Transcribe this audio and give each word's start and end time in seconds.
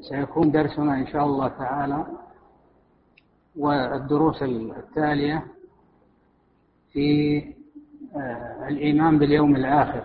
سيكون 0.00 0.50
درسنا 0.50 0.94
إن 0.94 1.06
شاء 1.06 1.24
الله 1.24 1.48
تعالى 1.48 2.06
والدروس 3.56 4.42
التالية 4.42 5.46
في 6.92 7.38
آه، 8.16 8.68
الإيمان 8.68 9.18
باليوم 9.18 9.56
الآخر 9.56 10.04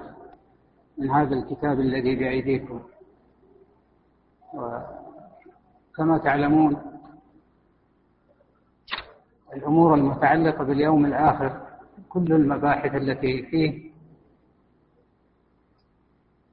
من 0.97 1.09
هذا 1.09 1.35
الكتاب 1.35 1.79
الذي 1.79 2.15
بأيديكم. 2.15 2.81
وكما 4.53 6.17
تعلمون 6.17 6.81
الأمور 9.53 9.93
المتعلقة 9.95 10.63
باليوم 10.63 11.05
الآخر 11.05 11.67
كل 12.09 12.33
المباحث 12.33 12.95
التي 12.95 13.43
فيه 13.43 13.91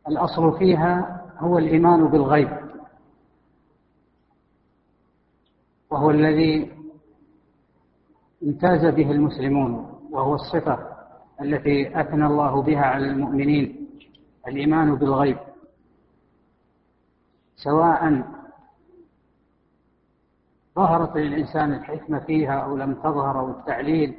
الأصل 0.08 0.58
فيها 0.58 1.22
هو 1.38 1.58
الإيمان 1.58 2.06
بالغيب. 2.08 2.59
وهو 6.00 6.10
الذي 6.10 6.72
امتاز 8.42 8.94
به 8.94 9.10
المسلمون 9.10 10.00
وهو 10.10 10.34
الصفة 10.34 10.78
التي 11.40 12.00
أثنى 12.00 12.26
الله 12.26 12.62
بها 12.62 12.80
على 12.80 13.06
المؤمنين 13.06 13.88
الإيمان 14.48 14.94
بالغيب. 14.94 15.36
سواء 17.56 18.22
ظهرت 20.76 21.16
للإنسان 21.16 21.72
الحكمة 21.72 22.18
فيها 22.18 22.60
أو 22.60 22.76
لم 22.76 22.94
تظهر 22.94 23.38
أو 23.40 23.50
التعليل 23.50 24.16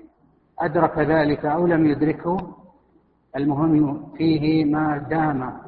أدرك 0.59 0.97
ذلك 0.97 1.45
أو 1.45 1.67
لم 1.67 1.85
يدركه 1.85 2.37
المهم 3.35 4.11
فيه 4.17 4.65
ما 4.65 4.97
دام 4.97 5.61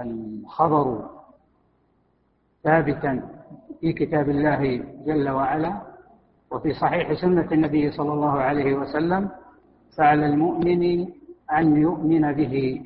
الخبر 0.00 1.10
ثابتا 2.64 3.31
في 3.82 3.92
كتاب 3.92 4.30
الله 4.30 4.84
جل 5.06 5.30
وعلا 5.30 5.82
وفي 6.50 6.72
صحيح 6.72 7.12
سنة 7.12 7.52
النبي 7.52 7.90
صلى 7.90 8.12
الله 8.12 8.32
عليه 8.40 8.74
وسلم 8.74 9.30
فعلى 9.96 10.26
المؤمن 10.26 11.08
أن 11.52 11.76
يؤمن 11.76 12.32
به. 12.32 12.84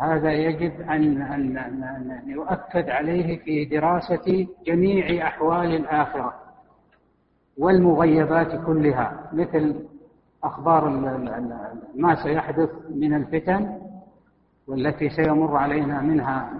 هذا 0.00 0.32
يجب 0.32 0.80
أن, 0.80 1.22
أن, 1.22 2.22
يؤكد 2.26 2.88
عليه 2.90 3.38
في 3.38 3.64
دراسة 3.64 4.46
جميع 4.66 5.26
أحوال 5.26 5.74
الآخرة 5.74 6.34
والمغيبات 7.58 8.66
كلها 8.66 9.30
مثل 9.32 9.86
أخبار 10.44 10.88
ما 11.94 12.22
سيحدث 12.22 12.70
من 12.90 13.14
الفتن 13.14 13.80
والتي 14.66 15.08
سيمر 15.08 15.56
علينا 15.56 16.00
منها 16.00 16.50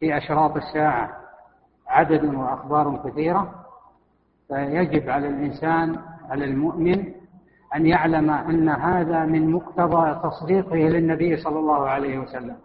في 0.00 0.16
أشراط 0.16 0.56
الساعة. 0.56 1.17
عدد 1.88 2.34
وأخبار 2.34 3.00
كثيرة 3.04 3.54
فيجب 4.48 5.10
على 5.10 5.28
الإنسان 5.28 5.96
على 6.30 6.44
المؤمن 6.44 7.04
أن 7.76 7.86
يعلم 7.86 8.30
أن 8.30 8.68
هذا 8.68 9.24
من 9.24 9.50
مقتضى 9.52 10.20
تصديقه 10.22 10.76
للنبي 10.76 11.36
صلى 11.36 11.58
الله 11.58 11.88
عليه 11.88 12.18
وسلم. 12.18 12.56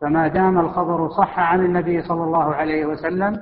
فما 0.00 0.28
دام 0.28 0.58
الخبر 0.58 1.08
صح 1.08 1.38
عن 1.38 1.64
النبي 1.64 2.02
صلى 2.02 2.24
الله 2.24 2.54
عليه 2.54 2.86
وسلم 2.86 3.40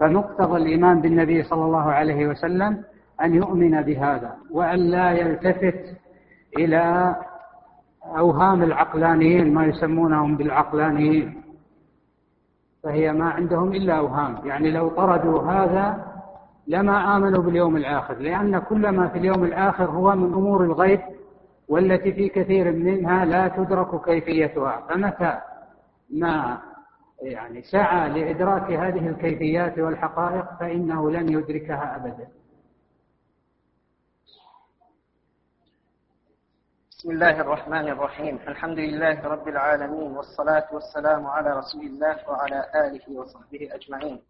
فمقتضى 0.00 0.56
الإيمان 0.56 1.00
بالنبي 1.00 1.42
صلى 1.42 1.64
الله 1.64 1.92
عليه 1.92 2.26
وسلم 2.26 2.84
أن 3.22 3.34
يؤمن 3.34 3.82
بهذا 3.82 4.34
وأن 4.50 4.78
لا 4.78 5.10
يلتفت 5.12 5.96
إلى 6.58 7.16
أوهام 8.04 8.62
العقلانيين 8.62 9.54
ما 9.54 9.66
يسمونهم 9.66 10.36
بالعقلانيين. 10.36 11.43
فهي 12.84 13.12
ما 13.12 13.30
عندهم 13.30 13.72
إلا 13.72 13.98
أوهام. 13.98 14.38
يعني 14.44 14.70
لو 14.70 14.88
طردوا 14.88 15.42
هذا 15.42 16.04
لما 16.66 17.16
آمنوا 17.16 17.42
باليوم 17.42 17.76
الآخر 17.76 18.14
لأن 18.14 18.58
كل 18.58 18.88
ما 18.88 19.08
في 19.08 19.18
اليوم 19.18 19.44
الآخر 19.44 19.84
هو 19.84 20.16
من 20.16 20.34
أمور 20.34 20.64
الغيب 20.64 21.00
والتي 21.68 22.12
في 22.12 22.28
كثير 22.28 22.72
منها 22.72 23.24
لا 23.24 23.48
تدرك 23.48 24.04
كيفيتها. 24.04 24.82
فمتى 24.88 25.38
ما 26.10 26.58
يعني 27.22 27.62
سعى 27.62 28.08
لإدراك 28.08 28.72
هذه 28.72 29.08
الكيفيات 29.08 29.78
والحقائق 29.78 30.44
فإنه 30.60 31.10
لن 31.10 31.28
يدركها 31.28 31.96
أبدا. 31.96 32.28
بسم 37.04 37.12
الله 37.12 37.40
الرحمن 37.40 37.88
الرحيم. 37.88 38.38
الحمد 38.48 38.78
لله 38.78 39.28
رب 39.28 39.48
العالمين 39.48 40.16
والصلاة 40.16 40.64
والسلام 40.72 41.26
على 41.26 41.50
رسول 41.50 41.80
الله 41.80 42.16
وعلى 42.28 42.64
آله 42.74 43.18
وصحبه 43.20 43.68
أجمعين. 43.72 44.22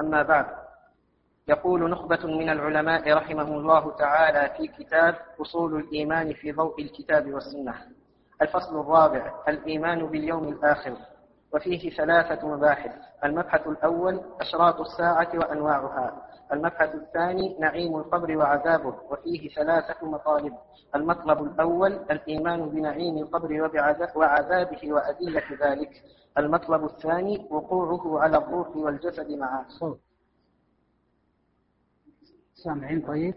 أما 0.00 0.22
بعد 0.22 0.46
يقول 1.48 1.90
نخبة 1.90 2.26
من 2.26 2.48
العلماء 2.48 3.12
رحمهم 3.12 3.52
الله 3.52 3.96
تعالى 3.96 4.54
في 4.56 4.66
كتاب 4.66 5.14
أصول 5.40 5.76
الإيمان 5.76 6.32
في 6.32 6.52
ضوء 6.52 6.82
الكتاب 6.82 7.32
والسنة. 7.34 7.74
الفصل 8.42 8.80
الرابع 8.80 9.32
الإيمان 9.48 10.06
باليوم 10.06 10.48
الآخر 10.48 10.96
وفيه 11.54 11.90
ثلاثة 11.90 12.48
مباحث. 12.48 12.92
المبحث 13.24 13.66
الأول 13.66 14.20
أشراط 14.40 14.80
الساعة 14.80 15.28
وأنواعها. 15.34 16.22
المبحث 16.52 16.94
الثاني 16.94 17.56
نعيم 17.60 17.96
القبر 17.96 18.36
وعذابه 18.36 18.94
وفيه 19.10 19.48
ثلاثة 19.48 20.06
مطالب. 20.06 20.54
المطلب 20.94 21.42
الأول 21.42 21.92
الإيمان 21.92 22.68
بنعيم 22.68 23.18
القبر 23.18 23.70
وعذابه 24.16 24.92
وأدلة 24.92 25.42
ذلك. 25.60 26.04
المطلب 26.38 26.84
الثاني 26.84 27.46
وقوعه 27.50 28.20
على 28.20 28.36
الروح 28.38 28.76
والجسد 28.76 29.30
معا 29.30 29.64
سامعين 32.54 33.00
طيب؟ 33.00 33.34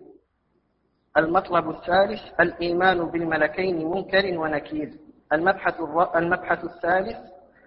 المطلب 1.18 1.70
الثالث 1.70 2.22
الإيمان 2.40 3.06
بالملكين 3.06 3.92
منكر 3.92 4.40
ونكير. 4.40 4.94
المبحث, 5.34 5.82
المبحث 6.16 6.64
الثالث 6.64 7.18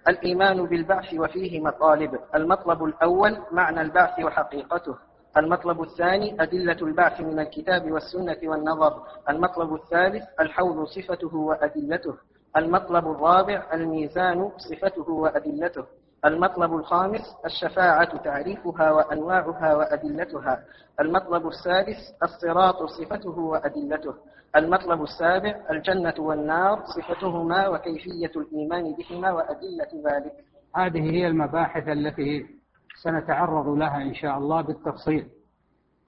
الإيمان 0.07 0.65
بالبعث 0.65 1.13
وفيه 1.13 1.59
مطالب. 1.59 2.19
المطلب 2.35 2.83
الأول 2.83 3.37
معنى 3.51 3.81
البعث 3.81 4.19
وحقيقته. 4.19 5.08
المطلب 5.37 5.81
الثاني 5.81 6.41
أدلة 6.43 6.77
البعث 6.81 7.21
من 7.21 7.39
الكتاب 7.39 7.91
والسنة 7.91 8.37
والنظر. 8.43 9.03
المطلب 9.29 9.73
الثالث 9.73 10.23
الحوض 10.39 10.83
صفته 10.87 11.35
وأدلته. 11.35 12.13
المطلب 12.57 13.11
الرابع 13.11 13.63
الميزان 13.73 14.51
صفته 14.57 15.09
وأدلته. 15.11 15.85
المطلب 16.25 16.73
الخامس 16.73 17.21
الشفاعة 17.45 18.17
تعريفها 18.17 18.91
وأنواعها 18.91 19.75
وأدلتها. 19.75 20.63
المطلب 20.99 21.47
السادس 21.47 22.13
الصراط 22.23 22.83
صفته 22.83 23.39
وأدلته. 23.39 24.13
المطلب 24.55 25.03
السابع 25.03 25.55
الجنة 25.71 26.13
والنار 26.19 26.83
صفتهما 26.85 27.67
وكيفية 27.67 28.31
الإيمان 28.35 28.95
بهما 28.95 29.31
وأدلة 29.31 30.11
ذلك. 30.11 30.33
هذه 30.75 31.11
هي 31.11 31.27
المباحث 31.27 31.87
التي 31.87 32.58
سنتعرض 33.03 33.67
لها 33.67 34.01
إن 34.01 34.13
شاء 34.13 34.37
الله 34.37 34.61
بالتفصيل. 34.61 35.29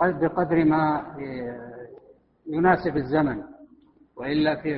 بقدر 0.02 0.66
ما 0.66 1.16
يناسب 2.48 2.98
الزمن 2.98 3.44
وإلا 4.16 4.62
في 4.62 4.78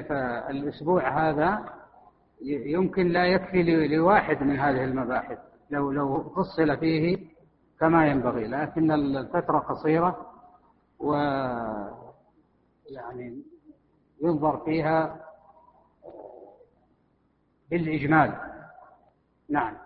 الأسبوع 0.50 1.30
هذا 1.30 1.66
يمكن 2.46 3.08
لا 3.08 3.26
يكفي 3.26 3.88
لواحد 3.88 4.44
من 4.44 4.60
هذه 4.60 4.84
المباحث 4.84 5.38
لو 5.72 5.92
لو 5.92 6.24
فصل 6.24 6.78
فيه 6.78 7.18
كما 7.80 8.08
ينبغي. 8.08 8.48
لكن 8.48 8.92
الفترة 8.92 9.60
قصيرة 9.60 10.32
و 11.00 11.14
يعني 12.90 13.44
ينظر 14.22 14.58
فيها 14.66 15.20
بالإجمال. 17.72 18.34
نعم. 19.50 19.78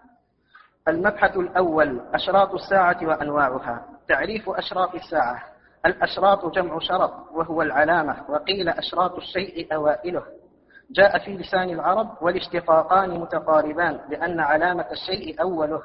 المبحث 0.88 1.38
الأول 1.38 2.02
أشراط 2.14 2.54
الساعة 2.54 2.98
وأنواعها. 3.02 3.86
تعريف 4.08 4.50
أشراط 4.50 4.96
الساعة. 4.96 5.44
الأشراط 5.86 6.46
جمع 6.46 6.80
شرط 6.80 7.14
وهو 7.34 7.62
العلامة 7.62 8.16
وقيل 8.30 8.70
أشراط 8.70 9.16
الشيء 9.16 9.76
أوائله. 9.76 10.24
جاء 10.92 11.18
في 11.18 11.38
لسان 11.38 11.70
العرب 11.70 12.10
والاشتقاقان 12.22 13.20
متقاربان 13.20 14.00
لأن 14.10 14.40
علامة 14.40 14.86
الشيء 14.92 15.42
أوله. 15.42 15.82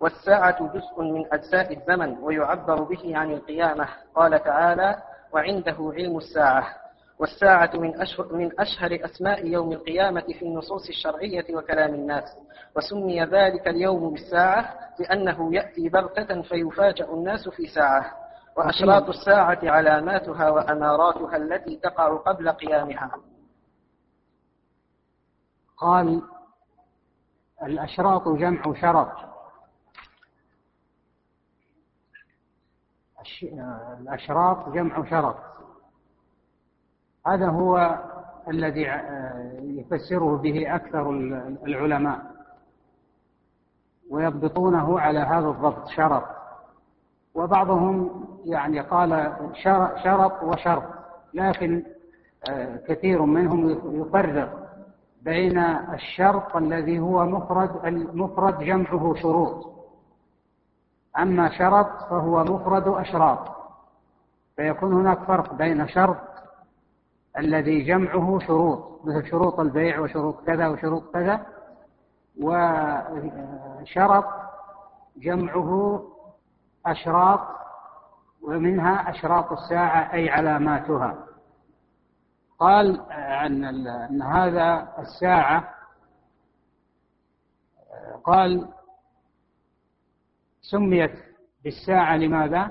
والساعة 0.00 0.72
جزء 0.74 1.02
من 1.02 1.24
أجزاء 1.32 1.72
الزمن 1.72 2.18
ويعبر 2.18 2.82
به 2.82 3.16
عن 3.16 3.30
القيامة. 3.30 3.88
قال 4.14 4.42
تعالى 4.44 4.96
وعنده 5.32 5.92
علم 5.96 6.16
الساعة. 6.16 6.81
والساعة 7.22 7.70
من 7.74 8.00
أشهر, 8.00 8.36
من 8.36 8.60
أشهر 8.60 8.98
أسماء 9.04 9.46
يوم 9.46 9.72
القيامة 9.72 10.20
في 10.20 10.42
النصوص 10.42 10.88
الشرعية 10.88 11.56
وكلام 11.56 11.94
الناس. 11.94 12.36
وسمي 12.76 13.24
ذلك 13.24 13.68
اليوم 13.68 14.12
بالساعة 14.12 14.74
لأنه 14.98 15.54
يأتي 15.54 15.88
بغتة 15.88 16.42
فيفاجأ 16.42 17.04
الناس 17.04 17.48
في 17.48 17.66
ساعة. 17.66 18.16
وأشراط 18.56 19.08
الساعة 19.08 19.58
علاماتها 19.62 20.50
وأماراتها 20.50 21.36
التي 21.36 21.76
تقع 21.76 22.16
قبل 22.16 22.48
قيامها. 22.52 23.10
قال 25.76 26.22
الأشراط 27.62 28.28
جمع 28.28 28.62
شرط. 28.80 29.12
الأشراط 34.00 34.68
جمع 34.68 35.10
شرط. 35.10 35.36
هذا 37.26 37.48
هو 37.48 37.98
الذي 38.48 38.82
يفسره 39.60 40.36
به 40.36 40.74
أكثر 40.74 41.10
العلماء. 41.66 42.32
ويضبطونه 44.10 45.00
على 45.00 45.18
هذا 45.18 45.48
الضبط 45.48 45.88
شرط. 45.88 46.24
وبعضهم 47.34 48.24
يعني 48.44 48.80
قال 48.80 49.32
شرط 50.04 50.42
وشرط 50.42 50.82
لكن 51.34 51.84
آه، 52.50 52.76
كثير 52.76 53.22
منهم 53.22 53.70
يفرق 54.00 54.68
بين 55.22 55.58
الشرط 55.94 56.56
الذي 56.56 57.00
هو 57.00 57.24
مفرد 57.24 57.84
المفرد 57.84 58.58
جمعه 58.58 59.14
شروط. 59.14 59.72
أما 61.18 61.58
شرط 61.58 62.02
فهو 62.10 62.44
مفرد 62.44 62.88
أشراط. 62.88 63.38
فيكون 64.56 64.92
هناك 64.92 65.18
فرق 65.18 65.54
بين 65.54 65.88
شرط 65.88 66.31
الذي 67.38 67.82
جمعه 67.84 68.38
شروط 68.38 69.00
مثل 69.04 69.30
شروط 69.30 69.60
البيع 69.60 70.00
وشروط 70.00 70.46
كذا 70.46 70.68
وشروط 70.68 71.12
كذا 71.12 71.46
وشرط 72.40 74.24
جمعه 75.16 76.02
أشراط 76.86 77.40
ومنها 78.42 79.10
أشراط 79.10 79.52
الساعة 79.52 80.12
أي 80.12 80.30
علاماتها 80.30 81.26
قال 82.58 83.00
عن 83.10 83.64
أن 83.64 84.22
هذا 84.22 84.88
الساعة 84.98 85.74
قال 88.24 88.68
سميت 90.60 91.12
بالساعة 91.64 92.16
لماذا؟ 92.16 92.70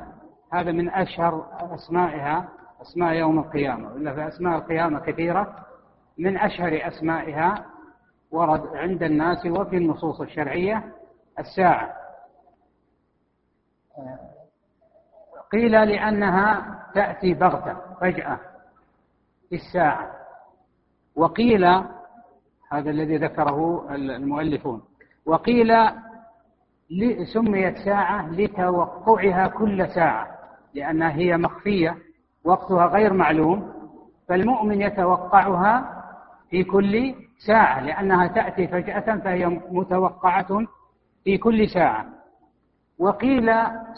هذا 0.53 0.71
من 0.71 0.89
أشهر 0.89 1.47
أسمائها 1.75 2.49
أسماء 2.81 3.13
يوم 3.13 3.39
القيامة 3.39 3.94
وإلا 3.94 4.13
في 4.13 4.28
أسماء 4.28 4.57
القيامة 4.57 5.00
كثيرة 5.00 5.66
من 6.18 6.38
أشهر 6.38 6.88
أسمائها 6.88 7.66
ورد 8.31 8.75
عند 8.75 9.04
الناس 9.04 9.45
وفي 9.45 9.78
النصوص 9.78 10.22
الشرعية 10.22 10.83
الساعة. 11.39 11.94
قيل 15.51 15.72
لأنها 15.72 16.80
تأتي 16.94 17.33
بغتة 17.33 17.78
فجأة 18.01 18.39
في 19.50 19.56
الساعة. 19.56 20.12
وقيل 21.16 21.66
هذا 22.72 22.89
الذي 22.89 23.18
ذكره 23.18 23.88
المؤلفون 23.95 24.81
وقيل 25.25 25.74
سميت 27.33 27.78
ساعة 27.78 28.30
لتوقعها 28.30 29.48
كل 29.48 29.88
ساعة 29.88 30.38
لأنها 30.74 31.12
هي 31.12 31.38
مخفية 31.38 31.98
وقتها 32.43 32.85
غير 32.85 33.13
معلوم 33.13 33.73
فالمؤمن 34.27 34.81
يتوقعها 34.81 36.03
في 36.49 36.63
كل 36.63 37.15
ساعة 37.47 37.81
لأنها 37.81 38.27
تأتي 38.27 38.67
فجأة 38.67 39.17
فهي 39.17 39.45
متوقعة 39.71 40.67
في 41.23 41.38
كل 41.38 41.69
ساعة. 41.69 42.05
وقيل 42.99 43.51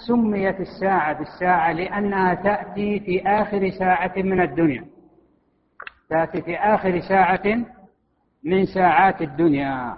سميت 0.07 0.59
الساعة 0.59 1.13
بالساعة 1.13 1.71
لأنها 1.71 2.33
تأتي 2.33 2.99
في 2.99 3.27
آخر 3.27 3.69
ساعة 3.69 4.13
من 4.17 4.41
الدنيا. 4.41 4.85
تأتي 6.09 6.41
في 6.41 6.57
آخر 6.57 6.99
ساعة 6.99 7.65
من 8.43 8.65
ساعات 8.65 9.21
الدنيا. 9.21 9.97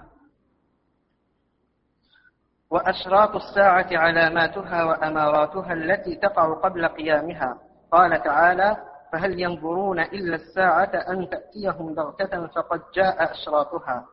وأشراط 2.70 3.36
الساعة 3.36 3.86
علاماتها 3.92 4.84
وأماراتها 4.84 5.72
التي 5.72 6.14
تقع 6.14 6.52
قبل 6.52 6.88
قيامها. 6.88 7.58
قال 7.90 8.22
تعالى 8.22 8.76
فهل 9.12 9.40
ينظرون 9.40 10.00
إلا 10.00 10.36
الساعة 10.36 10.84
أن 10.84 11.30
تأتيهم 11.30 11.94
بغتة 11.94 12.46
فقد 12.46 12.82
جاء 12.94 13.32
أشراطها. 13.32 14.06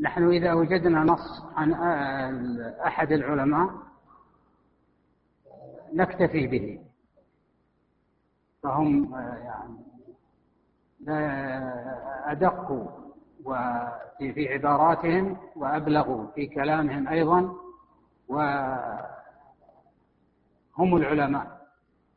نحن 0.00 0.28
إذا 0.30 0.52
وجدنا 0.52 1.00
نص 1.00 1.42
عن 1.56 1.72
أحد 2.86 3.12
العلماء 3.12 3.70
نكتفي 5.92 6.46
به. 6.46 6.80
فهم 8.62 9.14
يعني 9.44 9.86
أدقوا 12.26 12.86
وفي 13.44 14.32
في 14.32 14.52
عباراتهم 14.52 15.36
وأبلغوا 15.56 16.26
في 16.34 16.46
كلامهم 16.46 17.08
أيضا 17.08 17.54
وهم 20.78 20.96
العلماء. 20.96 21.66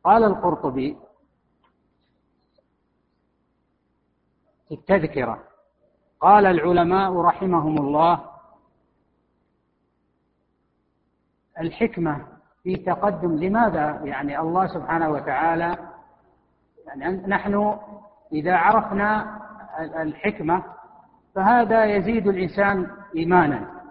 قال 0.04 0.24
القرطبي 0.24 0.96
في 4.68 4.74
التذكرة 4.74 5.42
قال 6.20 6.46
العلماء 6.46 7.20
رحمهم 7.20 7.78
الله 7.78 8.24
الحكمة 11.60 12.26
في 12.62 12.76
تقدم 12.76 13.36
لماذا؟ 13.36 14.00
يعني 14.04 14.38
الله 14.40 14.66
سبحانه 14.66 15.08
وتعالى 15.10 15.76
يعني 16.86 17.26
نحن 17.26 17.78
إذا 18.32 18.56
عرفنا 18.56 19.40
الحكمة 20.02 20.64
فهذا 21.34 21.84
يزيد 21.84 22.26
الإنسان 22.28 22.90
إيمانا 23.16 23.82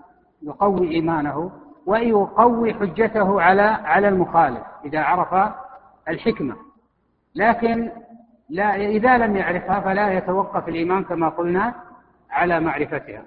يقوي 0.42 0.92
إيمانه. 0.92 1.51
ويقوي 1.89 2.74
حجته 2.74 3.41
على 3.41 3.62
على 3.62 4.08
المخالف 4.08 4.63
إذا 4.86 5.00
عرف 5.00 5.53
الحكمة. 6.08 6.55
لكن 7.36 7.91
لا 8.50 8.75
إذا 8.75 9.17
لم 9.17 9.36
يعرفها 9.36 9.79
فلا 9.79 10.13
يتوقف 10.13 10.67
الإيمان 10.67 11.03
كما 11.03 11.29
قلنا 11.29 11.74
على 12.31 12.60
معرفتها. 12.60 13.22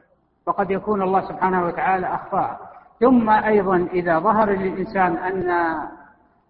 فقد 0.47 0.71
يكون 0.71 1.02
الله 1.02 1.28
سبحانه 1.28 1.66
وتعالى 1.66 2.07
أخفاها 2.07 2.59
ثم 3.00 3.31
أيضا 3.31 3.88
إذا 3.92 4.19
ظهر 4.19 4.50
للإنسان 4.50 5.16
أن 5.16 5.50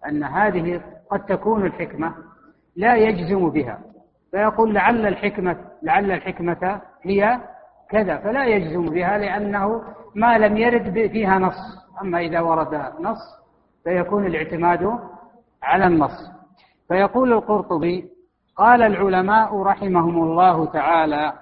أن 0.07 0.23
هذه 0.23 0.81
قد 1.11 1.25
تكون 1.25 1.65
الحكمة 1.65 2.13
لا 2.75 2.95
يجزم 2.95 3.49
بها. 3.49 3.79
فيقول 4.31 4.73
لعل 4.73 5.07
الحكمة 5.07 5.57
لعل 5.83 6.11
الحكمة 6.11 6.81
هي 7.01 7.39
كذا 7.89 8.17
فلا 8.17 8.45
يجزم 8.45 8.85
بها 8.85 9.17
لأنه 9.17 9.81
ما 10.15 10.37
لم 10.37 10.57
يرد 10.57 10.93
فيها 11.11 11.39
نص. 11.39 11.82
أما 12.01 12.19
إذا 12.19 12.39
ورد 12.39 12.73
نص 12.99 13.19
فيكون 13.83 14.25
الاعتماد 14.25 14.99
على 15.63 15.87
النص 15.87 16.31
فيقول 16.87 17.33
القرطبي 17.33 18.09
قال 18.55 18.81
العلماء 18.81 19.61
رحمهم 19.61 20.23
الله 20.23 20.65
تعالى 20.65 21.33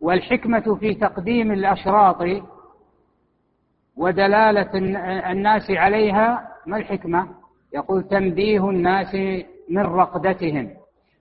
والحكمة 0.00 0.76
في 0.80 0.94
تقديم 0.94 1.52
الأشراط 1.52 2.22
ودلالة 3.96 4.70
الناس 5.30 5.70
عليها 5.70 6.48
ما 6.66 6.76
الحكمة؟ 6.76 7.28
يقول 7.74 8.02
تنبيه 8.02 8.70
الناس 8.70 9.14
من 9.70 9.82
رقدتهم 9.82 10.70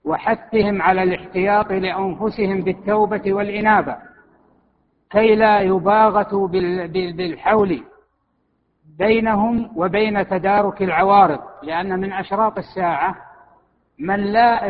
وحثهم 0.06 0.82
على 0.82 1.04
الاحتياط 1.04 1.72
لأنفسهم 1.72 2.62
بالتوبة 2.62 3.34
والإنابة 3.34 3.96
كي 5.10 5.36
لا 5.36 5.62
يباغتوا 5.62 6.48
بالحول 6.48 7.84
بينهم 9.02 9.72
وبين 9.76 10.28
تدارك 10.28 10.82
العوارض 10.82 11.40
لأن 11.64 12.00
من 12.00 12.14
أشراط 12.14 12.58
الساعة 12.58 13.16
من 14.00 14.16
لا 14.16 14.66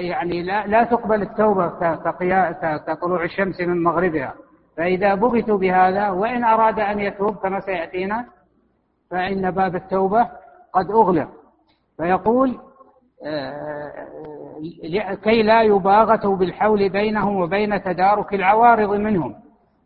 يعني 0.00 0.42
لا, 0.42 0.66
لا 0.66 0.84
تقبل 0.84 1.22
التوبة 1.22 1.68
كطلوع 2.86 3.24
الشمس 3.24 3.60
من 3.60 3.82
مغربها. 3.82 4.34
فإذا 4.76 5.14
بغتوا 5.14 5.58
بهذا 5.58 6.10
وإن 6.10 6.44
أراد 6.44 6.80
أن 6.80 7.00
يتوب 7.00 7.36
كما 7.36 7.60
سيأتينا 7.60 8.26
فإن 9.10 9.50
باب 9.50 9.74
التوبة 9.74 10.28
قد 10.72 10.90
أغلق. 10.90 11.28
فيقول 11.96 12.58
كي 15.24 15.42
لا 15.42 15.62
يباغتوا 15.62 16.36
بالحول 16.36 16.88
بينهم 16.88 17.36
وبين 17.36 17.82
تدارك 17.82 18.34
العوارض 18.34 18.90
منهم. 18.94 19.34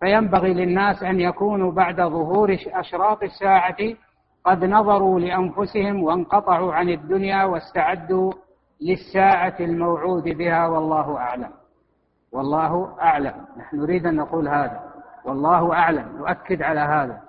فينبغي 0.02 0.54
للناس 0.54 1.02
أن 1.02 1.20
يكونوا 1.20 1.72
بعد 1.72 1.96
ظهور 1.96 2.56
أشراط 2.66 3.22
الساعة 3.22 3.76
قد 4.44 4.64
نظروا 4.64 5.20
لأنفسهم 5.20 6.02
وانقطعوا 6.02 6.74
عن 6.74 6.88
الدنيا 6.88 7.44
واستعدوا 7.44 8.32
للساعة 8.80 9.56
الموعود 9.60 10.22
بها 10.22 10.66
والله 10.66 11.16
أعلم. 11.16 11.50
والله 12.32 12.96
أعلم. 13.00 13.46
نحن 13.56 13.76
نريد 13.76 14.06
أن 14.06 14.16
نقول 14.16 14.48
هذا. 14.48 14.80
والله 15.24 15.72
أعلم. 15.74 16.16
نؤكد 16.18 16.62
على 16.62 16.80
هذا. 16.80 17.20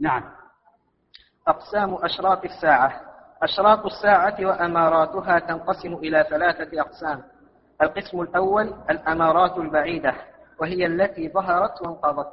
نعم. 0.00 0.22
أقسام 1.48 1.94
أشراط 1.94 2.44
الساعة. 2.44 3.00
أشراط 3.42 3.86
الساعة 3.86 4.36
وأماراتها 4.40 5.38
تنقسم 5.38 5.94
إلى 5.94 6.26
ثلاثة 6.30 6.80
أقسام. 6.80 7.22
القسم 7.82 8.20
الأول 8.20 8.74
الأمارات 8.90 9.58
البعيدة. 9.58 10.14
وهي 10.60 10.86
التي 10.86 11.28
ظهرت 11.28 11.82
وانقضت. 11.82 12.32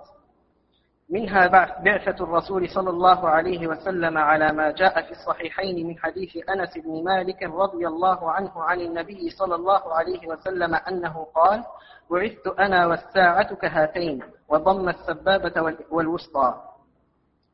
منها 1.09 1.47
بعثة 1.83 2.23
الرسول 2.23 2.69
صلى 2.69 2.89
الله 2.89 3.29
عليه 3.29 3.67
وسلم 3.67 4.17
على 4.17 4.51
ما 4.51 4.71
جاء 4.71 5.01
في 5.01 5.11
الصحيحين 5.11 5.87
من 5.87 5.97
حديث 5.97 6.49
أنس 6.49 6.77
بن 6.77 7.03
مالك 7.03 7.43
رضي 7.43 7.87
الله 7.87 8.31
عنه 8.31 8.51
عن 8.55 8.81
النبي 8.81 9.29
صلى 9.29 9.55
الله 9.55 9.93
عليه 9.93 10.27
وسلم 10.27 10.75
أنه 10.75 11.27
قال 11.35 11.63
بعثت 12.11 12.47
أنا 12.59 12.87
والساعة 12.87 13.55
كهاتين 13.55 14.23
وضم 14.49 14.89
السبابة 14.89 15.75
والوسطى. 15.91 16.61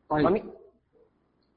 طيب. 0.09 0.43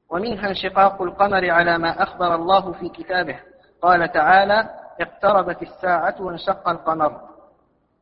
ومنها 0.09 0.49
انشقاق 0.49 1.01
القمر 1.01 1.49
على 1.49 1.77
ما 1.77 2.03
أخبر 2.03 2.35
الله 2.35 2.71
في 2.71 2.89
كتابه. 2.89 3.39
قال 3.81 4.11
تعالى 4.11 4.69
اقتربت 5.01 5.61
الساعة 5.61 6.15
وانشق 6.19 6.69
القمر. 6.69 7.32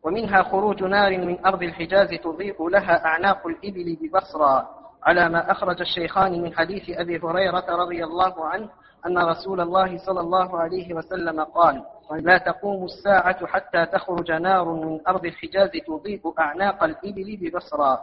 ومنها 0.04 0.44
خروج 0.44 0.84
نار 0.84 1.18
من 1.18 1.46
أرض 1.46 1.64
الحجاز 1.64 2.10
تضيء 2.10 2.68
لها 2.68 3.06
أعناق 3.06 3.48
الإبل 3.48 3.98
ببصرى 4.02 4.68
على 5.04 5.30
ما 5.30 5.52
أخرج 5.52 5.82
الشيخان 5.82 6.42
من 6.42 6.54
حديث 6.54 6.90
أبي 6.90 7.20
هريرة 7.20 7.66
رضي 7.70 8.04
الله 8.04 8.46
عنه 8.46 8.70
أن 9.06 9.18
رسول 9.18 9.62
الله 9.62 9.98
صلى 9.98 10.20
الله 10.20 10.60
عليه 10.60 10.94
وسلم 10.94 11.44
قال 11.44 11.84
لا 12.12 12.38
تقوم 12.38 12.86
الساعة 12.86 13.46
حتى 13.46 13.86
تخرج 13.86 14.32
نار 14.32 14.74
من 14.74 15.00
أرض 15.08 15.26
الحجاز 15.26 15.70
تضيء 15.88 16.34
أعناق 16.40 16.84
الإبل 16.84 17.38
ببصرى 17.42 18.00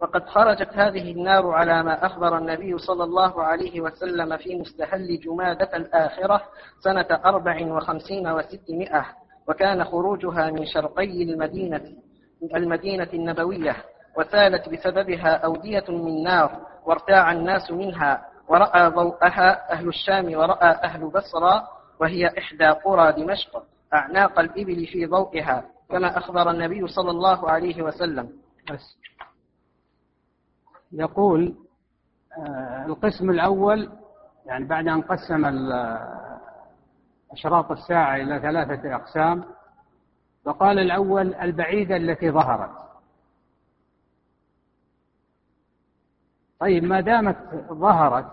وقد 0.00 0.26
خرجت 0.26 0.68
هذه 0.72 1.12
النار 1.12 1.50
على 1.50 1.82
ما 1.82 2.06
أخبر 2.06 2.38
النبي 2.38 2.78
صلى 2.78 3.04
الله 3.04 3.42
عليه 3.42 3.80
وسلم 3.80 4.36
في 4.36 4.56
مستهل 4.56 5.20
جمادة 5.20 5.76
الآخرة 5.76 6.42
سنة 6.80 7.20
أربع 7.24 7.72
وخمسين 7.72 8.28
وستمائة. 8.28 9.06
وكان 9.48 9.84
خروجها 9.84 10.50
من 10.50 10.66
شرقي 10.66 11.22
المدينة 11.22 11.92
المدينة 12.54 13.08
النبوية 13.14 13.76
وسالت 14.16 14.68
بسببها 14.68 15.36
أودية 15.36 15.84
من 15.88 16.22
نار 16.22 16.66
وارتاع 16.86 17.32
الناس 17.32 17.70
منها 17.70 18.26
ورأى 18.48 18.88
ضوءها 18.88 19.72
أهل 19.72 19.88
الشام 19.88 20.34
ورأى 20.38 20.70
أهل 20.84 21.08
بصرى 21.08 21.62
وهي 22.00 22.26
إحدى 22.38 22.66
قرى 22.68 23.12
دمشق 23.12 23.62
أعناق 23.94 24.38
الإبل 24.38 24.86
في 24.86 25.06
ضوئها 25.06 25.64
كما 25.90 26.18
أخبر 26.18 26.50
النبي 26.50 26.86
صلى 26.86 27.10
الله 27.10 27.50
عليه 27.50 27.82
وسلم. 27.82 28.28
يقول 30.92 31.54
آه، 32.38 32.86
القسم 32.86 33.30
الأول 33.30 33.90
يعني 34.46 34.64
بعد 34.64 34.88
أن 34.88 35.00
قسم 35.02 35.44
أشراط 37.32 37.70
الساعة 37.70 38.16
إلى 38.16 38.40
ثلاثة 38.40 38.94
أقسام 38.94 39.44
فقال 40.44 40.78
الأول 40.78 41.34
البعيدة 41.34 41.96
التي 41.96 42.30
ظهرت. 42.30 42.88
طيب 46.60 46.84
ما 46.84 47.00
دامت 47.00 47.36
ظهرت 47.72 48.32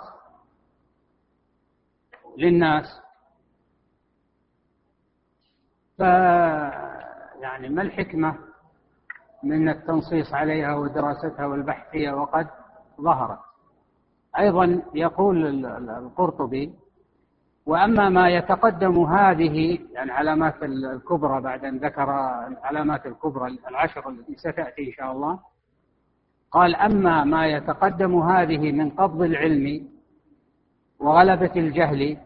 للناس 2.37 3.01
ف 5.97 5.99
يعني 7.41 7.69
ما 7.69 7.81
الحكمة 7.81 8.35
من 9.43 9.69
التنصيص 9.69 10.33
عليها 10.33 10.75
ودراستها 10.75 11.45
والبحث 11.45 11.89
فيها 11.91 12.13
وقد 12.13 12.47
ظهرت؟ 13.01 13.39
أيضا 14.39 14.81
يقول 14.93 15.65
القرطبي 15.89 16.73
وأما 17.65 18.09
ما 18.09 18.29
يتقدم 18.29 19.03
هذه 19.03 19.79
يعني 19.93 20.11
علامات 20.11 20.63
الكبرى 20.63 21.41
بعد 21.41 21.65
أن 21.65 21.77
ذكر 21.77 22.03
العلامات 22.47 23.05
الكبرى 23.05 23.57
العشر 23.69 24.09
التي 24.09 24.35
ستأتي 24.35 24.87
إن 24.87 24.91
شاء 24.91 25.11
الله 25.11 25.39
قال 26.51 26.75
أما 26.75 27.23
ما 27.23 27.47
يتقدم 27.47 28.19
هذه 28.19 28.71
من 28.71 28.89
قبض 28.89 29.21
العلم 29.21 29.87
وغلبة 30.99 31.51
الجهل 31.55 32.17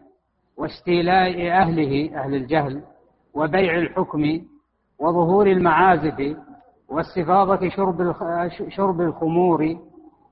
واستيلاء 0.56 1.50
أهله 1.50 2.10
أهل 2.20 2.34
الجهل 2.34 2.82
وبيع 3.34 3.78
الحكم 3.78 4.42
وظهور 4.98 5.46
المعازف 5.46 6.36
واستفاضة 6.88 7.68
شرب 7.68 8.14
شرب 8.68 9.00
الخمور 9.00 9.76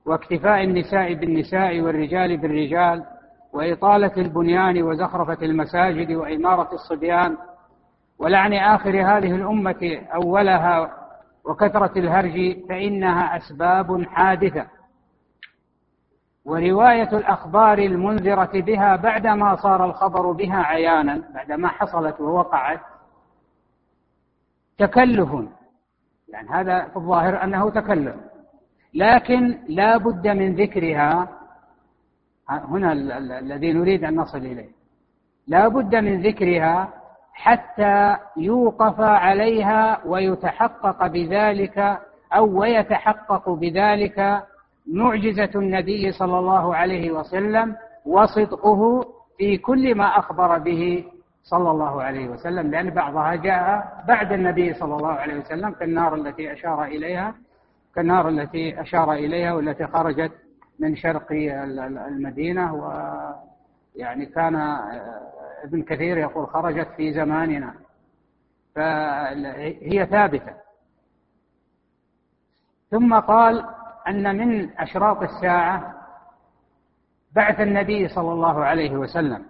واكتفاء 0.05 0.63
النساء 0.63 1.13
بالنساء 1.13 1.81
والرجال 1.81 2.37
بالرجال 2.37 3.05
وإطالة 3.53 4.11
البنيان 4.17 4.83
وزخرفة 4.83 5.45
المساجد 5.45 6.11
وإمارة 6.11 6.73
الصبيان 6.73 7.37
ولعن 8.19 8.53
آخر 8.53 8.89
هذه 8.89 9.35
الأمة 9.35 10.01
أولها 10.13 10.93
وكثرة 11.43 11.99
الهرج 11.99 12.65
فإنها 12.69 13.37
أسباب 13.37 14.03
حادثة. 14.03 14.65
ورواية 16.45 17.17
الأخبار 17.17 17.77
المنذرة 17.77 18.51
بها 18.53 18.95
بعدما 18.95 19.55
صار 19.55 19.85
الخبر 19.85 20.31
بها 20.31 20.57
عيانا 20.63 21.23
بعدما 21.33 21.67
حصلت 21.67 22.21
ووقعت 22.21 22.79
تكلف. 24.77 25.29
يعني 26.29 26.49
هذا 26.49 26.87
في 26.87 26.95
الظاهر 26.97 27.43
أنه 27.43 27.69
تكلف. 27.69 28.15
لكن 28.93 29.57
لا 29.67 29.97
بد 29.97 30.27
من 30.27 30.55
ذكرها 30.55 31.38
هنا 32.49 32.93
الذي 33.39 33.73
نريد 33.73 34.03
أن 34.03 34.15
نصل 34.15 34.37
إليه. 34.37 34.69
لا 35.47 35.67
بد 35.67 35.95
من 35.95 36.21
ذكرها 36.21 36.89
حتى 37.33 38.17
يوقف 38.37 38.99
عليها 39.01 40.01
ويتحقق 40.05 41.07
بذلك 41.07 41.99
أو 42.33 42.59
ويتحقق 42.59 43.49
بذلك 43.49 44.43
معجزة 44.93 45.49
النبي 45.55 46.11
صلى 46.11 46.39
الله 46.39 46.75
عليه 46.75 47.11
وسلم 47.11 47.75
وصدقه 48.05 49.05
في 49.37 49.57
كل 49.57 49.95
ما 49.95 50.05
أخبر 50.05 50.57
به 50.57 51.05
صلى 51.43 51.71
الله 51.71 52.03
عليه 52.03 52.29
وسلم 52.29 52.71
لأن 52.71 52.89
بعضها 52.89 53.35
جاء 53.35 53.87
بعد 54.07 54.31
النبي 54.31 54.73
صلى 54.73 54.95
الله 54.95 55.11
عليه 55.11 55.39
وسلم 55.39 55.69
كالنار 55.71 56.15
التي 56.15 56.53
أشار 56.53 56.83
إليها 56.83 57.35
كالنار 57.95 58.29
التي 58.29 58.81
أشار 58.81 59.13
إليها 59.13 59.53
والتي 59.53 59.87
خرجت 59.87 60.31
من 60.79 60.95
شرق 60.95 61.31
المدينة 62.07 62.73
ويعني 62.73 64.25
كان 64.25 64.55
ابن 65.63 65.81
كثير 65.83 66.17
يقول 66.17 66.47
خرجت 66.47 66.87
في 66.97 67.13
زماننا. 67.13 67.73
فهي 68.75 70.07
ثابتة. 70.11 70.53
ثم 72.91 73.19
قال 73.19 73.65
أن 74.07 74.37
من 74.37 74.79
أشراط 74.79 75.21
الساعة 75.21 75.95
بعث 77.35 77.59
النبي 77.59 78.07
صلى 78.07 78.31
الله 78.31 78.65
عليه 78.65 78.91
وسلم. 78.91 79.45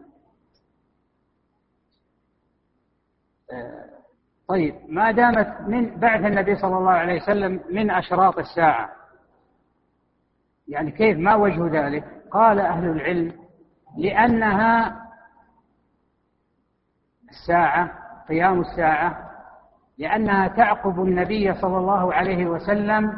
طيب 4.48 4.76
ما 4.88 5.12
دامت 5.12 5.62
من 5.68 6.00
بعث 6.00 6.26
النبي 6.26 6.56
صلى 6.56 6.78
الله 6.78 6.92
عليه 6.92 7.22
وسلم 7.22 7.60
من 7.70 7.92
أشراط 7.92 8.38
الساعة 8.40 8.99
يعني 10.70 10.92
كيف 10.92 11.18
ما 11.18 11.36
وجه 11.36 11.68
ذلك؟ 11.68 12.04
قال 12.32 12.60
أهل 12.60 12.86
العلم 12.90 13.34
لأنها 13.98 15.02
الساعة 17.30 17.92
قيام 18.30 18.62
الساعة 18.62 19.30
لأنها 19.98 20.48
تعقب 20.48 21.04
النبي 21.04 21.54
صلى 21.54 21.78
الله 21.78 22.14
عليه 22.14 22.46
وسلم 22.46 23.14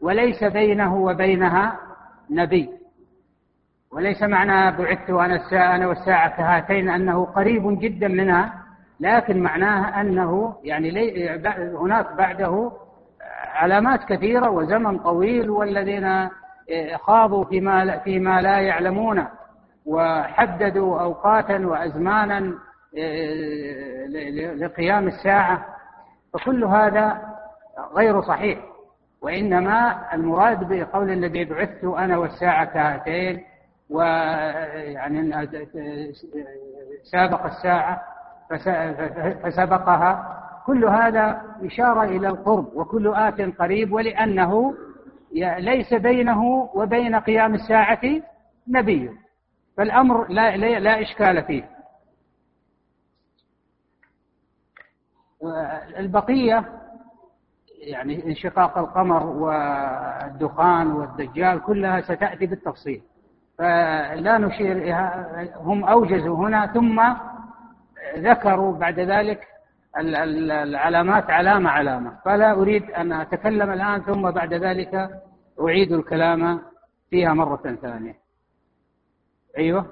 وليس 0.00 0.44
بينه 0.44 0.96
وبينها 0.96 1.76
نبي. 2.30 2.70
وليس 3.92 4.22
معنى 4.22 4.76
بعثت 4.76 5.10
أنا 5.10 5.34
الساعة 5.36 5.76
أنا 5.76 5.86
والساعة 5.86 6.36
كهاتين 6.36 6.88
أنه 6.88 7.24
قريب 7.24 7.78
جدا 7.80 8.08
منها 8.08 8.52
لكن 9.00 9.42
معناها 9.42 10.00
أنه 10.00 10.56
يعني 10.62 10.90
هناك 11.80 12.12
بعده 12.12 12.72
علامات 13.54 14.04
كثيرة 14.04 14.50
وزمن 14.50 14.98
طويل 14.98 15.50
والذين 15.50 16.28
خاضوا 16.96 17.44
فيما 17.44 17.98
فيما 17.98 18.42
لا 18.42 18.60
يعلمون 18.60 19.24
وحددوا 19.86 21.00
أوقاتا 21.00 21.66
وأزمانا 21.66 22.52
لقيام 24.56 25.06
الساعة. 25.06 25.66
فكل 26.32 26.64
هذا 26.64 27.22
غير 27.94 28.22
صحيح. 28.22 28.58
وإنما 29.22 29.96
المراد 30.14 30.68
بقول 30.68 31.10
الذي 31.10 31.44
بعثت 31.44 31.84
أنا 31.84 32.16
والساعة 32.16 32.64
كهاتين 32.64 33.44
ويعني 33.90 35.48
سابق 37.12 37.44
الساعة 37.44 38.02
فسبقها. 39.42 40.42
كل 40.66 40.84
هذا 40.84 41.42
إشارة 41.62 42.04
إلى 42.04 42.28
القرب 42.28 42.66
وكل 42.74 43.14
آت 43.14 43.40
قريب 43.40 43.92
ولأنه 43.92 44.74
ليس 45.32 45.94
بينه 45.94 46.70
وبين 46.74 47.16
قيام 47.16 47.54
الساعة 47.54 48.00
نبي. 48.68 49.10
فالأمر 49.76 50.28
لا, 50.28 50.56
لا, 50.56 50.80
لا 50.80 51.02
إشكال 51.02 51.42
فيه. 51.44 51.70
البقية 55.98 56.64
يعني 57.78 58.26
انشقاق 58.26 58.78
القمر 58.78 59.26
والدخان 59.26 60.86
والدجال 60.92 61.62
كلها 61.62 62.00
ستأتي 62.00 62.46
بالتفصيل. 62.46 63.02
فلا 63.58 64.38
نشير 64.38 64.96
هم 65.56 65.84
أوجزوا 65.84 66.36
هنا 66.36 66.66
ثم 66.66 67.02
ذكروا 68.16 68.76
بعد 68.76 69.00
ذلك 69.00 69.48
العلامات 69.98 71.30
علامة 71.30 71.70
علامة. 71.70 72.18
فلا 72.24 72.52
أريد 72.52 72.90
أن 72.90 73.12
أتكلم 73.12 73.70
الآن 73.70 74.02
ثم 74.02 74.30
بعد 74.30 74.54
ذلك 74.54 74.94
أعيد 75.60 75.92
الكلام 75.92 76.62
فيها 77.10 77.34
مرة 77.34 77.78
ثانية. 77.82 78.14
أيوة؟ 79.58 79.86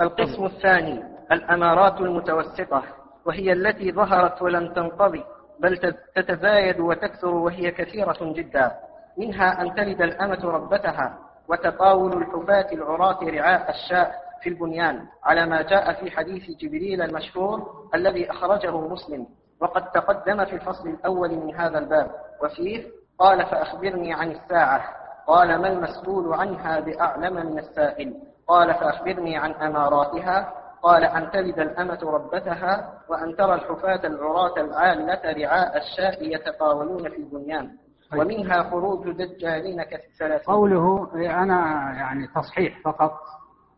القسم 0.00 0.44
الثاني 0.44 1.02
الأمارات 1.32 2.00
المتوسطة 2.00 2.82
وهي 3.26 3.52
التي 3.52 3.92
ظهرت 3.92 4.42
ولم 4.42 4.72
تنقضي 4.72 5.24
بل 5.60 5.76
تتزايد 6.16 6.80
وتكثر 6.80 7.28
وهي 7.28 7.70
كثيرة 7.70 8.16
جدا. 8.20 8.72
منها 9.18 9.62
أن 9.62 9.74
تلد 9.74 10.02
الأمة 10.02 10.44
ربتها 10.44 11.18
وتطاول 11.48 12.22
الحفاة 12.22 12.72
العراة 12.72 13.18
رعاء 13.22 13.70
الشاء 13.70 14.23
في 14.44 14.50
البنيان 14.50 15.06
على 15.24 15.46
ما 15.46 15.62
جاء 15.62 15.92
في 15.92 16.10
حديث 16.10 16.50
جبريل 16.60 17.02
المشهور 17.02 17.88
الذي 17.94 18.30
أخرجه 18.30 18.80
مسلم 18.80 19.26
وقد 19.60 19.90
تقدم 19.90 20.44
في 20.44 20.52
الفصل 20.52 20.88
الأول 20.88 21.30
من 21.30 21.54
هذا 21.54 21.78
الباب 21.78 22.10
وفيه 22.42 22.84
قال 23.18 23.46
فأخبرني 23.46 24.12
عن 24.12 24.30
الساعة. 24.30 24.84
قال 25.26 25.60
ما 25.60 25.68
المسؤول 25.68 26.34
عنها 26.34 26.80
بأعلم 26.80 27.46
من 27.46 27.58
السائل؟ 27.58 28.14
قال 28.48 28.74
فأخبرني 28.74 29.36
عن 29.36 29.52
أماراتها. 29.52 30.52
قال 30.82 31.04
أن 31.04 31.30
تلد 31.30 31.58
الأمة 31.58 31.98
ربتها 32.02 33.00
وأن 33.08 33.36
ترى 33.36 33.54
الحفاة 33.54 34.06
العراة 34.06 34.60
العالة 34.60 35.44
رعاء 35.44 35.76
الشاة 35.76 36.22
يتطاولون 36.22 37.08
في 37.08 37.16
البنيان 37.16 37.70
طيب. 38.10 38.20
ومنها 38.20 38.62
خروج 38.70 39.10
دجالين 39.10 39.82
كثلاثين 39.82 40.54
قوله 40.54 41.08
أنا 41.14 41.92
يعني 41.96 42.26
تصحيح 42.26 42.80
فقط 42.84 43.12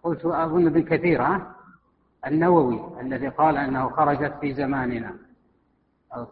قلت 0.07 0.25
أظن 0.25 0.67
ابن 0.67 0.83
كثير 0.83 1.23
ها؟ 1.23 1.55
النووي 2.27 3.01
الذي 3.01 3.29
قال 3.29 3.57
أنه 3.57 3.89
خرجت 3.89 4.35
في 4.41 4.55
زماننا. 4.55 5.15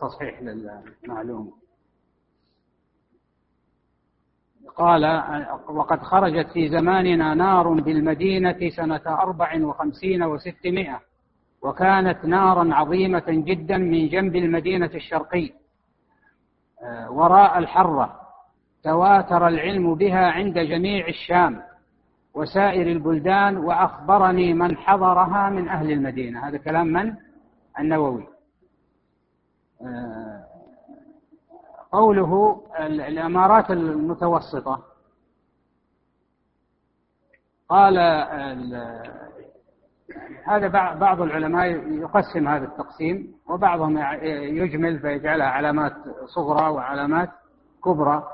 تصحيح 0.01 0.43
للمعلوم. 0.43 1.53
قال 4.77 5.05
وقد 5.69 6.03
خرجت 6.03 6.49
في 6.53 6.69
زماننا 6.69 7.35
نار 7.35 7.69
بالمدينة 7.69 8.71
سنة 8.77 9.03
أربع 9.07 9.65
وخمسين 9.65 10.23
وستمائة 10.23 11.01
وكانت 11.63 12.25
نارا 12.25 12.75
عظيمة 12.75 13.25
جدا 13.29 13.79
من 13.79 14.09
جنب 14.09 14.37
المدينة 14.37 14.91
الشرقي. 14.95 15.53
آه، 16.83 17.11
وراء 17.11 17.59
الحرة 17.59 18.21
تواتر 18.83 19.49
العلم 19.49 19.95
بها 19.95 20.31
عند 20.31 20.59
جميع 20.59 21.09
الشام. 21.09 21.74
وسائر 22.35 22.87
البلدان 22.87 23.57
وأخبرني 23.57 24.55
من 24.55 24.77
حضرها 24.77 25.51
من 25.51 25.69
أهل 25.69 25.91
المدينة. 25.91 26.49
هذا 26.49 26.57
كلام 26.57 26.87
من؟ 26.87 27.15
النووي. 27.79 28.27
آه، 29.83 30.45
قوله 31.93 32.63
الأمارات 32.81 33.71
المتوسطة. 33.71 34.83
قال 37.69 37.99
هذا 40.45 40.69
بعض 40.95 41.21
العلماء 41.21 41.67
يقسم 41.89 42.49
هذا 42.49 42.65
التقسيم 42.65 43.35
وبعضهم 43.47 43.99
يجمل 44.63 44.99
فيجعلها 44.99 45.47
علامات 45.47 45.93
صغرى 46.27 46.69
وعلامات 46.69 47.31
كبرى. 47.85 48.29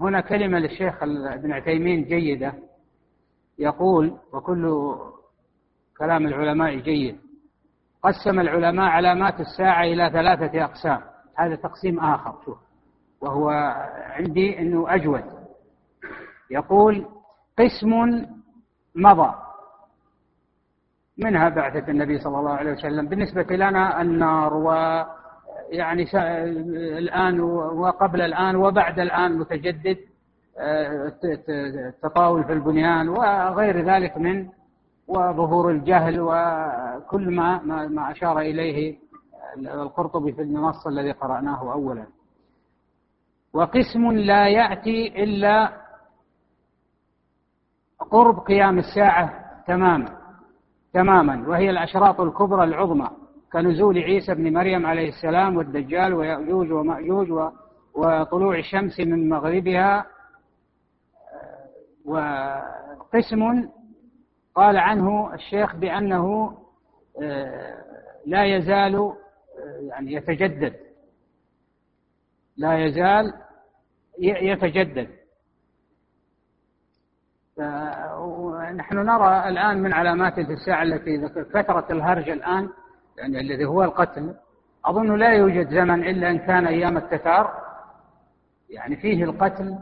فهنا 0.00 0.20
كلمة 0.20 0.58
للشيخ 0.58 1.02
ابن 1.02 1.52
عثيمين 1.52 2.04
جيدة. 2.04 2.54
يقول 3.58 4.16
وكل 4.32 4.94
كلام 5.98 6.26
العلماء 6.26 6.74
جيد. 6.74 7.18
قسم 8.02 8.40
العلماء 8.40 8.88
علامات 8.88 9.40
الساعة 9.40 9.82
إلى 9.82 10.10
ثلاثة 10.10 10.64
أقسام. 10.64 11.00
هذا 11.36 11.54
تقسيم 11.54 12.00
آخر 12.00 12.34
شوف. 12.44 12.58
وهو 13.20 13.50
عندي 13.96 14.58
أنه 14.58 14.94
أجود. 14.94 15.24
يقول 16.50 17.06
قسم 17.58 18.26
مضى. 18.94 19.34
منها 21.18 21.48
بعثة 21.48 21.90
النبي 21.90 22.18
صلى 22.18 22.38
الله 22.38 22.52
عليه 22.52 22.72
وسلم. 22.72 23.08
بالنسبة 23.08 23.56
لنا 23.56 24.00
النار 24.00 24.54
و 24.54 24.70
يعني 25.70 26.06
الآن 26.98 27.40
وقبل 27.40 28.20
الآن 28.22 28.56
وبعد 28.56 28.98
الآن 28.98 29.38
متجدد 29.38 29.98
التطاول 31.88 32.44
في 32.44 32.52
البنيان 32.52 33.08
وغير 33.08 33.84
ذلك 33.90 34.16
من 34.16 34.48
وظهور 35.08 35.70
الجهل 35.70 36.20
وكل 36.20 37.30
ما 37.30 37.62
ما 37.88 38.10
أشار 38.10 38.38
إليه 38.38 38.98
القرطبي 39.58 40.32
في 40.32 40.42
النص 40.42 40.86
الذي 40.86 41.12
قرأناه 41.12 41.72
أولا. 41.72 42.06
وقسم 43.52 44.12
لا 44.12 44.48
يأتي 44.48 45.24
إلا 45.24 45.72
قرب 48.10 48.38
قيام 48.38 48.78
الساعة 48.78 49.32
تماما 49.66 50.20
تماما 50.92 51.48
وهي 51.48 51.70
الأشراط 51.70 52.20
الكبرى 52.20 52.64
العظمى. 52.64 53.10
كنزول 53.52 53.98
عيسى 53.98 54.34
بن 54.34 54.52
مريم 54.52 54.86
عليه 54.86 55.08
السلام 55.08 55.56
والدجال 55.56 56.14
ويأجوج 56.14 56.70
ومأجوج 56.72 57.50
وطلوع 57.94 58.58
الشمس 58.58 59.00
من 59.00 59.28
مغربها 59.28 60.06
وقسم 62.04 63.68
قال 64.54 64.76
عنه 64.76 65.34
الشيخ 65.34 65.76
بأنه 65.76 66.56
آه، 67.22 67.84
لا 68.26 68.44
يزال 68.44 69.14
يعني 69.88 70.12
يتجدد. 70.12 70.76
لا 72.56 72.84
يزال 72.84 73.34
يتجدد. 74.18 75.08
نحن 78.76 78.96
نرى 78.96 79.48
الآن 79.48 79.82
من 79.82 79.92
علامات 79.92 80.38
الساعة 80.38 80.82
التي 80.82 81.28
فترة 81.44 81.86
الهرج 81.90 82.28
الآن 82.28 82.68
يعني 83.18 83.40
الذي 83.40 83.64
هو 83.64 83.84
القتل 83.84 84.34
أظن 84.84 85.16
لا 85.16 85.32
يوجد 85.32 85.68
زمن 85.70 86.04
إلا 86.04 86.30
إن 86.30 86.38
كان 86.38 86.66
أيام 86.66 86.96
التتار. 86.96 87.70
يعني 88.70 88.96
فيه 88.96 89.24
القتل 89.24 89.78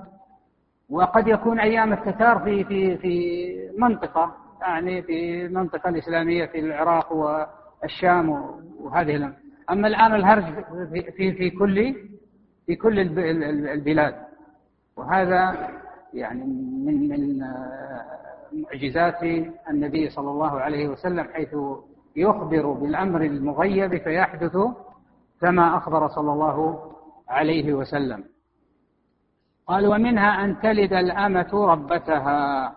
وقد 0.91 1.29
يكون 1.29 1.61
أيام 1.61 1.93
التتار 1.93 2.39
في 2.39 2.65
في 2.65 2.97
في 2.97 3.71
منطقة 3.79 4.35
يعني 4.61 5.03
في 5.03 5.47
المنطقة 5.47 5.89
الإسلامية 5.89 6.47
في 6.47 6.59
العراق 6.59 7.13
والشام 7.13 8.31
وهذه 8.81 9.33
أما 9.71 9.89
الآن 9.89 10.15
الهرج 10.15 10.45
في 11.17 11.33
في 11.33 11.51
كل 11.51 11.95
في 12.67 12.77
كل 12.77 13.01
البلاد. 13.69 14.15
وهذا 14.97 15.69
يعني 16.15 16.45
من 16.85 17.09
من 17.09 17.45
معجزات 18.53 19.23
النبي 19.71 20.11
صلى 20.11 20.31
الله 20.31 20.61
عليه 20.61 20.89
وسلم 20.89 21.25
حيث 21.25 21.55
يخبر 22.17 22.73
بالأمر 22.73 23.21
المغيب 23.21 24.03
فيحدث 24.03 24.57
كما 25.41 25.77
أخبر 25.77 26.09
صلى 26.09 26.33
الله 26.33 26.91
عليه 27.29 27.73
وسلم. 27.73 28.25
قال 29.67 29.87
ومنها 29.87 30.45
أن 30.45 30.61
تلد 30.61 30.93
الأمة 30.93 31.49
ربتها. 31.53 32.73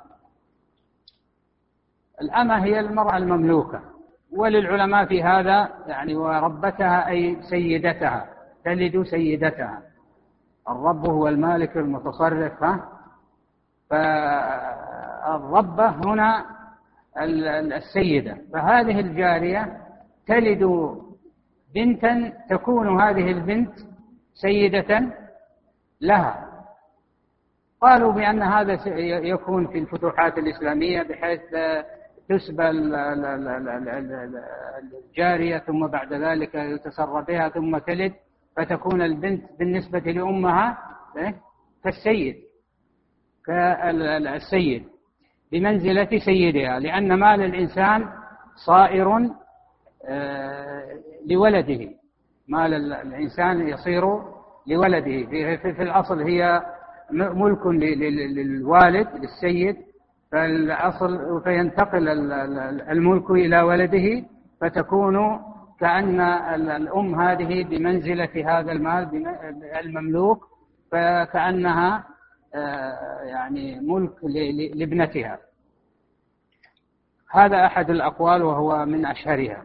الأمة 2.22 2.64
هي 2.64 2.80
المرأة 2.80 3.18
المملوكة 3.18 3.82
وللعلماء 4.32 5.06
في 5.06 5.24
هذا 5.24 5.70
يعني 5.88 6.16
وربتها 6.16 7.08
أي 7.08 7.38
سيدتها 7.50 8.30
تلد 8.66 9.04
سيدتها. 9.04 9.82
الرب 10.70 11.06
هو 11.06 11.28
المالك 11.28 11.78
المتصرف 11.78 12.64
فالربة 13.90 15.90
هنا 15.90 16.46
السيدة. 17.18 18.38
فهذه 18.54 19.00
الجارية 19.00 19.78
تلد 20.28 20.64
بنتا 21.76 22.34
تكون 22.50 23.02
هذه 23.02 23.32
البنت 23.32 23.74
سيدة 24.34 25.12
لها. 26.02 26.48
قالوا 27.82 28.12
بأن 28.12 28.42
هذا 28.44 28.80
يكون 29.28 29.68
في 29.68 29.78
الفتوحات 29.78 30.38
الإسلامية 30.38 31.04
بحيث 31.04 31.42
تسبى 32.30 32.70
الجارية 35.10 35.58
ثم 35.58 35.88
بعد 35.88 36.14
ذلك 36.14 36.56
يتسرى 36.56 37.26
بها 37.28 37.50
ثم 37.50 37.78
تلد 37.78 38.14
فتكون 38.58 39.02
البنت 39.02 39.44
بالنسبة 39.60 40.00
لأمها 40.00 40.78
إيه؟ 41.18 41.36
كالسيد 41.84 42.36
كالسيد 43.46 44.86
بمنزلة 45.52 46.20
سيدها 46.26 46.80
لأن 46.80 47.14
مال 47.14 47.42
الإنسان 47.42 48.06
صائر 48.66 49.30
آه، 50.06 50.84
لولده. 51.26 51.90
مال 52.48 52.94
الإنسان 52.94 53.68
يصير 53.68 54.04
لولده. 54.68 55.26
في 55.62 55.84
الأصل 55.84 56.22
هي 56.22 56.64
ملك 57.12 57.68
للوالد 57.68 59.08
للسيد. 59.16 59.76
فالأصل 60.32 61.42
فينتقل 61.44 62.08
الملك 62.90 63.32
إلى 63.32 63.62
ولده 63.62 64.24
فتكون 64.62 65.40
كأن 65.80 66.22
الأم 66.72 67.22
هذه 67.22 67.64
بمنزلة 67.64 68.30
هذا 68.60 68.72
المال 68.72 69.28
المملوك 69.80 70.48
فكأنها 70.92 72.04
يعني 73.24 73.80
ملك 73.80 74.24
لابنتها. 74.76 75.40
هذا 77.32 77.66
أحد 77.66 77.90
الأقوال 77.90 78.44
وهو 78.44 78.86
من 78.86 79.06
أشهرها. 79.06 79.64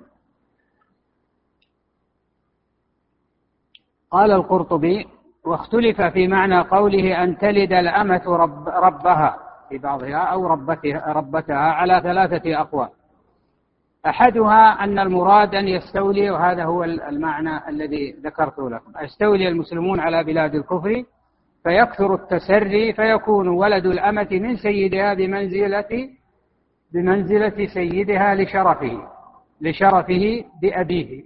قال 4.11 4.31
القرطبي 4.33 5.09
واختلف 5.45 6.03
في 6.03 6.29
معنى 6.29 6.61
قوله 6.61 7.23
أن 7.23 7.39
تلد 7.39 7.73
الأمة 7.73 8.23
رب 8.27 8.69
ربها 8.69 9.39
في 9.69 9.79
بعضها 9.79 10.17
أو 10.17 10.47
ربتها, 10.47 11.13
ربتها 11.13 11.57
على 11.57 12.01
ثلاثة 12.01 12.61
أقوال. 12.61 12.89
أحدها 14.07 14.85
أن 14.85 14.99
المراد 14.99 15.55
أن 15.55 15.69
يستولي 15.69 16.31
وهذا 16.31 16.65
هو 16.65 16.85
المعنى 16.85 17.69
الذي 17.69 18.13
ذكرته 18.13 18.71
لكم. 18.71 18.93
يستولي 19.01 19.49
المسلمون 19.49 20.01
على 20.01 20.25
بلاد 20.25 20.55
الكفر 20.55 21.05
فيكثر 21.67 22.15
التسري 22.15 22.93
فيكون 22.93 23.49
ولد 23.49 23.87
الأمة 23.87 24.29
من 24.31 24.57
سيدها 24.57 25.15
بمنزلة 25.15 26.09
بمنزلة 26.93 27.67
سيدها 27.67 28.35
لشرفه 28.35 29.09
لشرفه 29.61 30.45
بأبيه. 30.63 31.25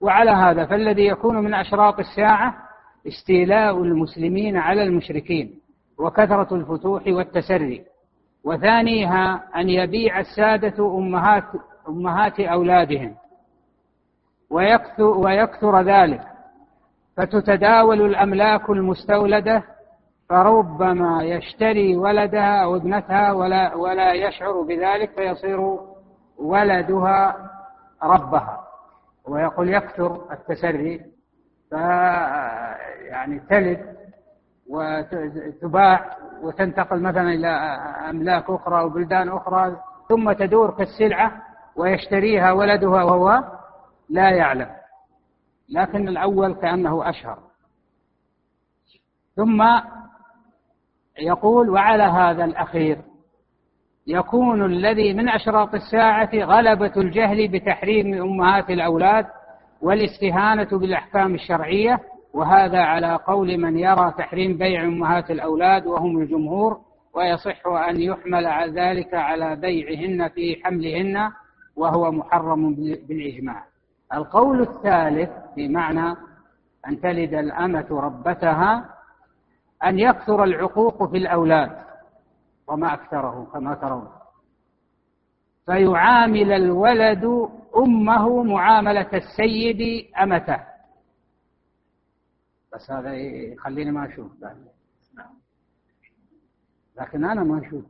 وعلى 0.00 0.30
هذا 0.30 0.66
فالذي 0.66 1.06
يكون 1.06 1.36
من 1.36 1.54
أشراط 1.54 1.98
الساعة 1.98 2.54
استيلاء 3.06 3.82
المسلمين 3.82 4.56
على 4.56 4.82
المشركين 4.82 5.60
وكثرة 5.98 6.54
الفتوح 6.54 7.06
والتسري. 7.06 7.84
وثانيها 8.44 9.44
أن 9.56 9.68
يبيع 9.68 10.20
السادة 10.20 10.98
أمهات 10.98 11.44
أمهات 11.88 12.40
أولادهم. 12.40 13.14
ويكثر, 14.50 15.02
ويكثر 15.02 15.82
ذلك. 15.82 16.37
فتتداول 17.18 18.00
الأملاك 18.00 18.70
المستولدة 18.70 19.62
فربما 20.28 21.22
يشتري 21.24 21.96
ولدها 21.96 22.64
أو 22.64 22.76
ابنتها 22.76 23.32
ولا, 23.32 23.74
ولا 23.74 24.12
يشعر 24.12 24.62
بذلك 24.62 25.10
فيصير 25.10 25.78
ولدها 26.38 27.36
ربها. 28.02 28.64
ويقول 29.28 29.68
يكثر 29.74 30.20
التسري 30.32 31.00
ف 31.70 31.72
يعني 33.08 33.40
تلد 33.50 33.96
وتباع 34.70 36.16
وتنتقل 36.42 37.02
مثلا 37.02 37.28
إلى 37.28 37.48
أملاك 38.10 38.50
أخرى 38.50 38.84
وبلدان 38.84 39.28
أخرى 39.28 39.76
ثم 40.08 40.32
تدور 40.32 40.70
كالسلعة 40.70 41.32
ويشتريها 41.76 42.52
ولدها 42.52 43.04
وهو 43.04 43.44
لا 44.10 44.30
يعلم. 44.30 44.68
لكن 45.68 46.08
الأول 46.08 46.54
كأنه 46.54 47.08
أشهر. 47.08 47.38
ثم 49.36 49.62
يقول 51.20 51.70
وعلى 51.70 52.02
هذا 52.02 52.44
الأخير 52.44 52.98
يكون 54.06 54.64
الذي 54.64 55.14
من 55.14 55.28
أشراط 55.28 55.74
الساعة 55.74 56.30
غلبة 56.34 56.92
الجهل 56.96 57.48
بتحريم 57.48 58.22
أمهات 58.22 58.70
الأولاد 58.70 59.26
والاستهانة 59.82 60.78
بالأحكام 60.78 61.34
الشرعية 61.34 62.00
وهذا 62.34 62.78
على 62.78 63.18
قول 63.26 63.58
من 63.58 63.78
يرى 63.78 64.14
تحريم 64.18 64.58
بيع 64.58 64.84
أمهات 64.84 65.30
الأولاد 65.30 65.86
وهم 65.86 66.18
الجمهور 66.18 66.80
ويصح 67.14 67.66
أن 67.66 68.00
يحمل 68.00 68.46
ذلك 68.74 69.14
على 69.14 69.56
بيعهن 69.56 70.28
في 70.28 70.60
حملهن 70.64 71.30
وهو 71.76 72.12
محرم 72.12 72.74
بالإجماع. 72.74 73.64
القول 74.14 74.62
الثالث 74.62 75.30
في 75.54 75.68
معنى 75.68 76.16
أن 76.86 77.00
تلد 77.00 77.34
الأمة 77.34 77.86
ربتها 77.90 78.94
أن 79.84 79.98
يكثر 79.98 80.44
العقوق 80.44 81.10
في 81.10 81.16
الأولاد 81.16 81.84
وما 82.66 82.94
أكثره 82.94 83.50
كما 83.52 83.74
ترون. 83.74 84.08
فيعامل 85.66 86.52
الولد 86.52 87.24
أمه 87.76 88.42
معاملة 88.42 89.10
السيد 89.12 90.06
أمته. 90.22 90.64
بس 92.72 92.90
هذا 92.90 93.14
يخليني 93.14 93.90
ما 93.90 94.06
أشوف 94.06 94.32
لكن 96.96 97.24
أنا 97.24 97.44
ما 97.44 97.66
أشوف. 97.66 97.84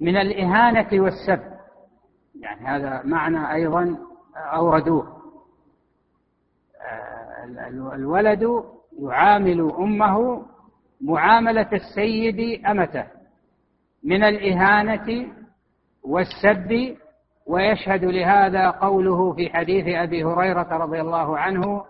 من 0.00 0.16
الإهانة 0.16 1.02
والسب. 1.02 1.53
يعني 2.40 2.66
هذا 2.66 3.02
معنى 3.04 3.52
أيضا 3.52 3.98
أوردوه. 4.36 5.14
الولد 7.94 8.64
يعامل 9.02 9.72
أمه 9.78 10.46
معاملة 11.00 11.68
السيد 11.72 12.66
أمته 12.66 13.04
من 14.04 14.22
الإهانة 14.24 15.26
والسب 16.02 16.96
ويشهد 17.46 18.04
لهذا 18.04 18.70
قوله 18.70 19.32
في 19.32 19.50
حديث 19.50 19.84
أبي 19.88 20.24
هريرة 20.24 20.76
رضي 20.76 21.00
الله 21.00 21.38
عنه 21.38 21.84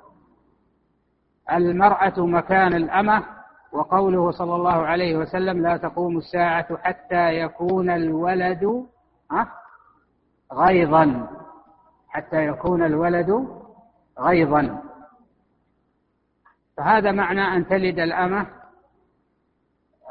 المرأة 1.52 2.26
مكان 2.26 2.74
الأمة 2.74 3.24
وقوله 3.72 4.30
صلى 4.30 4.54
الله 4.54 4.86
عليه 4.86 5.16
وسلم 5.16 5.62
لا 5.62 5.76
تقوم 5.76 6.18
الساعة 6.18 6.76
حتى 6.76 7.38
يكون 7.38 7.90
الولد 7.90 8.86
غيظا 10.54 11.28
حتى 12.08 12.46
يكون 12.46 12.82
الولد 12.82 13.48
غيظا. 14.18 14.82
فهذا 16.76 17.12
معنى 17.12 17.40
أن 17.40 17.66
تلد 17.66 17.98
الأمة 17.98 18.46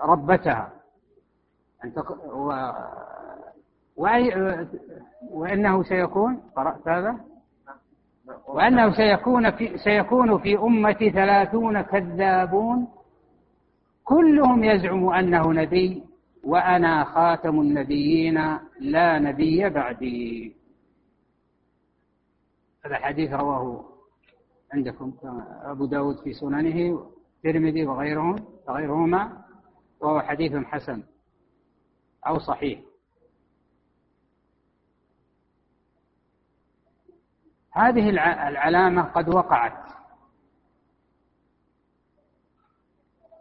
ربتها. 0.03 0.69
أن 1.85 1.93
تق... 1.93 2.11
و... 2.35 2.71
وأي... 3.95 4.33
وإنه 5.31 5.83
سيكون 5.83 6.41
قرأت 6.55 6.87
هذا؟ 6.87 7.17
وأنه 8.47 8.91
سيكون 8.91 9.51
في 9.51 9.77
سيكون 9.77 10.37
في 10.37 10.57
أمتي 10.57 11.09
ثلاثون 11.11 11.81
كذابون 11.81 12.87
كلهم 14.03 14.63
يزعم 14.63 15.09
أنه 15.09 15.53
نبي. 15.53 16.03
وأنا 16.43 17.03
خاتم 17.03 17.59
النبيين 17.61 18.59
لا 18.79 19.19
نبي 19.19 19.69
بعدي. 19.69 20.55
هذا 22.85 22.95
حديث 22.95 23.33
رواه 23.33 23.85
عندكم 24.73 25.13
أبو 25.63 25.85
داود 25.85 26.17
في 26.23 26.33
سننه 26.33 27.09
الترمذي 27.45 27.85
وغيرهم 27.85 28.35
وغيرهما 28.67 29.43
وهو 29.99 30.21
حديث 30.21 30.55
حسن 30.55 31.03
أو 32.27 32.39
صحيح. 32.39 32.79
هذه 37.71 38.09
العلامة 38.09 39.01
قد 39.01 39.29
وقعت. 39.29 39.93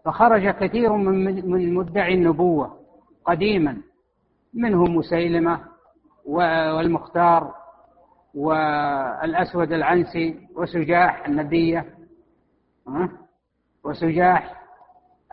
فخرج 0.05 0.51
كثير 0.51 0.93
من 0.93 1.75
مدعي 1.75 2.15
النبوة. 2.15 2.82
قديما 3.25 3.77
منهم 4.55 4.97
مسيلمة 4.97 5.61
والمختار 6.27 7.55
والأسود 8.35 9.73
العنسي 9.73 10.49
وسجاح 10.57 11.27
النبية 11.27 11.85
وسجاح 13.85 14.63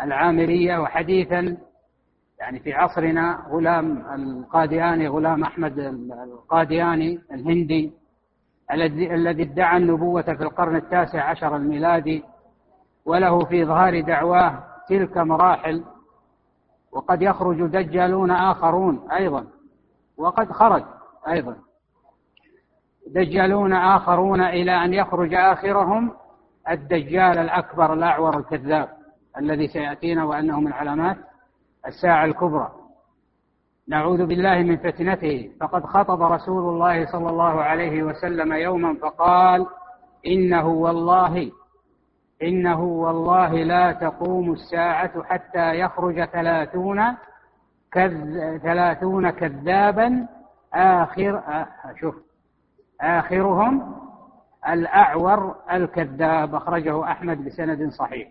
العامرية 0.02 0.78
وحديثا 0.78 1.58
يعني 2.40 2.60
في 2.60 2.74
عصرنا 2.74 3.46
غلام 3.50 4.06
القادياني 4.16 5.08
غلام 5.08 5.44
أحمد 5.44 5.80
القادياني 6.34 7.20
الهندي 7.32 7.94
الذي 8.72 9.44
ادعى 9.44 9.78
النبوة 9.78 10.22
في 10.22 10.44
القرن 10.44 10.76
التاسع 10.76 11.24
عشر 11.24 11.56
الميلادي 11.56 12.24
وله 13.06 13.46
في 13.46 13.64
إظهار 13.64 14.02
دعواه 14.02 14.64
تلك 14.90 15.18
مراحل 15.18 15.84
وقد 16.94 17.22
يخرج 17.22 17.62
دجالون 17.62 18.32
آخرون 18.32 19.12
أيضا. 19.12 19.46
وقد 20.18 20.52
خرج 20.52 20.84
أيضا. 21.28 21.56
دجالون 23.08 23.74
آخرون 23.74 24.42
إلى 24.42 24.72
أن 24.86 24.94
يخرج 24.94 25.34
آخرهم 25.34 26.12
الدجال 26.70 27.38
الأكبر 27.38 27.94
الأعور 27.94 28.38
الكذاب 28.38 28.90
الذي 29.38 29.68
سيأتينا 29.68 30.26
وأنه 30.26 30.60
من 30.60 30.74
علامات 30.74 31.18
الساعة 31.88 32.26
الكبرى. 32.26 32.72
نعوذ 33.88 34.26
بالله 34.26 34.60
من 34.60 34.78
فتنته. 34.78 35.52
فقد 35.62 35.86
خطب 35.86 36.22
رسول 36.22 36.74
الله 36.74 37.06
صلى 37.12 37.30
الله 37.30 37.62
عليه 37.62 38.04
وسلم 38.04 38.54
يوما 38.54 38.94
فقال 39.02 39.66
إنه 40.28 40.68
والله 40.68 41.52
إنه 42.44 42.84
والله 42.84 43.54
لا 43.64 43.92
تقوم 43.92 44.54
الساعة 44.54 45.24
حتى 45.24 45.80
يخرج 45.80 46.24
ثلاثون 46.26 47.02
ثلاثون 48.64 49.30
كذابا 49.30 50.28
آخر 50.74 51.66
شوف 52.00 52.16
آخرهم 53.02 53.96
الأعور 54.70 55.56
الكذاب 55.72 56.56
أخرجه 56.56 57.04
أحمد 57.04 57.46
بسند 57.46 57.92
صحيح. 57.92 58.30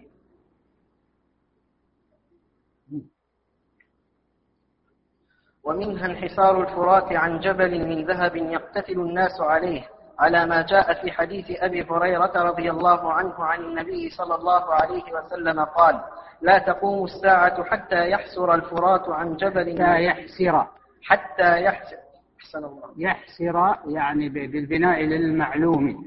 ومنها 5.65 6.07
انحسار 6.07 6.61
الفرات 6.61 7.13
عن 7.13 7.41
جبل 7.41 7.89
من 7.89 8.05
ذهب 8.07 8.37
يقتتل 8.37 9.01
الناس 9.01 9.41
عليه. 9.41 9.89
على 10.19 10.47
ما 10.47 10.63
جاء 10.63 11.03
في 11.03 11.13
حديث 11.13 11.47
أبي 11.51 11.83
هريرة 11.91 12.33
رضي 12.37 12.71
الله 12.71 13.13
عنه 13.13 13.35
عن 13.45 13.61
النبي 13.61 14.11
صلى 14.11 14.35
الله 14.35 14.75
عليه 14.75 15.03
وسلم 15.13 15.61
قال 15.65 16.01
لا 16.43 16.59
تقوم 16.59 17.05
الساعة 17.05 17.65
حتى 17.65 18.11
يحسر 18.11 18.55
الفرات 18.55 19.09
عن 19.09 19.37
جبل 19.37 19.83
حتى 19.83 20.05
يحسر. 20.05 20.67
حتى 21.03 21.63
يحسر. 21.63 21.97
أحسن 22.41 22.65
الله. 22.65 22.93
يحسر 22.97 23.77
يعني 23.87 24.29
بالبناء 24.29 25.03
للمعلوم. 25.03 26.07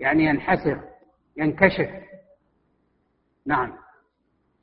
يعني 0.00 0.24
ينحسر 0.24 0.80
ينكشف. 1.36 1.90
نعم. 3.46 3.72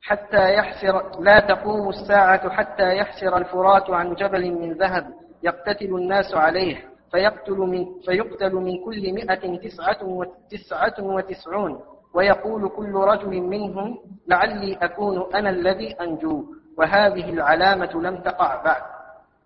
حتى 0.02 0.54
يحسر 0.54 1.20
لا 1.20 1.40
تقوم 1.40 1.88
الساعة 1.88 2.50
حتى 2.50 2.96
يحسر 2.96 3.36
الفرات 3.36 3.90
عن 3.90 4.14
جبل 4.14 4.52
من 4.52 4.72
ذهب 4.72 5.06
يقتتل 5.42 5.94
الناس 5.94 6.34
عليه. 6.34 6.95
فيقتل 7.10 7.56
من, 7.56 8.00
فيقتل 8.00 8.54
من 8.54 8.84
كل 8.84 9.12
مئة 9.12 9.56
تسعة, 9.56 10.04
وتسعة 10.04 10.94
وتسعون 10.98 11.80
ويقول 12.14 12.68
كل 12.68 12.92
رجل 12.92 13.40
منهم 13.40 13.98
لعلي 14.26 14.74
أكون 14.74 15.34
أنا 15.34 15.50
الذي 15.50 15.92
أنجو 15.92 16.44
وهذه 16.76 17.30
العلامة 17.30 17.92
لم 18.00 18.16
تقع 18.22 18.62
بعد. 18.62 18.82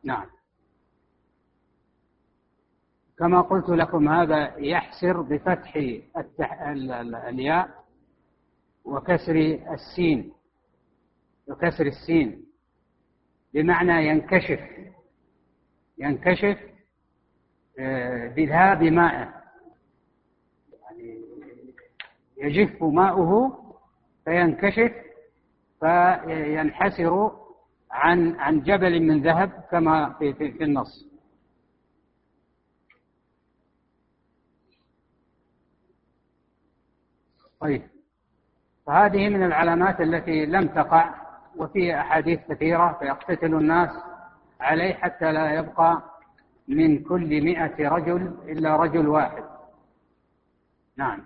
نعم. 0.05 0.27
كما 3.19 3.41
قلت 3.41 3.69
لكم 3.69 4.09
هذا 4.09 4.59
يحسر 4.59 5.21
بفتح 5.21 5.77
الياء 7.29 7.69
وكسر 8.85 9.37
السين 9.73 10.33
وكسر 11.49 11.87
السين 11.87 12.45
بمعنى 13.55 14.09
ينكشف. 14.09 14.61
ينكشف 15.99 16.59
بذهاب 18.37 18.83
مائه 18.83 19.35
يعني 20.83 21.21
يجف 22.37 22.83
ماؤه 22.83 23.59
فينكشف 24.25 24.93
فينحسر 25.81 27.33
عن 27.91 28.37
عن 28.37 28.61
جبل 28.63 29.03
من 29.03 29.23
ذهب 29.23 29.51
كما 29.71 30.13
في, 30.19 30.35
في, 30.35 30.53
في 30.53 30.65
النص. 30.65 31.11
طيب. 37.61 37.83
فهذه 38.87 39.29
من 39.29 39.43
العلامات 39.43 40.01
التي 40.01 40.47
لم 40.47 40.69
تقع 40.69 41.15
وفي 41.57 42.01
أحاديث 42.01 42.41
كثيرة 42.49 42.97
فيقتتل 43.01 43.55
الناس 43.55 43.91
عليه 44.61 44.95
حتى 44.95 45.33
لا 45.33 45.55
يبقى 45.55 46.03
من 46.71 47.03
كل 47.03 47.45
مئة 47.45 47.89
رجل 47.89 48.35
إلا 48.49 48.77
رجل 48.77 49.09
واحد. 49.09 49.45
نعم. 50.97 51.23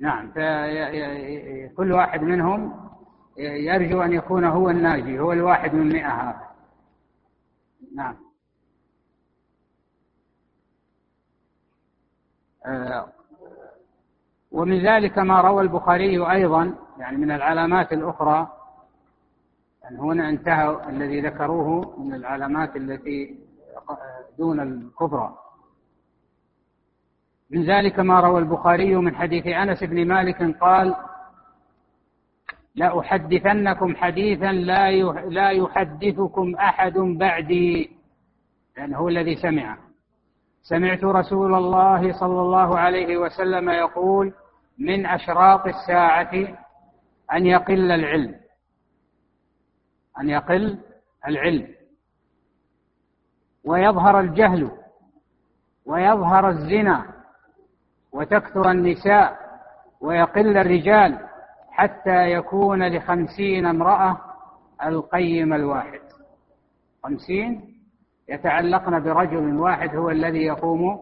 نعم. 0.00 0.30
فكل 0.30 1.92
واحد 1.92 2.22
منهم 2.22 2.88
يرجو 3.38 4.02
أن 4.02 4.12
يكون 4.12 4.44
هو 4.44 4.70
الناجي 4.70 5.20
هو 5.20 5.32
الواحد 5.32 5.74
من 5.74 5.88
مئة 5.88 6.08
هذا. 6.08 6.48
نعم. 7.94 8.16
آه، 12.66 13.12
ومن 14.52 14.78
ذلك 14.86 15.18
ما 15.18 15.40
روى 15.40 15.62
البخاري 15.62 16.30
أيضا 16.30 16.74
يعني 16.98 17.16
من 17.16 17.30
العلامات 17.30 17.92
الأخرى 17.92 18.48
يعني 19.82 19.98
هنا 19.98 20.28
انتهى 20.28 20.88
الذي 20.88 21.20
ذكروه 21.20 21.98
من 22.00 22.14
العلامات 22.14 22.76
التي 22.76 23.47
دون 24.38 24.60
الكبرى 24.60 25.34
من 27.50 27.64
ذلك 27.64 27.98
ما 27.98 28.20
روى 28.20 28.40
البخاري 28.40 28.96
من 28.96 29.16
حديث 29.16 29.46
أنس 29.46 29.84
بن 29.84 30.08
مالك 30.08 30.58
قال 30.60 30.94
لأحدثنكم 32.74 33.96
حديثا 33.96 34.52
لا 34.52 34.90
لا 35.28 35.50
يحدثكم 35.50 36.54
أحد 36.54 36.98
بعدي. 36.98 37.90
لأنه 38.76 38.98
هو 38.98 39.08
الذي 39.08 39.36
سمعه. 39.36 39.78
سمعت 40.62 41.04
رسول 41.04 41.54
الله 41.54 42.12
صلى 42.20 42.40
الله 42.40 42.78
عليه 42.78 43.16
وسلم 43.16 43.70
يقول 43.70 44.32
من 44.78 45.06
أشراط 45.06 45.66
الساعة 45.66 46.32
أن 47.32 47.46
يقل 47.46 47.92
العلم. 47.92 48.34
أن 50.20 50.28
يقل 50.28 50.78
العلم. 51.26 51.77
ويظهر 53.68 54.20
الجهل 54.20 54.70
ويظهر 55.86 56.48
الزنا 56.48 57.04
وتكثر 58.12 58.70
النساء 58.70 59.38
ويقل 60.00 60.56
الرجال 60.56 61.18
حتى 61.70 62.32
يكون 62.32 62.88
لخمسين 62.88 63.66
امرأة 63.66 64.16
القيم 64.84 65.54
الواحد. 65.54 66.00
خمسين 67.04 67.74
يتعلقن 68.28 69.00
برجل 69.00 69.56
واحد 69.56 69.96
هو 69.96 70.10
الذي 70.10 70.42
يقوم 70.42 71.00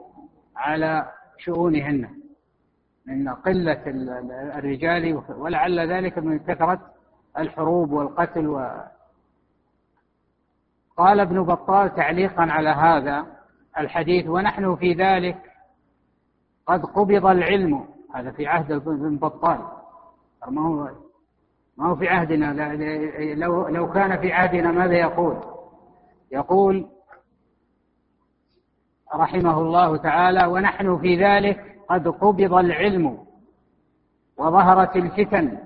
على 0.57 1.09
شؤونهن 1.39 2.09
من 3.07 3.29
قلة 3.29 3.83
الرجال 4.59 5.23
ولعل 5.37 5.93
ذلك 5.93 6.19
من 6.19 6.39
كثرة 6.39 6.81
الحروب 7.39 7.91
والقتل 7.91 8.47
قال 10.97 11.21
ابن 11.21 11.43
بطال 11.43 11.95
تعليقا 11.95 12.43
على 12.43 12.69
هذا 12.69 13.27
الحديث 13.79 14.27
ونحن 14.27 14.77
في 14.77 14.93
ذلك 14.93 15.39
قد 16.67 16.85
قبض 16.85 17.27
العلم. 17.27 17.89
هذا 18.15 18.31
في 18.31 18.47
عهد 18.47 18.73
ابن 18.73 19.17
بطال. 19.17 19.59
ما 20.49 20.63
هو 20.63 20.91
ما 21.77 21.89
هو 21.89 21.97
في 21.97 22.09
عهدنا؟ 22.09 22.53
لو 23.35 23.69
لو 23.69 23.93
كان 23.93 24.21
في 24.21 24.33
عهدنا 24.33 24.73
ماذا 24.73 24.95
يقول؟ 24.95 25.37
يقول 26.33 26.87
رحمه 29.15 29.61
الله 29.61 29.97
تعالى 29.97 30.47
ونحن 30.47 30.99
في 30.99 31.25
ذلك 31.25 31.77
قد 31.89 32.09
قبض 32.09 32.55
العلم 32.55 33.27
وظهرت 34.37 34.97
الفتن 34.97 35.59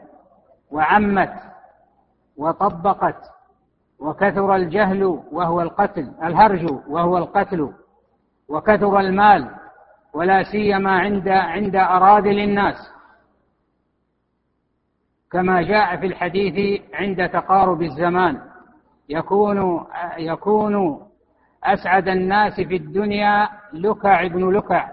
وعمت 0.71 1.33
وطبقت 2.37 3.39
وكثر 4.01 4.57
الجهل 4.57 5.05
وهو 5.33 5.61
القتل 5.61 6.13
الهرج 6.25 6.67
وهو 6.89 7.19
القتل 7.19 7.73
وكثر 8.49 9.01
المال 9.01 9.51
ولا 10.15 10.43
سيما 10.43 10.99
عند 10.99 11.29
عند 11.29 11.77
أراذل 11.77 12.39
الناس. 12.39 12.93
كما 15.33 15.63
جاء 15.63 15.97
في 15.97 16.07
الحديث 16.07 16.81
عند 16.95 17.29
تقارب 17.29 17.83
الزمان 17.83 18.41
يكون 19.09 19.87
يكون 20.19 21.01
أسعد 21.65 22.09
الناس 22.09 22.61
في 22.61 22.77
الدنيا 22.77 23.49
لكع 23.73 24.27
ابن 24.27 24.51
لكع 24.51 24.89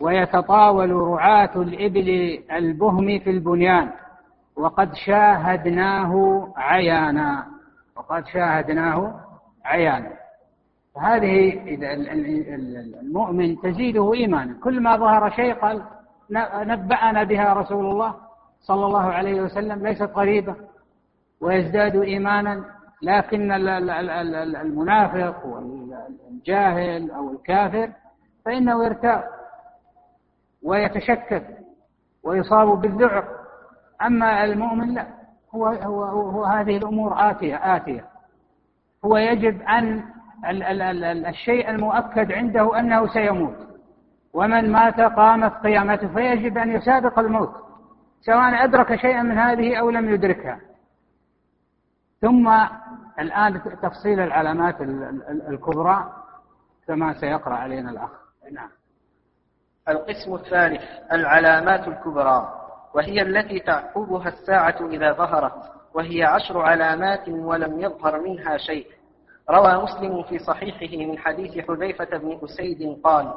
ويتطاول 0.00 0.90
رعاة 0.92 1.50
الإبل 1.56 2.38
البهم 2.52 3.18
في 3.18 3.30
البنيان 3.30 3.90
وقد 4.56 4.94
شاهدناه 4.94 6.48
عيانا. 6.56 7.51
وقد 8.02 8.26
شاهدناه 8.26 9.20
عيانا. 9.64 10.10
هذه 11.00 11.62
إذا 11.66 11.92
المؤمن 13.00 13.60
تزيده 13.60 14.14
إيمانا. 14.14 14.54
كل 14.62 14.80
ما 14.80 14.96
ظهر 14.96 15.30
شيء 15.30 15.54
قال 15.54 15.82
نبأنا 16.54 17.24
بها 17.24 17.52
رسول 17.52 17.86
الله 17.86 18.14
صلى 18.60 18.86
الله 18.86 19.12
عليه 19.12 19.42
وسلم. 19.42 19.86
ليست 19.86 20.10
غريبة. 20.16 20.56
ويزداد 21.40 21.96
إيمانا 21.96 22.64
لكن 23.02 23.52
المنافق 24.56 25.46
والجاهل 25.46 27.10
أو 27.10 27.30
الكافر 27.30 27.92
فإنه 28.44 28.84
يرتاب 28.84 29.24
ويتشكك 30.62 31.58
ويصاب 32.22 32.80
بالذعر. 32.80 33.24
أما 34.02 34.44
المؤمن 34.44 34.94
لا. 34.94 35.21
هو, 35.54 35.66
هو, 35.66 36.04
هو 36.04 36.44
هذه 36.44 36.76
الأمور 36.76 37.30
آتية 37.30 37.76
آتية. 37.76 38.04
هو 39.04 39.16
يجب 39.16 39.62
أن 39.62 40.04
الشيء 41.26 41.70
المؤكد 41.70 42.32
عنده 42.32 42.78
أنه 42.78 43.06
سيموت. 43.06 43.56
ومن 44.34 44.72
مات 44.72 45.00
قامت 45.00 45.52
قيامته 45.52 46.08
فيجب 46.08 46.58
أن 46.58 46.70
يسابق 46.70 47.18
الموت 47.18 47.54
سواء 48.20 48.64
أدرك 48.64 48.96
شيئا 48.96 49.22
من 49.22 49.38
هذه 49.38 49.76
أو 49.76 49.90
لم 49.90 50.14
يدركها. 50.14 50.60
ثم 52.20 52.48
الآن 53.18 53.60
تفصيل 53.82 54.20
العلامات 54.20 54.80
الكبرى 55.48 56.12
كما 56.86 57.20
سيقرأ 57.20 57.54
علينا 57.54 57.90
الأخ. 57.90 58.10
نعم. 58.52 58.68
القسم 59.88 60.34
الثالث 60.34 60.82
العلامات 61.12 61.88
الكبرى. 61.88 62.61
وهي 62.94 63.22
التي 63.22 63.60
تعقبها 63.60 64.28
الساعة 64.28 64.76
إذا 64.90 65.12
ظهرت 65.12 65.52
وهي 65.94 66.24
عشر 66.24 66.60
علامات 66.60 67.28
ولم 67.28 67.80
يظهر 67.80 68.20
منها 68.20 68.56
شيء. 68.56 68.86
روى 69.50 69.82
مسلم 69.82 70.22
في 70.22 70.38
صحيحه 70.38 70.96
من 70.96 71.18
حديث 71.18 71.66
حذيفة 71.68 72.18
بن 72.18 72.38
أسيد 72.44 73.00
قال 73.04 73.34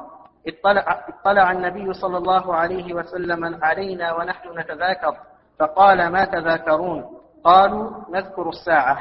اطلع, 0.47 1.05
اطلع 1.09 1.51
النبي 1.51 1.93
صلى 1.93 2.17
الله 2.17 2.55
عليه 2.55 2.93
وسلم 2.93 3.63
علينا 3.63 4.13
ونحن 4.13 4.59
نتذاكر. 4.59 5.17
فقال 5.59 6.07
ما 6.07 6.25
تذاكرون؟ 6.25 7.05
قالوا 7.43 7.91
نذكر 8.11 8.49
الساعة. 8.49 8.97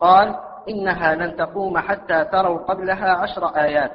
قال 0.00 0.36
إنها 0.68 1.14
لن 1.14 1.36
تقوم 1.36 1.78
حتى 1.78 2.24
تروا 2.24 2.58
قبلها 2.58 3.10
عشر 3.10 3.46
آيات. 3.46 3.92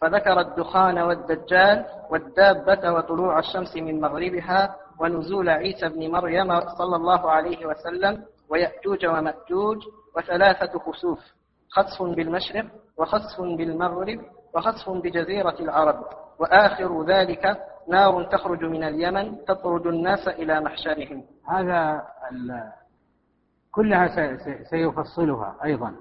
فذكر 0.00 0.40
الدخان 0.40 0.98
والدجال 0.98 1.84
والدابة 2.10 2.92
وطلوع 2.92 3.38
الشمس 3.38 3.76
من 3.76 4.00
مغربها 4.00 4.74
ونزول 5.00 5.48
عيسى 5.48 5.88
بن 5.88 6.10
مريم 6.10 6.60
صلى 6.60 6.96
الله 6.96 7.30
عليه 7.30 7.66
وسلم 7.66 8.24
ويأجوج 8.48 9.06
ومأجوج 9.06 9.78
وثلاثة 10.16 10.78
خسوف 10.78 11.20
خسف 11.70 12.02
بالمشرق 12.02 12.66
وخسف 12.96 13.40
بالمغرب 13.40 14.20
وخسف 14.54 14.90
بجزيرة 14.90 15.56
العرب 15.60 16.04
وآخر 16.38 17.04
ذلك 17.04 17.58
نار 17.88 18.24
تخرج 18.24 18.64
من 18.64 18.84
اليمن 18.84 19.44
تطرد 19.44 19.86
الناس 19.86 20.28
إلى 20.28 20.60
محشرهم. 20.60 21.24
هذا 21.48 22.02
كلها 23.72 24.06
سيفصلها 24.70 25.56
أيضا 25.64 25.96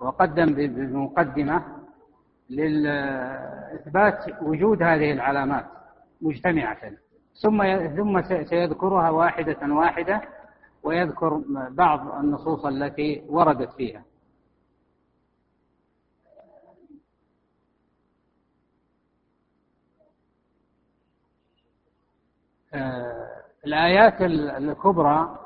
وقدم 0.00 0.54
بمقدمة 0.54 1.64
لإثبات 2.50 4.42
وجود 4.42 4.82
هذه 4.82 5.12
العلامات 5.12 5.64
مجتمعة. 6.20 6.78
ثم 7.42 7.86
ثم 7.96 8.22
سيذكرها 8.22 9.10
واحدة 9.10 9.74
واحدة 9.74 10.20
ويذكر 10.82 11.42
بعض 11.70 12.14
النصوص 12.14 12.64
التي 12.64 13.24
وردت 13.28 13.72
فيها. 13.72 14.04
آه، 22.74 23.28
الآيات 23.66 24.22
الكبرى 24.56 25.38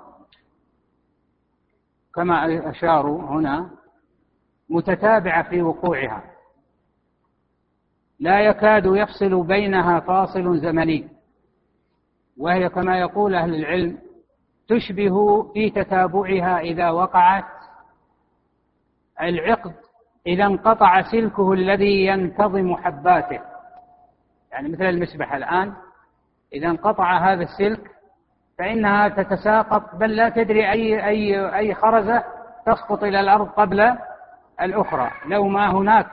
كما 2.14 2.70
أشاروا 2.70 3.22
هنا 3.22 3.70
متتابعة 4.68 5.50
في 5.50 5.62
وقوعها. 5.62 6.24
لا 8.20 8.40
يكاد 8.40 8.86
يفصل 8.86 9.46
بينها 9.46 10.00
فاصل 10.00 10.60
زمني. 10.60 11.11
وهي 12.38 12.68
كما 12.68 12.98
يقول 12.98 13.34
أهل 13.34 13.54
العلم 13.54 13.98
تشبه 14.68 15.42
في 15.52 15.70
تتابعها 15.70 16.60
إذا 16.60 16.90
وقعت 16.90 17.44
العقد 19.20 19.72
إذا 20.26 20.44
انقطع 20.44 21.02
سلكه 21.02 21.52
الذي 21.52 22.06
ينتظم 22.06 22.76
حباته. 22.76 23.40
يعني 24.52 24.68
مثل 24.68 24.84
المسبح 24.84 25.34
الآن 25.34 25.72
إذا 26.52 26.68
انقطع 26.68 27.32
هذا 27.32 27.42
السلك 27.42 27.90
فإنها 28.58 29.08
تتساقط 29.08 29.94
بل 29.94 30.16
لا 30.16 30.28
تدري 30.28 30.70
أي 30.70 31.06
أي 31.06 31.56
أي 31.56 31.74
خرزة 31.74 32.24
تسقط 32.66 33.04
إلى 33.04 33.20
الأرض 33.20 33.48
قبل 33.48 33.96
الأخرى. 34.60 35.10
لو 35.26 35.48
ما 35.48 35.70
هناك 35.70 36.06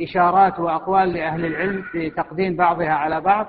إشارات 0.00 0.60
وأقوال 0.60 1.12
لأهل 1.12 1.44
العلم 1.46 1.82
في 1.82 2.10
تقديم 2.10 2.56
بعضها 2.56 2.92
على 2.92 3.20
بعض 3.20 3.46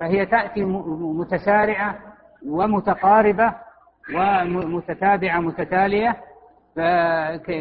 فهي 0.00 0.26
تأتي 0.26 0.64
متسارعة 0.64 1.98
ومتقاربة 2.46 3.54
ومتتابعة 4.14 5.40
متتالية 5.40 6.16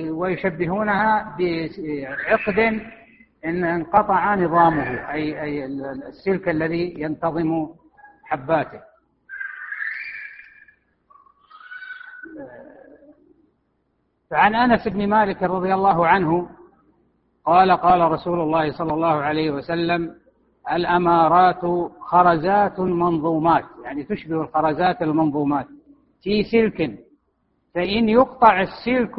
ويشبهونها 0.10 1.36
بعقد 1.40 2.60
إن 3.46 3.64
انقطع 3.64 4.36
نظامه 4.36 5.12
أي 5.12 5.42
أي 5.42 5.66
السلك 6.08 6.50
الذي 6.50 6.94
ينتظم 6.98 7.68
حباته. 8.24 8.80
فعن 14.30 14.56
أنس 14.56 14.88
بن 14.88 15.10
مالك 15.10 15.44
رضي 15.44 15.74
الله 15.74 16.08
عنه 16.08 16.50
قال 17.46 17.72
قال 17.72 18.12
رسول 18.12 18.40
الله 18.40 18.72
صلى 18.72 18.94
الله 18.94 19.22
عليه 19.22 19.52
وسلم 19.52 20.16
الأمارات 20.72 21.92
خرزات 22.00 22.80
منظومات 22.80 23.64
يعني 23.84 24.04
تشبه 24.04 24.42
الخرزات 24.42 25.02
المنظومات. 25.02 25.68
في 26.24 26.44
سلك 26.44 27.00
فإن 27.76 28.10
يقطع 28.10 28.62
السلك 28.62 29.16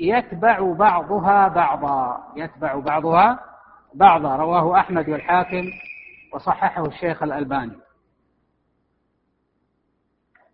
يتبع 0.00 0.72
بعضها 0.72 1.48
بعضا 1.48 2.18
يتبع 2.36 2.78
بعضها 2.78 3.40
بعضا. 3.94 4.36
رواه 4.36 4.80
أحمد 4.80 5.08
والحاكم 5.08 5.64
وصححه 6.34 6.86
الشيخ 6.86 7.22
الألباني. 7.22 7.76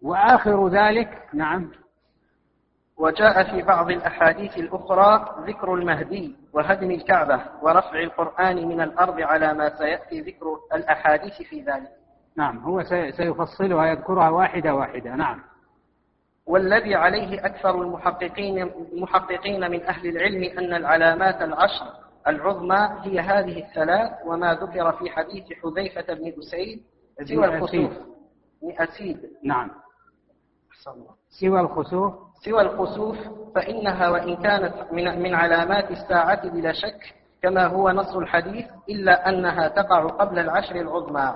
وآخر 0.03 0.69
ذلك 0.69 1.29
نعم. 1.35 1.71
وجاء 2.99 3.51
في 3.51 3.63
بعض 3.63 3.91
الأحاديث 3.91 4.59
الأخرى 4.59 5.35
ذكر 5.47 5.75
المهدي 5.75 6.37
وهدم 6.53 6.91
الكعبة 6.91 7.43
ورفع 7.63 8.03
القرآن 8.03 8.69
من 8.69 8.81
الأرض 8.81 9.21
على 9.21 9.55
ما 9.55 9.79
سيأتي 9.79 10.21
ذكر 10.21 10.47
الأحاديث 10.75 11.43
في 11.49 11.61
ذلك. 11.63 11.91
نعم 12.37 12.59
هو 12.59 12.83
سيفصلها 13.17 13.87
يذكرها 13.87 14.31
واحدة 14.31 14.75
واحدة. 14.75 15.15
نعم. 15.15 15.41
والذي 16.47 16.95
عليه 16.95 17.47
أكثر 17.47 17.83
المحققين 17.83 18.63
المحققين 18.93 19.71
من 19.71 19.83
أهل 19.83 20.09
العلم 20.09 20.59
أن 20.59 20.75
العلامات 20.75 21.43
العشر 21.43 21.87
العظمى 22.27 22.89
هي 23.03 23.21
هذه 23.21 23.67
الثلاث 23.67 24.13
وما 24.27 24.55
ذكر 24.55 24.93
في 24.93 25.11
حديث 25.11 25.45
حذيفة 25.63 26.15
بن 26.15 26.33
أسيد 26.39 26.83
سوى 27.25 27.47
الخسوف. 27.47 27.93
نعم. 29.45 29.71
سوى 31.29 31.61
الخسوف 31.61 32.28
سوى 32.45 32.63
الخسوف 32.63 33.17
فإنها 33.55 34.09
وإن 34.09 34.37
كانت 34.37 34.75
من, 34.93 35.23
من 35.23 35.35
علامات 35.35 35.91
الساعة 35.91 36.49
بلا 36.49 36.73
شك 36.73 37.15
كما 37.43 37.67
هو 37.67 37.91
نص 37.91 38.17
الحديث 38.17 38.67
إلا 38.89 39.29
أنها 39.29 39.69
تقع 39.69 40.07
قبل 40.07 40.39
العشر 40.39 40.77
العظمى 40.77 41.35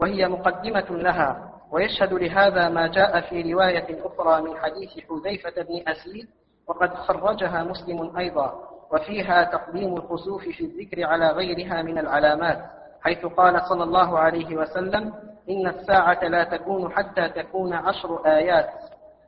وهي 0.00 0.28
مقدمة 0.28 0.86
لها 0.90 1.52
ويشهد 1.70 2.12
لهذا 2.12 2.68
ما 2.68 2.86
جاء 2.86 3.20
في 3.20 3.52
رواية 3.52 4.06
أخرى 4.06 4.42
من 4.42 4.56
حديث 4.56 4.90
حذيفة 4.90 5.62
بن 5.62 5.82
أسيد 5.88 6.28
وقد 6.68 6.94
خرجها 6.94 7.62
مسلم 7.62 8.16
أيضا 8.16 8.68
وفيها 8.92 9.44
تقديم 9.44 9.96
الخسوف 9.96 10.42
في 10.42 10.64
الذكر 10.64 11.04
على 11.04 11.28
غيرها 11.28 11.82
من 11.82 11.98
العلامات 11.98 12.58
حيث 13.02 13.26
قال 13.26 13.62
صلى 13.68 13.84
الله 13.84 14.18
عليه 14.18 14.56
وسلم 14.56 15.14
إن 15.50 15.66
الساعة 15.66 16.24
لا 16.24 16.44
تكون 16.44 16.92
حتى 16.92 17.28
تكون 17.28 17.72
عشر 17.72 18.26
آيات. 18.26 18.68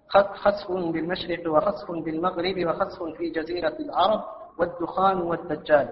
خسف 0.09 0.73
بالمشرق 0.73 1.53
وخسف 1.53 1.91
بالمغرب 1.91 2.67
وخسف 2.67 3.03
في 3.03 3.31
جزيرة 3.31 3.77
العرب 3.81 4.25
والدخان 4.59 5.21
والدجال. 5.21 5.89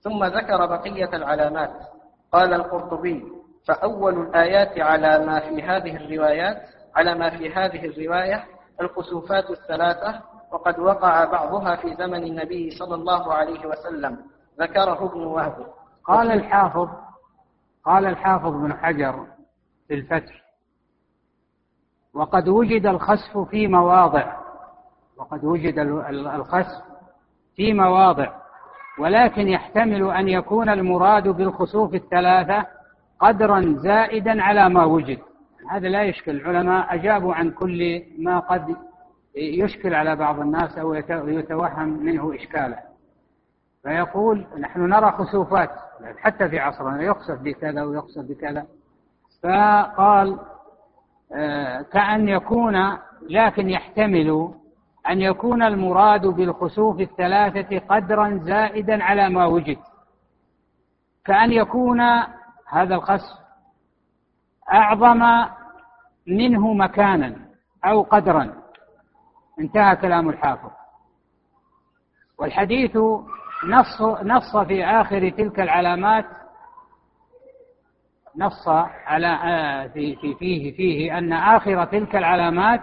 ثم 0.00 0.24
ذكر 0.24 0.66
بقية 0.66 1.16
العلامات. 1.16 1.70
قال 2.32 2.54
القرطبي 2.54 3.24
فأول 3.68 4.22
الآيات 4.22 4.78
على 4.78 5.26
ما 5.26 5.40
في 5.40 5.62
هذه 5.62 5.96
الروايات 5.96 6.62
على 6.96 7.14
ما 7.14 7.30
في 7.30 7.52
هذه 7.52 7.86
الرواية 7.86 8.44
الكسوفات 8.80 9.50
الثلاثة 9.50 10.20
وقد 10.52 10.78
وقع 10.78 11.24
بعضها 11.24 11.76
في 11.76 11.94
زمن 11.94 12.24
النبي 12.24 12.70
صلى 12.70 12.94
الله 12.94 13.34
عليه 13.34 13.66
وسلم. 13.66 14.18
ذكره 14.60 15.04
ابن 15.04 15.24
وهب. 15.24 15.66
قال 16.04 16.30
الحافظ 16.32 16.88
قال 17.84 18.06
الحافظ 18.06 18.50
بن 18.50 18.72
حجر 18.72 19.26
في 19.88 19.94
الفتح 19.94 20.43
وقد 22.14 22.48
وجد 22.48 22.86
الخسف 22.86 23.38
في 23.38 23.66
مواضع. 23.66 24.36
وقد 25.16 25.44
وجد 25.44 25.78
الخسف 26.08 26.82
في 27.56 27.72
مواضع. 27.72 28.32
ولكن 28.98 29.48
يحتمل 29.48 30.10
أن 30.10 30.28
يكون 30.28 30.68
المراد 30.68 31.28
بالخسوف 31.28 31.94
الثلاثة 31.94 32.66
قدرا 33.20 33.74
زائدا 33.78 34.42
على 34.42 34.68
ما 34.68 34.84
وجد. 34.84 35.18
هذا 35.70 35.88
لا 35.88 36.02
يشكل. 36.02 36.36
العلماء 36.36 36.94
أجابوا 36.94 37.34
عن 37.34 37.50
كل 37.50 38.02
ما 38.18 38.38
قد 38.38 38.76
يشكل 39.36 39.94
على 39.94 40.16
بعض 40.16 40.40
الناس 40.40 40.78
أو 40.78 40.94
يتوهم 40.94 41.88
منه 41.88 42.34
إشكالا 42.34 42.82
فيقول 43.82 44.46
نحن 44.58 44.80
نرى 44.88 45.12
خسوفات 45.12 45.70
حتى 46.18 46.48
في 46.48 46.58
عصرنا 46.58 47.02
يخسف 47.02 47.40
بكذا 47.40 47.82
ويخسف 47.82 48.22
بكذا. 48.22 48.66
فقال 49.42 50.38
كأن 51.92 52.28
يكون 52.28 52.98
لكن 53.30 53.70
يحتمل 53.70 54.54
أن 55.10 55.20
يكون 55.20 55.62
المراد 55.62 56.26
بالخسوف 56.26 57.00
الثلاثة 57.00 57.78
قدرا 57.78 58.40
زائدا 58.42 59.04
على 59.04 59.28
ما 59.28 59.46
وجد. 59.46 59.78
كأن 61.24 61.52
يكون 61.52 62.00
هذا 62.68 62.94
الخسف 62.94 63.38
أعظم 64.72 65.48
منه 66.26 66.72
مكانا 66.72 67.36
أو 67.84 68.02
قدرا. 68.02 68.52
انتهى 69.60 69.96
كلام 69.96 70.28
الحافظ. 70.28 70.70
والحديث 72.38 72.96
نص 73.68 74.02
نص 74.22 74.56
في 74.56 74.84
آخر 74.84 75.28
تلك 75.28 75.60
العلامات 75.60 76.24
نص 78.36 78.68
على 79.06 79.26
آه، 79.26 79.86
في 79.86 80.16
في 80.16 80.34
فيه 80.34 80.76
فيه 80.76 81.18
أن 81.18 81.32
آخر 81.32 81.84
تلك 81.84 82.16
العلامات 82.16 82.80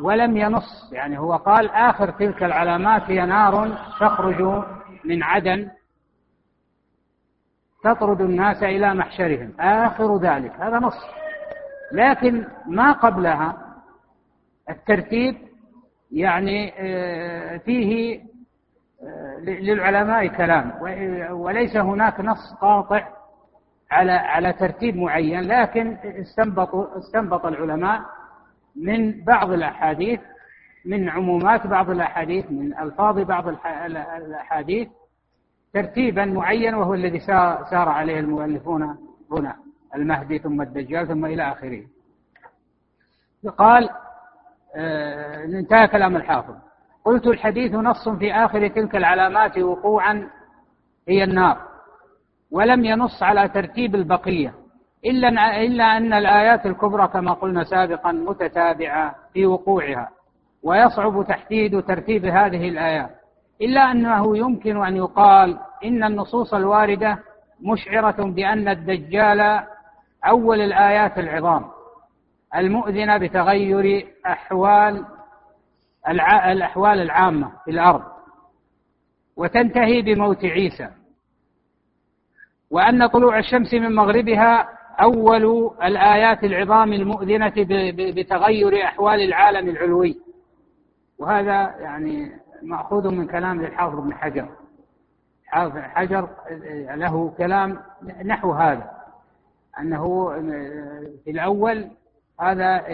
ولم 0.00 0.36
ينص. 0.36 0.92
يعني 0.92 1.18
هو 1.18 1.36
قال 1.36 1.70
آخر 1.70 2.10
تلك 2.10 2.42
العلامات 2.42 3.02
هي 3.10 3.26
نار 3.26 3.68
تخرج 4.00 4.64
من 5.04 5.22
عدن 5.22 5.70
تطرد 7.84 8.20
الناس 8.20 8.62
إلى 8.62 8.94
محشرهم. 8.94 9.52
آخر 9.60 10.18
ذلك 10.18 10.52
هذا 10.60 10.78
نص. 10.78 10.98
لكن 11.92 12.46
ما 12.66 12.92
قبلها 12.92 13.56
الترتيب 14.70 15.36
يعني 16.12 16.72
آه، 16.78 17.56
فيه 17.56 18.20
آه، 19.02 19.38
للعلماء 19.40 20.26
كلام 20.26 20.72
وليس 21.30 21.76
هناك 21.76 22.20
نص 22.20 22.54
قاطع 22.60 23.06
على 23.90 24.12
على 24.12 24.52
ترتيب 24.52 24.96
معين 24.96 25.40
لكن 25.40 25.96
استنبط 26.04 26.74
استنبط 26.74 27.46
العلماء 27.46 28.00
من 28.76 29.24
بعض 29.24 29.50
الأحاديث 29.52 30.20
من 30.84 31.08
عمومات 31.08 31.66
بعض 31.66 31.90
الأحاديث 31.90 32.50
من 32.50 32.78
ألفاظ 32.78 33.18
بعض 33.18 33.48
الأحاديث 33.48 34.88
ترتيبا 35.72 36.24
معين 36.24 36.74
وهو 36.74 36.94
الذي 36.94 37.20
سار 37.70 37.88
عليه 37.88 38.20
المؤلفون 38.20 38.96
هنا 39.30 39.56
المهدي 39.94 40.38
ثم 40.38 40.62
الدجال 40.62 41.08
ثم 41.08 41.24
إلى 41.24 41.42
آخره. 41.52 41.82
قال 43.58 43.90
آه 44.76 45.44
انتهى 45.44 45.88
كلام 45.88 46.16
الحافظ. 46.16 46.54
قلت 47.04 47.26
الحديث 47.26 47.74
نص 47.74 48.08
في 48.08 48.32
آخر 48.32 48.68
تلك 48.68 48.96
العلامات 48.96 49.58
وقوعا 49.58 50.30
هي 51.08 51.24
النار. 51.24 51.73
ولم 52.54 52.84
ينص 52.84 53.22
على 53.22 53.48
ترتيب 53.48 53.94
البقية. 53.94 54.54
إلا 55.06 55.28
إلا 55.64 55.84
أن 55.96 56.12
الآيات 56.12 56.66
الكبرى 56.66 57.08
كما 57.08 57.32
قلنا 57.32 57.64
سابقا 57.64 58.12
متتابعة 58.12 59.14
في 59.32 59.46
وقوعها 59.46 60.08
ويصعب 60.62 61.26
تحديد 61.28 61.82
ترتيب 61.82 62.24
هذه 62.24 62.68
الآيات. 62.68 63.10
إلا 63.62 63.90
أنه 63.90 64.38
يمكن 64.38 64.84
أن 64.84 64.96
يقال 64.96 65.58
إن 65.84 66.04
النصوص 66.04 66.54
الواردة 66.54 67.18
مشعرة 67.60 68.24
بأن 68.24 68.68
الدجال 68.68 69.64
أول 70.26 70.60
الآيات 70.60 71.18
العظام 71.18 71.64
المؤذنة 72.56 73.16
بتغير 73.16 74.06
أحوال 74.26 75.04
الأحوال 76.08 77.00
العامة 77.00 77.50
في 77.64 77.70
الأرض 77.70 78.02
وتنتهي 79.36 80.02
بموت 80.02 80.44
عيسى. 80.44 80.88
وأن 82.74 83.06
طلوع 83.06 83.38
الشمس 83.38 83.74
من 83.74 83.94
مغربها 83.94 84.68
أول 85.00 85.70
الآيات 85.82 86.44
العظام 86.44 86.92
المؤذنة 86.92 87.52
بتغير 88.12 88.84
أحوال 88.84 89.20
العالم 89.20 89.68
العلوي. 89.68 90.18
وهذا 91.18 91.74
يعني 91.80 92.30
مأخوذ 92.62 93.08
من 93.10 93.26
كلام 93.26 93.60
الحافظ 93.60 94.00
بن 94.00 94.14
حجر. 94.14 94.48
حجر 95.74 96.28
له 96.94 97.34
كلام 97.38 97.78
نحو 98.24 98.52
هذا 98.52 98.90
أنه 99.80 100.28
في 101.24 101.30
الأول 101.30 101.90
هذا 102.40 102.84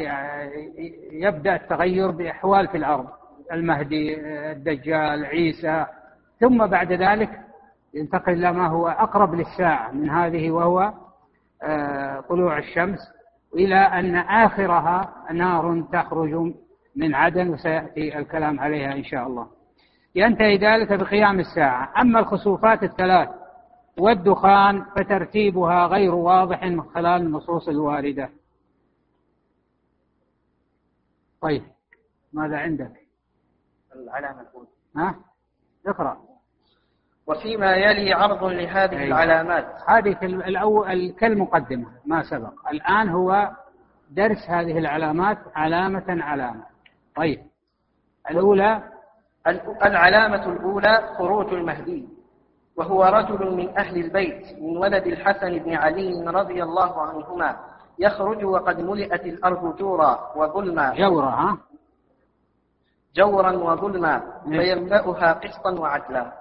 يبدأ 1.12 1.54
التغير 1.54 2.10
بأحوال 2.10 2.68
في 2.68 2.76
الأرض 2.76 3.06
المهدي 3.52 4.20
الدجال 4.52 5.24
عيسى 5.24 5.86
ثم 6.40 6.66
بعد 6.66 6.92
ذلك 6.92 7.49
ينتقل 7.94 8.32
إلى 8.32 8.52
ما 8.52 8.68
هو 8.68 8.88
أقرب 8.88 9.34
للساعة 9.34 9.92
من 9.92 10.10
هذه 10.10 10.50
وهو 10.50 10.92
آه، 11.62 12.20
طلوع 12.20 12.58
الشمس 12.58 12.98
إلى 13.54 13.76
أن 13.76 14.16
آخرها 14.16 15.14
نار 15.32 15.86
تخرج 15.92 16.54
من 16.96 17.14
عدن 17.14 17.48
وسيأتي 17.48 18.18
الكلام 18.18 18.60
عليها 18.60 18.92
إن 18.92 19.04
شاء 19.04 19.26
الله. 19.26 19.48
ينتهي 20.14 20.56
ذلك 20.56 20.92
بقيام 20.92 21.40
الساعة. 21.40 21.92
أما 22.00 22.20
الخسوفات 22.20 22.82
الثلاث 22.82 23.28
والدخان 23.98 24.84
فترتيبها 24.84 25.86
غير 25.86 26.14
واضح 26.14 26.62
من 26.64 26.82
خلال 26.82 27.22
النصوص 27.22 27.68
الواردة. 27.68 28.30
طيب 31.40 31.62
ماذا 32.32 32.56
عندك؟ 32.56 32.92
العلامة 33.94 34.40
الأولى 34.40 34.68
ها؟ 34.96 35.14
اقرأ. 35.86 36.29
وفيما 37.30 37.76
يلي 37.76 38.12
عرض 38.12 38.44
لهذه 38.44 38.98
أيوة. 38.98 39.04
العلامات. 39.04 39.66
هذه 39.86 40.16
الأول 40.22 41.10
كالمقدمة 41.10 41.86
ما 42.04 42.22
سبق. 42.22 42.68
الآن 42.72 43.08
هو 43.08 43.50
درس 44.10 44.50
هذه 44.50 44.78
العلامات 44.78 45.38
علامة 45.54 46.04
علامة. 46.08 46.62
طيب. 47.16 47.40
الأولى؟ 48.30 48.82
العلامة 49.84 50.52
الأولى 50.52 51.14
خروج 51.18 51.54
المهدي 51.54 52.08
وهو 52.76 53.04
رجل 53.04 53.56
من 53.56 53.78
أهل 53.78 53.96
البيت 53.96 54.58
من 54.58 54.76
ولد 54.76 55.06
الحسن 55.06 55.58
بن 55.58 55.74
علي 55.74 56.24
رضي 56.26 56.62
الله 56.62 57.02
عنهما 57.02 57.56
يخرج 57.98 58.44
وقد 58.44 58.80
ملئت 58.80 59.24
الأرض 59.24 59.76
جورا 59.76 60.32
وظلما. 60.36 60.94
جورا 60.94 61.30
ها؟ 61.30 61.58
جورا 63.14 63.52
وظلما 63.52 64.22
فيملأها 64.44 65.32
قسطا 65.32 65.70
وعدلا. 65.80 66.39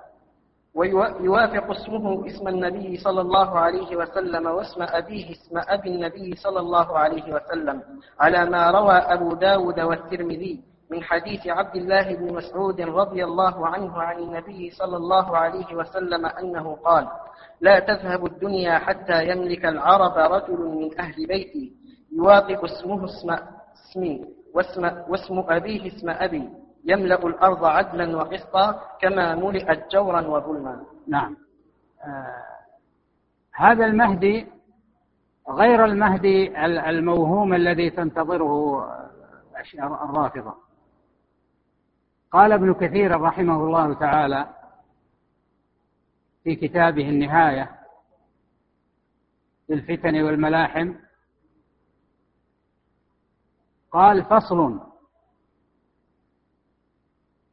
ويوافق 0.75 1.71
اسمه 1.71 2.27
اسم 2.27 2.47
النبي 2.47 2.97
صلى 2.97 3.21
الله 3.21 3.59
عليه 3.59 3.95
وسلم 3.95 4.45
واسم 4.47 4.81
أبيه 4.81 5.31
اسم 5.31 5.57
أبي 5.67 5.89
النبي 5.89 6.35
صلى 6.35 6.59
الله 6.59 6.97
عليه 6.97 7.33
وسلم 7.33 7.81
على 8.19 8.45
ما 8.45 8.71
روى 8.71 8.93
أبو 8.93 9.33
داود 9.33 9.79
والترمذي 9.79 10.63
من 10.91 11.03
حديث 11.03 11.47
عبد 11.47 11.75
الله 11.75 12.15
بن 12.15 12.33
مسعود 12.33 12.81
رضي 12.81 13.23
الله 13.23 13.67
عنه 13.67 14.01
عن 14.01 14.19
النبي 14.19 14.71
صلى 14.71 14.97
الله 14.97 15.37
عليه 15.37 15.75
وسلم 15.75 16.25
أنه 16.25 16.75
قال 16.75 17.07
لا 17.61 17.79
تذهب 17.79 18.25
الدنيا 18.25 18.79
حتى 18.79 19.29
يملك 19.29 19.65
العرب 19.65 20.17
رجل 20.33 20.59
من 20.65 20.99
أهل 20.99 21.27
بيتي. 21.27 21.73
يوافق 22.11 22.63
اسمه 22.65 23.05
اسم 23.05 23.35
اسمي 23.75 24.25
واسم, 24.53 24.83
واسم 25.09 25.39
أبيه 25.49 25.87
اسم 25.87 26.09
أبي 26.09 26.49
يملأ 26.89 27.27
الأرض 27.27 27.65
عدلا 27.65 28.17
وقسطا 28.17 28.81
كما 29.01 29.35
ملئت 29.35 29.91
جورا 29.91 30.21
وظلما. 30.21 30.83
نعم. 31.07 31.37
آه 32.03 32.45
هذا 33.53 33.85
المهدي 33.85 34.47
غير 35.49 35.85
المهدي 35.85 36.65
الموهوم 36.65 37.53
الذي 37.53 37.89
تنتظره 37.89 38.85
الرافضة. 39.83 40.53
قال 42.31 42.51
ابن 42.51 42.73
كثير 42.73 43.21
رحمه 43.21 43.55
الله 43.55 43.93
تعالى 43.93 44.47
في 46.43 46.55
كتابه 46.55 47.09
النهاية 47.09 47.79
في 49.67 49.73
الفتن 49.73 50.21
والملاحم 50.21 50.93
قال 53.91 54.25
فصل 54.25 54.88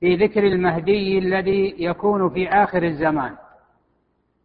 في 0.00 0.16
ذكر 0.16 0.46
المهدي 0.46 1.18
الذي 1.18 1.74
يكون 1.78 2.30
في 2.30 2.48
آخر 2.48 2.82
الزمان. 2.82 3.36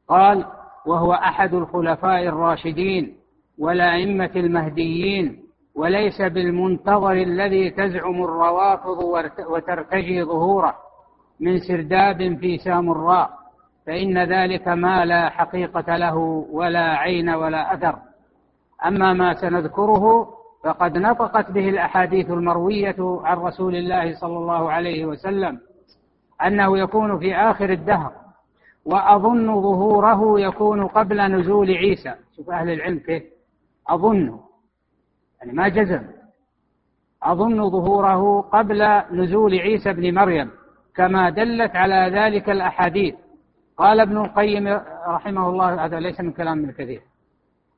قال 0.08 0.45
وهو 0.86 1.14
أحد 1.14 1.54
الخلفاء 1.54 2.28
الراشدين 2.28 3.16
والأئمة 3.58 4.32
المهديين 4.36 5.43
وليس 5.76 6.22
بالمنتظر 6.22 7.12
الذي 7.12 7.70
تزعم 7.70 8.24
الروافض 8.24 9.04
وترتجي 9.49 10.24
ظهوره 10.24 10.76
من 11.39 11.60
سرداب 11.60 12.38
في 12.39 12.58
سامراء 12.58 13.30
فإن 13.88 14.18
ذلك 14.18 14.68
ما 14.68 15.06
لا 15.06 15.30
حقيقة 15.30 15.97
له 15.97 16.18
ولا 16.52 16.97
عين 16.97 17.30
ولا 17.30 17.74
أثر. 17.74 17.95
أما 18.86 19.14
ما 19.14 19.34
سنذكره 19.34 20.34
فقد 20.64 20.97
نطقت 20.97 21.51
به 21.51 21.70
الأحاديث 21.70 22.30
المروية 22.30 22.95
عن 22.99 23.38
رسول 23.38 23.76
الله 23.76 24.16
صلى 24.16 24.38
الله 24.38 24.72
عليه 24.72 25.05
وسلم 25.05 25.59
أنه 26.45 26.78
يكون 26.78 27.20
في 27.20 27.36
آخر 27.36 27.70
الدهر 27.70 28.12
وأظن 28.86 29.62
ظهوره 29.62 30.39
يكون 30.39 30.88
قبل 30.88 31.22
نزول 31.22 31.72
عيسى. 31.72 32.16
شوف 32.36 32.49
أهل 32.49 32.70
العلم 32.70 32.99
كيف؟ 32.99 33.24
أظن. 33.89 34.39
يعني 35.39 35.53
ما 35.53 35.68
جزم. 35.68 36.01
أظن 37.24 37.70
ظهوره 37.70 38.41
قبل 38.41 39.01
نزول 39.12 39.59
عيسى 39.59 39.93
بن 39.93 40.14
مريم 40.14 40.51
كما 40.95 41.30
دلت 41.30 41.76
على 41.76 42.12
ذلك 42.14 42.49
الأحاديث. 42.49 43.16
قال 43.78 43.99
ابن 43.99 44.18
القيم 44.18 44.68
رحمه 45.07 45.49
الله 45.49 45.86
هذا 45.86 45.99
ليس 45.99 46.20
من 46.20 46.32
كلام 46.32 46.59
ابن 46.59 46.72
كثير. 46.72 47.01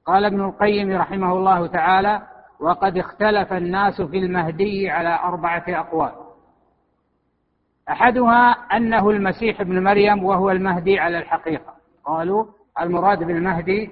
قال 0.06 0.26
ابن 0.26 0.46
القيم 0.46 0.92
رحمه 0.92 1.34
الله 1.34 1.68
تعالى 1.68 2.22
وقد 2.64 2.98
اختلف 2.98 3.54
الناس 3.54 4.02
في 4.02 4.18
المهدي 4.18 4.90
على 4.90 5.20
أربعة 5.24 5.64
أقوال. 5.68 6.12
أحدها 7.90 8.52
أنه 8.52 9.10
المسيح 9.10 9.62
ابن 9.62 9.84
مريم 9.84 10.24
وهو 10.24 10.52
المهدي 10.52 11.00
على 11.00 11.18
الحقيقة. 11.18 11.74
قالوا 12.06 12.46
المراد 12.82 13.24
بالمهدي 13.24 13.92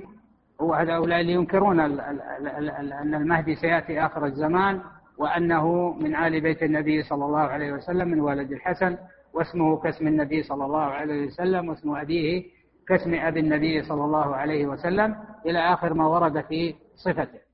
هو 0.62 0.74
هؤلاء 0.74 1.22
اللي 1.22 1.34
ينكرون 1.34 1.80
أن 1.80 3.16
المهدي 3.16 3.56
سيأتي 3.56 4.06
آخر 4.06 4.26
الزمان 4.26 4.82
وأنه 5.18 5.94
من 5.94 6.16
آل 6.16 6.42
بيت 6.42 6.64
النبي 6.64 7.04
صلى 7.04 7.26
الله 7.26 7.40
عليه 7.40 7.72
وسلم 7.74 8.08
من 8.08 8.20
ولد 8.20 8.52
الحسن 8.52 8.98
واسمه 9.34 9.78
كاسم 9.78 10.08
النبي 10.08 10.44
صلى 10.44 10.66
الله 10.66 10.84
عليه 10.84 11.26
وسلم 11.28 11.70
واسم 11.70 11.96
أبيه 11.96 12.44
كاسم 12.88 13.14
أبي 13.14 13.40
النبي 13.40 13.84
صلى 13.84 14.06
الله 14.06 14.36
عليه 14.36 14.66
وسلم 14.68 15.16
إلى 15.46 15.60
آخر 15.60 15.94
ما 15.94 16.08
ورد 16.08 16.42
في 16.42 16.76
صفته. 16.96 17.51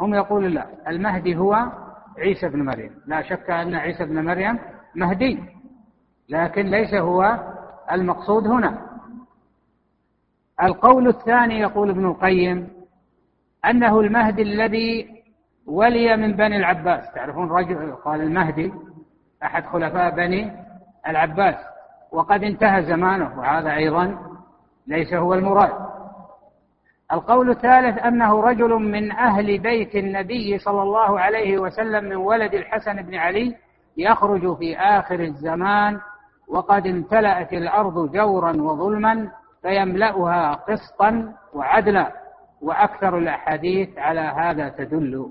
هم 0.00 0.14
يقولون 0.14 0.50
لا 0.50 0.66
المهدي 0.88 1.36
هو 1.36 1.66
عيسى 2.18 2.48
بن 2.48 2.64
مريم. 2.64 2.90
لا 3.06 3.22
شك 3.22 3.50
أن 3.50 3.74
عيسى 3.74 4.04
بن 4.04 4.24
مريم 4.24 4.58
مهدي 4.94 5.38
لكن 6.28 6.66
ليس 6.66 6.94
هو 6.94 7.38
المقصود 7.92 8.46
هنا. 8.46 8.86
القول 10.62 11.08
الثاني 11.08 11.60
يقول 11.60 11.90
ابن 11.90 12.06
القيم 12.06 12.68
أنه 13.64 14.00
المهدي 14.00 14.42
الذي 14.42 15.22
ولي 15.66 16.16
من 16.16 16.32
بني 16.32 16.56
العباس. 16.56 17.12
تعرفون 17.14 17.48
رجل 17.48 17.92
قال 17.92 18.20
المهدي 18.20 18.72
أحد 19.42 19.64
خلفاء 19.64 20.14
بني 20.14 20.52
العباس 21.08 21.56
وقد 22.12 22.44
انتهى 22.44 22.82
زمانه. 22.82 23.38
وهذا 23.38 23.74
أيضا 23.74 24.18
ليس 24.86 25.14
هو 25.14 25.34
المراد. 25.34 25.89
القول 27.12 27.50
الثالث 27.50 27.98
أنه 27.98 28.40
رجل 28.40 28.70
من 28.70 29.12
أهل 29.12 29.58
بيت 29.58 29.94
النبي 29.94 30.58
صلى 30.58 30.82
الله 30.82 31.20
عليه 31.20 31.58
وسلم 31.58 32.04
من 32.04 32.16
ولد 32.16 32.54
الحسن 32.54 33.02
بن 33.02 33.14
علي 33.14 33.56
يخرج 33.96 34.56
في 34.56 34.76
آخر 34.78 35.20
الزمان 35.20 36.00
وقد 36.48 36.86
امتلأت 36.86 37.52
الأرض 37.52 38.12
جورا 38.12 38.52
وظلما 38.52 39.30
فيملأها 39.62 40.54
قسطا 40.54 41.32
وعدلا 41.54 42.12
وأكثر 42.62 43.18
الأحاديث 43.18 43.98
على 43.98 44.20
هذا 44.20 44.68
تدل 44.68 45.30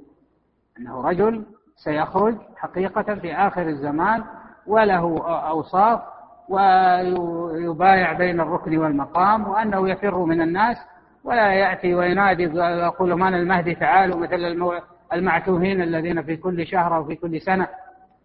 أنه 0.79 1.01
رجل 1.01 1.45
سيخرج 1.75 2.35
حقيقة 2.55 3.15
في 3.15 3.33
آخر 3.35 3.61
الزمان 3.61 4.23
وله 4.67 5.27
أوصاف 5.27 6.01
ويبايع 6.49 8.13
بين 8.13 8.39
الركن 8.41 8.77
والمقام 8.77 9.47
وأنه 9.47 9.89
يفر 9.89 10.17
من 10.17 10.41
الناس 10.41 10.77
ولا 11.23 11.53
يأتي 11.53 11.93
وينادي 11.95 12.47
ويقول 12.47 13.15
من 13.15 13.33
المهدي 13.33 13.75
تعالوا 13.75 14.17
مثل 14.17 14.71
المعتوهين 15.13 15.81
الذين 15.81 16.21
في 16.23 16.37
كل 16.37 16.67
شهر 16.67 16.95
أو 16.95 17.05
في 17.05 17.15
كل 17.15 17.41
سنة 17.41 17.67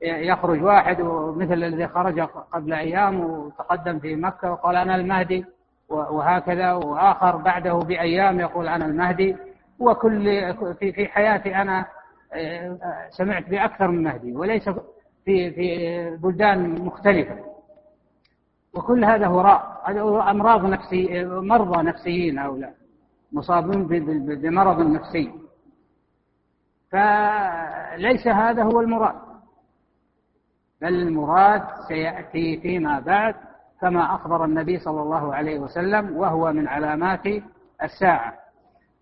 يخرج 0.02 0.62
واحد 0.62 1.00
مثل 1.36 1.52
الذي 1.52 1.88
خرج 1.88 2.20
قبل 2.52 2.72
أيام 2.72 3.20
وتقدم 3.20 3.98
في 3.98 4.16
مكة 4.16 4.52
وقال 4.52 4.76
أنا 4.76 4.94
المهدي 4.96 5.44
وهكذا 5.88 6.72
وآخر 6.72 7.36
بعده 7.36 7.72
بأيام 7.74 8.40
يقول 8.40 8.68
أنا 8.68 8.86
المهدي 8.86 9.36
وكل 9.78 10.24
في 10.78 10.92
في 10.92 11.06
حياتي 11.06 11.56
أنا 11.56 11.86
سمعت 13.10 13.48
بأكثر 13.48 13.88
من 13.88 14.02
مهدي 14.02 14.32
وليس 14.36 14.68
في 15.24 15.50
في 15.50 16.16
بلدان 16.16 16.84
مختلفة. 16.84 17.36
وكل 18.74 19.04
هذا 19.04 19.26
هراء 19.26 19.82
أمراض 20.30 20.64
نفسي 20.64 21.24
مرضى 21.24 21.82
نفسيين 21.82 22.38
هؤلاء. 22.38 22.74
مصابون 23.34 23.86
بمرض 24.42 24.80
نفسي. 24.80 25.32
فليس 26.90 28.26
هذا 28.26 28.62
هو 28.62 28.80
المراد. 28.80 29.14
بل 30.80 30.94
المراد 30.94 31.62
سيأتي 31.88 32.60
فيما 32.60 33.00
بعد 33.00 33.34
كما 33.80 34.14
أخبر 34.14 34.44
النبي 34.44 34.78
صلى 34.78 35.02
الله 35.02 35.34
عليه 35.34 35.58
وسلم 35.58 36.16
وهو 36.16 36.52
من 36.52 36.68
علامات 36.68 37.26
الساعة. 37.82 38.34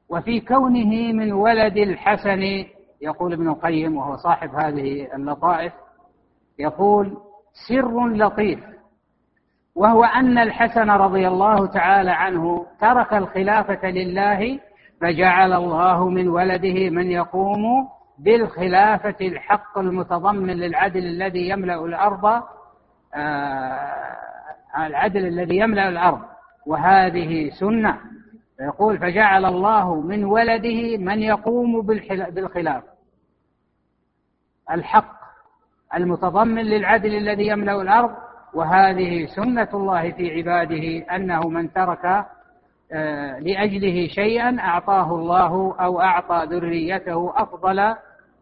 وفي 0.08 0.40
كونه 0.40 1.12
من 1.12 1.32
ولد 1.32 1.76
الحسن 1.76 2.64
يقول 3.00 3.32
ابن 3.32 3.48
القيم 3.48 3.96
وهو 3.96 4.16
صاحب 4.16 4.54
هذه 4.54 5.14
اللطائف 5.14 5.72
يقول 6.58 7.16
سر 7.68 8.08
لطيف. 8.08 8.60
وهو 9.74 10.04
أن 10.04 10.38
الحسن 10.38 10.90
رضي 10.90 11.28
الله 11.28 11.66
تعالى 11.66 12.10
عنه 12.10 12.66
ترك 12.80 13.14
الخلافة 13.14 13.90
لله 13.90 14.60
فجعل 15.00 15.52
الله 15.52 16.08
من 16.08 16.28
ولده 16.28 16.90
من 16.90 17.10
يقوم 17.10 17.88
بالخلافة 18.18 19.16
الحق 19.20 19.78
المتضمن 19.78 20.50
للعدل 20.50 21.06
الذي 21.06 21.48
يملأ 21.48 21.84
الأرض 21.84 22.42
آه 23.14 24.16
العدل 24.78 25.26
الذي 25.26 25.56
يملأ 25.56 25.88
الأرض. 25.88 26.20
وهذه 26.66 27.50
سنة. 27.50 27.98
يقول 28.60 28.98
فجعل 28.98 29.44
الله 29.44 30.00
من 30.00 30.24
ولده 30.24 30.96
من 30.96 31.18
يقوم 31.22 31.82
بالخلاف. 32.30 32.82
الحق 34.70 35.22
المتضمن 35.94 36.62
للعدل 36.62 37.14
الذي 37.14 37.46
يملأ 37.46 37.82
الأرض 37.82 38.14
وهذه 38.54 39.26
سنة 39.26 39.68
الله 39.74 40.10
في 40.10 40.30
عباده 40.30 41.14
أنه 41.16 41.48
من 41.48 41.72
ترك 41.72 42.26
آه، 42.94 43.38
لأجله 43.38 44.08
شيئا 44.08 44.58
أعطاه 44.60 45.14
الله 45.14 45.76
أو 45.80 46.00
أعطى 46.00 46.46
ذريته 46.50 47.32
أفضل 47.36 47.94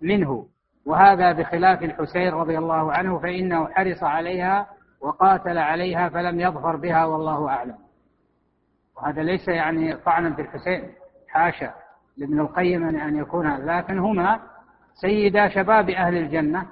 منه. 0.02 0.46
وهذا 0.86 1.32
بخلاف 1.32 1.82
الحسين 1.82 2.28
رضي 2.28 2.58
الله 2.58 2.92
عنه 2.92 3.18
فإنه 3.18 3.68
حرص 3.68 4.02
عليها 4.02 4.66
وقاتل 5.00 5.58
عليها 5.58 6.08
فلم 6.08 6.40
يظفر 6.40 6.76
بها 6.76 7.04
والله 7.04 7.48
أعلم. 7.48 7.76
وهذا 8.96 9.22
ليس 9.22 9.48
يعني 9.48 9.96
طعنا 9.96 10.34
في 10.34 10.42
الحسين 10.42 10.82
حاشا 11.28 11.74
لابن 12.16 12.40
القيم 12.40 12.88
أن 12.88 13.16
يكون 13.16 13.56
لكن 13.56 13.98
هما 13.98 14.40
سيدا 14.94 15.48
شباب 15.48 15.90
أهل 15.90 16.16
الجنة 16.16 16.66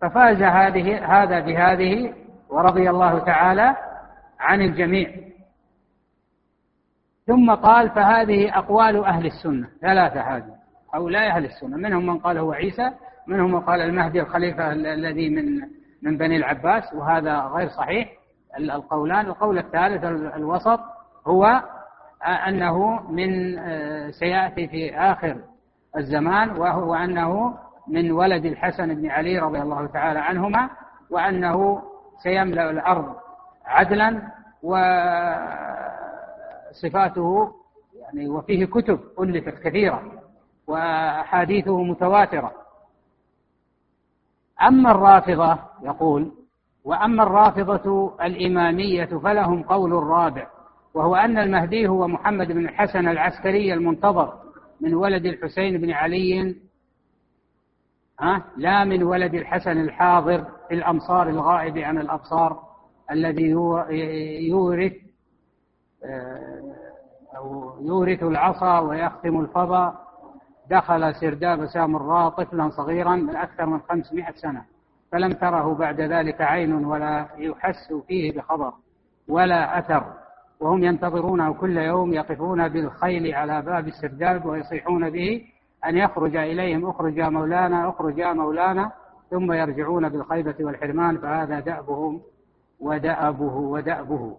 ففاز 0.00 0.42
هذه 0.42 1.04
هذا 1.22 1.40
بهذه 1.40 2.14
ورضي 2.52 2.90
الله 2.90 3.18
تعالى 3.18 3.76
عن 4.40 4.60
الجميع. 4.60 5.10
ثم 7.26 7.54
قال 7.54 7.90
فهذه 7.90 8.58
أقوال 8.58 9.04
أهل 9.04 9.26
السنة 9.26 9.68
ثلاثة 9.80 10.20
هذه 10.20 10.54
هؤلاء 10.94 11.28
أهل 11.28 11.44
السنة 11.44 11.76
منهم 11.76 12.06
من 12.06 12.18
قال 12.18 12.38
هو 12.38 12.52
عيسى 12.52 12.90
منهم 13.26 13.52
من 13.52 13.60
قال 13.60 13.80
المهدي 13.80 14.20
الخليفة 14.20 14.72
الذي 14.72 15.28
من 15.30 15.60
من 16.02 16.16
بني 16.18 16.36
العباس 16.36 16.94
وهذا 16.94 17.38
غير 17.38 17.68
صحيح. 17.68 18.08
القولان 18.58 19.26
القول 19.26 19.58
الثالث 19.58 20.04
الوسط 20.36 20.80
هو 21.26 21.62
أنه 22.48 23.10
من 23.10 23.58
آه، 23.58 24.10
سيأتي 24.10 24.68
في 24.68 24.96
آخر 24.96 25.36
الزمان 25.96 26.50
وهو 26.50 26.94
أنه 26.94 27.58
من 27.88 28.12
ولد 28.12 28.44
الحسن 28.44 28.94
بن 28.94 29.10
علي 29.10 29.38
رضي 29.38 29.62
الله 29.62 29.86
تعالى 29.86 30.18
عنهما 30.18 30.70
وأنه 31.10 31.82
سيملأ 32.22 32.70
الأرض 32.70 33.14
عدلا 33.64 34.22
وصفاته 36.72 37.54
يعني 38.00 38.28
وفيه 38.28 38.64
كتب 38.64 39.00
ألفت 39.20 39.62
كثيرة 39.62 40.02
وأحاديثه 40.66 41.82
متواترة. 41.82 42.52
أما 44.62 44.90
الرافضة 44.90 45.58
يقول 45.82 46.32
وأما 46.84 47.22
الرافضة 47.22 48.14
الإمامية 48.22 49.04
فلهم 49.04 49.62
قول 49.62 49.92
رابع 49.92 50.46
وهو 50.94 51.16
أن 51.16 51.38
المهدي 51.38 51.88
هو 51.88 52.08
محمد 52.08 52.52
بن 52.52 52.64
الحسن 52.64 53.08
العسكري 53.08 53.74
المنتظر 53.74 54.38
من 54.80 54.94
ولد 54.94 55.26
الحسين 55.26 55.80
بن 55.80 55.90
علي 55.90 56.56
ها؟ 58.22 58.42
لا 58.56 58.84
من 58.84 59.02
ولد 59.02 59.34
الحسن 59.34 59.80
الحاضر 59.80 60.44
في 60.68 60.74
الأمصار 60.74 61.28
الغائب 61.28 61.78
عن 61.78 61.98
الأبصار 61.98 62.62
الذي 63.10 63.50
يورث 64.50 64.92
آه، 66.04 66.74
أو 67.36 67.76
يورث 67.80 68.22
العصا 68.22 68.78
ويختم 68.78 69.40
الفضاء 69.40 69.94
دخل 70.70 71.14
سرداب 71.14 71.66
سامراء 71.66 72.28
طفلا 72.28 72.70
صغيرا 72.70 73.16
من 73.16 73.36
أكثر 73.36 73.66
من 73.66 73.80
خمسمائة 73.80 74.32
سنة 74.32 74.64
فلم 75.12 75.32
تره 75.32 75.74
بعد 75.74 76.00
ذلك 76.00 76.40
عين 76.40 76.84
ولا 76.84 77.28
يحس 77.36 77.92
فيه 78.06 78.36
بخبر 78.36 78.72
ولا 79.28 79.78
أثر. 79.78 80.12
وهم 80.60 80.84
ينتظرونه 80.84 81.52
كل 81.52 81.76
يوم 81.76 82.12
يقفون 82.12 82.68
بالخيل 82.68 83.34
على 83.34 83.62
باب 83.62 83.88
السرداب 83.88 84.46
ويصيحون 84.46 85.10
به 85.10 85.44
أن 85.86 85.96
يخرج 85.96 86.36
إليهم 86.36 86.88
اخرج 86.88 87.16
يا 87.16 87.28
مولانا 87.28 87.88
اخرج 87.88 88.18
يا 88.18 88.32
مولانا 88.32 88.92
ثم 89.30 89.52
يرجعون 89.52 90.08
بالخيبة 90.08 90.54
والحرمان 90.60 91.18
فهذا 91.18 91.60
دأبهم 91.60 92.22
ودأبه 92.80 93.54
ودأبه. 93.56 94.36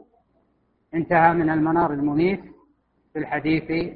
انتهى 0.93 1.33
من 1.33 1.49
المنار 1.49 1.93
المنيف 1.93 2.39
في 3.13 3.19
الحديث 3.19 3.93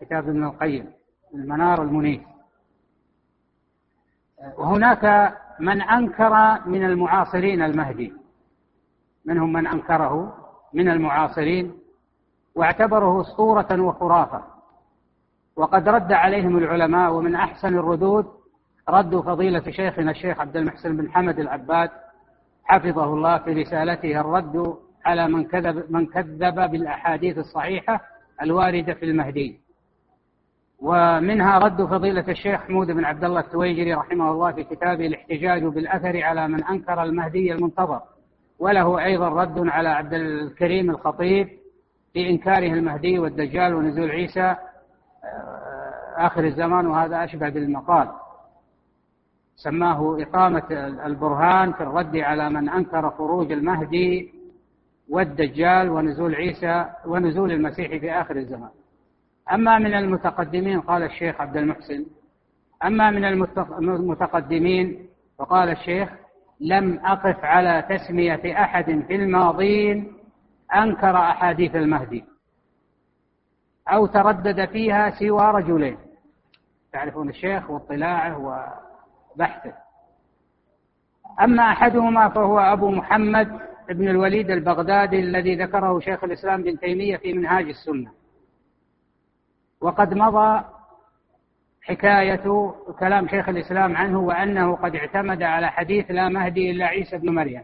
كتاب 0.00 0.28
ابن 0.28 0.44
القيم 0.44 0.92
المنار 1.34 1.82
المنيف 1.82 2.22
وهناك 4.56 5.34
من 5.60 5.82
أنكر 5.82 6.60
من 6.66 6.84
المعاصرين 6.84 7.62
المهدي. 7.62 8.12
منهم 9.24 9.52
من 9.52 9.66
أنكره؟ 9.66 10.36
من 10.72 10.88
المعاصرين. 10.88 11.81
واعتبره 12.54 13.20
اسطوره 13.20 13.80
وخرافة. 13.80 14.42
وقد 15.56 15.88
رد 15.88 16.12
عليهم 16.12 16.58
العلماء 16.58 17.12
ومن 17.12 17.34
أحسن 17.34 17.78
الردود 17.78 18.26
رد 18.88 19.16
فضيلة 19.16 19.70
شيخنا 19.70 20.10
الشيخ 20.10 20.40
عبد 20.40 20.56
المحسن 20.56 20.96
بن 20.96 21.10
حمد 21.10 21.38
العباد 21.38 21.90
حفظه 22.64 23.04
الله 23.04 23.38
في 23.38 23.52
رسالته 23.52 24.20
الرد 24.20 24.76
على 25.04 25.28
من 25.28 25.44
كذب 25.44 25.84
من 25.90 26.06
كذب 26.06 26.70
بالأحاديث 26.70 27.38
الصحيحة 27.38 28.00
الواردة 28.42 28.94
في 28.94 29.04
المهدي. 29.04 29.60
ومنها 30.80 31.58
رد 31.58 31.84
فضيلة 31.84 32.24
الشيخ 32.28 32.60
حمود 32.60 32.86
بن 32.86 33.04
عبد 33.04 33.24
الله 33.24 33.40
التويجري 33.40 33.94
رحمه 33.94 34.30
الله 34.30 34.52
في 34.52 34.64
كتابه 34.64 35.06
الاحتجاج 35.06 35.64
بالأثر 35.64 36.22
على 36.22 36.48
من 36.48 36.64
أنكر 36.64 37.02
المهدي 37.02 37.52
المنتظر. 37.52 38.00
وله 38.58 39.04
أيضا 39.04 39.28
رد 39.28 39.68
على 39.68 39.88
عبد 39.88 40.12
الكريم 40.14 40.90
الخطيب 40.90 41.48
في 42.12 42.30
إنكاره 42.30 42.72
المهدي 42.72 43.18
والدجال 43.18 43.74
ونزول 43.74 44.10
عيسى 44.10 44.40
آه، 45.24 46.14
آخر 46.16 46.44
الزمان 46.44 46.86
وهذا 46.86 47.24
أشبه 47.24 47.48
بالمقال. 47.48 48.08
سماه 49.56 50.16
إقامة 50.22 50.62
البرهان 51.06 51.72
في 51.72 51.82
الرد 51.82 52.16
على 52.16 52.50
من 52.50 52.68
أنكر 52.68 53.10
خروج 53.10 53.52
المهدي 53.52 54.32
والدجال 55.08 55.90
ونزول 55.90 56.34
عيسى 56.34 56.86
ونزول 57.06 57.52
المسيح 57.52 57.88
في 57.88 58.12
آخر 58.12 58.36
الزمان. 58.36 58.70
أما 59.52 59.78
من 59.78 59.94
المتقدمين 59.94 60.80
قال 60.80 61.02
الشيخ 61.02 61.40
عبد 61.40 61.56
المحسن 61.56 62.04
أما 62.84 63.10
من 63.10 63.24
المتقدمين 63.24 65.06
فقال 65.38 65.68
الشيخ 65.68 66.08
لم 66.60 67.00
أقف 67.04 67.44
على 67.44 67.84
تسمية 67.90 68.62
أحد 68.62 69.04
في 69.08 69.14
الماضين 69.14 70.12
أنكر 70.74 71.16
أحاديث 71.16 71.76
المهدي 71.76 72.24
أو 73.88 74.06
تردد 74.06 74.64
فيها 74.68 75.10
سوى 75.10 75.50
رجلين. 75.50 75.98
تعرفون 76.92 77.28
الشيخ 77.28 77.70
واطلاعه 77.70 78.38
وبحثه. 79.36 79.72
أما 81.40 81.62
أحدهما 81.62 82.28
فهو 82.28 82.58
أبو 82.58 82.90
محمد 82.90 83.60
بن 83.88 84.08
الوليد 84.08 84.50
البغدادي 84.50 85.20
الذي 85.20 85.54
ذكره 85.56 86.00
شيخ 86.00 86.24
الإسلام 86.24 86.62
بن 86.62 86.78
تيمية 86.78 87.16
في 87.16 87.32
منهاج 87.32 87.68
السنة. 87.68 88.12
وقد 89.80 90.14
مضى 90.14 90.64
حكاية 91.82 92.74
كلام 92.98 93.28
شيخ 93.28 93.48
الإسلام 93.48 93.96
عنه 93.96 94.18
وأنه 94.20 94.76
قد 94.76 94.96
اعتمد 94.96 95.42
على 95.42 95.70
حديث 95.70 96.10
لا 96.10 96.28
مهدي 96.28 96.70
إلا 96.70 96.86
عيسى 96.86 97.18
بن 97.18 97.34
مريم. 97.34 97.62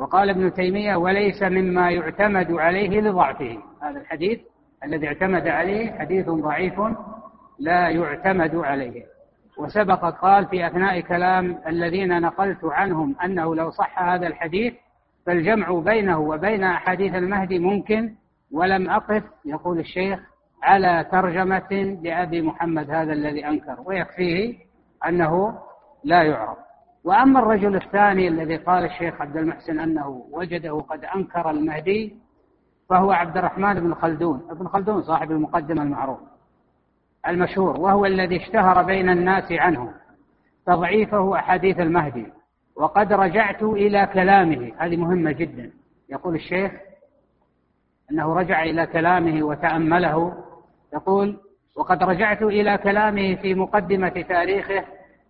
وقال 0.00 0.30
ابن 0.30 0.52
تيمية 0.52 0.96
وليس 0.96 1.42
مما 1.42 1.90
يعتمد 1.90 2.52
عليه 2.52 3.00
لضعفه. 3.00 3.58
هذا 3.82 4.00
الحديث 4.00 4.40
الذي 4.84 5.06
اعتمد 5.08 5.48
عليه 5.48 5.90
حديث 5.98 6.28
ضعيف 6.28 6.80
لا 7.58 7.88
يعتمد 7.88 8.54
عليه. 8.54 9.04
وسبق 9.58 10.20
قال 10.20 10.46
في 10.46 10.66
أثناء 10.66 11.00
كلام 11.00 11.58
الذين 11.66 12.20
نقلت 12.20 12.64
عنهم 12.64 13.16
أنه 13.24 13.54
لو 13.54 13.70
صح 13.70 14.02
هذا 14.02 14.26
الحديث 14.26 14.74
فالجمع 15.26 15.80
بينه 15.80 16.18
وبين 16.18 16.64
أحاديث 16.64 17.14
المهدي 17.14 17.58
ممكن 17.58 18.14
ولم 18.52 18.90
أقف 18.90 19.22
يقول 19.44 19.78
الشيخ 19.78 20.20
على 20.62 21.06
ترجمة 21.12 21.98
لأبي 22.02 22.42
محمد 22.42 22.90
هذا 22.90 23.12
الذي 23.12 23.46
أنكر. 23.46 23.76
ويكفيه 23.84 24.54
أنه 25.08 25.58
لا 26.04 26.22
يعرف. 26.22 26.58
وأما 27.04 27.38
الرجل 27.38 27.76
الثاني 27.76 28.28
الذي 28.28 28.56
قال 28.56 28.84
الشيخ 28.84 29.20
عبد 29.20 29.36
المحسن 29.36 29.78
أنه 29.78 30.26
وجده 30.30 30.80
قد 30.80 31.04
أنكر 31.04 31.50
المهدي 31.50 32.16
فهو 32.88 33.12
عبد 33.12 33.36
الرحمن 33.36 33.80
بن 33.80 33.94
خلدون. 33.94 34.46
ابن 34.50 34.68
خلدون 34.68 35.02
صاحب 35.02 35.30
المقدمة 35.30 35.82
المعروف 35.82 36.18
المشهور 37.28 37.80
وهو 37.80 38.06
الذي 38.06 38.36
اشتهر 38.36 38.82
بين 38.82 39.10
الناس 39.10 39.52
عنه. 39.52 39.92
تضعيفه 40.66 41.36
أحاديث 41.36 41.80
المهدي. 41.80 42.26
وقد 42.76 43.12
رجعت 43.12 43.62
إلى 43.62 44.06
كلامه. 44.12 44.72
هذه 44.78 44.96
مهمة 44.96 45.32
جدا. 45.32 45.70
يقول 46.08 46.34
الشيخ 46.34 46.72
أنه 48.10 48.34
رجع 48.34 48.62
إلى 48.62 48.86
كلامه 48.86 49.42
وتأمله. 49.42 50.44
يقول 50.94 51.40
وقد 51.76 52.02
رجعت 52.02 52.42
إلى 52.42 52.78
كلامه 52.78 53.34
في 53.34 53.54
مقدمة 53.54 54.24
تاريخه 54.28 54.84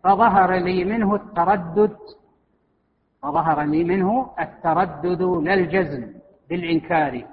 فظهر 0.05 0.53
لي 0.55 0.85
منه 0.85 1.15
التردد 1.15 1.97
فظهر 3.23 3.63
لي 3.63 3.85
منه 3.85 4.31
التردد 4.41 5.23
لا 5.23 5.55
الجزم 5.55 6.13
بالإنكار. 6.49 7.25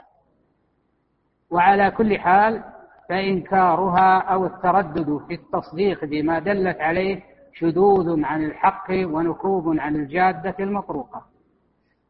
وعلى 1.50 1.92
كل 1.92 2.20
حال 2.20 2.64
فإنكارها 3.10 4.20
أو 4.20 4.46
التردد 4.46 5.18
في 5.28 5.34
التصديق 5.34 6.06
بما 6.06 6.40
دلت 6.40 6.82
عليه 6.82 7.24
شذوذ 7.54 8.24
عن 8.24 8.44
الحق 8.44 8.92
ونكوب 8.92 9.80
عن 9.80 9.96
الجادة 9.96 10.56
المطروقة. 10.60 11.22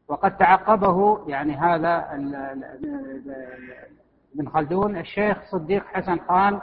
وقد 0.08 0.36
تعقبه 0.36 1.28
يعني 1.28 1.56
هذا 1.56 2.08
ابن 4.34 4.48
خلدون 4.48 4.96
الشيخ 4.96 5.38
صديق 5.50 5.86
حسن 5.86 6.18
خان 6.28 6.60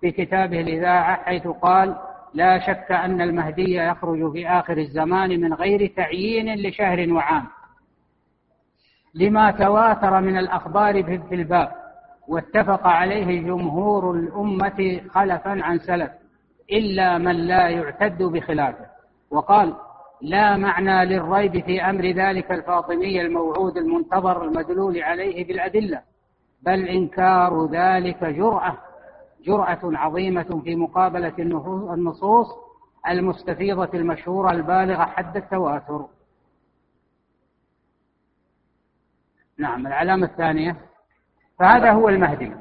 في 0.00 0.10
كتابه 0.10 0.60
الإذاعة 0.60 1.16
حيث 1.16 1.46
قال 1.46 1.96
لا 2.34 2.58
شك 2.58 2.92
أن 2.92 3.20
المهدي 3.20 3.74
يخرج 3.74 4.32
في 4.32 4.48
آخر 4.48 4.78
الزمان 4.78 5.40
من 5.40 5.54
غير 5.54 5.92
تعيين 5.96 6.54
لشهر 6.54 7.12
وعام. 7.12 7.46
لما 9.14 9.50
تواتر 9.50 10.20
من 10.20 10.38
الأخبار 10.38 11.02
في 11.02 11.34
الباب 11.34 11.72
واتفق 12.28 12.86
عليه 12.86 13.40
جمهور 13.42 14.10
الأمة 14.10 15.00
خلفا 15.10 15.62
عن 15.62 15.78
سلف 15.78 16.10
إلا 16.72 17.18
من 17.18 17.36
لا 17.36 17.68
يعتد 17.68 18.22
بخلافه. 18.22 18.86
وقال 19.30 19.74
لا 20.22 20.56
معنى 20.56 21.04
للريب 21.04 21.64
في 21.64 21.82
أمر 21.82 22.04
ذلك 22.04 22.52
الفاطمي 22.52 23.20
الموعود 23.20 23.76
المنتظر 23.76 24.44
المدلول 24.44 25.02
عليه 25.02 25.46
بالأدلة 25.46 26.00
بل 26.62 26.88
إنكار 26.88 27.66
ذلك 27.66 28.24
جرأة. 28.24 28.78
جرأة 29.44 29.78
عظيمة 29.84 30.60
في 30.64 30.76
مقابلة 30.76 31.32
النصوص 31.38 32.46
المستفيضة 33.10 33.88
المشهورة 33.94 34.50
البالغة 34.50 35.04
حد 35.04 35.36
التواتر. 35.36 36.06
نعم 39.58 39.86
العلامة 39.86 40.26
الثانية 40.26 40.76
فهذا 41.58 41.92
هو 41.92 42.08
المهدي. 42.08 42.52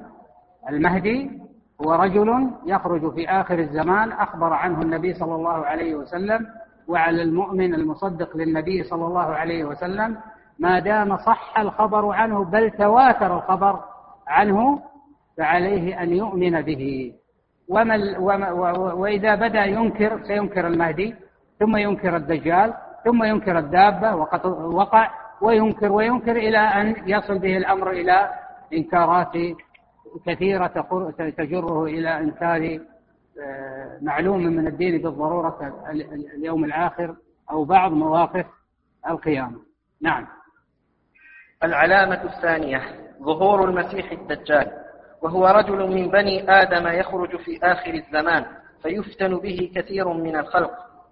المهدي 0.70 1.42
هو 1.86 1.94
رجل 1.94 2.52
يخرج 2.66 3.14
في 3.14 3.30
آخر 3.30 3.60
الزمان 3.60 4.12
أخبر 4.12 4.54
عنه 4.54 4.82
النبي 4.82 5.14
صلى 5.14 5.36
الله 5.36 5.66
عليه 5.66 5.96
وسلم 5.96 6.48
وعلى 6.88 7.22
المؤمن 7.22 7.74
المصدق 7.74 8.38
للنبي 8.38 8.84
صلى 8.84 9.06
الله 9.06 9.26
عليه 9.36 9.64
وسلم 9.64 10.18
ما 10.60 10.80
دام 10.80 11.18
صح 11.18 11.60
الخبر 11.60 12.14
عنه 12.14 12.44
بل 12.46 12.72
تواتر 12.72 13.38
الخبر 13.38 13.84
عنه 14.28 14.82
فعليه 15.38 16.04
أن 16.04 16.14
يؤمن 16.14 16.62
به. 16.62 17.14
وما 17.70 18.52
وإذا 18.94 19.36
بدأ 19.36 19.66
ينكر 19.66 20.24
سينكر 20.24 20.68
المهدي 20.68 21.16
ثم 21.60 21.78
ينكر 21.78 22.16
الدجال 22.16 22.74
ثم 23.06 23.24
ينكر 23.24 23.58
الدابة 23.60 24.16
وقد 24.16 24.46
وقع 24.46 25.12
وينكر 25.42 25.92
وينكر 25.92 26.32
إلى 26.32 26.58
أن 26.58 26.96
يصل 27.06 27.40
به 27.40 27.58
الأمر 27.58 27.92
إلى 27.92 28.30
إنكارات 28.74 29.34
كثيرة 30.26 30.68
تجره 31.38 31.86
إلى 31.86 32.18
إنكار 32.18 32.80
آه، 33.42 33.98
معلوم 34.02 34.44
من 34.44 34.68
الدين 34.68 35.02
بالضرورة 35.02 35.84
اليوم 36.38 36.64
الآخر 36.64 37.16
أو 37.52 37.64
بعض 37.64 37.92
مواقف 37.92 38.46
القيامة. 39.10 39.60
نعم. 40.02 40.28
العلامة 41.64 42.24
الثانية 42.24 42.82
ظهور 43.22 43.70
المسيح 43.70 44.12
الدجال. 44.12 44.83
وهو 45.24 45.48
رجل 45.48 45.78
من 45.78 46.12
بني 46.12 46.52
آدم 46.52 46.88
يخرج 46.88 47.38
في 47.38 47.60
آخر 47.64 47.94
الزمان 47.94 48.46
فيفتن 48.82 49.38
به 49.38 49.72
كثير 49.76 50.14
من 50.14 50.36
الخلق. 50.36 50.72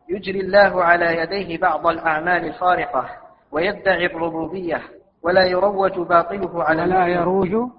يجري 0.09 0.39
الله 0.39 0.83
على 0.83 1.17
يديه 1.17 1.57
بعض 1.57 1.87
الأعمال 1.87 2.45
الخارقة 2.45 3.09
ويدعي 3.51 4.05
الربوبية 4.05 4.81
ولا 5.23 5.45
يروج 5.45 5.99
باطله 5.99 6.63
على 6.63 6.81
ولا 6.81 7.07
يروج 7.07 7.71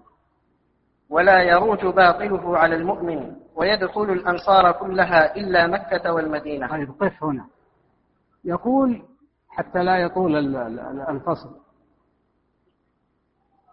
ولا 1.10 1.42
يروج 1.42 1.86
باطله 1.86 2.58
على 2.58 2.76
المؤمن 2.76 3.36
ويدخل 3.56 4.10
الأمصار 4.10 4.72
كلها 4.72 5.36
إلا 5.36 5.66
مكة 5.66 6.12
والمدينة. 6.12 6.68
طيب 6.68 6.90
قف 7.00 7.24
هنا. 7.24 7.46
يقول 8.44 9.02
حتى 9.48 9.82
لا 9.82 9.96
يطول 9.96 10.56
الفصل. 11.08 11.56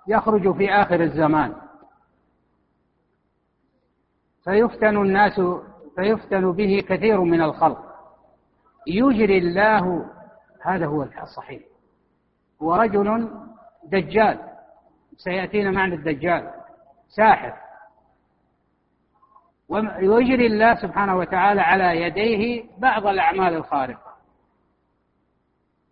يخرج 0.07 0.57
في 0.57 0.71
آخر 0.71 1.01
الزمان. 1.01 1.53
فيفتن 4.49 4.97
الناس 4.97 5.41
فيفتن 5.95 6.51
به 6.51 6.83
كثير 6.87 7.21
من 7.21 7.41
الخلق. 7.41 7.85
يجري 8.87 9.37
الله 9.37 10.05
هذا 10.61 10.85
هو 10.85 11.03
الصحيح. 11.03 11.61
هو 12.61 12.75
رجل 12.75 13.29
دجال 13.83 14.39
سيأتينا 15.17 15.71
معنى 15.71 15.95
الدجال 15.95 16.51
ساحر. 17.07 17.53
ويجري 20.03 20.47
الله 20.47 20.75
سبحانه 20.75 21.17
وتعالى 21.17 21.61
على 21.61 22.01
يديه 22.01 22.63
بعض 22.77 23.07
الأعمال 23.07 23.53
الخارقة. 23.53 24.13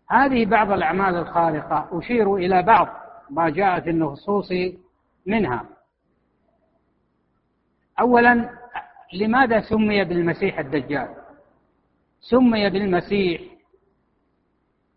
هذه 0.09 0.45
بعض 0.45 0.71
الأعمال 0.71 1.15
الخارقة 1.15 1.89
أشير 1.91 2.35
إلى 2.35 2.63
بعض 2.63 2.87
ما 3.29 3.49
جاء 3.49 3.79
في 3.79 3.89
النصوص 3.89 4.49
منها. 5.25 5.65
أولا 7.99 8.49
لماذا 9.13 9.61
سمي 9.61 10.03
بالمسيح 10.03 10.59
الدجال؟ 10.59 11.15
سمي 12.19 12.69
بالمسيح 12.69 13.41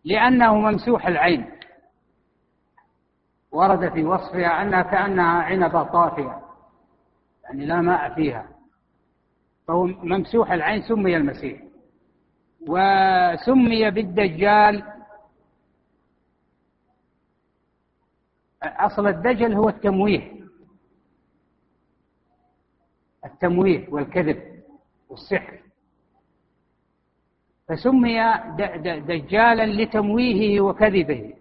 لأنه 0.05 0.55
ممسوح 0.55 1.07
العين. 1.07 1.51
ورد 3.53 3.92
في 3.92 4.05
وصفها 4.05 4.62
أنها 4.62 4.82
كأنها 4.82 5.42
عنبة 5.42 5.82
طافية 5.82 6.42
يعني 7.44 7.66
لا 7.66 7.80
ماء 7.80 8.14
فيها. 8.14 8.48
فهو 9.68 9.86
ممسوح 9.86 10.53
العين 10.53 10.82
سمي 10.82 11.16
المسيح. 11.16 11.62
وسمي 12.61 13.90
بالدجال 13.90 14.82
أصل 18.62 19.07
الدجل 19.07 19.55
هو 19.55 19.68
التمويه. 19.68 20.39
التمويه 23.24 23.88
والكذب 23.90 24.42
والسحر. 25.08 25.58
فسمي 27.68 28.18
دجالا 29.00 29.66
لتمويهه 29.66 30.60
وكذبه. 30.60 31.34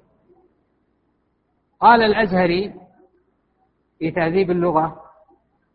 قال 1.80 2.04
الأزهري 2.04 2.74
في 4.00 4.12
تهذيب 4.12 4.52
اللغة 4.52 5.02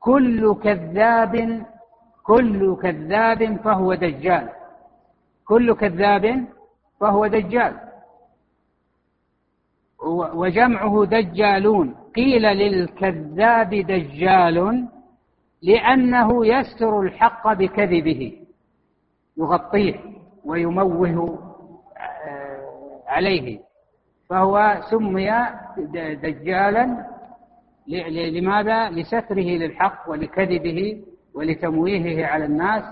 كل 0.00 0.54
كذاب 0.54 1.66
كل 2.22 2.76
كذاب 2.82 3.56
فهو 3.56 3.94
دجال. 3.94 4.48
كل 5.44 5.74
كذاب 5.74 6.44
فهو 7.00 7.26
دجال. 7.26 7.80
وجمعه 10.34 11.04
دجالون. 11.04 11.94
قيل 12.16 12.42
للكذاب 12.42 13.70
دجال 13.74 14.88
لأنه 15.64 16.46
يستر 16.46 17.00
الحق 17.00 17.52
بكذبه. 17.52 18.38
يغطيه 19.36 19.94
ويموه 20.44 21.38
آه، 21.96 23.02
عليه. 23.08 23.60
فهو 24.30 24.80
سمي 24.90 25.30
دجالا 26.22 27.06
لماذا؟ 28.08 28.90
لستره 28.90 29.34
للحق 29.60 30.10
ولكذبه 30.10 31.04
ولتمويهه 31.34 32.26
على 32.26 32.44
الناس. 32.44 32.84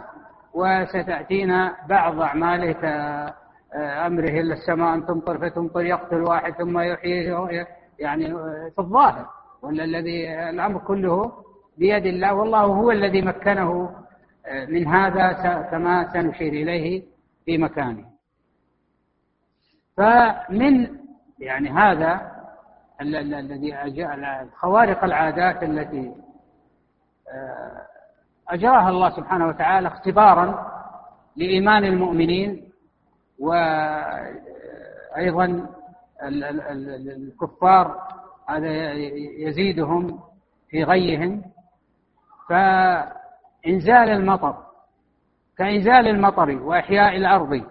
وستأتينا 0.55 1.77
بعض 1.89 2.21
أعماله 2.21 2.73
كأمره 2.73 4.41
إلا 4.41 4.55
السماء 4.55 4.95
أن 4.95 5.07
تمطر 5.07 5.39
فتمطر 5.39 5.81
يقتل 5.81 6.23
واحد 6.23 6.53
ثم 6.53 6.79
يحييه 6.79 7.67
يعني 7.99 8.27
في 8.71 8.79
الظاهر 8.79 9.27
ولا 9.63 9.85
الذي 9.85 10.33
الأمر 10.51 10.79
كله 10.79 11.33
بيد 11.79 12.07
الله. 12.07 12.35
والله 12.35 12.61
هو 12.61 12.91
الذي 12.91 13.23
مكنه 13.23 13.97
من 14.69 14.87
هذا 14.87 15.33
كما 15.71 16.13
سنشير 16.13 16.53
إليه 16.53 17.03
في 17.45 17.59
مكانه. 17.59 18.05
فمن 19.97 20.89
يعني 21.39 21.71
هذا 21.71 22.33
الذي 23.01 23.77
خوارق 24.57 25.05
العادات 25.05 25.63
التي 25.63 26.13
آه، 27.33 27.87
أجراها 28.49 28.89
الله 28.89 29.11
سبحانه 29.11 29.49
وتعالى 29.49 29.89
اختبارا 29.89 30.73
لإيمان 31.37 31.85
المؤمنين 31.85 32.73
وأيضا 33.39 34.47
الكفار 36.23 38.09
هذا 38.49 38.93
يزيدهم 39.39 40.21
في 40.69 40.85
غيهم. 40.85 41.43
فإنزال 42.53 44.09
المطر 44.09 44.57
كإنزال 45.59 46.09
المطر 46.09 46.51
وإحياء 46.51 47.17
الأرض 47.17 47.65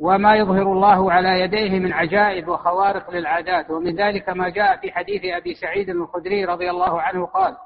وما 0.00 0.34
يظهر 0.34 0.72
الله 0.72 1.12
على 1.12 1.40
يديه 1.40 1.78
من 1.78 1.92
عجائب 1.92 2.48
وخوارق 2.48 3.10
للعادات. 3.10 3.70
ومن 3.70 3.96
ذلك 3.96 4.28
ما 4.28 4.48
جاء 4.48 4.76
في 4.76 4.92
حديث 4.92 5.24
أبي 5.24 5.54
سعيد 5.54 5.88
الخدري 5.90 6.44
رضي 6.44 6.70
الله 6.70 7.02
عنه 7.02 7.26
قال 7.26 7.56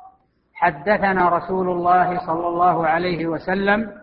حدثنا 0.54 1.28
رسول 1.28 1.70
الله 1.70 2.26
صلى 2.26 2.48
الله 2.48 2.86
عليه 2.86 3.26
وسلم 3.26 4.02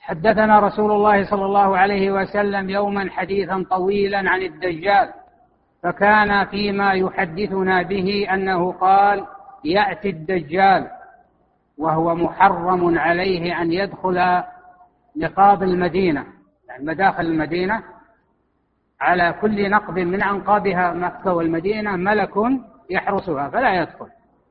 حدثنا 0.00 0.58
رسول 0.60 0.92
الله 0.92 1.30
صلى 1.30 1.44
الله 1.44 1.78
عليه 1.78 2.10
وسلم 2.10 2.70
يوما 2.70 3.10
حديثا 3.10 3.66
طويلا 3.70 4.18
عن 4.18 4.42
الدجال 4.42 5.12
فكان 5.86 6.44
فيما 6.46 6.92
يحدثنا 6.92 7.82
به 7.82 8.26
أنه 8.34 8.72
قال 8.72 9.26
يأتي 9.64 10.10
الدجال 10.10 10.90
وهو 11.78 12.14
محرم 12.14 12.98
عليه 12.98 13.62
أن 13.62 13.72
يدخل 13.72 14.42
نقاب 15.16 15.62
المدينة 15.62 16.26
يعني 16.68 16.84
مداخل 16.84 17.26
المدينة 17.26 17.82
على 19.00 19.34
كل 19.40 19.70
نقب 19.70 19.98
من 19.98 20.22
أنقابها 20.22 20.92
مكة 20.92 21.34
والمدينة 21.34 21.96
ملك 21.96 22.34
يحرسها 22.90 23.48
فلا 23.48 23.82
يدخل. 23.82 24.06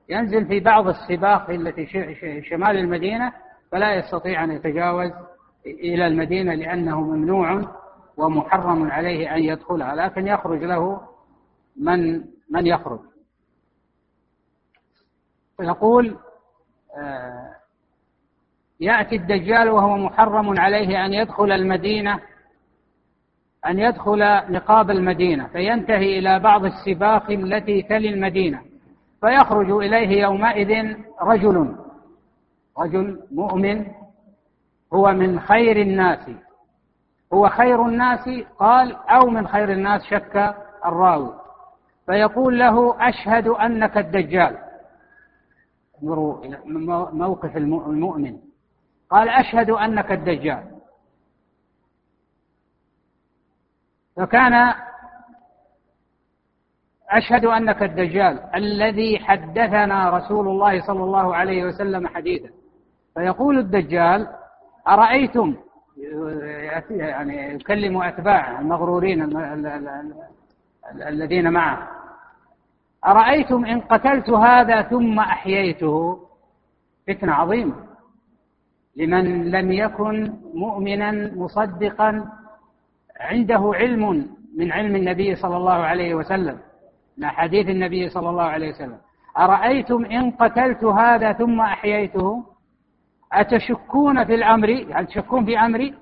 ينزل 0.10 0.46
في 0.46 0.60
بعض 0.60 0.88
السباق 0.88 1.50
التي 1.50 1.86
شمال 2.50 2.78
المدينة 2.78 3.32
فلا 3.72 3.96
يستطيع 3.96 4.44
أن 4.44 4.52
يتجاوز 4.52 5.12
إلى 5.66 6.08
المدينة 6.08 6.54
لأنه 6.54 7.02
ممنوع 7.02 7.62
ومحرم 8.18 8.92
عليه 8.92 9.36
أن 9.36 9.44
يدخلها 9.44 9.96
لكن 9.96 10.28
يخرج 10.28 10.64
له 10.64 11.15
من 11.78 12.24
من 12.50 12.68
يخرج. 12.68 13.00
يقول 15.62 16.18
آه، 16.98 17.56
يأتي 18.80 19.16
الدجال 19.16 19.70
وهو 19.70 19.98
محرم 19.98 20.60
عليه 20.60 21.06
أن 21.06 21.14
يدخل 21.14 21.52
المدينة 21.52 22.20
أن 23.66 23.80
يدخل 23.80 24.20
نقاب 24.52 24.92
المدينة 24.92 25.48
فينتهي 25.48 26.20
إلى 26.20 26.40
بعض 26.40 26.66
السباق 26.66 27.32
التي 27.32 27.82
تلي 27.82 28.10
المدينة 28.10 28.62
فيخرج 29.22 29.72
إليه 29.72 30.22
يومئذ 30.22 30.96
رجل 31.22 31.76
رجل 32.78 33.24
مؤمن 33.32 33.86
هو 34.94 35.14
من 35.14 35.40
خير 35.40 35.82
الناس. 35.82 36.30
هو 37.34 37.50
خير 37.50 37.86
الناس؟ 37.86 38.30
قال 38.60 38.96
أو 38.96 39.30
من 39.30 39.48
خير 39.48 39.72
الناس 39.72 40.04
شك 40.04 40.56
الراوي. 40.86 41.34
فيقول 42.06 42.60
له 42.60 43.08
أشهد 43.10 43.48
أنك 43.48 43.98
الدجال. 43.98 44.58
انظروا 46.04 46.46
إلى 46.46 46.60
موقف 47.14 47.58
المؤمن. 47.58 48.38
قال 49.10 49.30
أشهد 49.30 49.70
أنك 49.70 50.12
الدجال. 50.12 50.64
فكان 54.16 54.74
أشهد 57.10 57.46
أنك 57.46 57.84
الدجال 57.84 58.56
الذي 58.56 59.20
حدثنا 59.20 60.10
رسول 60.10 60.48
الله 60.48 60.82
صلى 60.88 61.04
الله 61.04 61.36
عليه 61.36 61.64
وسلم 61.66 62.08
حديثا. 62.08 62.50
فيقول 63.14 63.58
الدجال 63.58 64.28
أرأيتم؟ 64.88 65.56
يعني 66.90 67.54
يكلم 67.56 68.02
أتباعه 68.02 68.60
المغرورين 68.60 69.24
الذين 70.94 71.54
معه. 71.54 71.88
أرأيتم 73.08 73.66
إن 73.66 73.82
قتلت 73.82 74.30
هذا 74.30 74.82
ثم 74.82 75.20
أحييته؟ 75.20 76.20
فتنة 77.08 77.34
عظيمة. 77.34 77.76
لمن 78.96 79.52
لم 79.52 79.72
يكن 79.72 80.34
مؤمنا 80.54 81.12
مصدقا 81.36 82.30
عنده 83.20 83.72
علم 83.76 84.30
من 84.58 84.72
علم 84.72 84.96
النبي 84.96 85.36
صلى 85.36 85.58
الله 85.58 85.74
عليه 85.74 86.16
وسلم 86.16 86.60
من 87.18 87.28
حديث 87.28 87.70
النبي 87.70 88.10
صلى 88.10 88.30
الله 88.30 88.44
عليه 88.44 88.70
وسلم. 88.70 88.98
أرأيتم 89.38 90.06
إن 90.06 90.32
قتلت 90.32 90.84
هذا 90.84 91.34
ثم 91.34 91.62
أحييته؟ 91.62 92.46
أتشكون 93.34 94.26
في 94.26 94.36
الأمر؟ 94.36 94.70
يعني 94.70 95.06
تشكون 95.06 95.46
في 95.46 95.60
أمري؟ 95.60 95.94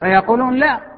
فيقولون 0.00 0.54
لا. 0.54 0.89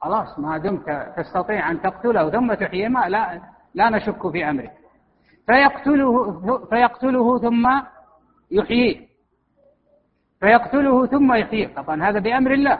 خلاص 0.00 0.38
ما 0.38 0.58
دمت 0.58 1.12
تستطيع 1.16 1.70
أن 1.70 1.82
تقتله 1.82 2.30
ثم 2.30 2.54
تحييه 2.54 2.88
ما 2.88 3.08
لا 3.08 3.40
لا 3.74 3.90
نشك 3.90 4.30
في 4.30 4.50
أمرك 4.50 4.72
فيقتله 5.46 6.38
فيقتله 6.66 7.38
ثم 7.38 7.80
يحييه 8.50 9.08
فيقتله 10.40 11.06
ثم 11.06 11.32
يحييه 11.32 11.74
طبعا 11.74 12.02
هذا 12.02 12.18
بأمر 12.18 12.52
الله 12.52 12.78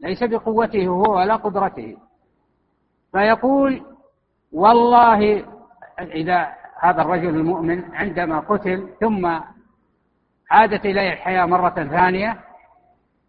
ليس 0.00 0.24
بقوته 0.24 0.86
هو 0.86 1.16
ولا 1.16 1.36
قدرته. 1.36 1.96
فيقول 3.12 3.82
والله 4.52 5.44
إذا 6.00 6.48
هذا 6.80 7.02
الرجل 7.02 7.28
المؤمن 7.28 7.94
عندما 7.94 8.40
قتل 8.40 8.88
ثم 9.00 9.40
عادت 10.50 10.86
إليه 10.86 11.12
الحياة 11.12 11.46
مرة 11.46 11.70
ثانية 11.70 12.40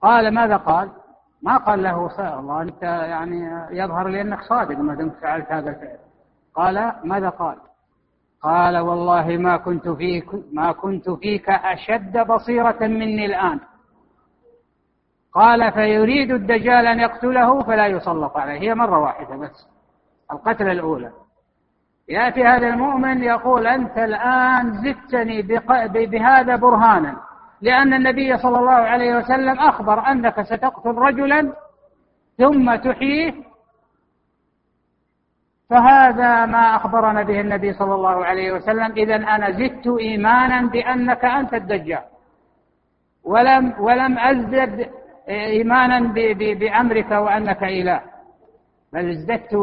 قال 0.02 0.34
ماذا 0.34 0.58
قال؟ 0.58 0.92
ما 1.44 1.58
قال 1.58 1.84
له 1.84 2.10
الله 2.40 2.62
أنت 2.62 2.84
يعني 2.84 3.68
يظهر 3.72 4.08
لي 4.08 4.22
أنك 4.22 4.42
صادق 4.42 4.78
ما 4.78 4.96
دمت 4.96 5.16
فعلت 5.22 5.52
هذا 5.52 5.70
الفعل. 5.70 5.98
قال 6.56 6.94
ماذا 7.04 7.30
قال؟ 7.30 7.58
قال 8.42 8.78
والله 8.78 9.38
ما 9.38 9.58
كنت 9.58 9.90
فيك 9.90 10.26
ما 10.54 10.72
كنت 10.72 11.10
فيك 11.10 11.50
أشد 11.50 12.28
بصيرة 12.28 12.78
مني 12.82 13.26
الآن. 13.26 13.60
قال 15.34 15.72
فيريد 15.72 16.32
الدجال 16.32 16.88
أن 16.88 17.00
يقتله 17.00 17.64
فلا 17.64 17.88
يسلط 17.88 18.38
عليه. 18.38 18.60
هي 18.60 18.76
مرة 18.76 19.00
واحدة 19.00 19.36
بس 19.36 19.68
القتلة 20.32 20.72
الأولى. 20.72 21.12
يأتي 22.10 22.44
هذا 22.44 22.68
المؤمن 22.68 23.24
يقول 23.24 23.68
أنت 23.68 23.98
الآن 23.98 24.74
زدتني 24.74 25.42
بهذا 26.06 26.56
برهانا. 26.56 27.18
لأن 27.64 27.94
النبي 27.94 28.38
صلى 28.38 28.60
الله 28.60 28.72
عليه 28.92 29.16
وسلم 29.18 29.60
أخبر 29.60 30.08
أنك 30.12 30.42
ستقتل 30.42 30.90
رجلا 30.90 31.54
ثم 32.38 32.76
تحييه. 32.76 33.34
فهذا 35.70 36.46
ما 36.46 36.76
أخبرنا 36.76 37.24
به 37.24 37.42
النبي 37.42 37.74
صلى 37.74 37.96
الله 37.96 38.26
عليه 38.26 38.52
وسلم. 38.52 38.92
إذا 38.92 39.16
أنا 39.16 39.52
زدت 39.52 39.88
إيمانا 40.00 40.68
بأنك 40.68 41.26
أنت 41.26 41.54
الدجال. 41.54 42.04
ولم 43.24 43.74
ولم 43.80 44.20
أزدد 44.20 44.90
إيمانا 45.30 46.00
بأمرك 46.60 47.12
وأنك 47.12 47.64
إله. 47.64 48.02
بل 48.94 49.10
ازددت 49.10 49.54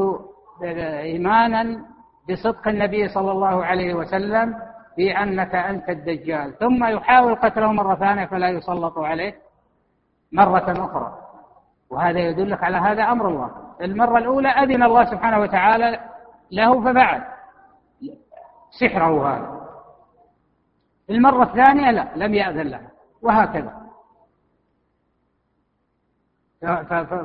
إيمانا 1.13 1.85
بصدق 2.31 2.69
النبي 2.69 3.09
صلى 3.09 3.31
الله 3.31 3.65
عليه 3.65 3.95
وسلم. 3.95 4.70
في 5.01 5.23
أنك 5.23 5.55
أنت 5.55 5.89
الدجال. 5.89 6.59
ثم 6.59 6.85
يحاول 6.85 7.35
قتله 7.35 7.73
مرة 7.73 7.95
ثانية 7.95 8.27
فلا 8.27 8.49
يسلط 8.49 8.99
عليه 8.99 9.35
مرة 10.33 10.65
أخرى. 10.69 11.19
وهذا 11.91 12.19
يدلك 12.19 12.65
على 12.65 12.77
هذا 12.77 13.03
أمر 13.03 13.29
الله. 13.29 13.51
المرة 13.81 14.19
الأولى 14.19 14.49
أذن 14.49 14.83
الله 14.83 15.05
سبحانه 15.05 15.39
وتعالى 15.41 16.01
له 16.51 16.85
ففعل. 16.85 17.23
سحره 18.81 19.29
هذا. 19.29 19.61
المرة 21.11 21.43
الثانية 21.43 21.91
لا 21.91 22.09
لم 22.17 22.35
يأذن 22.35 22.69
له. 22.69 22.81
وهكذا. 23.23 23.81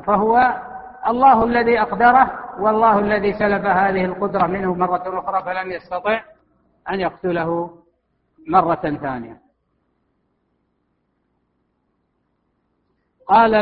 فهو 0.07 0.61
الله 1.07 1.43
الذي 1.43 1.81
أقدره 1.81 2.39
والله 2.59 2.99
الذي 2.99 3.33
سلب 3.33 3.65
هذه 3.65 4.05
القدرة 4.05 4.47
منه 4.47 4.73
مرة 4.73 5.19
أخرى 5.19 5.43
فلم 5.43 5.71
يستطع. 5.71 6.34
أن 6.89 6.99
يقتله 6.99 7.77
مرة 8.47 8.75
ثانية. 9.01 9.41
قال 13.27 13.55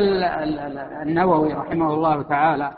النووي 1.01 1.53
رحمه 1.53 1.93
الله 1.93 2.21
تعالى 2.21 2.77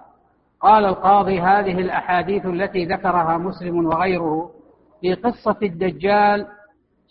قال 0.59 0.85
القاضي 0.85 1.39
هذه 1.39 1.79
الأحاديث 1.79 2.45
التي 2.45 2.85
ذكرها 2.85 3.37
مسلم 3.37 3.85
وغيره 3.85 4.51
في 5.01 5.13
قصة 5.13 5.57
الدجال 5.63 6.47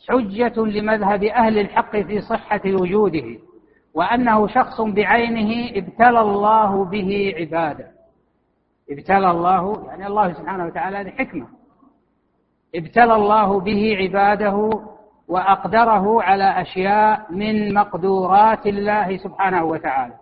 حجة 0.08 0.60
لمذهب 0.60 1.24
أهل 1.24 1.58
الحق 1.58 1.96
في 1.96 2.20
صحة 2.20 2.60
وجوده 2.66 3.38
وأنه 3.94 4.46
شخص 4.46 4.80
بعينه 4.80 5.78
ابتلى 5.78 6.20
الله 6.20 6.84
به 6.84 7.34
عباده. 7.38 7.90
ابتلى 8.90 9.30
الله 9.30 9.86
يعني 9.86 10.06
الله 10.06 10.32
سبحانه 10.32 10.66
وتعالى 10.66 11.10
حكمة. 11.10 11.46
ابتلى 12.74 13.14
الله 13.14 13.60
به 13.60 13.96
عباده 14.00 14.70
وأقدره 15.28 16.22
على 16.22 16.60
أشياء 16.60 17.26
من 17.30 17.74
مقدورات 17.74 18.66
الله 18.66 19.16
سبحانه 19.16 19.64
وتعالى. 19.64 20.14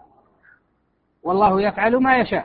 والله 1.23 1.63
يفعل 1.63 1.97
ما 1.97 2.17
يشاء. 2.17 2.45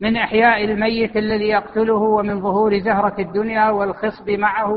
من 0.00 0.16
إحياء 0.16 0.64
الميت 0.64 1.16
الذي 1.16 1.48
يقتله 1.48 1.94
ومن 1.94 2.40
ظهور 2.40 2.78
زهرة 2.78 3.14
الدنيا 3.18 3.70
والخصب 3.70 4.30
معه 4.30 4.72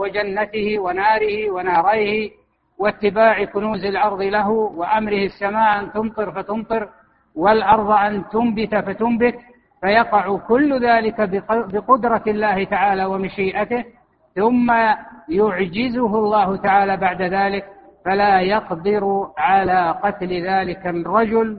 وجنته 0.00 0.78
وناره 0.78 1.50
وناريه 1.50 2.30
واتباع 2.78 3.44
كنوز 3.44 3.84
الأرض 3.84 4.22
له 4.22 4.48
وأمره 4.50 5.24
السماء 5.26 5.80
أن 5.80 5.92
تمطر 5.92 6.30
فتمطر 6.32 6.88
والأرض 7.34 7.90
أن 7.90 8.28
تنبت 8.28 8.74
فتنبت 8.74 9.34
فيقع 9.80 10.36
كل 10.38 10.86
ذلك 10.86 11.20
بقدرة 11.50 12.22
الله 12.26 12.64
تعالى 12.64 13.04
ومشيئته 13.04 13.84
ثم 14.34 14.72
يعجزه 15.28 16.18
الله 16.18 16.56
تعالى 16.56 16.96
بعد 16.96 17.22
ذلك 17.22 17.64
فلا 18.04 18.40
يقدر 18.40 19.28
على 19.38 19.98
قتل 20.02 20.46
ذلك 20.46 20.86
الرجل 20.86 21.58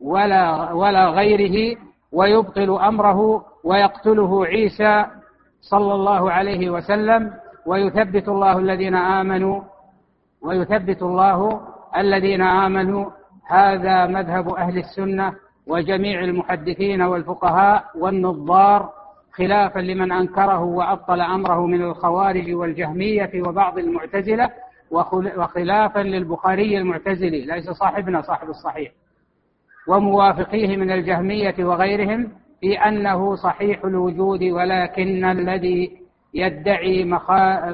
ولا 0.00 0.72
ولا 0.72 1.08
غيره 1.08 1.76
ويبطل 2.12 2.78
أمره 2.78 3.44
ويقتله 3.64 4.46
عيسى 4.46 5.06
صلى 5.60 5.94
الله 5.94 6.32
عليه 6.32 6.70
وسلم 6.70 7.32
ويثبت 7.66 8.28
الله 8.28 8.58
الذين 8.58 8.94
آمنوا 8.94 9.62
ويثبت 10.42 11.02
الله 11.02 11.60
الذين 11.96 12.42
آمنوا 12.42 13.10
هذا 13.48 14.06
مذهب 14.06 14.48
أهل 14.54 14.78
السنة 14.78 15.32
وجميع 15.68 16.20
المحدثين 16.24 17.02
والفقهاء 17.02 17.84
والنظار 17.98 18.92
خلافا 19.32 19.78
لمن 19.78 20.12
أنكره 20.12 20.62
وأبطل 20.64 21.20
أمره 21.20 21.66
من 21.66 21.82
الخوارج 21.82 22.54
والجهمية 22.54 23.30
وبعض 23.46 23.78
المعتزلة 23.78 24.50
وخلافا 25.36 25.98
للبخاري 25.98 26.78
المعتزلي 26.78 27.40
ليس 27.44 27.70
صاحبنا 27.70 28.22
صاحب 28.22 28.48
الصحيح. 28.48 28.92
وموافقيه 29.88 30.76
من 30.76 30.90
الجهمية 30.90 31.54
وغيرهم 31.58 32.28
في 32.60 32.78
أنه 32.78 33.34
صحيح 33.36 33.84
الوجود 33.84 34.42
ولكن 34.42 35.24
الذي 35.24 35.98
يدعي 36.34 37.04
مخا... 37.04 37.68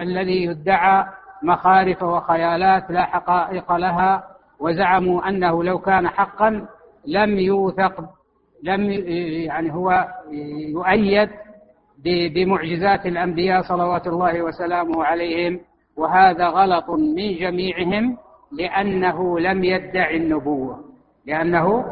الذي 0.00 0.44
يدعى 0.44 1.04
مخارف 1.42 2.02
وخيالات 2.02 2.90
لا 2.90 3.02
حقائق 3.04 3.72
لها 3.72 4.24
وزعموا 4.60 5.28
أنه 5.28 5.64
لو 5.64 5.78
كان 5.78 6.08
حقا 6.08 6.66
لم 7.06 7.38
يوثق 7.38 8.04
لم 8.62 8.90
يعني 9.46 9.74
هو 9.74 10.08
يؤيد 10.68 11.28
بمعجزات 12.34 13.06
الأنبياء 13.06 13.62
صلوات 13.62 14.06
الله 14.06 14.42
وسلامه 14.42 15.04
عليهم 15.04 15.60
وهذا 15.96 16.46
غلط 16.46 16.90
من 16.90 17.36
جميعهم 17.36 18.16
لأنه 18.52 19.38
لم 19.40 19.64
يدع 19.64 20.10
النبوة. 20.10 20.84
لأنه 21.26 21.84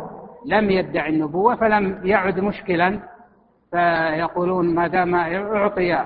لم 0.47 0.71
يدع 0.71 1.07
النبوة 1.07 1.57
فلم 1.57 2.01
يعد 2.05 2.41
مشكلا 2.41 3.01
فيقولون 3.71 4.75
ما 4.75 4.87
دام 4.87 5.15
أعطي 5.15 6.05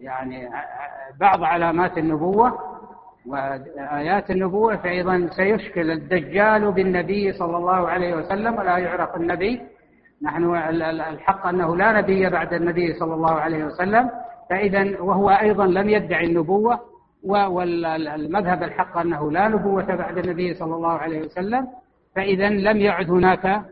يعني 0.00 0.48
بعض 1.20 1.44
علامات 1.44 1.98
النبوة 1.98 2.58
وآيات 3.26 4.30
النبوة 4.30 4.76
فأيضا 4.76 5.28
سيشكل 5.36 5.90
الدجال 5.90 6.72
بالنبي 6.72 7.32
صلى 7.32 7.56
الله 7.56 7.88
عليه 7.88 8.14
وسلم 8.14 8.54
ولا 8.54 8.78
يعرف 8.78 9.16
النبي. 9.16 9.60
نحن 10.22 10.54
الحق 10.92 11.46
أنه 11.46 11.76
لا 11.76 11.92
نبي 11.92 12.30
بعد 12.30 12.54
النبي 12.54 12.92
صلى 12.92 13.14
الله 13.14 13.30
عليه 13.32 13.64
وسلم. 13.64 14.10
فإذا 14.50 15.00
وهو 15.00 15.30
أيضا 15.30 15.66
لم 15.66 15.88
يدعي 15.88 16.26
النبوة 16.26 16.80
والمذهب 17.22 18.62
الحق 18.62 18.98
أنه 18.98 19.32
لا 19.32 19.48
نبوة 19.48 19.94
بعد 19.94 20.18
النبي 20.18 20.54
صلى 20.54 20.74
الله 20.74 20.92
عليه 20.92 21.20
وسلم. 21.20 21.68
فإذا 22.16 22.48
لم 22.48 22.76
يعد 22.76 23.10
هناك 23.10 23.62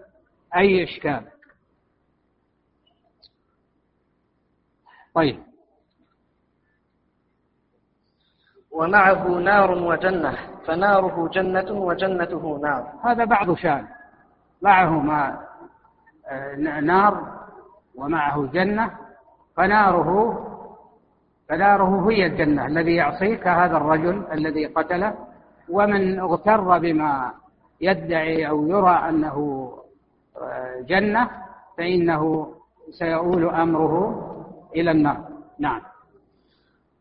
أي 0.56 0.84
إشكال. 0.84 1.22
طيب. 5.14 5.47
ومعه 8.78 9.28
نار 9.28 9.70
وجنة 9.70 10.32
فناره 10.66 11.28
جنة 11.32 11.72
وجنته 11.72 12.58
نار. 12.62 12.82
هذا 13.04 13.24
بعض 13.24 13.54
شان. 13.54 13.86
معه 14.62 14.90
ما 14.90 15.38
آه، 16.28 16.54
نار 16.80 17.14
ومعه 17.94 18.46
جنة 18.52 18.90
فناره 19.56 20.10
فناره 21.48 22.10
هي 22.10 22.26
الجنة 22.26 22.66
الذي 22.66 22.94
يعصيه 22.94 23.36
كهذا 23.36 23.76
الرجل 23.76 24.24
الذي 24.32 24.66
قتله 24.66 25.14
ومن 25.68 26.20
اغتر 26.20 26.78
بما 26.78 27.32
يدعي 27.80 28.48
أو 28.48 28.66
يرى 28.66 28.96
أنه 29.08 29.36
آه، 30.42 30.80
جنة 30.80 31.30
فإنه 31.78 32.52
سيؤول 32.90 33.48
أمره 33.48 33.96
إلى 34.76 34.90
النار. 34.90 35.24
نعم. 35.58 35.80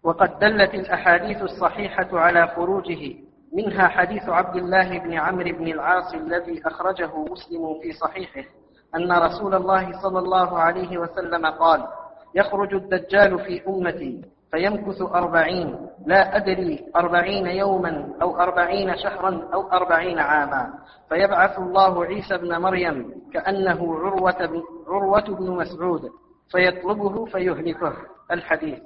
وقد 0.07 0.39
دلت 0.39 0.73
الأحاديث 0.73 1.41
الصحيحة 1.41 2.07
على 2.19 2.47
خروجه 2.47 3.15
منها 3.53 3.87
حديث 3.87 4.29
عبد 4.29 4.55
الله 4.55 4.99
بن 4.99 5.13
عمرو 5.13 5.51
بن 5.51 5.67
العاص 5.67 6.13
الذي 6.13 6.61
أخرجه 6.67 7.11
مسلم 7.31 7.79
في 7.81 7.91
صحيحه 7.91 8.49
أن 8.95 9.11
رسول 9.11 9.55
الله 9.55 10.01
صلى 10.01 10.19
الله 10.19 10.59
عليه 10.59 10.97
وسلم 10.97 11.45
قال 11.45 11.87
يخرج 12.35 12.73
الدجال 12.73 13.39
في 13.39 13.67
أمتي 13.67 14.21
فيمكث 14.51 15.01
أربعين 15.01 15.87
لا 16.05 16.37
أدري 16.37 16.85
أربعين 16.95 17.47
يوما 17.47 18.13
أو 18.21 18.39
أربعين 18.39 18.97
شهرا 18.97 19.49
أو 19.53 19.71
أربعين 19.71 20.19
عاما. 20.19 20.73
فيبعث 21.09 21.59
الله 21.59 22.05
عيسى 22.05 22.37
بن 22.37 22.57
مريم 22.57 23.11
كأنه 23.33 23.95
عروة 23.95 24.45
بن, 24.45 24.63
عروة 24.87 25.27
بن 25.27 25.51
مسعود 25.51 26.09
فيطلبه 26.51 27.25
فيهلكه. 27.25 27.93
الحديث. 28.31 28.79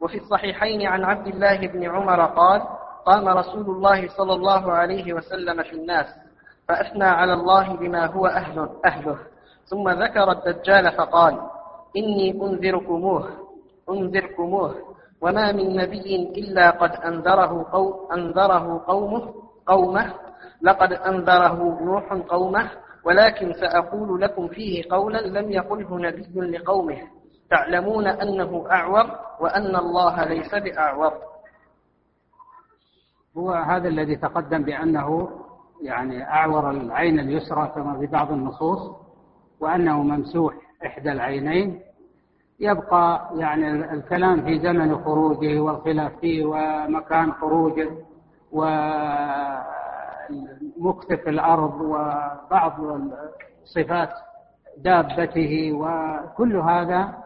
وفي 0.00 0.16
الصحيحين 0.16 0.86
عن 0.86 1.04
عبد 1.04 1.26
الله 1.26 1.56
بن 1.66 1.84
عمر 1.90 2.24
قال 2.26 2.62
قام 3.06 3.28
رسول 3.28 3.66
الله 3.66 4.08
صلى 4.08 4.32
الله 4.34 4.72
عليه 4.72 5.12
وسلم 5.12 5.62
في 5.62 5.72
الناس 5.72 6.06
فأثنى 6.68 7.04
على 7.04 7.32
الله 7.32 7.76
بما 7.76 8.06
هو 8.06 8.26
أهله, 8.26 8.70
أهله. 8.84 9.18
ثم 9.66 9.88
ذكر 9.88 10.32
الدجال 10.32 10.92
فقال 10.92 11.40
إني 11.96 12.30
أنذركموه 12.30 13.28
أنذركموه 13.90 14.74
وما 15.20 15.52
من 15.52 15.76
نبي 15.76 16.16
إلا 16.16 16.70
قد 16.70 16.92
أنذره, 17.04 17.66
قو 17.72 18.08
أنذره 18.12 18.84
قومه 18.86 19.34
قومه 19.66 20.12
لقد 20.62 20.92
أنذره 20.92 21.78
نوح 21.82 22.12
قومه 22.12 22.70
ولكن 23.04 23.52
سأقول 23.52 24.20
لكم 24.20 24.48
فيه 24.48 24.82
قولا 24.90 25.18
لم 25.18 25.50
يقله 25.50 25.98
نبي 25.98 26.40
لقومه. 26.40 26.98
تعلمون 27.50 28.06
أنه 28.06 28.66
أعور 28.70 29.06
وأن 29.40 29.76
الله 29.76 30.24
ليس 30.24 30.54
بأعور. 30.54 31.12
هو 33.36 33.50
هذا 33.52 33.88
الذي 33.88 34.16
تقدم 34.16 34.62
بأنه 34.62 35.30
يعني 35.82 36.22
أعور 36.30 36.70
العين 36.70 37.20
اليسرى 37.20 37.72
كما 37.74 37.98
في 37.98 38.06
بعض 38.06 38.32
النصوص 38.32 38.96
وأنه 39.60 40.02
ممسوح 40.02 40.54
إحدى 40.86 41.12
العينين. 41.12 41.80
يبقى 42.60 43.30
يعني 43.34 43.70
الكلام 43.70 44.42
في 44.44 44.58
زمن 44.60 45.04
خروجه 45.04 45.60
والخلاف 45.60 46.12
فيه 46.20 46.44
ومكان 46.44 47.32
خروجه 47.32 47.90
ومكتف 50.76 51.28
الأرض 51.28 51.80
وبعض 51.80 52.72
صفات 53.64 54.10
دابته 54.78 55.72
وكل 55.72 56.56
هذا 56.56 57.19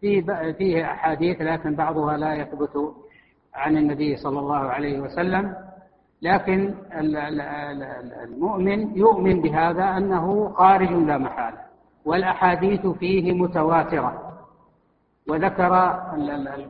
فيه 0.00 0.22
فيه 0.52 0.84
أحاديث 0.84 1.40
لكن 1.40 1.74
بعضها 1.74 2.16
لا 2.16 2.34
يثبت 2.34 2.94
عن 3.54 3.76
النبي 3.76 4.16
صلى 4.16 4.38
الله 4.38 4.56
عليه 4.56 5.00
وسلم. 5.00 5.54
لكن 6.22 6.74
المؤمن 8.24 8.96
يؤمن 8.96 9.40
بهذا 9.40 9.96
أنه 9.96 10.48
خارج 10.48 10.92
لا 10.92 11.18
محالة 11.18 11.58
والأحاديث 12.04 12.86
فيه 12.86 13.32
متواترة. 13.32 14.22
وذكر 15.28 15.74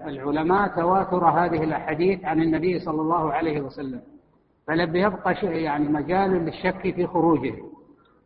العلماء 0.07 0.69
تواتر 0.69 1.25
هذه 1.25 1.65
الأحاديث 1.65 2.25
عن 2.25 2.43
النبي 2.43 2.79
صلى 2.79 3.01
الله 3.01 3.33
عليه 3.33 3.61
وسلم. 3.61 4.01
فلم 4.67 4.97
يبقى 4.97 5.35
يعني 5.43 5.89
مجال 5.89 6.31
للشك 6.31 6.81
في 6.95 7.07
خروجه. 7.07 7.55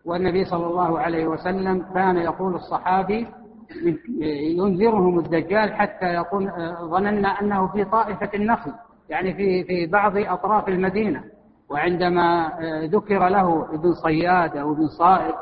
والنبي 0.05 0.45
صلى 0.45 0.67
الله 0.67 0.99
عليه 0.99 1.27
وسلم 1.27 1.87
كان 1.95 2.17
يقول 2.17 2.55
الصحابي 2.55 3.27
ينذرهم 4.59 5.19
الدجال 5.19 5.75
حتى 5.75 6.07
يقول 6.07 6.51
ظننا 6.83 7.29
أنه 7.29 7.67
في 7.67 7.85
طائفة 7.85 8.31
النخل 8.35 8.73
يعني 9.09 9.35
في 9.35 9.65
في 9.65 9.87
بعض 9.87 10.17
أطراف 10.17 10.69
المدينة. 10.69 11.25
وعندما 11.71 12.53
ذكر 12.85 13.29
له 13.29 13.75
ابن 13.75 13.93
صياد 13.93 14.57
أو 14.57 14.73
ابن 14.73 14.87
صائد 14.87 15.35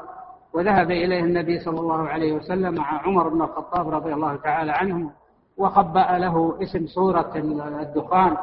وذهب 0.54 0.90
إليه 0.90 1.20
النبي 1.20 1.58
صلى 1.58 1.80
الله 1.80 2.08
عليه 2.08 2.32
وسلم 2.32 2.74
مع 2.74 3.02
عمر 3.06 3.28
بن 3.28 3.42
الخطاب 3.42 3.88
رضي 3.88 4.14
الله 4.14 4.36
تعالى 4.36 4.72
عنه 4.72 5.10
وخبأ 5.56 6.18
له 6.18 6.62
اسم 6.62 6.86
صورة 6.86 7.32
الدخان. 7.80 8.36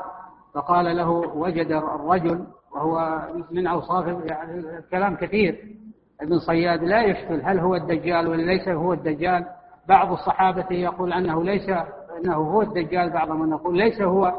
فقال 0.54 0.98
له 0.98 1.10
وجد 1.10 1.72
الرجل 1.72 2.46
وهو 2.76 3.22
من 3.52 3.68
أوصاف 3.68 4.08
يعني 4.26 4.64
كلام 4.92 5.16
كثير 5.16 5.76
ابن 6.22 6.40
صياد 6.40 6.84
لا 6.84 7.02
يشكل 7.02 7.42
هل 7.44 7.60
هو 7.60 7.76
الدجال 7.76 8.28
ولا 8.28 8.42
ليس 8.42 8.68
هو 8.70 8.94
الدجال. 8.94 9.46
بعض 9.88 10.12
الصحابة 10.12 10.66
يقول 10.72 11.14
أنه 11.14 11.44
ليس 11.44 11.70
أنه 12.18 12.36
هو 12.36 12.62
الدجال 12.62 13.10
بعضهم 13.10 13.52
يقول 13.52 13.78
ليس 13.78 14.02
هو 14.02 14.34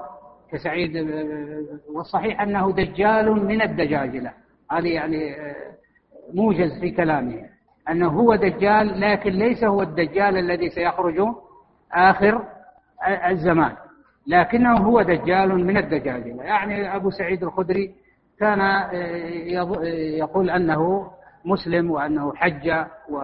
كسعيد 0.52 0.96
والصحيح 1.94 2.40
أنه 2.40 2.72
دجال 2.72 3.46
من 3.46 3.62
الدجاجلة 3.62 4.32
هذه 4.70 4.88
يعني 4.88 5.36
موجز 6.34 6.80
في 6.80 6.90
كلامه. 6.90 7.48
أنه 7.90 8.08
هو 8.08 8.34
دجال 8.34 9.00
لكن 9.00 9.30
ليس 9.30 9.64
هو 9.64 9.82
الدجال 9.82 10.36
الذي 10.36 10.70
سيخرج 10.70 11.20
آخر 11.92 12.44
الزمان. 13.28 13.72
لكنه 14.26 14.76
هو 14.76 15.02
دجال 15.02 15.66
من 15.66 15.76
الدجاجلة 15.76 16.42
يعني 16.42 16.96
أبو 16.96 17.10
سعيد 17.10 17.42
الخدري 17.42 17.94
كان 18.40 18.60
يقول 20.18 20.50
أنه 20.50 21.10
مسلم 21.44 21.90
وأنه 21.90 22.34
حج 22.34 22.70
و 23.10 23.20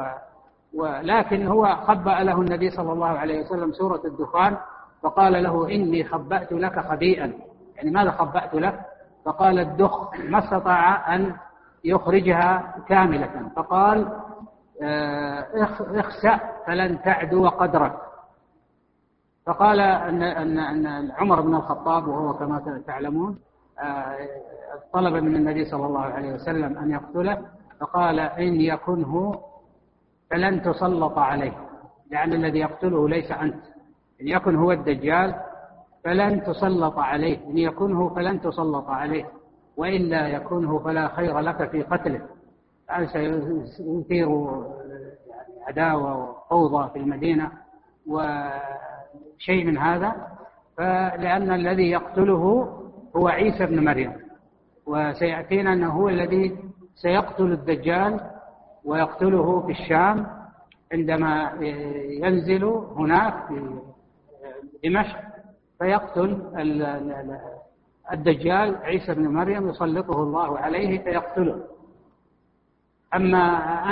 ولكن 0.74 1.46
هو 1.46 1.76
خبأ 1.76 2.22
له 2.22 2.40
النبي 2.40 2.70
صلى 2.70 2.92
الله 2.92 3.08
عليه 3.08 3.44
وسلم 3.44 3.72
سورة 3.72 4.00
الدخان 4.04 4.56
فقال 5.02 5.42
له 5.42 5.70
إني 5.70 6.04
خبأت 6.04 6.52
لك 6.52 6.80
خبيئا. 6.80 7.32
يعني 7.76 7.90
ماذا 7.90 8.10
خبأت 8.10 8.54
لك؟ 8.54 8.80
فقال 9.24 9.58
الدخ 9.58 10.14
ما 10.20 10.38
استطاع 10.38 11.14
أن 11.14 11.34
يخرجها 11.84 12.74
كاملة. 12.88 13.50
فقال 13.56 14.12
آه، 14.82 15.46
اخسأ 15.80 16.40
فلن 16.66 17.02
تعدو 17.02 17.48
قدرك. 17.48 17.96
فقال 19.46 19.80
أن, 19.80 20.22
أن, 20.22 20.58
أن 20.86 21.10
عمر 21.10 21.40
بن 21.40 21.54
الخطاب 21.54 22.08
وهو 22.08 22.32
كما 22.32 22.82
تعلمون 22.86 23.38
آه، 23.80 24.16
طلب 24.92 25.14
من 25.14 25.36
النبي 25.36 25.64
صلى 25.64 25.86
الله 25.86 26.04
عليه 26.04 26.32
وسلم 26.32 26.78
أن 26.78 26.90
يقتله. 26.90 27.38
فقال 27.80 28.20
إن 28.20 28.60
يكنه 28.60 29.40
فلن 30.34 30.62
تسلط 30.62 31.18
عليه 31.18 31.52
يعني 32.10 32.36
الذي 32.36 32.58
يقتله 32.58 33.08
ليس 33.08 33.30
أنت. 33.30 33.64
إن 34.20 34.28
يكن 34.28 34.56
هو 34.56 34.72
الدجال 34.72 35.34
فلن 36.04 36.42
تسلط 36.42 36.98
عليه 36.98 37.38
إن 37.46 37.58
يكنه 37.58 38.14
فلن 38.14 38.40
تسلط 38.40 38.88
عليه 38.88 39.24
وإلا 39.76 40.28
يكنه 40.28 40.78
فلا 40.78 41.08
خير 41.08 41.38
لك 41.38 41.70
في 41.70 41.82
قتله. 41.82 42.20
يعني 42.88 43.06
سيثير 43.06 44.28
يعني 45.28 45.62
عداوة 45.66 46.30
وفوضى 46.30 46.90
في 46.90 46.98
المدينة 46.98 47.52
وشيء 48.06 49.64
من 49.64 49.78
هذا 49.78 50.12
فلأن 50.76 51.50
الذي 51.50 51.90
يقتله 51.90 52.68
هو 53.16 53.28
عيسى 53.28 53.66
بن 53.66 53.84
مريم 53.84 54.12
وسيأتينا 54.86 55.72
أنه 55.72 55.92
هو 55.92 56.08
الذي 56.08 56.56
سيقتل 56.94 57.52
الدجال 57.52 58.20
ويقتله 58.84 59.60
في 59.60 59.72
الشام 59.72 60.26
عندما 60.92 61.52
ينزل 62.22 62.64
هناك 62.96 63.34
في 63.48 63.78
دمشق 64.84 65.18
فيقتل 65.78 66.42
الدجال 68.12 68.76
عيسى 68.76 69.14
بن 69.14 69.28
مريم 69.28 69.68
يسلطه 69.68 70.22
الله 70.22 70.58
عليه 70.58 71.04
فيقتله. 71.04 71.64
أما 73.14 73.38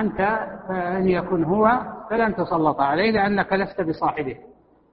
أنت 0.00 0.48
فإن 0.68 1.08
يكن 1.08 1.44
هو 1.44 1.80
فلن 2.10 2.34
تسلط 2.34 2.80
عليه 2.80 3.10
لأنك 3.10 3.52
لست 3.52 3.80
بصاحبه 3.80 4.36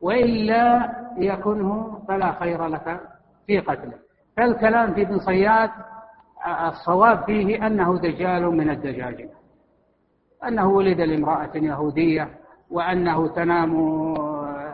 وإلا 0.01 0.91
يكنه 1.17 2.01
فلا 2.07 2.31
خير 2.31 2.67
لك 2.67 2.99
في 3.47 3.59
قتله. 3.59 3.97
فالكلام 4.37 4.93
في 4.93 5.01
ابن 5.01 5.19
صياد 5.19 5.69
الصواب 6.67 7.23
فيه 7.25 7.67
أنه 7.67 7.97
دجال 7.99 8.45
من 8.45 8.69
الدجاجل 8.69 9.29
أنه 10.47 10.67
ولد 10.67 11.01
لامرأة 11.01 11.51
يهودية 11.55 12.29
وأنه 12.69 13.27
تنام 13.27 13.73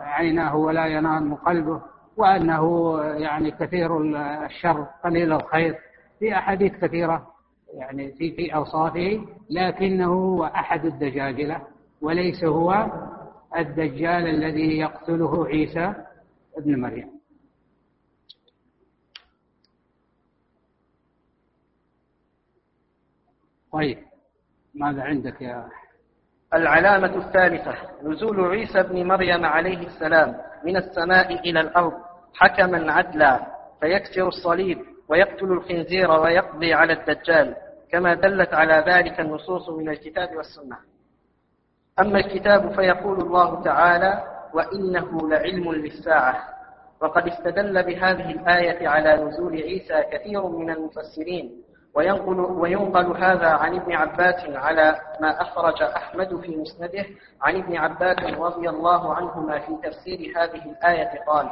عيناه 0.02 0.56
ولا 0.56 0.86
ينام 0.86 1.34
قلبه 1.34 1.82
وأنه 2.16 2.96
يعني 3.02 3.50
كثير 3.50 4.00
الشر 4.44 4.86
قليل 5.04 5.32
الخير. 5.32 5.78
في 6.18 6.34
أحاديث 6.34 6.72
كثيرة 6.72 7.26
يعني 7.74 8.12
في 8.12 8.32
في 8.32 8.54
أوصافه 8.54 9.24
لكنه 9.50 10.06
هو 10.12 10.44
أحد 10.44 10.84
الدجاجلة 10.84 11.62
وليس 12.00 12.44
هو 12.44 12.86
الدجال 13.58 14.26
الذي 14.28 14.78
يقتله 14.78 15.46
عيسى 15.46 15.94
ابن 16.56 16.80
مريم. 16.80 17.10
طيب. 23.72 23.98
ماذا 24.76 25.02
عندك 25.02 25.42
يا 25.42 25.68
العلامة 26.54 27.16
الثالثة 27.16 27.74
نزول 28.02 28.50
عيسى 28.50 28.82
بن 28.82 29.06
مريم 29.06 29.44
عليه 29.44 29.86
السلام 29.86 30.36
من 30.64 30.76
السماء 30.76 31.34
إلى 31.40 31.60
الأرض 31.60 31.92
حكما 32.34 32.92
عدلا 32.92 33.46
فيكسر 33.80 34.28
الصليب 34.28 34.78
ويقتل 35.08 35.52
الخنزير 35.52 36.10
ويقضي 36.10 36.74
على 36.74 36.92
الدجال 36.92 37.56
كما 37.90 38.14
دلت 38.14 38.54
على 38.54 38.84
ذلك 38.92 39.20
النصوص 39.20 39.68
من 39.68 39.88
الكتاب 39.88 40.36
والسنة. 40.36 40.76
أما 42.00 42.18
الكتاب 42.18 42.72
فيقول 42.74 43.20
الله 43.20 43.62
تعالى 43.62 44.24
وإنه 44.54 45.28
لعلم 45.28 45.72
للساعة. 45.72 46.44
وقد 47.00 47.28
استدل 47.28 47.82
بهذه 47.82 48.30
الآية 48.30 48.88
على 48.88 49.24
نزول 49.24 49.52
عيسى 49.52 50.02
كثير 50.12 50.46
من 50.48 50.70
المفسرين. 50.70 51.62
وينقل, 51.96 52.40
وينقل 52.40 53.16
هذا 53.16 53.48
عن 53.48 53.74
ابن 53.74 53.92
عباس 53.92 54.44
على 54.48 55.00
ما 55.20 55.42
أخرج 55.42 55.82
أحمد 55.82 56.40
في 56.40 56.56
مسنده 56.56 57.04
عن 57.42 57.56
ابن 57.56 57.76
عباس 57.76 58.18
رضي 58.38 58.68
الله 58.68 59.14
عنهما 59.14 59.58
في 59.58 59.76
تفسير 59.82 60.32
هذه 60.36 60.70
الآية 60.70 61.24
قال 61.26 61.50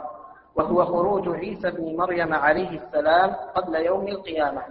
وهو 0.54 0.84
خروج 0.84 1.28
عيسى 1.28 1.70
بن 1.70 1.96
مريم 1.96 2.34
عليه 2.34 2.80
السلام 2.80 3.30
قبل 3.54 3.74
يوم 3.74 4.08
القيامة. 4.08 4.62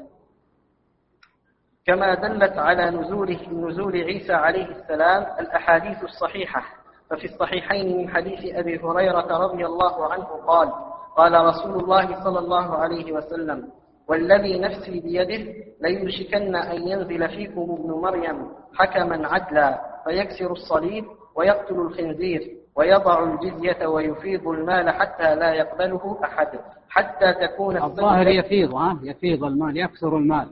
كما 1.86 2.14
دلت 2.14 2.58
على 2.58 2.90
نزوله 2.90 3.50
نزول 3.52 3.96
عيسى 3.96 4.34
عليه 4.34 4.66
السلام 4.66 5.24
الأحاديث 5.40 6.04
الصحيحة 6.04 6.64
ففي 7.10 7.26
الصحيحين 7.26 7.98
من 7.98 8.10
حديث 8.10 8.56
أبي 8.56 8.80
هريرة 8.80 9.38
رضي 9.38 9.66
الله 9.66 10.14
عنه 10.14 10.26
قال 10.26 10.72
قال 11.18 11.46
رسول 11.46 11.76
الله 11.84 12.24
صلى 12.24 12.40
الله 12.40 12.76
عليه 12.76 13.12
وسلم 13.14 13.70
والذي 14.08 14.60
نفسي 14.60 15.00
بيده 15.00 15.54
ليوشكن 15.82 16.56
أن 16.56 16.88
ينزل 16.88 17.30
فيكم 17.30 17.62
ابن 17.62 17.92
مريم 17.92 18.48
حكما 18.74 19.28
عدلا 19.28 19.82
فيكسر 20.06 20.52
الصليب 20.52 21.06
ويقتل 21.36 21.76
الخنزير 21.76 22.58
ويضع 22.76 23.24
الجزية 23.24 23.86
ويفيض 23.88 24.48
المال 24.48 24.90
حتى 24.90 25.36
لا 25.36 25.54
يقبله 25.54 26.20
أحد 26.24 26.48
حتى 26.90 27.34
تكون 27.34 27.84
الظاهر 27.84 28.28
يفيض 28.28 28.76
ها؟ 28.76 29.00
يفيض 29.04 29.44
المال 29.44 29.78
يكسر 29.78 30.18
المال. 30.18 30.48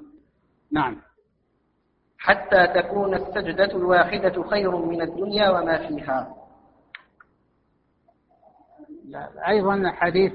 نعم. 0.72 0.98
حتى 2.18 2.68
تكون 2.68 3.14
السجدة 3.14 3.78
الواحدة 3.78 4.44
خير 4.44 4.76
من 4.76 5.02
الدنيا 5.02 5.50
وما 5.50 5.88
فيها. 5.88 6.36
أيضا 9.48 9.92
حديث 9.92 10.34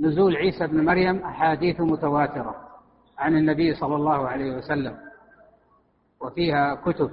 نزول 0.00 0.36
عيسى 0.36 0.66
بن 0.66 0.84
مريم 0.84 1.16
أحاديث 1.24 1.80
متواترة 1.80 2.68
عن 3.18 3.36
النبي 3.36 3.74
صلى 3.74 3.96
الله 3.96 4.28
عليه 4.28 4.56
وسلم 4.56 4.96
وفيها 6.20 6.74
كتب 6.74 7.10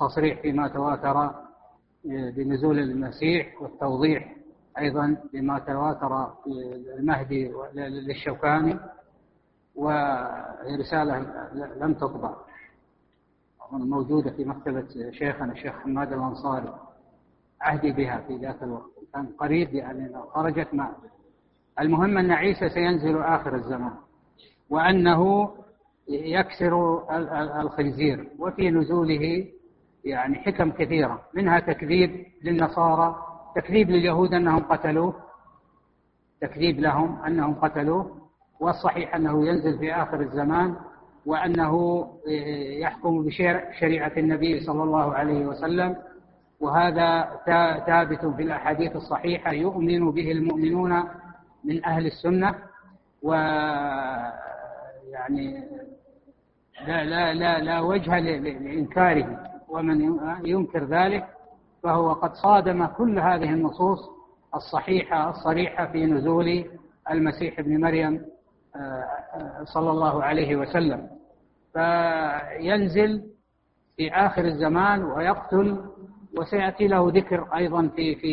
تصريح 0.00 0.40
فيما 0.42 0.68
تواتر 0.68 1.30
بنزول 2.04 2.78
المسيح 2.78 3.62
والتوضيح 3.62 4.36
أيضا 4.78 5.16
بما 5.32 5.58
تواتر 5.58 6.32
المهدي 6.98 7.52
للشوكاني 7.74 8.78
ورسالة 9.74 11.18
لم 11.76 11.94
تطبع 11.94 12.34
موجودة 13.72 14.30
في 14.30 14.44
مكتبة 14.44 15.10
شيخنا 15.10 15.52
الشيخ 15.52 15.72
حماد 15.74 16.12
الأنصاري 16.12 16.74
عهدي 17.60 17.92
بها 17.92 18.20
في 18.20 18.36
ذاك 18.36 18.62
الوقت 18.62 18.90
كان 19.14 19.26
قريب 19.26 19.74
يعني 19.74 20.12
خرجت 20.30 20.74
ما 20.74 20.92
المهم 21.80 22.18
أن 22.18 22.30
عيسى 22.30 22.68
سينزل 22.68 23.22
آخر 23.22 23.54
الزمان 23.54 23.92
وأنه 24.70 25.50
يكسر 26.08 27.02
الخنزير 27.60 28.28
وفي 28.38 28.70
نزوله 28.70 29.46
يعني 30.04 30.34
حكم 30.34 30.70
كثيرة 30.70 31.20
منها 31.34 31.60
تكذيب 31.60 32.26
للنصارى 32.44 33.16
تكذيب 33.56 33.90
لليهود 33.90 34.34
أنهم 34.34 34.60
قتلوه 34.62 35.14
تكذيب 36.40 36.80
لهم 36.80 37.22
أنهم 37.22 37.54
قتلوه 37.54 38.16
والصحيح 38.60 39.14
أنه 39.14 39.46
ينزل 39.46 39.78
في 39.78 39.94
آخر 39.94 40.20
الزمان 40.20 40.76
وأنه 41.26 42.06
يحكم 42.80 43.22
بشريعة 43.24 44.12
النبي 44.16 44.60
صلى 44.60 44.82
الله 44.82 45.14
عليه 45.14 45.46
وسلم 45.46 45.96
وهذا 46.60 47.30
ثابت 47.86 48.26
في 48.26 48.42
الأحاديث 48.42 48.96
الصحيحة 48.96 49.52
يؤمن 49.52 50.10
به 50.10 50.32
المؤمنون 50.32 51.04
من 51.64 51.84
أهل 51.84 52.06
السنة 52.06 52.54
و 53.22 53.32
يعني 55.12 55.64
لا 56.86 57.04
لا 57.04 57.34
لا 57.34 57.58
لا 57.58 57.80
وجه 57.80 58.18
لإنكاره 58.18 59.50
ومن 59.68 60.18
ينكر 60.44 60.84
ذلك 60.84 61.26
فهو 61.82 62.12
قد 62.12 62.34
صادم 62.34 62.86
كل 62.86 63.18
هذه 63.18 63.52
النصوص 63.52 64.10
الصحيحة 64.54 65.30
الصريحة 65.30 65.86
في 65.86 66.06
نزول 66.06 66.64
المسيح 67.10 67.58
ابن 67.58 67.80
مريم 67.80 68.26
آه، 68.76 69.64
صلى 69.64 69.90
الله 69.90 70.24
عليه 70.24 70.56
وسلم. 70.56 71.08
فينزل 71.72 73.30
في 73.96 74.10
آخر 74.12 74.44
الزمان 74.44 75.04
ويقتل 75.04 75.89
وسيأتي 76.38 76.86
له 76.86 77.10
ذكر 77.14 77.48
أيضا 77.56 77.88
في 77.96 78.14
في 78.14 78.32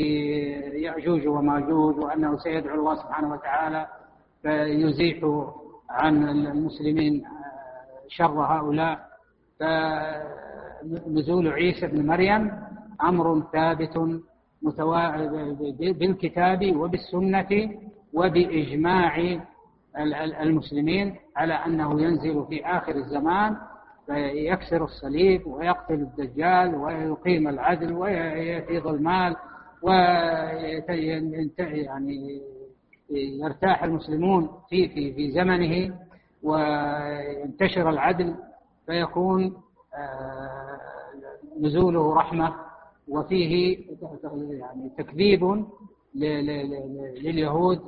يأجوج 0.81 1.27
وماجوج 1.27 1.97
وأنه 1.99 2.37
سيدعو 2.37 2.75
الله 2.79 2.95
سبحانه 2.95 3.33
وتعالى 3.33 3.87
فيزيح 4.41 5.17
عن 5.89 6.29
المسلمين 6.29 7.23
شر 8.07 8.41
هؤلاء. 8.41 9.07
فنزول 9.59 11.47
عيسى 11.47 11.87
بن 11.87 12.07
مريم 12.07 12.51
أمر 13.03 13.41
ثابت 13.53 13.97
بالكتاب 15.79 16.75
وبالسنة 16.75 17.71
وبإجماع 18.13 19.39
المسلمين 20.41 21.15
على 21.35 21.53
أنه 21.53 22.01
ينزل 22.01 22.45
في 22.49 22.65
آخر 22.65 22.95
الزمان 22.95 23.57
فيكسر 24.07 24.83
الصليب 24.83 25.47
ويقتل 25.47 25.93
الدجال 25.93 26.75
ويقيم 26.75 27.47
العدل 27.47 27.93
ويفيض 27.93 28.87
المال 28.87 29.35
يعني 31.59 32.41
يرتاح 33.09 33.83
المسلمون 33.83 34.49
في 34.69 34.89
في 34.89 35.13
في 35.13 35.31
زمنه 35.31 35.95
وينتشر 36.43 37.89
العدل 37.89 38.35
فيكون 38.85 39.57
آه، 39.95 40.79
نزوله 41.59 42.13
رحمة 42.15 42.55
وفيه 43.07 43.77
يعني 44.51 44.91
تكذيب 44.97 45.65
لليهود 46.15 47.79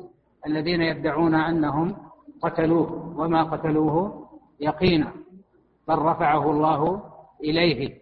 الذين 0.48 0.82
يدعون 0.82 1.36
أنهم 1.36 1.96
قتلوه 2.42 3.14
وما 3.18 3.44
قتلوه 3.44 4.28
يقينا. 4.60 5.14
بل 5.90 6.00
رفعه 6.00 6.52
الله 6.52 7.02
إليه. 7.44 7.94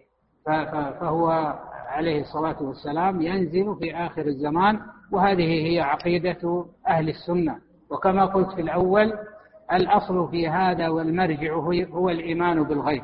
فهو 1.00 1.54
عليه 1.88 2.20
الصلاة 2.20 2.62
والسلام 2.62 3.22
ينزل 3.22 3.76
في 3.80 3.96
آخر 3.96 4.22
الزمان 4.22 4.80
وهذه 5.12 5.72
هي 5.72 5.80
عقيدة 5.80 6.64
أهل 6.88 7.08
السنة. 7.08 7.58
وكما 7.90 8.24
قلت 8.24 8.50
في 8.50 8.60
الأول 8.60 9.12
الأصل 9.72 10.28
في 10.30 10.48
هذا 10.48 10.88
والمرجع 10.88 11.54
هو 11.92 12.08
الإيمان 12.08 12.62
بالغيب. 12.62 13.02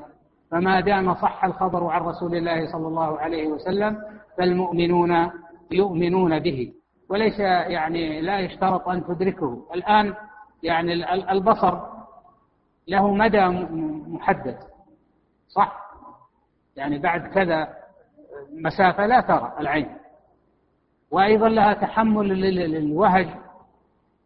فما 0.50 0.80
دام 0.80 1.14
صح 1.14 1.44
الخبر 1.44 1.86
عن 1.86 2.02
رسول 2.02 2.34
الله 2.34 2.72
صلى 2.72 2.88
الله 2.88 3.18
عليه 3.18 3.46
وسلم 3.48 3.98
فالمؤمنون 4.38 5.30
يؤمنون 5.70 6.38
به. 6.38 6.72
وليس 7.10 7.38
يعني 7.38 8.20
لا 8.20 8.40
يشترط 8.40 8.88
أن 8.88 9.04
تدركه. 9.04 9.66
الآن 9.74 10.14
يعني 10.62 10.92
البصر 11.32 11.80
له 12.88 13.14
مدى 13.14 13.46
محدد. 14.08 14.58
صح. 15.56 15.84
يعني 16.76 16.98
بعد 16.98 17.26
كذا 17.26 17.74
مسافة 18.52 19.06
لا 19.06 19.20
ترى 19.20 19.54
العين. 19.60 19.96
وأيضا 21.10 21.48
لها 21.48 21.72
تحمل 21.72 22.28
للوهج 22.28 23.28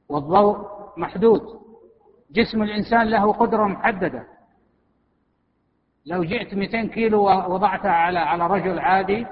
والضوء 0.09 0.69
محدود. 0.97 1.43
جسم 2.31 2.63
الإنسان 2.63 3.07
له 3.09 3.33
قدرة 3.33 3.65
محددة. 3.65 4.27
لو 6.07 6.25
جئت 6.25 6.55
200 6.55 6.89
كيلو 6.89 7.23
ووضعتها 7.23 7.91
على 7.91 8.19
على 8.19 8.47
رجل 8.47 8.79
عادي 8.79 9.27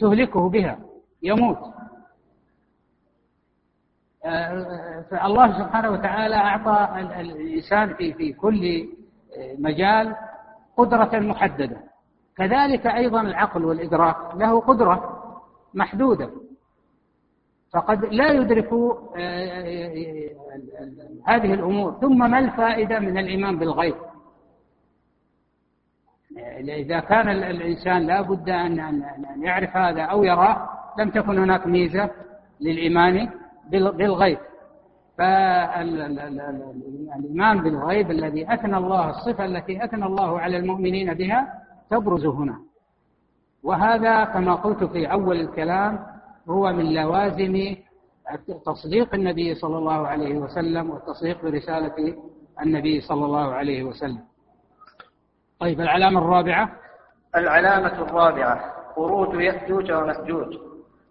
تهلكه 0.00 0.48
بها 0.48 0.78
يموت. 1.22 1.58
فالله 5.10 5.58
سبحانه 5.58 5.90
وتعالى 5.90 6.34
أعطى 6.34 7.00
الإنسان 7.20 7.94
في 7.94 8.12
في 8.12 8.32
كل 8.32 8.88
مجال 9.58 10.16
قدرة 10.76 11.18
محددة. 11.18 11.76
كذلك 12.36 12.86
أيضا 12.86 13.20
العقل 13.20 13.64
والإدراك 13.64 14.16
له 14.34 14.60
قدرة 14.60 15.22
محدودة. 15.74 16.30
فقد 17.72 18.04
لا 18.04 18.32
يدرك 18.32 18.72
هذه 21.26 21.54
الأمور 21.54 21.98
ثم 22.00 22.30
ما 22.30 22.38
الفائدة 22.38 22.98
من 22.98 23.18
الإيمان 23.18 23.58
بالغيب؟ 23.58 23.94
إذا 26.58 27.00
كان 27.00 27.28
الإنسان 27.28 28.06
لا 28.06 28.20
بد 28.20 28.48
أن 28.48 29.02
يعرف 29.42 29.76
هذا 29.76 30.02
أو 30.02 30.24
يراه 30.24 30.68
لم 30.98 31.10
تكن 31.10 31.38
هناك 31.38 31.66
ميزة 31.66 32.10
للإيمان 32.60 33.30
بالغيب. 33.70 34.38
فالإيمان 36.26 37.62
بالغيب 37.62 38.10
الذي 38.10 38.54
أثنى 38.54 38.76
الله 38.76 39.10
الصفة 39.10 39.44
التي 39.44 39.84
أثنى 39.84 40.06
الله 40.06 40.40
على 40.40 40.56
المؤمنين 40.56 41.14
بها 41.14 41.62
تبرز 41.90 42.26
هنا. 42.26 42.58
وهذا 43.62 44.24
كما 44.24 44.54
قلت 44.54 44.84
في 44.84 45.12
أول 45.12 45.40
الكلام 45.40 46.06
هو 46.48 46.72
من 46.72 46.94
لوازم 46.94 47.76
تصديق 48.66 49.14
النبي 49.14 49.54
صلى 49.54 49.78
الله 49.78 50.06
عليه 50.06 50.38
وسلم 50.38 50.90
والتصديق 50.90 51.42
برسالة 51.42 52.16
النبي 52.62 53.00
صلى 53.00 53.24
الله 53.24 53.54
عليه 53.54 53.84
وسلم. 53.84 54.20
طيب 55.60 55.80
العلامة 55.80 56.18
الرابعة؟ 56.20 56.72
العلامة 57.36 58.02
الرابعة 58.02 58.72
خروج 58.96 59.40
يأجوج 59.40 59.92
ومأجوج 59.92 60.65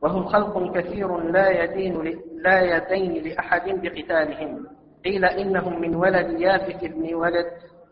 وهم 0.05 0.25
خلق 0.25 0.71
كثير 0.77 1.17
لا 1.17 1.63
يدين 1.63 2.19
لا 2.43 2.61
يدين 2.61 3.23
لأحد 3.23 3.61
بقتالهم. 3.69 4.65
قيل 5.05 5.25
إنهم 5.25 5.81
من 5.81 5.95
ولد 5.95 6.39
يافث 6.39 6.83
بن 6.83 7.15
ولد 7.15 7.45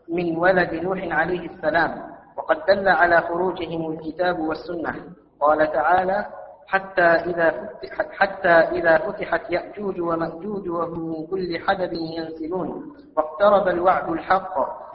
من 0.08 0.36
ولد 0.36 0.74
نوح 0.74 0.98
عليه 1.10 1.50
السلام. 1.50 2.02
وقد 2.36 2.56
دل 2.68 2.88
على 2.88 3.20
خروجهم 3.20 3.92
الكتاب 3.92 4.38
والسنة. 4.38 4.94
قال 5.40 5.72
تعالى 5.72 6.26
حتى 6.66 7.02
إذا 7.02 7.50
فتحت 7.50 8.06
حتى 8.12 8.48
إذا 8.48 8.98
فتحت 8.98 9.50
يأجوج 9.50 10.00
ومأجوج 10.00 10.68
وهم 10.68 11.08
من 11.08 11.26
كل 11.26 11.58
حدب 11.66 11.92
ينسلون 11.92 12.96
واقترب 13.16 13.68
الوعد 13.68 14.08
الحق. 14.08 14.54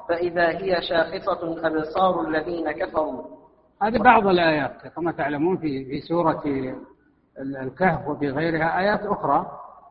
فإذا 0.10 0.50
هي 0.50 0.82
شاخصة 0.82 1.68
أبصار 1.68 2.28
الذين 2.28 2.72
كفروا. 2.72 3.24
هذه 3.82 3.98
بعض 3.98 4.28
الآيات 4.28 4.88
كما 4.96 5.12
تعلمون 5.12 5.58
في 5.58 5.86
في 5.86 6.02
سورة 6.02 6.44
الكهف 7.40 8.08
وفي 8.08 8.30
غيرها 8.30 8.80
آيات 8.80 9.06
أخرى. 9.06 9.46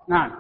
نعم. 0.09 0.31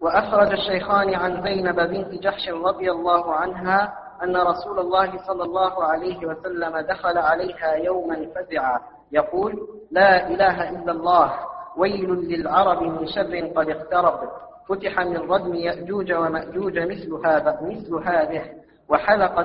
وأخرج 0.00 0.52
الشيخان 0.52 1.14
عن 1.14 1.42
زينب 1.42 1.76
بنت 1.76 2.22
جحش 2.22 2.48
رضي 2.48 2.90
الله 2.90 3.34
عنها 3.34 3.94
أن 4.22 4.36
رسول 4.36 4.78
الله 4.78 5.26
صلى 5.26 5.42
الله 5.42 5.84
عليه 5.84 6.26
وسلم 6.26 6.78
دخل 6.78 7.18
عليها 7.18 7.74
يوما 7.74 8.26
فزعا 8.34 8.80
يقول 9.12 9.68
لا 9.90 10.28
إله 10.28 10.70
إلا 10.70 10.92
الله 10.92 11.32
ويل 11.76 12.10
للعرب 12.10 12.82
من 12.82 13.06
شر 13.06 13.52
قد 13.56 13.68
اقترب. 13.68 14.28
فتح 14.68 15.00
من 15.00 15.16
ردم 15.16 15.54
يأجوج 15.54 16.12
ومأجوج 16.12 16.78
مثل 16.78 17.20
هذا 17.26 17.58
مثل 17.62 17.94
هذه 17.94 18.42
وحلق 18.88 19.40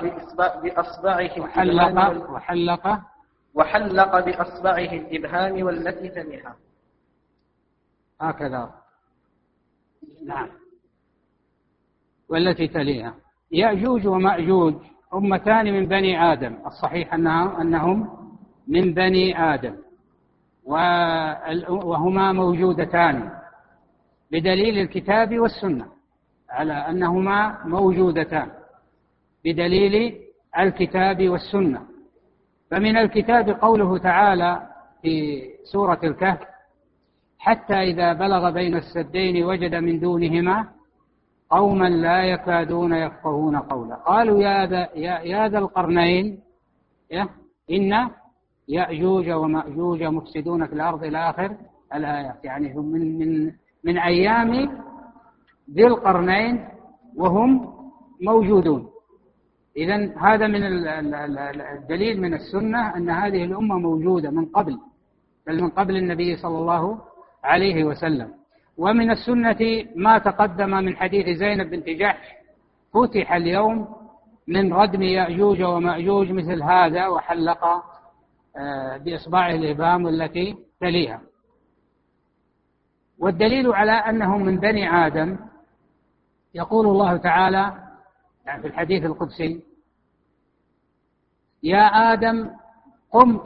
بأصبعه 0.64 1.42
وحلق 1.42 2.32
وحلق 2.32 3.00
وحلق 3.60 4.20
بأصبعه 4.20 4.94
الإبهام 4.94 5.64
والتي 5.64 6.10
تليها 6.10 6.56
هكذا. 8.22 8.74
نعم. 10.26 10.50
والتي 12.30 12.68
تليها. 12.68 13.16
يأجوج 13.52 14.08
ومأجوج 14.08 14.76
أمتان 15.14 15.74
من 15.74 15.86
بني 15.86 16.32
آدم. 16.34 16.58
الصحيح 16.66 17.14
أنها 17.14 17.62
أنهم 17.62 18.10
من 18.68 18.94
بني 18.94 19.54
آدم. 19.54 19.76
وهما 20.66 22.34
موجودتان. 22.34 23.32
بدليل 24.32 24.78
الكتاب 24.78 25.40
والسنة. 25.40 25.88
على 26.50 26.74
أنهما 26.74 27.66
موجودتان. 27.66 28.52
بدليل 29.46 30.22
الكتاب 30.60 31.30
والسنة. 31.30 31.89
فمن 32.72 32.98
الكتاب 32.98 33.50
قوله 33.50 33.98
تعالى 33.98 34.70
في 35.02 35.42
سورة 35.72 36.00
الكهف 36.04 36.40
حتى 37.40 37.74
إذا 37.74 38.14
بلغ 38.14 38.50
بين 38.50 38.76
السدين 38.76 39.46
وجد 39.46 39.76
من 39.76 40.00
دونهما 40.00 40.68
قوما 41.50 41.90
لا 41.90 42.24
يكادون 42.24 42.94
يفقهون 42.94 43.56
قولا. 43.58 43.96
قالوا 43.96 44.40
يا 44.42 44.66
ذا 44.66 44.90
يا, 44.96 45.20
يا 45.20 45.48
ذا 45.48 45.60
القرنين 45.60 46.40
يا 47.12 47.30
إن 47.72 48.10
يأجوج 48.68 49.30
ومأجوج 49.30 50.04
مفسدون 50.04 50.68
في 50.68 50.74
الأرض 50.74 51.04
إلى 51.04 51.30
آخر 51.30 51.58
الآيات. 51.96 52.46
يعني 52.46 52.74
هم 52.74 52.86
من 52.86 53.18
من 53.20 53.52
من 53.84 53.98
أيام 53.98 54.52
ذي 55.72 55.88
القرنين 55.88 56.68
وهم 57.18 57.74
موجودون. 58.22 58.90
إذا 59.80 60.20
هذا 60.20 60.48
من 60.48 60.64
الدليل 61.78 62.22
من 62.22 62.34
السنة 62.34 62.96
أن 62.98 63.10
هذه 63.10 63.44
الأمة 63.44 63.78
موجودة 63.80 64.30
من 64.30 64.46
قبل 64.46 64.80
بل 65.48 65.64
من 65.64 65.70
قبل 65.70 65.98
النبي 65.98 66.36
صلى 66.36 66.58
الله 66.58 67.02
عليه 67.44 67.84
وسلم. 67.84 68.34
ومن 68.78 69.12
السنة 69.12 69.86
ما 69.96 70.18
تقدم 70.18 70.70
من 70.70 70.96
حديث 70.96 71.38
زينب 71.38 71.70
بنت 71.70 71.90
جحش 71.90 72.28
فتح 72.94 73.34
اليوم 73.34 73.88
من 74.48 74.74
ردم 74.74 75.02
يأجوج 75.02 75.64
ومأجوج 75.64 76.32
مثل 76.32 76.64
هذا 76.64 77.08
وحلق 77.08 77.66
آه، 78.58 78.98
بإصبعه 78.98 79.52
الإبهام 79.52 80.08
التي 80.08 80.58
تليها. 80.82 81.22
والدليل 83.20 83.74
على 83.74 83.92
أنهم 83.92 84.46
من 84.46 84.60
بني 84.60 84.90
آدم 85.08 85.38
يقول 86.56 86.88
الله 86.88 87.18
تعالى 87.18 87.74
يعني 88.46 88.62
في 88.62 88.68
الحديث 88.68 89.06
القدسي 89.06 89.69
يا 91.64 92.14
آدم 92.14 92.50
قم 93.12 93.40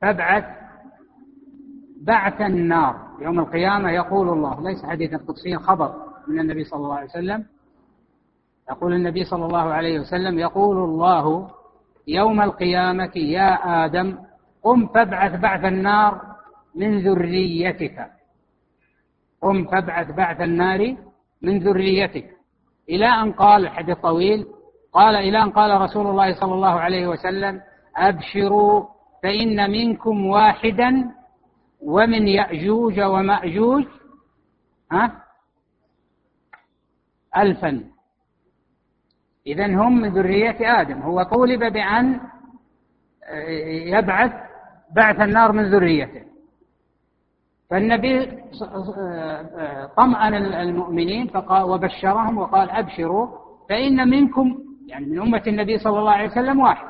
فابعث 0.00 0.44
بعث 2.00 2.40
النار. 2.40 2.96
يوم 3.20 3.40
القيامة 3.40 3.90
يقول 3.90 4.28
الله 4.28 4.62
ليس 4.62 4.84
حديثا 4.84 5.16
قدسيا 5.16 5.58
خبر 5.58 5.94
من 6.28 6.40
النبي 6.40 6.64
صلى 6.64 6.78
الله 6.78 6.94
عليه 6.94 7.10
وسلم. 7.10 7.46
يقول 8.70 8.94
النبي 8.94 9.24
صلى 9.24 9.46
الله 9.46 9.66
عليه 9.72 10.00
وسلم 10.00 10.38
يقول 10.38 10.76
الله 10.76 11.50
يوم 12.06 12.40
القيامة 12.40 13.12
يا 13.16 13.84
آدم 13.84 14.18
قم 14.62 14.86
فابعث 14.86 15.40
بعث 15.40 15.64
النار 15.64 16.20
من 16.74 16.98
ذريتك. 16.98 18.06
قم 19.42 19.64
فابعث 19.64 20.10
بعث 20.10 20.40
النار 20.40 20.96
من 21.42 21.58
ذريتك. 21.58 22.36
إلى 22.88 23.06
أن 23.06 23.32
قال 23.32 23.62
الحديث 23.62 23.98
طويل 23.98 24.46
قال 24.92 25.16
إلى 25.16 25.42
أن 25.42 25.50
قال 25.50 25.80
رسول 25.80 26.06
الله 26.06 26.40
صلى 26.40 26.54
الله 26.54 26.80
عليه 26.80 27.06
وسلم 27.06 27.60
أبشروا 27.96 28.84
فإن 29.22 29.70
منكم 29.70 30.26
واحدا 30.26 31.10
ومن 31.82 32.28
يأجوج 32.28 33.00
ومأجوج 33.00 33.84
ها؟ 34.92 35.22
ألفا. 37.36 37.84
إذا 39.46 39.66
هم 39.66 40.00
من 40.00 40.08
ذرية 40.08 40.80
آدم. 40.80 41.02
هو 41.02 41.22
طولب 41.22 41.72
بأن 41.72 42.20
يبعث 43.68 44.32
بعث 44.96 45.20
النار 45.20 45.52
من 45.52 45.70
ذريته. 45.70 46.22
فالنبي 47.70 48.26
طمأن 49.96 50.34
المؤمنين 50.34 51.30
وبشرهم 51.50 52.38
وقال 52.38 52.70
أبشروا 52.70 53.28
فإن 53.68 54.08
منكم 54.08 54.58
يعني 54.90 55.06
من 55.06 55.20
أمة 55.20 55.42
النبي 55.46 55.78
صلى 55.78 55.98
الله 55.98 56.10
عليه 56.12 56.28
وسلم 56.28 56.60
واحد. 56.60 56.86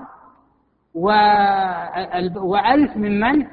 وألف 2.37 2.97
من 2.97 3.21
من؟ 3.21 3.47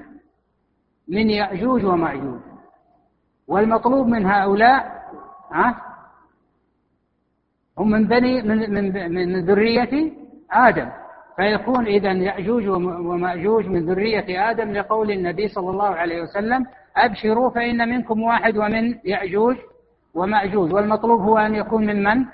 من 1.07 1.29
يأجوج 1.29 1.85
ومأجوج. 1.85 2.39
والمطلوب 3.47 4.07
من 4.07 4.25
هؤلاء 4.25 5.03
ها؟ 5.53 5.81
هم 7.79 7.89
من 7.89 8.07
بني 8.07 8.41
من 8.41 8.73
من 8.73 9.13
من 9.13 9.45
ذرية 9.45 10.11
آدم. 10.51 10.89
فيكون 11.35 11.85
إذا 11.85 12.11
يأجوج 12.11 12.67
ومأجوج 12.67 13.67
من 13.67 13.85
ذرية 13.85 14.49
آدم 14.51 14.71
لقول 14.71 15.11
النبي 15.11 15.47
صلى 15.47 15.69
الله 15.69 15.87
عليه 15.87 16.21
وسلم 16.21 16.65
أبشروا 16.97 17.49
فإن 17.49 17.89
منكم 17.89 18.21
واحد 18.21 18.57
ومن 18.57 18.95
يأجوج 19.05 19.55
ومأجوج. 20.13 20.73
والمطلوب 20.73 21.21
هو 21.21 21.37
أن 21.37 21.55
يكون 21.55 21.85
من 21.85 22.03
من؟ 22.03 22.25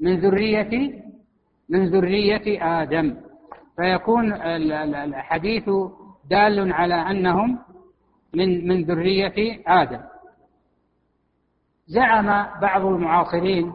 من 0.00 0.20
ذرية 0.20 1.02
من 1.68 1.88
ذرية 1.90 2.62
آدم. 2.82 3.16
فيكون 3.76 4.32
الحديث 4.32 5.70
دال 6.30 6.72
على 6.72 6.94
أنهم 6.94 7.58
من 8.34 8.68
من 8.68 8.84
ذرية 8.84 9.62
آدم. 9.66 10.00
زعم 11.86 12.60
بعض 12.60 12.84
المعاصرين 12.86 13.72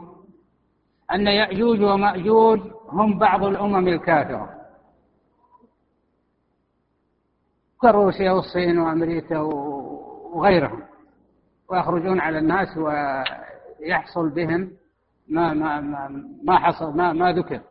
أن 1.14 1.28
يأجوج 1.28 1.82
ومأجوج 1.82 2.60
هم 2.90 3.20
بعض 3.20 3.44
الأمم 3.44 3.88
الكافرة. 3.88 4.50
كروسيا 7.82 8.32
والصين 8.32 8.80
وأمريكا 8.80 9.40
وغيرهم. 10.34 10.84
ويخرجون 11.70 12.20
على 12.20 12.38
الناس 12.38 12.78
ويحصل 12.78 14.30
بهم 14.30 14.72
ما 15.28 15.54
ما 15.54 15.82
ما, 15.82 16.24
ما 16.44 16.60
حصل 16.60 16.98
ما 16.98 17.14
ما 17.14 17.32
ذكر. 17.32 17.62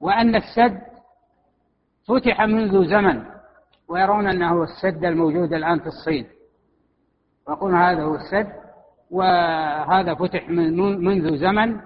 وأن 0.00 0.34
السد 0.34 0.80
فتح 2.08 2.40
منذ 2.40 2.90
زمن 2.90 3.24
ويرون 3.88 4.26
أنه 4.26 4.62
السد 4.62 5.04
الموجود 5.04 5.52
الآن 5.52 5.80
في 5.80 5.86
الصين. 5.86 6.26
ويقولون 7.48 7.80
هذا 7.80 8.02
هو 8.02 8.14
السد 8.14 8.52
وهذا 9.10 10.14
فتح 10.14 10.48
من 10.48 10.76
منذ 11.04 11.36
زمن 11.36 11.80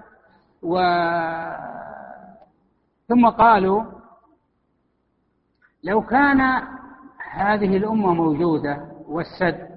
و 0.63 0.77
ثم 3.07 3.29
قالوا 3.29 3.83
لو 5.83 6.01
كان 6.01 6.41
هذه 7.31 7.77
الأمة 7.77 8.13
موجودة 8.13 8.91
والسد 9.07 9.67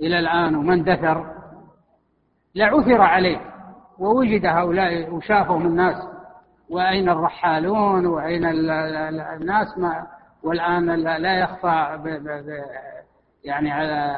إلى 0.00 0.18
الآن 0.18 0.54
وما 0.54 0.74
اندثر 0.74 1.34
لعثر 2.54 3.00
عليه 3.00 3.40
ووجد 3.98 4.46
هؤلاء 4.46 5.14
وشافهم 5.14 5.66
الناس 5.66 6.13
وأين 6.74 7.08
الرحالون 7.08 8.06
وأين 8.06 8.44
الناس 8.44 9.78
ما 9.78 10.06
والآن 10.42 10.86
لا 10.94 11.38
يخفى 11.38 11.98
يعني 13.44 13.70
على 13.70 14.16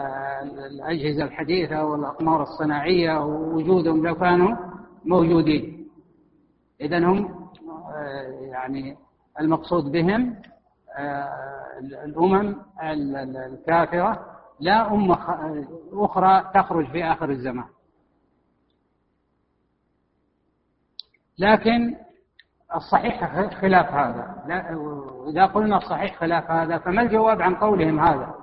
الأجهزة 0.67 1.25
الحديثة 1.25 1.85
والأقمار 1.85 2.43
الصناعية 2.43 3.25
ووجودهم 3.25 4.07
لو 4.07 4.15
كانوا 4.15 4.57
موجودين. 5.05 5.89
إذا 6.81 6.99
هم 6.99 7.49
آه، 7.95 8.23
يعني 8.41 8.97
المقصود 9.41 9.93
بهم 9.93 10.37
آه، 10.99 11.29
الأمم 12.05 12.57
الكافرة 12.83 14.27
لا 14.61 14.95
أمة 14.95 15.19
أخرى 15.93 16.51
تخرج 16.55 16.91
في 16.91 17.05
آخر 17.05 17.31
الزمان. 17.31 17.69
لكن 21.39 22.06
الصحيح 22.75 23.25
خلاف 23.61 23.95
هذا. 23.95 24.35
إذا 25.29 25.47
قلنا 25.47 25.77
الصحيح 25.77 26.17
خلاف 26.17 26.51
هذا 26.51 26.79
فما 26.79 27.03
الجواب 27.03 27.43
عن 27.43 27.55
قولهم 27.55 28.01
هذا؟ 28.01 28.35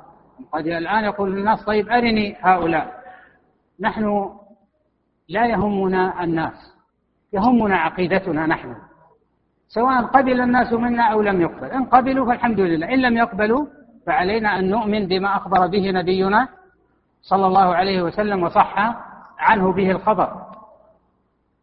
قد 0.51 0.67
الآن 0.67 1.03
يقول 1.03 1.37
الناس 1.37 1.65
طيب 1.65 1.89
أرني 1.89 2.35
هؤلاء. 2.41 3.03
نحن 3.79 4.29
لا 5.29 5.45
يهمنا 5.45 6.23
الناس 6.23 6.75
يهمنا 7.33 7.77
عقيدتنا 7.77 8.45
نحن. 8.45 8.75
سواء 9.67 10.01
قبل 10.01 10.41
الناس 10.41 10.73
منا 10.73 11.03
أو 11.03 11.21
لم 11.21 11.41
يقبل. 11.41 11.67
إن 11.67 11.85
قبلوا 11.85 12.25
فالحمد 12.25 12.59
لله. 12.59 12.93
إن 12.93 12.99
لم 13.01 13.17
يقبلوا 13.17 13.65
فعلينا 14.07 14.59
أن 14.59 14.69
نؤمن 14.69 15.07
بما 15.07 15.37
أخبر 15.37 15.67
به 15.67 15.91
نبينا 15.91 16.47
صلى 17.21 17.47
الله 17.47 17.75
عليه 17.75 18.01
وسلم 18.01 18.43
وصح 18.43 18.95
عنه 19.39 19.73
به 19.73 19.91
الخبر. 19.91 20.33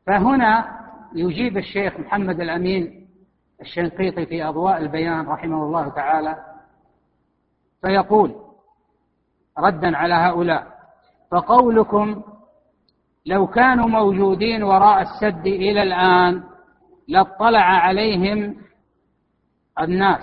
فهنا 0.06 0.79
يجيب 1.14 1.58
الشيخ 1.58 2.00
محمد 2.00 2.40
الأمين 2.40 3.08
الشنقيطي 3.60 4.26
في 4.26 4.44
أضواء 4.44 4.78
البيان 4.78 5.26
رحمه 5.26 5.64
الله 5.64 5.88
تعالى 5.88 6.44
فيقول 7.82 8.34
ردا 9.58 9.96
على 9.96 10.14
هؤلاء 10.14 10.66
فقولكم 11.30 12.22
لو 13.26 13.46
كانوا 13.46 13.86
موجودين 13.86 14.62
وراء 14.62 15.02
السد 15.02 15.46
إلى 15.46 15.82
الآن 15.82 16.42
لاطلع 17.08 17.60
عليهم 17.60 18.56
الناس. 19.80 20.22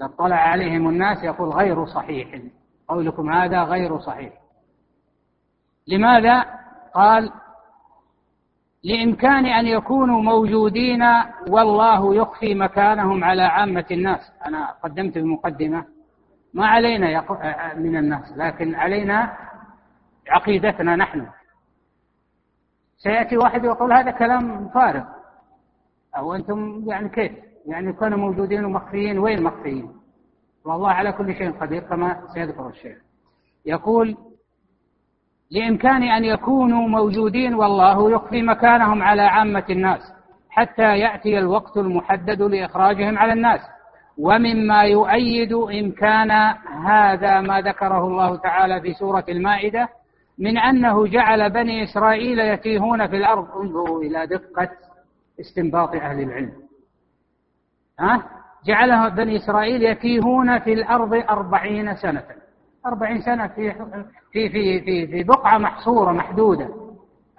لاطلع 0.00 0.36
عليهم 0.36 0.88
الناس 0.88 1.24
يقول 1.24 1.48
غير 1.48 1.86
صحيح 1.86 2.40
قولكم 2.88 3.32
هذا 3.32 3.62
غير 3.62 3.98
صحيح. 3.98 4.32
لماذا؟ 5.88 6.44
قال 6.94 7.32
لإمكان 8.84 9.46
أن 9.46 9.66
يكونوا 9.66 10.22
موجودين 10.22 11.02
والله 11.48 12.14
يخفي 12.14 12.54
مكانهم 12.54 13.24
على 13.24 13.42
عامة 13.42 13.84
الناس. 13.90 14.32
أنا 14.46 14.70
قدمت 14.82 15.18
بمقدمة 15.18 15.84
ما 16.54 16.66
علينا 16.66 17.24
من 17.76 17.96
الناس 17.96 18.32
لكن 18.36 18.74
علينا 18.74 19.36
عقيدتنا 20.28 20.96
نحن. 20.96 21.26
سيأتي 22.96 23.36
واحد 23.36 23.64
يقول 23.64 23.92
هذا 23.92 24.10
كلام 24.10 24.68
فارغ. 24.68 25.04
أو 26.16 26.34
أنتم 26.34 26.84
يعني 26.86 27.08
كيف؟ 27.08 27.32
يعني 27.66 27.92
كانوا 27.92 28.18
موجودين 28.18 28.64
ومخفيين 28.64 29.18
وين 29.18 29.42
مخفيين؟ 29.42 29.92
والله 30.64 30.90
على 30.90 31.12
كل 31.12 31.34
شيء 31.34 31.50
قدير 31.50 31.82
كما 31.82 32.22
سيذكر 32.34 32.68
الشيخ. 32.68 32.98
يقول 33.66 34.16
لإمكان 35.54 36.02
أن 36.02 36.24
يكونوا 36.24 36.88
موجودين 36.88 37.54
والله 37.54 38.10
يخفي 38.10 38.42
مكانهم 38.42 39.02
على 39.02 39.22
عامة 39.22 39.64
الناس 39.70 40.00
حتى 40.50 40.98
يأتي 40.98 41.38
الوقت 41.38 41.76
المحدد 41.76 42.42
لإخراجهم 42.42 43.18
على 43.18 43.32
الناس. 43.32 43.60
ومما 44.18 44.82
يؤيد 44.82 45.52
إمكان 45.52 46.30
هذا 46.84 47.40
ما 47.40 47.60
ذكره 47.60 48.06
الله 48.06 48.36
تعالى 48.36 48.80
في 48.80 48.92
سورة 48.92 49.24
المائدة 49.28 49.88
من 50.38 50.58
أنه 50.58 51.06
جعل 51.06 51.50
بني 51.50 51.84
إسرائيل 51.84 52.38
يتيهون 52.38 53.06
في 53.06 53.16
الأرض. 53.16 53.56
انظروا 53.56 54.02
إلى 54.02 54.26
دقة 54.26 54.70
استنباط 55.40 55.94
أهل 55.94 56.20
العلم. 56.22 56.52
ها؟ 58.00 58.22
جعله 58.66 59.08
بني 59.08 59.36
إسرائيل 59.36 59.82
يتيهون 59.82 60.58
في 60.58 60.72
الأرض 60.72 61.14
أربعين 61.14 61.96
سنة. 61.96 62.22
أربعين 62.86 63.20
سنة 63.20 63.46
في 63.46 63.70
في 64.34 64.48
في 64.48 64.80
في, 64.80 65.06
في 65.06 65.22
بقعة 65.22 65.58
محصورة 65.58 66.12
محدودة. 66.12 66.68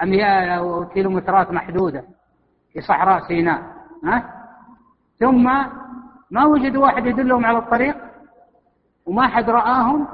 أميال 0.04 0.50
أو 0.50 0.88
كيلومترات 0.88 1.52
محدودة 1.52 2.04
في 2.74 2.82
صحراء 2.82 3.28
سيناء 3.28 3.62
ها؟ 4.04 4.24
ثم 5.20 5.44
ما 6.32 6.46
وجدوا 6.46 6.84
واحد 6.84 7.06
يدلهم 7.06 7.46
على 7.46 7.58
الطريق 7.58 7.96
وما 9.06 9.28
حد 9.28 9.50
رآهم؟ 9.50 10.08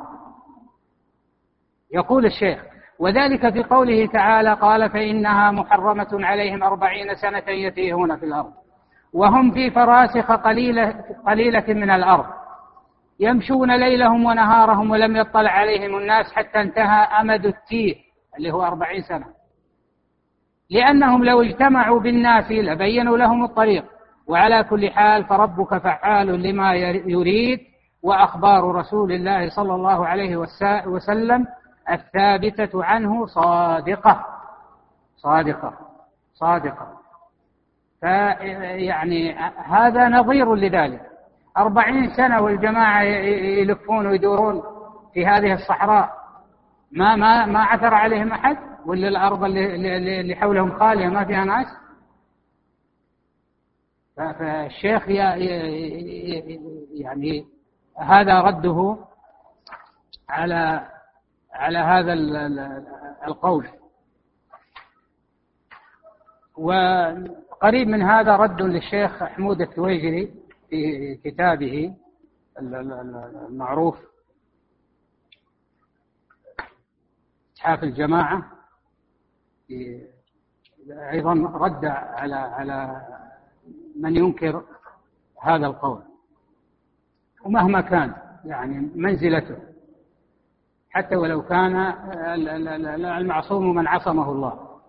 يقول 1.93 2.25
الشيخ. 2.25 2.63
وذلك 2.99 3.53
في 3.53 3.63
قوله 3.63 4.05
تعالى 4.05 4.53
قال 4.53 4.89
فإنها 4.89 5.51
محرمة 5.51 6.09
عليهم 6.13 6.63
أربعين 6.63 7.15
سنة 7.15 7.43
يتيهون 7.49 8.17
في 8.17 8.25
الأرض 8.25 8.53
وهم 9.13 9.51
في 9.51 9.71
فراسخ 9.71 10.31
قليلة, 10.31 11.03
قليلة 11.27 11.65
من 11.67 11.89
الأرض. 11.89 12.25
يمشون 13.22 13.76
ليلهم 13.76 14.26
ونهارهم 14.26 14.91
ولم 14.91 15.15
يطلع 15.15 15.52
عليهم 15.52 15.98
الناس 15.98 16.34
حتى 16.34 16.61
انتهى 16.61 17.22
أمد 17.22 17.45
التيه 17.45 17.95
اللي 18.38 18.53
هو 18.53 18.64
أربعين 18.64 19.02
سنة. 19.02 19.26
لأنهم 20.69 21.26
لو 21.26 21.41
اجتمعوا 21.41 21.99
بالناس 21.99 22.52
لبينوا 22.52 23.18
لهم 23.18 23.43
الطريق. 23.43 23.85
وعلى 24.27 24.64
كل 24.64 24.89
حال 24.89 25.26
فربك 25.26 25.77
فعال 25.77 26.27
لما 26.27 26.73
يريد. 27.06 27.60
وأخبار 28.03 28.76
رسول 28.76 29.11
الله 29.11 29.49
صلى 29.49 29.76
الله 29.76 30.07
عليه 30.07 30.38
وسلم 30.85 31.48
الثابتة 31.91 32.85
عنه 32.85 33.26
صادقة. 33.26 34.26
صادقة. 35.18 35.73
صادقة. 36.34 36.88
فيعني 38.02 39.35
هذا 39.65 40.10
نظير 40.10 40.56
لذلك. 40.56 41.10
أربعين 41.57 42.14
سنة 42.14 42.41
والجماعة 42.41 43.02
يلفون 43.03 44.07
ويدورون 44.07 44.64
في 45.14 45.26
هذه 45.26 45.53
الصحراء. 45.53 46.22
ما 46.91 47.15
ما 47.15 47.45
ما 47.45 47.60
عثر 47.60 47.94
عليهم 47.94 48.32
أحد؟ 48.32 48.57
ولا 48.86 49.07
الأرض 49.07 49.44
اللي, 49.44 50.19
اللي 50.19 50.36
حولهم 50.36 50.80
خالية 50.80 51.07
ما 51.07 51.26
فيها 51.26 51.45
ناس؟ 51.45 51.68
فالشيخ 54.18 55.10
يعني 56.94 57.45
هذا 57.98 58.41
رده 58.41 58.98
على 60.30 60.88
على 61.53 61.78
هذا 61.80 62.14
القول. 63.28 63.68
وقريب 66.57 67.88
من 67.88 68.02
هذا 68.02 68.36
رد 68.36 68.61
للشيخ 68.61 69.23
حمود 69.23 69.61
الثويجري 69.61 70.40
في 70.72 71.15
كتابه 71.15 71.95
المعروف 72.60 73.98
إتحاف 77.53 77.84
الجماعة 77.84 78.52
أيضا 80.89 81.34
رد 81.34 81.85
على 81.85 82.35
على 82.35 83.02
من 83.99 84.15
ينكر 84.15 84.64
هذا 85.41 85.68
القول. 85.68 86.02
ومهما 87.45 87.81
كان 87.81 88.14
يعني 88.45 88.91
منزلته 88.95 89.57
حتى 90.89 91.15
ولو 91.15 91.41
كان 91.41 91.76
المعصوم 93.18 93.76
من 93.76 93.88
عصمه 93.88 94.31
الله. 94.31 94.80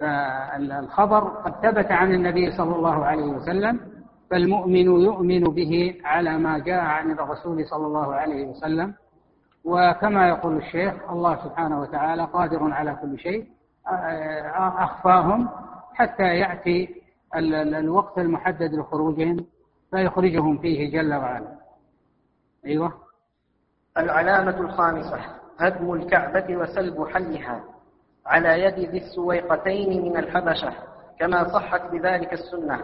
فالخبر 0.00 1.28
قد 1.28 1.52
ثبت 1.52 1.92
عن 1.92 2.14
النبي 2.14 2.52
صلى 2.56 2.76
الله 2.76 3.04
عليه 3.04 3.26
وسلم 3.26 3.97
فالمؤمن 4.30 4.86
يؤمن 5.00 5.40
به 5.40 6.00
على 6.04 6.38
ما 6.38 6.58
جاء 6.58 6.80
عن 6.80 7.10
الرسول 7.10 7.66
صلى 7.66 7.86
الله 7.86 8.14
عليه 8.14 8.46
وسلم. 8.46 8.94
وكما 9.64 10.28
يقول 10.28 10.56
الشيخ 10.56 11.10
الله 11.10 11.44
سبحانه 11.44 11.80
وتعالى 11.80 12.24
قادر 12.24 12.72
على 12.72 12.94
كل 13.02 13.18
شيء 13.18 13.46
أخفاهم 14.56 15.48
حتى 15.94 16.22
يأتي 16.22 17.02
الوقت 17.34 18.18
المحدد 18.18 18.74
لخروجهم 18.74 19.46
فيخرجهم 19.90 20.58
فيه 20.58 20.92
جل 20.92 21.14
وعلا. 21.14 21.58
أيوة. 22.66 22.92
العلامة 23.98 24.60
الخامسة 24.60 25.18
هدم 25.58 25.92
الكعبة 25.92 26.56
وسلب 26.56 27.06
حلها 27.08 27.64
على 28.26 28.62
يد 28.62 28.78
ذي 28.78 28.98
السويقتين 28.98 30.02
من 30.02 30.16
الحبشة 30.16 30.72
كما 31.18 31.48
صحت 31.48 31.90
بذلك 31.92 32.32
السنة. 32.32 32.80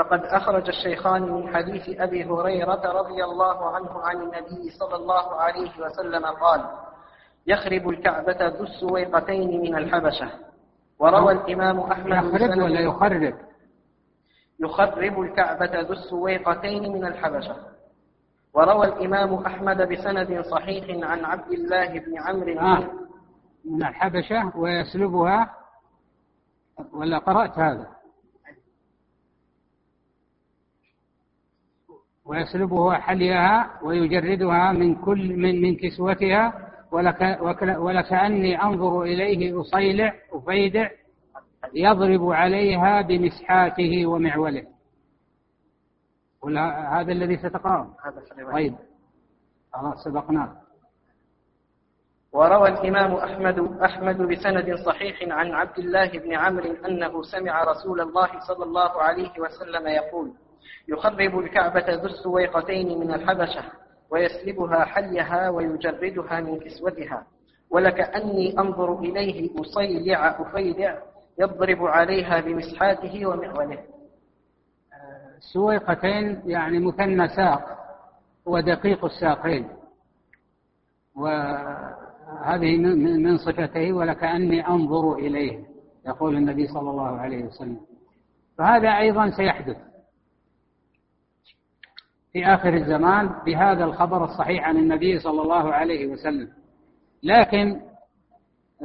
فقد 0.00 0.24
أخرج 0.24 0.68
الشيخان 0.68 1.22
من 1.22 1.56
حديث 1.56 2.00
أبي 2.00 2.24
هريرة 2.24 2.92
رضي 2.92 3.24
الله 3.24 3.70
عنه 3.74 4.00
عن 4.02 4.16
النبي 4.16 4.70
صلى 4.70 4.96
الله 4.96 5.34
عليه 5.34 5.70
وسلم 5.80 6.26
قال 6.26 6.64
يخرب 7.46 7.88
الكعبة 7.88 8.46
ذو 8.46 8.64
السويقتين 8.64 9.60
من 9.60 9.76
الحبشة. 9.76 10.30
وروى 10.98 11.32
الإمام 11.32 11.80
أحمد 11.80 12.24
يخرب 12.24 12.62
ولا 12.62 12.80
يخرب؟ 12.80 13.34
يخرب 14.60 15.20
الكعبة 15.20 15.80
ذو 15.80 15.92
السويقتين 15.92 16.92
من 16.92 17.04
الحبشة. 17.06 17.56
وروى 18.54 18.86
الإمام 18.86 19.34
أحمد 19.34 19.82
بسند 19.82 20.40
صحيح 20.40 21.08
عن 21.10 21.24
عبد 21.24 21.52
الله 21.52 21.98
بن 21.98 22.18
عمرو. 22.18 22.60
آه. 22.60 22.84
من 23.64 23.82
الحبشة 23.82 24.52
ويسلبها 24.56 25.50
ولا 26.92 27.18
قرأت 27.18 27.58
هذا؟ 27.58 27.99
ويسلبها 32.30 32.94
حليها 32.94 33.70
ويجردها 33.82 34.72
من 34.72 34.94
كل 34.94 35.36
من 35.36 35.62
من 35.62 35.76
كسوتها 35.76 36.70
ولك 36.92 37.38
ولكأني 37.78 38.62
أنظر 38.62 39.02
إليه 39.02 39.60
أصيلع 39.60 40.14
أفيدع 40.32 40.88
يضرب 41.74 42.30
عليها 42.30 43.02
بمسحاته 43.02 44.06
ومعوله. 44.06 44.64
ولا 46.42 47.00
هذا 47.00 47.12
الذي 47.12 47.36
ستقرأه. 47.36 47.90
طيب. 48.52 48.74
خلاص 49.72 50.04
سبقناه. 50.04 50.52
وروى 52.32 52.68
الإمام 52.68 53.14
أحمد 53.14 53.58
أحمد 53.82 54.22
بسند 54.22 54.74
صحيح 54.86 55.16
عن 55.22 55.52
عبد 55.52 55.78
الله 55.78 56.08
بن 56.18 56.34
عمرو 56.34 56.72
أنه 56.86 57.22
سمع 57.22 57.64
رسول 57.64 58.00
الله 58.00 58.40
صلى 58.48 58.64
الله 58.64 59.02
عليه 59.02 59.30
وسلم 59.38 59.86
يقول 59.86 60.32
يخرب 60.90 61.38
الكعبة 61.38 61.94
ذو 61.94 62.06
السويقتين 62.06 63.00
من 63.00 63.14
الحبشة 63.14 63.62
ويسلبها 64.10 64.84
حليها 64.84 65.48
ويجردها 65.48 66.40
من 66.40 66.60
كسوتها. 66.60 67.26
ولكأني 67.70 68.58
أنظر 68.58 68.98
إليه 68.98 69.50
أصيلع 69.60 70.40
أفيدع 70.40 70.98
يضرب 71.38 71.84
عليها 71.84 72.40
بمسحاته 72.40 73.26
ومعوله 73.26 73.78
سويقتين 75.52 76.42
يعني 76.44 76.78
مثنى 76.78 77.28
ساق 77.28 77.78
ودقيق 78.46 79.04
الساقين. 79.04 79.68
وهذه 81.16 82.76
من 82.96 83.38
صفته 83.38 83.92
ولكأني 83.92 84.66
أنظر 84.66 85.14
إليه 85.14 85.64
يقول 86.06 86.36
النبي 86.36 86.66
صلى 86.66 86.90
الله 86.90 87.20
عليه 87.20 87.44
وسلم. 87.44 87.80
فهذا 88.58 88.88
أيضا 88.88 89.30
سيحدث. 89.30 89.76
في 92.32 92.46
آخر 92.46 92.74
الزمان 92.74 93.30
بهذا 93.46 93.84
الخبر 93.84 94.24
الصحيح 94.24 94.68
عن 94.68 94.76
النبي 94.76 95.18
صلى 95.18 95.42
الله 95.42 95.74
عليه 95.74 96.06
وسلم. 96.06 96.48
لكن 97.22 97.80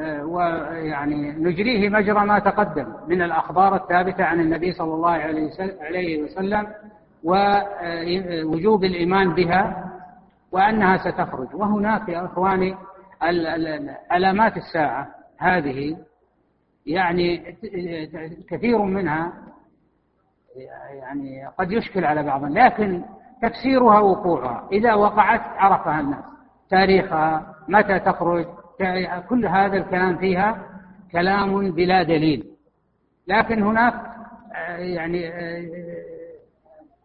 آه، 0.01 0.25
ويعني 0.25 1.31
نجريه 1.31 1.89
مجرى 1.89 2.25
ما 2.25 2.39
تقدم 2.39 2.93
من 3.07 3.21
الأخبار 3.21 3.75
الثابتة 3.75 4.23
عن 4.23 4.39
النبي 4.39 4.71
صلى 4.71 4.93
الله 4.93 5.11
عليه 5.81 6.23
وسلم 6.23 6.67
ووجوب 7.23 8.83
الإيمان 8.83 9.33
بها 9.33 9.91
وأنها 10.51 10.97
ستخرج. 10.97 11.55
وهناك 11.55 12.09
يا 12.09 12.25
إخواني 12.25 12.75
علامات 14.11 14.57
الساعة 14.57 15.07
هذه 15.37 15.97
يعني 16.85 17.55
كثير 18.49 18.81
منها 18.81 19.33
يعني 20.93 21.47
قد 21.57 21.71
يشكل 21.71 22.05
على 22.05 22.23
بعض 22.23 22.43
لكن 22.43 23.03
تفسيرها 23.41 23.99
وقوعها. 23.99 24.67
إذا 24.71 24.93
وقعت 24.93 25.41
عرفها 25.57 25.99
الناس. 25.99 26.23
تاريخها 26.69 27.55
متى 27.67 27.99
تخرج. 27.99 28.45
كل 29.29 29.45
هذا 29.45 29.77
الكلام 29.77 30.17
فيها 30.17 30.57
كلام 31.11 31.71
بلا 31.71 32.03
دليل. 32.03 32.45
لكن 33.27 33.63
هناك 33.63 33.93
يعني 34.77 35.31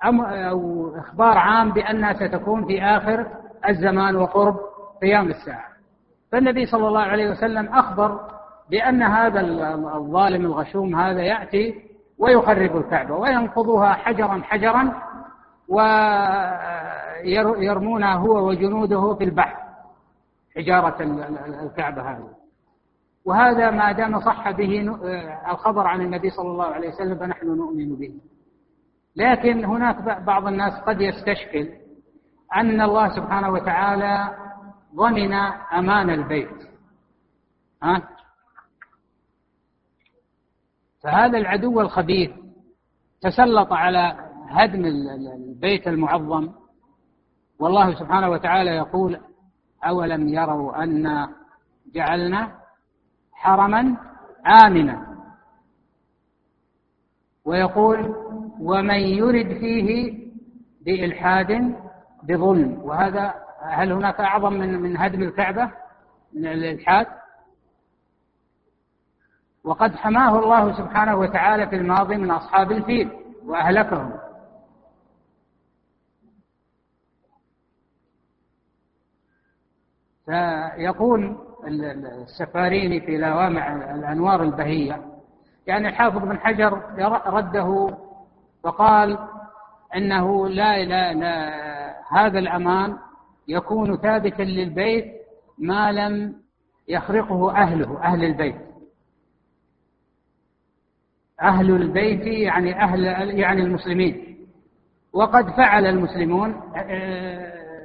أو 0.05 0.89
إخبار 0.99 1.39
عام 1.39 1.73
بأنها 1.73 2.13
ستكون 2.13 2.67
في 2.67 2.83
آخر 2.83 3.27
الزمان 3.69 4.17
وقرب 4.17 4.57
قيام 5.03 5.29
الساعة. 5.29 5.71
فالنبي 6.33 6.67
صلى 6.67 6.89
الله 6.89 7.01
عليه 7.01 7.31
وسلم 7.31 7.69
أخبر 7.69 8.21
بأن 8.71 9.03
هذا 9.03 9.41
الظالم 9.97 10.45
الغشوم 10.45 10.97
هذا 10.97 11.23
يأتي 11.23 11.75
ويخرب 12.19 12.77
الكعبة 12.77 13.15
وينقضها 13.15 13.93
حجرا 13.93 14.43
حجرا 14.45 14.93
ويرمونها 17.25 18.15
هو 18.15 18.49
وجنوده 18.49 19.15
في 19.15 19.25
البحر 19.25 19.61
حجارة 20.57 21.03
الكعبة 21.63 22.03
هذه. 22.11 22.31
وهذا 23.25 23.71
ما 23.71 23.93
دام 23.93 24.21
صح 24.21 24.51
به 24.51 24.81
الخبر 25.51 25.87
عن 25.87 26.01
النبي 26.01 26.31
صلى 26.31 26.49
الله 26.49 26.67
عليه 26.67 26.89
وسلم 26.89 27.19
فنحن 27.19 27.47
نؤمن 27.47 27.97
به. 27.97 28.15
لكن 29.17 29.65
هناك 29.65 30.23
بعض 30.23 30.47
الناس 30.47 30.81
قد 30.81 31.01
يستشكل 31.01 31.69
أن 32.57 32.81
الله 32.81 33.17
سبحانه 33.17 33.51
وتعالى 33.51 34.37
ضمن 34.95 35.33
أمان 35.73 36.11
البيت. 36.11 36.69
ها؟ 37.83 38.09
فهذا 41.03 41.39
العدو 41.39 41.81
الخبيث 41.81 42.31
تسلط 43.21 43.73
على 43.73 44.30
هدم 44.51 44.85
البيت 44.85 45.89
المعظم. 45.89 46.49
والله 47.59 47.95
سبحانه 47.95 48.29
وتعالى 48.29 48.71
يقول 48.71 49.21
أولم 49.87 50.29
يروا 50.29 50.83
أن 50.83 51.29
جعلنا 51.95 52.53
حرما 53.33 53.97
آمنا. 54.65 55.07
ويقول 57.45 58.15
ومن 58.61 59.01
يرد 59.01 59.59
فيه 59.59 60.21
بإلحاد 60.85 61.77
بظلم. 62.23 62.81
وهذا 62.83 63.35
هل 63.63 63.93
هناك 63.93 64.21
أعظم 64.21 64.53
من 64.53 64.81
من 64.81 64.97
هدم 64.97 65.23
الكعبة؟ 65.23 65.71
من 66.33 66.47
الإلحاد؟ 66.47 67.07
وقد 69.65 69.97
حماه 69.97 70.39
الله 70.39 70.79
سبحانه 70.79 71.17
وتعالى 71.17 71.67
في 71.67 71.77
الماضي 71.77 72.17
من 72.17 72.31
أصحاب 72.31 72.73
الفيل 72.73 73.11
وأهلكهم. 73.45 74.13
فيقول 80.31 81.37
السفاريني 81.67 83.01
في 83.01 83.19
لوامع 83.19 83.95
الأنوار 83.95 84.43
البهية 84.43 85.03
يعني 85.67 85.89
الحافظ 85.89 86.19
بن 86.19 86.39
حجر 86.39 86.83
رده 87.27 87.97
وقال 88.65 89.19
إنه 89.97 90.49
لا 90.49 90.85
لا 90.85 91.13
لا 91.13 91.61
هذا 92.13 92.39
الأمان 92.39 92.97
يكون 93.49 93.97
ثابتا 93.97 94.43
للبيت 94.43 95.05
ما 95.59 95.93
لم 95.93 96.35
يخرقه 96.89 97.51
أهله 97.51 98.03
أهل 98.03 98.25
البيت. 98.25 98.61
أهل 101.43 101.71
البيت 101.71 102.27
يعني 102.27 102.83
أهل 102.83 103.05
يعني 103.39 103.63
المسلمين. 103.63 104.37
وقد 105.13 105.51
فعل 105.51 105.87
المسلمون 105.87 106.63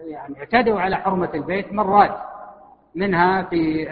يعني 0.08 0.40
اعتدوا 0.40 0.82
على 0.82 0.96
حرمة 0.96 1.30
البيت 1.34 1.74
مرات. 1.74 2.35
منها 2.96 3.44
في 3.44 3.86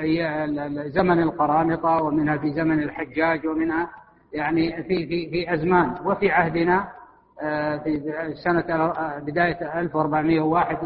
زمن 0.93 1.19
القرامطة 1.19 2.03
ومنها 2.03 2.37
في 2.37 2.53
زمن 2.53 2.83
الحجاج 2.83 3.47
ومنها 3.47 3.89
يعني 4.33 4.83
في 4.83 5.07
في 5.07 5.29
في 5.29 5.53
أزمان. 5.53 5.95
وفي 6.05 6.31
عهدنا 6.31 6.89
آه، 7.41 7.77
في 7.77 8.01
سنة 8.43 8.59
آه، 8.69 9.19
بداية 9.19 9.79
1401 9.79 10.83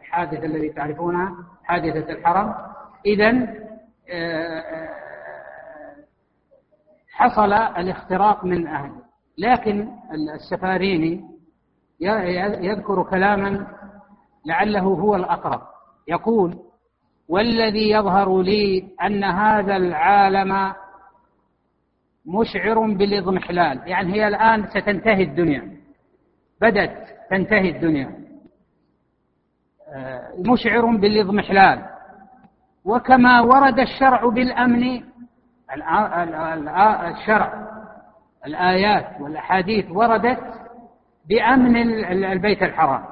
الحادثة 0.00 0.44
الذي 0.44 0.68
تعرفونها 0.68 1.34
حادثة 1.64 2.12
الحرم. 2.12 2.54
إذا 3.06 3.48
آه، 4.10 4.88
حصل 7.10 7.52
الاختراق 7.52 8.44
من 8.44 8.66
أهل. 8.66 8.92
لكن 9.38 9.88
السفاريني 10.34 11.24
يذكر 12.60 13.02
كلاما 13.02 13.66
لعله 14.46 14.80
هو 14.80 15.16
الأقرب. 15.16 15.60
يقول 16.08 16.69
والذي 17.30 17.90
يظهر 17.90 18.42
لي 18.42 18.88
أن 19.02 19.24
هذا 19.24 19.76
العالم 19.76 20.72
مشعر 22.26 22.80
بالإضمحلال. 22.80 23.80
يعني 23.86 24.12
هي 24.12 24.28
الآن 24.28 24.66
ستنتهي 24.68 25.22
الدنيا. 25.22 25.76
بدت 26.60 27.06
تنتهي 27.30 27.70
الدنيا. 27.70 28.14
آه، 29.88 30.32
مشعر 30.38 30.86
بالإضمحلال. 30.96 31.86
وكما 32.84 33.40
ورد 33.40 33.78
الشرع 33.78 34.28
بالأمن 34.28 35.02
الشرع 37.08 37.68
الآيات 38.46 39.20
والأحاديث 39.20 39.90
وردت 39.90 40.40
بأمن 41.28 41.76
البيت 42.24 42.62
الحرام. 42.62 43.04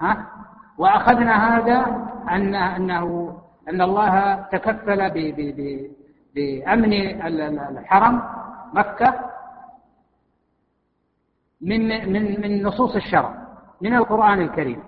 ها؟ 0.00 0.26
وأخذنا 0.82 1.56
هذا 1.56 2.08
أن 2.30 2.54
أنه 2.54 3.36
أن 3.68 3.82
الله 3.82 4.34
تكفل 4.52 5.10
بأمن 6.34 6.92
الحرم 7.78 8.22
مكة 8.74 9.14
من 11.60 12.12
من 12.12 12.40
من 12.40 12.62
نصوص 12.62 12.96
الشرع 12.96 13.34
من 13.80 13.94
القرآن 13.94 14.40
الكريم. 14.40 14.82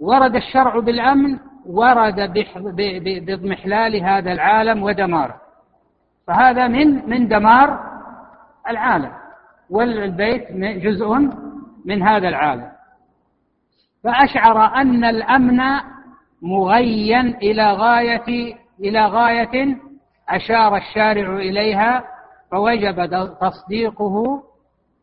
ورد 0.00 0.36
الشرع 0.36 0.78
بالأمن 0.78 1.38
ورد 1.66 2.32
باضمحلال 3.26 4.02
هذا 4.04 4.32
العالم 4.32 4.82
ودماره 4.82 5.40
فهذا 6.26 6.68
من 6.68 7.08
من 7.10 7.28
دمار 7.28 7.80
العالم 8.68 9.12
والبيت 9.70 10.52
جزء 10.82 11.08
من 11.84 12.02
هذا 12.02 12.28
العالم. 12.28 12.77
فأشعر 14.08 14.74
أن 14.74 15.04
الأمن 15.04 15.60
مغين 16.42 17.26
إلى 17.36 17.72
غاية 17.72 18.56
إلى 18.80 19.06
غاية 19.06 19.76
أشار 20.28 20.76
الشارع 20.76 21.36
إليها 21.36 22.04
فوجب 22.50 23.06
تصديقه 23.40 24.42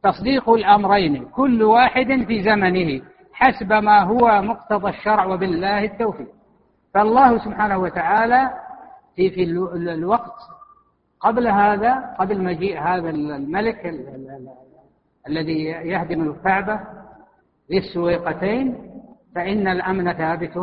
تصديق 0.04 0.50
الأمرين 0.50 1.26
كل 1.26 1.64
واحد 1.64 2.26
في 2.28 2.44
زمنه 2.44 3.02
حسب 3.34 3.74
ما 3.74 4.04
هو 4.04 4.42
مقتضى 4.42 4.90
الشرع 4.90 5.26
وبالله 5.26 5.84
التوفيق. 5.84 6.28
فالله 6.94 7.38
سبحانه 7.38 7.78
وتعالى 7.78 8.50
في 9.16 9.30
في 9.30 9.44
الوقت 9.74 10.36
قبل 11.20 11.48
هذا 11.48 12.16
قبل 12.20 12.44
مجيء 12.44 12.80
هذا 12.80 13.10
الملك 13.10 13.94
الذي 15.28 15.64
يهدم 15.64 16.32
الكعبة 16.32 16.80
للسويقتين 17.70 18.95
فإن 19.36 19.68
الأمن 19.68 20.14
ثابت 20.14 20.58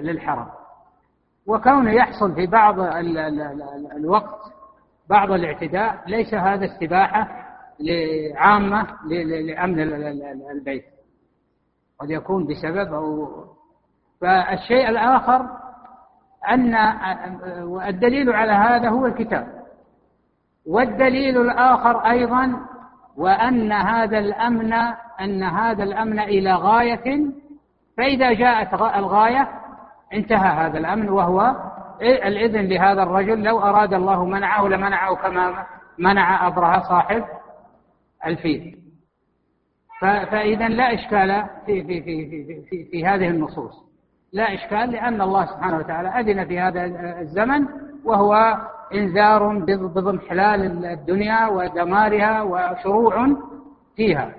للحرم. 0.00 0.46
وكونه 1.46 1.90
يحصل 1.90 2.34
في 2.34 2.46
بعض 2.46 2.80
الوقت 3.96 4.40
بعض 5.10 5.30
الاعتداء 5.32 6.02
ليس 6.06 6.34
هذا 6.34 6.64
استباحة 6.64 7.28
عامة 8.36 8.86
لأمن 9.46 9.80
البيت. 10.50 10.84
قد 12.00 12.10
يكون 12.10 12.46
بسبب 12.46 12.94
أو 12.94 13.28
فالشيء 14.20 14.88
الآخر 14.88 15.46
أن 16.48 16.74
الدليل 17.88 18.32
على 18.32 18.52
هذا 18.52 18.88
هو 18.88 19.06
الكتاب. 19.06 19.58
والدليل 20.66 21.40
الآخر 21.40 21.98
أيضا 22.10 22.60
وأن 23.18 23.72
هذا 23.72 24.18
الأمن 24.18 24.72
أن 25.20 25.42
هذا 25.42 25.84
الأمن 25.84 26.18
إلى 26.18 26.54
غاية 26.54 27.26
فإذا 27.96 28.32
جاءت 28.32 28.74
الغاية 28.74 29.48
انتهى 30.12 30.66
هذا 30.66 30.78
الأمن 30.78 31.08
وهو 31.08 31.56
الإذن 32.02 32.60
لهذا 32.60 33.02
الرجل 33.02 33.42
لو 33.42 33.58
أراد 33.60 33.94
الله 33.94 34.24
منعه 34.24 34.68
لمنعه 34.68 35.14
كما 35.14 35.66
منع 35.98 36.46
أبرهة 36.46 36.88
صاحب 36.88 37.24
الفيل. 38.26 38.78
فإذا 40.00 40.68
لا 40.68 40.94
إشكال 40.94 41.44
في, 41.66 41.84
في, 41.84 42.02
في, 42.02 42.26
في, 42.26 42.62
في, 42.70 42.84
في 42.90 43.06
هذه 43.06 43.28
النصوص. 43.28 43.88
لا 44.32 44.54
إشكال 44.54 44.90
لأن 44.90 45.20
الله 45.20 45.46
سبحانه 45.46 45.76
وتعالى 45.76 46.08
أذن 46.08 46.44
في 46.44 46.60
هذا 46.60 46.84
الزمن 47.20 47.66
وهو 48.04 48.56
إنذار 48.94 49.58
بضمحلال 49.58 50.84
الدنيا 50.86 51.46
ودمارها 51.46 52.42
وشروع 52.42 53.36
فيها. 53.96 54.34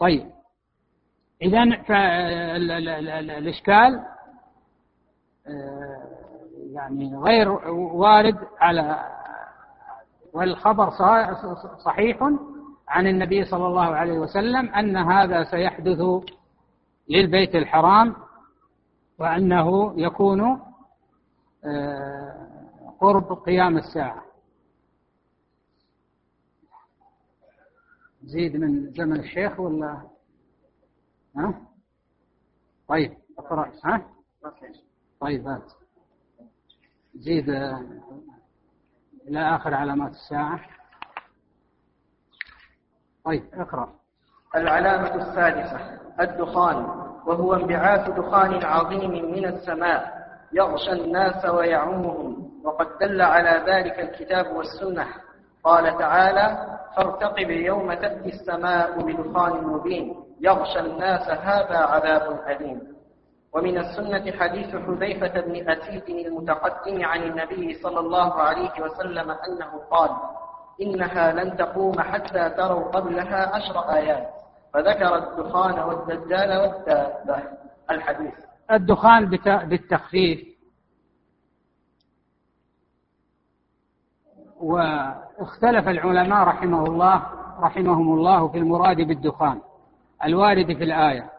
طيب. 0.00 0.34
إذا 1.42 1.62
الإشكال 3.38 4.02
آه، 5.46 6.02
يعني 6.72 7.16
غير 7.16 7.50
وارد 7.72 8.38
على 8.60 8.98
والخبر 10.32 10.90
صحيح 11.84 12.18
عن 12.88 13.06
النبي 13.06 13.44
صلى 13.44 13.66
الله 13.66 13.86
عليه 13.86 14.18
وسلم 14.18 14.68
أن 14.68 14.96
هذا 14.96 15.44
سيحدث 15.44 15.98
للبيت 17.08 17.54
الحرام 17.54 18.14
وأنه 19.18 19.94
يكون 19.96 20.60
آه، 21.64 22.43
قرب 23.04 23.32
قيام 23.32 23.76
الساعة. 23.76 24.24
زيد 28.22 28.56
من 28.56 28.90
زمن 28.92 29.20
الشيخ 29.20 29.60
ولا؟ 29.60 30.08
ها؟ 31.36 31.54
طيب 32.88 33.16
اقرأ. 33.38 33.72
ها؟ 33.84 34.06
طيب 35.20 35.46
هات. 35.46 35.72
زيد 37.14 37.48
إلى 39.28 39.56
آخر 39.56 39.74
علامات 39.74 40.10
الساعة. 40.10 40.60
طيب 43.24 43.44
اقرأ. 43.54 43.94
العلامة 44.56 45.14
السادسة 45.14 46.00
الدخان 46.20 46.76
وهو 47.26 47.54
انبعاث 47.54 48.10
دخان 48.10 48.64
عظيم 48.64 49.10
من 49.10 49.44
السماء 49.46 50.24
يغشى 50.52 50.92
الناس 50.92 51.44
ويعمهم 51.44 52.43
وقد 52.64 52.86
دل 53.00 53.22
على 53.22 53.62
ذلك 53.66 54.00
الكتاب 54.00 54.56
والسنة. 54.56 55.06
قال 55.64 55.98
تعالى 55.98 56.78
فارتقب 56.96 57.50
يوم 57.50 57.94
تأتي 57.94 58.28
السماء 58.28 59.02
بدخان 59.02 59.64
مبين 59.64 60.14
يغشى 60.40 60.80
الناس 60.80 61.28
هذا 61.28 61.78
عذاب 61.78 62.40
أليم. 62.48 62.94
ومن 63.52 63.78
السنة 63.78 64.32
حديث 64.32 64.76
حذيفة 64.76 65.40
بن 65.40 65.70
أسيد 65.70 66.26
المتقدم 66.26 67.04
عن 67.04 67.22
النبي 67.22 67.74
صلى 67.74 68.00
الله 68.00 68.34
عليه 68.34 68.72
وسلم 68.82 69.30
أنه 69.30 69.80
قال 69.90 70.10
إنها 70.82 71.32
لن 71.32 71.56
تقوم 71.56 72.00
حتى 72.00 72.50
تروا 72.50 72.84
قبلها 72.84 73.54
عشر 73.56 73.78
آيات 73.94 74.28
فذكر 74.74 75.16
الدخان 75.16 75.78
والدجال 75.78 76.60
والدابة. 76.60 77.42
الحديث. 77.90 78.34
الدخان 78.70 79.30
بالتخفيف. 79.68 80.53
واختلف 84.64 85.88
العلماء 85.88 86.44
رحمه 86.44 86.84
الله 86.84 87.26
رحمهم 87.60 88.12
الله 88.12 88.48
في 88.48 88.58
المراد 88.58 88.96
بالدخان 88.96 89.60
الوارد 90.24 90.66
في 90.66 90.84
الآية 90.84 91.30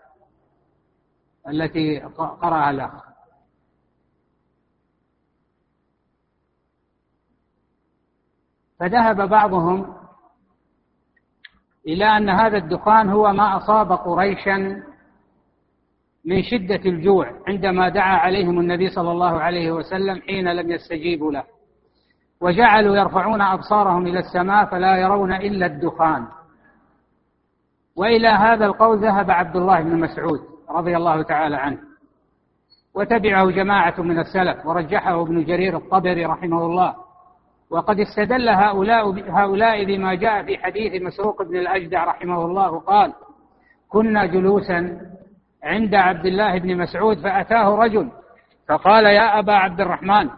التي 1.49 1.99
قرأها 2.17 2.69
الأخ. 2.69 3.05
فذهب 8.79 9.29
بعضهم 9.29 9.95
إلى 11.87 12.05
أن 12.05 12.29
هذا 12.29 12.57
الدخان 12.57 13.09
هو 13.09 13.33
ما 13.33 13.57
أصاب 13.57 13.91
قريشا 13.91 14.83
من 16.25 16.43
شدة 16.43 16.81
الجوع 16.85 17.31
عندما 17.47 17.89
دعا 17.89 18.17
عليهم 18.17 18.59
النبي 18.59 18.89
صلى 18.89 19.11
الله 19.11 19.41
عليه 19.41 19.71
وسلم 19.71 20.21
حين 20.21 20.47
لم 20.47 20.71
يستجيبوا 20.71 21.31
له. 21.31 21.43
وجعلوا 22.41 22.97
يرفعون 22.97 23.41
أبصارهم 23.41 24.07
إلى 24.07 24.19
السماء 24.19 24.65
فلا 24.65 24.97
يرون 24.97 25.33
إلا 25.33 25.65
الدخان. 25.65 26.27
وإلى 27.95 28.27
هذا 28.27 28.65
القول 28.65 28.99
ذهب 28.99 29.31
عبد 29.31 29.55
الله 29.55 29.81
بن 29.81 29.99
مسعود 29.99 30.39
رضي 30.69 30.97
الله 30.97 31.21
تعالى 31.21 31.55
عنه. 31.55 31.77
وتبعه 32.93 33.51
جماعة 33.51 34.01
من 34.01 34.19
السلف 34.19 34.65
ورجحه 34.65 35.21
ابن 35.21 35.43
جرير 35.43 35.77
الطبري 35.77 36.25
رحمه 36.25 36.65
الله. 36.65 36.95
وقد 37.69 37.99
استدل 37.99 38.49
هؤلاء 38.49 39.31
هؤلاء 39.31 39.85
بما 39.85 40.15
جاء 40.15 40.43
في 40.43 40.57
حديث 40.57 41.01
مسروق 41.01 41.43
بن 41.43 41.55
الأجدع 41.55 42.03
رحمه 42.03 42.45
الله 42.45 42.79
قال 42.79 43.13
كنا 43.89 44.25
جلوسا 44.25 45.01
عند 45.63 45.95
عبد 45.95 46.25
الله 46.25 46.59
بن 46.59 46.77
مسعود 46.77 47.17
فأتاه 47.19 47.75
رجل 47.75 48.11
فقال 48.69 49.05
يا 49.05 49.39
أبا 49.39 49.53
عبد 49.53 49.81
الرحمن 49.81 50.29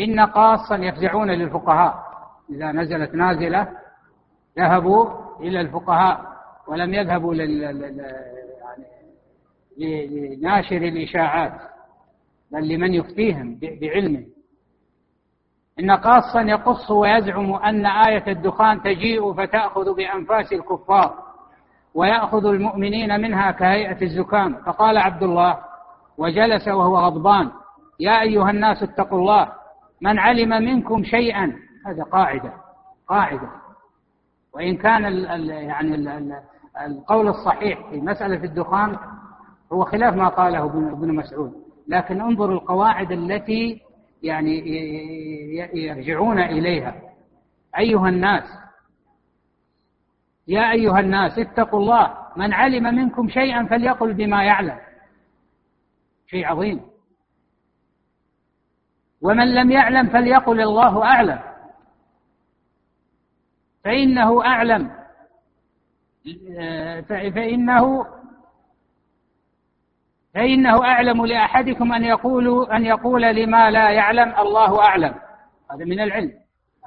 إن 0.00 0.20
قاصا 0.20 0.76
يفزعون 0.76 1.30
للفقهاء. 1.30 2.10
إذا 2.50 2.72
نزلت 2.72 3.14
نازلة 3.14 3.68
ذهبوا 4.58 5.10
إلى 5.40 5.60
الفقهاء 5.60 6.20
ولم 6.66 6.94
يذهبوا 6.94 7.34
يعني 7.34 8.02
لناشر 10.36 10.76
الإشاعات 10.76 11.52
بل 12.50 12.68
لمن 12.68 12.94
يفتيهم 12.94 13.58
بعلمه. 13.62 14.24
إن 15.80 15.90
قاصا 15.90 16.42
يقص 16.42 16.90
ويزعم 16.90 17.52
أن 17.52 17.86
آية 17.86 18.24
الدخان 18.32 18.82
تجيء 18.82 19.34
فتأخذ 19.34 19.96
بأنفاس 19.96 20.52
الكفار 20.52 21.14
ويأخذ 21.94 22.46
المؤمنين 22.46 23.20
منها 23.20 23.50
كهيئة 23.50 24.02
الزكام. 24.02 24.54
فقال 24.66 24.98
عبد 24.98 25.22
الله 25.22 25.58
وجلس 26.18 26.68
وهو 26.68 26.98
غضبان 26.98 27.50
يا 28.00 28.20
أيها 28.20 28.50
الناس 28.50 28.82
اتقوا 28.82 29.18
الله 29.18 29.59
من 30.00 30.18
علم 30.18 30.48
منكم 30.48 31.04
شيئا 31.04 31.56
هذا 31.86 32.02
قاعدة 32.02 32.52
قاعدة. 33.08 33.50
وإن 34.54 34.76
كان 34.76 35.06
ال 35.06 35.26
ال 35.26 35.50
يعني 35.50 35.94
ال 35.94 36.40
القول 36.86 37.28
الصحيح 37.28 37.90
في 37.90 38.00
مسألة 38.00 38.44
الدخان 38.44 38.96
هو 39.72 39.84
خلاف 39.84 40.14
ما 40.14 40.28
قاله 40.28 40.64
ابن 40.64 41.14
مسعود. 41.14 41.52
لكن 41.88 42.20
انظر 42.20 42.52
القواعد 42.52 43.12
التي 43.12 43.80
يعني 44.22 44.58
يرجعون 45.74 46.38
إليها. 46.38 46.94
أيها 47.78 48.08
الناس 48.08 48.44
يا 50.48 50.72
أيها 50.72 51.00
الناس 51.00 51.38
اتقوا 51.38 51.80
الله. 51.80 52.14
من 52.36 52.52
علم 52.52 52.94
منكم 52.94 53.28
شيئا 53.28 53.66
فليقل 53.66 54.14
بما 54.14 54.44
يعلم. 54.44 54.78
شيء 56.26 56.46
عظيم. 56.46 56.89
ومن 59.22 59.54
لم 59.54 59.70
يعلم 59.70 60.08
فليقل 60.08 60.60
الله 60.60 61.04
أعلم. 61.04 61.38
فإنه 63.84 64.44
أعلم. 64.44 64.90
فإنه 67.08 68.06
فإنه 70.34 70.84
أعلم 70.84 71.26
لأحدكم 71.26 71.92
أن 71.92 72.04
يقول 72.04 72.70
أن 72.72 72.84
يقول 72.84 73.22
لما 73.22 73.70
لا 73.70 73.90
يعلم 73.90 74.34
الله 74.38 74.80
أعلم. 74.82 75.14
هذا 75.72 75.84
من 75.84 76.00
العلم. 76.00 76.32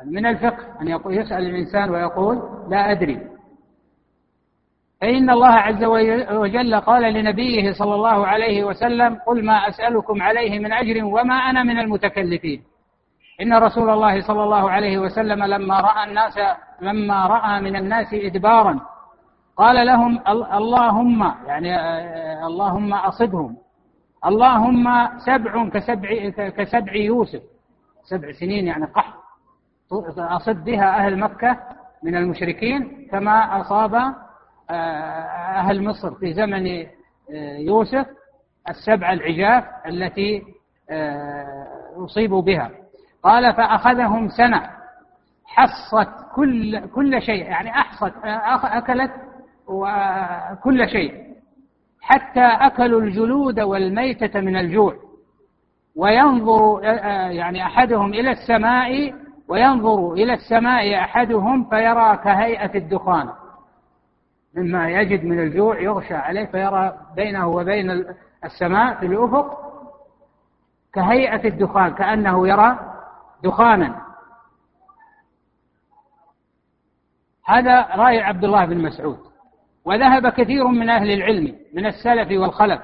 هذا 0.02 0.10
من 0.10 0.26
الفقه. 0.26 0.82
أن 0.82 0.88
يقول 0.88 1.18
يسأل 1.18 1.46
الإنسان 1.46 1.90
ويقول 1.90 2.68
لا 2.70 2.92
أدري. 2.92 3.33
فإن 5.04 5.30
الله 5.30 5.50
عز 5.50 5.84
وجل 6.32 6.76
قال 6.76 7.14
لنبيه 7.14 7.72
صلى 7.74 7.96
الله 7.96 8.28
عليه 8.28 8.64
وسلم 8.64 9.16
قل 9.28 9.46
ما 9.46 9.68
أسألكم 9.68 10.22
عليه 10.22 10.60
من 10.60 10.74
أجر 10.74 11.06
وما 11.06 11.36
أنا 11.36 11.64
من 11.64 11.80
المتكلفين. 11.80 12.64
إن 13.42 13.54
رسول 13.54 13.90
الله 13.90 14.22
صلى 14.22 14.44
الله 14.44 14.72
عليه 14.72 14.98
وسلم 14.98 15.44
لما 15.44 15.80
رأى 15.80 16.10
الناس 16.10 16.40
لما 16.82 17.28
رأى 17.28 17.62
من 17.62 17.76
الناس 17.76 18.14
إدبارا 18.14 18.80
قال 19.58 19.86
لهم 19.86 20.20
اللهم 20.54 21.34
يعني 21.48 21.80
آه، 21.80 22.48
اللهم 22.48 22.94
أصبهم. 22.94 23.58
اللهم 24.26 25.10
سبع 25.18 25.70
كسبع 25.70 26.30
كسبع 26.50 26.96
يوسف. 26.96 27.42
سبع 28.04 28.32
سنين 28.32 28.68
يعني 28.68 28.86
قحط. 28.86 29.14
أصب 30.18 30.56
بها 30.56 31.06
أهل 31.06 31.20
مكة 31.20 31.58
من 32.04 32.16
المشركين 32.16 33.08
كما 33.12 33.62
أصاب 33.62 34.23
أهل 34.70 35.84
مصر 35.84 36.16
في 36.16 36.34
زمن 36.34 36.68
آه، 36.68 37.58
يوسف 37.58 38.06
السبع 38.70 39.14
العجاف 39.14 39.64
التي 39.88 40.44
أصيبوا 41.96 42.42
بها. 42.42 42.72
قال 43.24 43.54
فأخذهم 43.54 44.30
سنة. 44.30 44.70
حصت 45.46 46.10
كل 46.36 46.88
كل 46.88 47.22
شيء 47.22 47.46
يعني 47.46 47.70
أحصت 47.70 48.14
أكلت 48.64 49.12
وكل 49.68 50.90
شيء. 50.90 51.34
حتى 52.02 52.46
أكلوا 52.46 53.02
الجلود 53.02 53.60
والميتة 53.60 54.40
من 54.40 54.58
الجوع. 54.58 54.96
وينظر 55.96 56.84
يعني 57.32 57.66
أحدهم 57.66 58.14
إلى 58.14 58.32
السماء 58.32 59.14
وينظر 59.48 60.14
إلى 60.14 60.34
السماء 60.34 61.00
أحدهم 61.00 61.70
فيرى 61.70 62.18
كهيئة 62.18 62.78
الدخان. 62.78 63.30
مما 64.56 64.90
يجد 64.90 65.26
من 65.26 65.40
الجوع 65.40 65.82
يغشى 65.82 66.14
عليه 66.14 66.46
فيرى 66.46 66.98
بينه 67.16 67.48
وبين 67.48 68.06
السماء 68.46 69.00
في 69.00 69.06
الأفق 69.06 69.60
كهيئة 70.94 71.48
الدخان 71.48 71.94
كأنه 71.94 72.48
يرى 72.48 72.80
دخانا. 73.44 74.02
هذا 77.46 77.82
رأي 77.82 78.22
عبد 78.22 78.44
الله 78.44 78.66
بن 78.66 78.78
مسعود. 78.78 79.20
وذهب 79.86 80.28
كثير 80.28 80.68
من 80.68 80.90
أهل 80.90 81.12
العلم 81.12 81.56
من 81.74 81.86
السلف 81.86 82.28
والخلف 82.32 82.82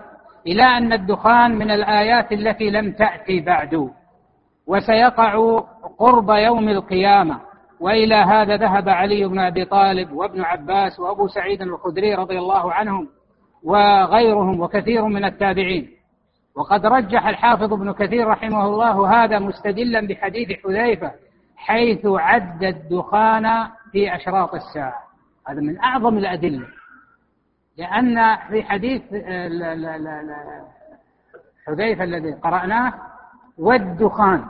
إلى 0.47 0.63
أن 0.63 0.93
الدخان 0.93 1.57
من 1.57 1.71
الآيات 1.71 2.31
التي 2.31 2.69
لم 2.69 2.91
تأتي 2.91 3.39
بعد 3.39 3.91
وسيقع 4.67 5.59
قرب 5.97 6.29
يوم 6.29 6.69
القيامة. 6.69 7.48
وإلى 7.80 8.15
هذا 8.15 8.57
ذهب 8.57 8.89
علي 8.89 9.27
بن 9.27 9.39
أبي 9.39 9.65
طالب 9.65 10.11
وابن 10.11 10.41
عباس 10.41 10.99
وأبو 10.99 11.27
سعيد 11.27 11.61
الخدري 11.61 12.15
رضي 12.15 12.39
الله 12.39 12.73
عنهم 12.73 13.07
وغيرهم 13.64 14.61
وكثير 14.61 15.06
من 15.06 15.26
التابعين. 15.26 15.89
وقد 16.56 16.85
رجح 16.85 17.27
الحافظ 17.27 17.73
ابن 17.73 17.91
كثير 17.91 18.27
رحمه 18.27 18.65
الله 18.65 19.23
هذا 19.23 19.39
مستدلا 19.39 20.07
بحديث 20.07 20.60
حذيفة 20.64 21.11
حيث 21.57 22.06
عد 22.06 22.64
الدخان 22.64 23.68
في 23.91 24.15
أشراط 24.15 24.56
الساعة. 24.56 24.99
هذا 25.47 25.61
من 25.61 25.80
أعظم 25.80 26.18
الأدلة. 26.18 26.68
لأن 27.77 28.38
في 28.49 28.64
حديث 28.64 29.01
حذيفة 31.68 32.03
الذي 32.03 32.31
قرأناه 32.34 32.93
والدخان. 33.57 34.45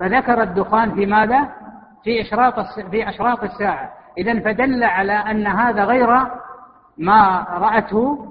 فذكر 0.00 0.42
الدخان 0.42 0.94
في 0.94 1.06
ماذا؟ 1.06 1.48
في 2.04 2.20
إشراط 2.20 2.60
في 2.90 3.08
أشراط 3.08 3.42
الساعة. 3.42 3.92
إذا 4.18 4.40
فدل 4.40 4.84
على 4.84 5.12
أن 5.12 5.46
هذا 5.46 5.84
غير 5.84 6.08
ما 6.98 7.46
رأته 7.50 8.26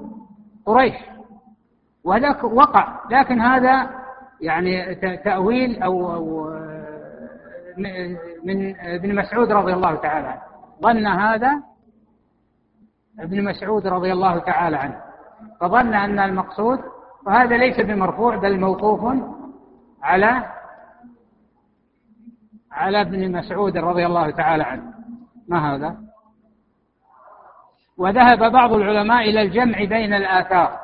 قريش. 0.65 0.95
وهذاك 2.03 2.43
وقع. 2.43 2.99
لكن 3.11 3.41
هذا 3.41 3.89
يعني 4.41 4.95
تأويل 5.25 5.83
أو, 5.83 6.13
أو 6.13 6.49
من 8.43 8.75
ابن 8.79 9.15
مسعود 9.15 9.51
رضي 9.51 9.73
الله 9.73 9.95
تعالى 9.95 10.27
عنه. 10.27 10.41
ظن 10.81 11.07
هذا 11.07 11.61
ابن 13.19 13.43
مسعود 13.43 13.87
رضي 13.87 14.11
الله 14.11 14.39
تعالى 14.39 14.77
عنه. 14.77 15.01
فظن 15.61 15.93
أن 15.93 16.19
المقصود 16.19 16.79
وهذا 17.25 17.57
ليس 17.57 17.79
بمرفوع 17.79 18.35
بل 18.35 18.59
موقوف 18.59 19.13
على 20.03 20.43
على 22.71 23.01
ابن 23.01 23.31
مسعود 23.31 23.77
رضي 23.77 24.05
الله 24.05 24.31
تعالى 24.31 24.63
عنه. 24.63 24.93
ما 25.47 25.75
هذا؟ 25.75 25.97
وذهب 27.97 28.51
بعض 28.51 28.73
العلماء 28.73 29.29
إلى 29.29 29.41
الجمع 29.41 29.83
بين 29.83 30.13
الآثار. 30.13 30.79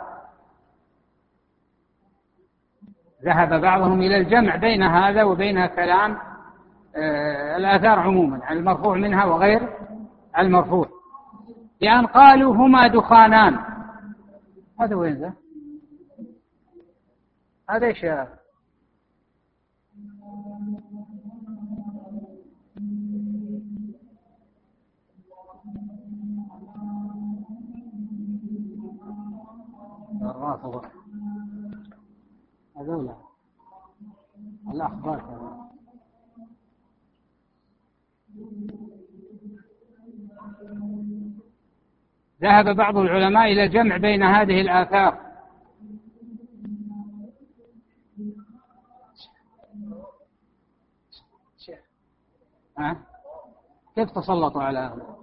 ذهب 3.23 3.61
بعضهم 3.61 4.01
إلى 4.01 4.17
الجمع 4.17 4.55
بين 4.55 4.83
هذا 4.83 5.23
وبين 5.23 5.65
كلام 5.65 6.17
آه، 6.97 7.57
الآثار 7.57 7.99
عموما 7.99 8.51
المرفوع 8.51 8.97
منها 8.97 9.25
وغير 9.25 9.69
المرفوع. 10.39 10.87
بأن 11.81 12.05
قالوا 12.05 12.55
هما 12.55 12.87
دخانان. 12.87 13.59
هذا 14.81 14.95
وين 14.95 15.13
ذا؟ 15.13 15.33
هذا 17.69 17.87
إيش 17.87 18.05
الرافضة 30.35 30.81
هذولا 32.77 33.15
ذهب 42.41 42.75
بعض 42.75 42.97
العلماء 42.97 43.51
إلى 43.51 43.63
الجمع 43.63 43.97
بين 43.97 44.23
هذه 44.23 44.61
الآثار؟ 44.61 45.25
كيف 53.95 54.11
تسلطوا 54.11 54.63
على 54.63 54.79
هذا؟ 54.79 55.15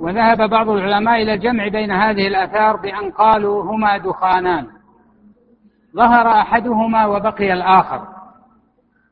وذهب 0.00 0.50
بعض 0.50 0.68
العلماء 0.68 1.22
إلى 1.22 1.34
الجمع 1.34 1.68
بين 1.68 1.90
هذه 1.90 2.26
الآثار 2.26 2.76
بأن 2.76 3.10
قالوا 3.10 3.62
هما 3.62 3.98
دخانان. 3.98 4.66
ظهر 5.96 6.28
أحدهما 6.28 7.06
وبقي 7.06 7.52
الآخر 7.52 8.06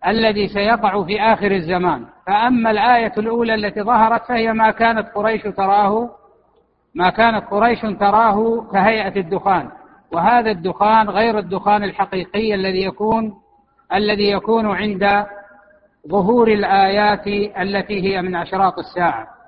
الذي 0.07 0.49
سيقع 0.49 1.05
في 1.05 1.21
آخر 1.21 1.51
الزمان. 1.51 2.07
فأما 2.27 2.71
الآية 2.71 3.13
الأولى 3.19 3.55
التي 3.55 3.83
ظهرت 3.83 4.25
فهي 4.25 4.53
ما 4.53 4.71
كانت 4.71 5.09
قريش 5.15 5.43
تراه 5.43 6.11
ما 6.95 7.11
كانت 7.11 7.45
قريش 7.45 7.81
تراه 7.81 8.67
كهيئة 8.73 9.21
الدخان. 9.21 9.69
وهذا 10.13 10.51
الدخان 10.51 11.11
غير 11.11 11.39
الدخان 11.39 11.85
الحقيقي 11.85 12.55
الذي 12.55 12.85
يكون 12.85 13.35
الذي 13.95 14.31
يكون 14.31 14.67
عند 14.67 15.27
ظهور 16.09 16.49
الآيات 16.49 17.27
التي 17.61 18.03
هي 18.03 18.23
من 18.23 18.37
أشراط 18.37 18.79
الساعة. 18.79 19.40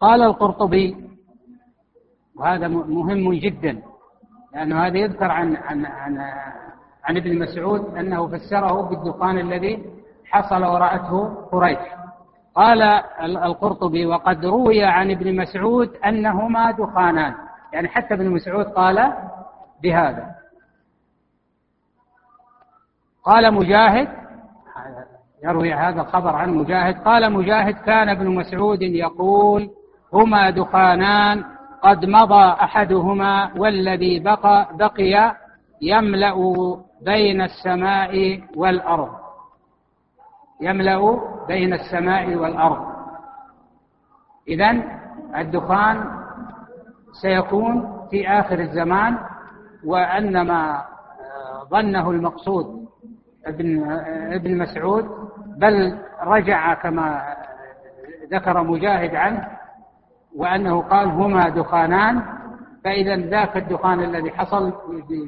قال 0.00 0.22
القرطبي 0.22 0.96
وهذا 2.36 2.68
مهم 2.68 3.34
جدا 3.34 3.82
لأنه 4.54 4.86
هذا 4.86 4.98
يذكر 4.98 5.30
عن 5.30 5.56
عن 5.56 5.86
عن 5.86 6.18
عن 7.04 7.16
ابن 7.16 7.38
مسعود 7.38 7.96
أنه 7.96 8.28
فسره 8.28 8.82
بالدخان 8.82 9.38
الذي 9.38 9.84
حصل 10.24 10.64
ورأته 10.64 11.34
قريش. 11.52 11.78
قال 12.54 12.82
القرطبي 13.22 14.06
وقد 14.06 14.44
روي 14.44 14.84
عن 14.84 15.10
ابن 15.10 15.36
مسعود 15.36 15.96
أنهما 15.96 16.70
دخانان. 16.70 17.34
يعني 17.72 17.88
حتى 17.88 18.14
ابن 18.14 18.30
مسعود 18.30 18.64
قال 18.64 19.12
بهذا. 19.82 20.34
قال 23.24 23.54
مجاهد 23.54 24.08
يروي 25.44 25.74
هذا 25.74 26.00
الخبر 26.02 26.36
عن 26.36 26.54
مجاهد 26.54 27.02
قال 27.02 27.32
مجاهد 27.32 27.74
كان 27.74 28.08
ابن 28.08 28.34
مسعود 28.34 28.82
يقول 28.82 29.70
هما 30.12 30.50
دخانان 30.50 31.44
قد 31.82 32.04
مضى 32.04 32.44
أحدهما 32.62 33.50
والذي 33.56 34.20
بقى 34.20 34.68
بقي 34.76 35.36
يملأ 35.82 36.34
بين 37.02 37.42
السماء 37.42 38.40
والأرض. 38.56 39.10
يملأ 40.60 41.20
بين 41.48 41.72
السماء 41.72 42.34
والأرض. 42.34 42.86
اذا 44.48 44.82
الدخان 45.36 46.04
سيكون 47.22 48.06
في 48.10 48.28
آخر 48.28 48.58
الزمان 48.58 49.18
وأنما 49.84 50.84
ظنه 51.70 52.10
المقصود 52.10 52.86
ابن 53.46 53.90
ابن 54.32 54.58
مسعود 54.58 55.08
بل 55.56 55.98
رجع 56.22 56.74
كما 56.74 57.34
ذكر 58.32 58.62
مجاهد 58.62 59.14
عنه 59.14 59.48
وأنه 60.36 60.82
قال 60.82 61.08
هما 61.08 61.48
دخانان 61.48 62.22
فإذا 62.84 63.16
ذاك 63.16 63.56
الدخان 63.56 64.00
الذي 64.00 64.30
حصل 64.30 64.72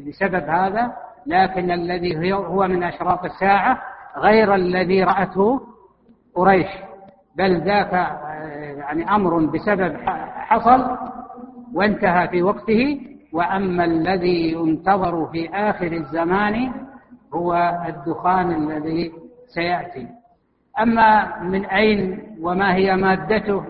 بسبب 0.07 0.49
هذا 0.49 0.93
لكن 1.27 1.71
الذي 1.71 2.35
هو 2.35 2.69
من 2.69 2.83
أشراط 2.83 3.25
الساعة 3.25 3.79
غير 4.17 4.55
الذي 4.55 5.05
رأته 5.05 5.61
قريش. 6.35 6.67
بل 7.37 7.61
ذاك 7.61 7.93
يعني 8.79 9.15
أمر 9.15 9.47
بسبب 9.47 9.97
حصل 10.35 10.97
وانتهى 11.75 12.29
في 12.29 12.43
وقته. 12.43 13.01
وأما 13.33 13.85
الذي 13.85 14.53
ينتظر 14.53 15.27
في 15.27 15.49
آخر 15.49 15.93
الزمان 15.93 16.73
هو 17.35 17.81
الدخان 17.89 18.51
الذي 18.51 19.13
سيأتي. 19.47 20.07
أما 20.81 21.39
من 21.43 21.65
أين 21.65 22.37
وما 22.43 22.75
هي 22.75 22.97
مادته 22.97 23.65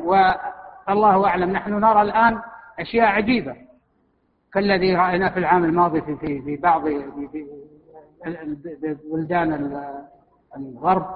الله 0.90 1.26
أعلم. 1.26 1.50
نحن 1.50 1.72
نرى 1.72 2.02
الآن 2.02 2.38
أشياء 2.80 3.06
عجيبة. 3.06 3.56
كالذي 4.52 4.94
رأيناه 4.94 5.28
في 5.28 5.38
العام 5.38 5.64
الماضي 5.64 6.00
في 6.00 6.16
في 6.16 6.42
في 6.42 6.56
بعض 6.56 6.88
في 6.88 7.46
بلدان 9.12 9.80
الغرب 10.56 11.06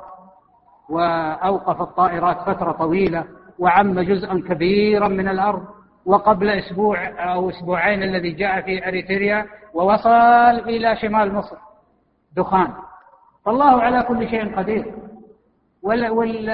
وأوقف 0.88 1.80
الطائرات 1.80 2.36
فترة 2.40 2.72
طويلة 2.72 3.24
وعم 3.58 4.00
جزءا 4.00 4.42
كبيرا 4.48 5.08
من 5.08 5.28
الأرض 5.28 5.62
وقبل 6.06 6.48
أسبوع 6.48 7.08
أو 7.34 7.50
أسبوعين 7.50 8.02
الذي 8.02 8.30
جاء 8.30 8.60
في 8.60 8.88
أريتريا 8.88 9.46
ووصل 9.74 10.10
إلى 10.68 10.96
شمال 10.96 11.34
مصر 11.34 11.56
دخان. 12.36 12.72
فالله 13.44 13.82
على 13.82 14.02
كل 14.02 14.28
شيء 14.28 14.56
قدير. 14.56 14.94
وال 15.82 16.08
وال 16.10 16.48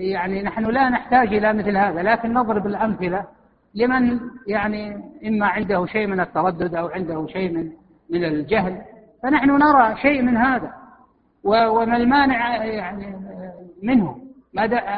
يعني 0.00 0.42
نحن 0.42 0.64
لا 0.64 0.88
نحتاج 0.88 1.34
إلى 1.34 1.52
مثل 1.52 1.76
هذا 1.76 2.02
لكن 2.02 2.32
نضرب 2.34 2.66
الأمثلة 2.66 3.24
لمن 3.74 4.20
يعني 4.46 4.96
إما 5.26 5.46
عنده 5.46 5.86
شيء 5.86 6.06
من 6.06 6.20
التردد 6.20 6.74
أو 6.74 6.86
عنده 6.88 7.26
شيء 7.26 7.52
من 7.52 7.70
من 8.10 8.24
الجهل. 8.24 8.82
فنحن 9.22 9.50
نرى 9.50 9.96
شيء 9.96 10.22
من 10.22 10.36
هذا 10.36 10.72
وما 11.44 11.96
المانع 11.96 12.64
يعني 12.64 13.16
منه. 13.82 14.18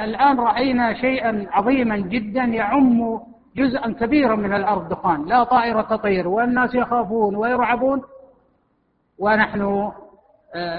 الآن 0.04 0.40
رأينا 0.40 0.94
شيئا 0.94 1.46
عظيما 1.50 1.96
جدا 1.96 2.42
يعم 2.44 3.20
جزءا 3.56 3.92
كبيرا 3.92 4.36
من 4.36 4.52
الأرض 4.54 4.88
دخان 4.88 5.24
لا 5.24 5.44
طائرة 5.44 5.82
تطير 5.82 6.28
والناس 6.28 6.74
يخافون 6.74 7.36
ويرعبون 7.36 8.02
ونحن 9.18 9.90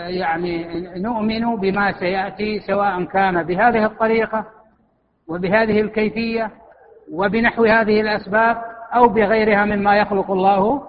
يعني 0.08 0.84
نؤمن 0.98 1.56
بما 1.56 1.92
سيأتي 1.92 2.60
سواء 2.60 3.04
كان 3.04 3.44
بهذه 3.44 3.86
الطريقة 3.86 4.46
وبهذه 5.28 5.82
الكيفية 5.82 6.52
وبنحو 7.14 7.66
هذه 7.66 8.02
الأسباب 8.02 8.62
أو 8.96 9.08
بغيرها 9.08 9.66
مما 9.66 9.98
يخلق 9.98 10.32
الله 10.32 10.84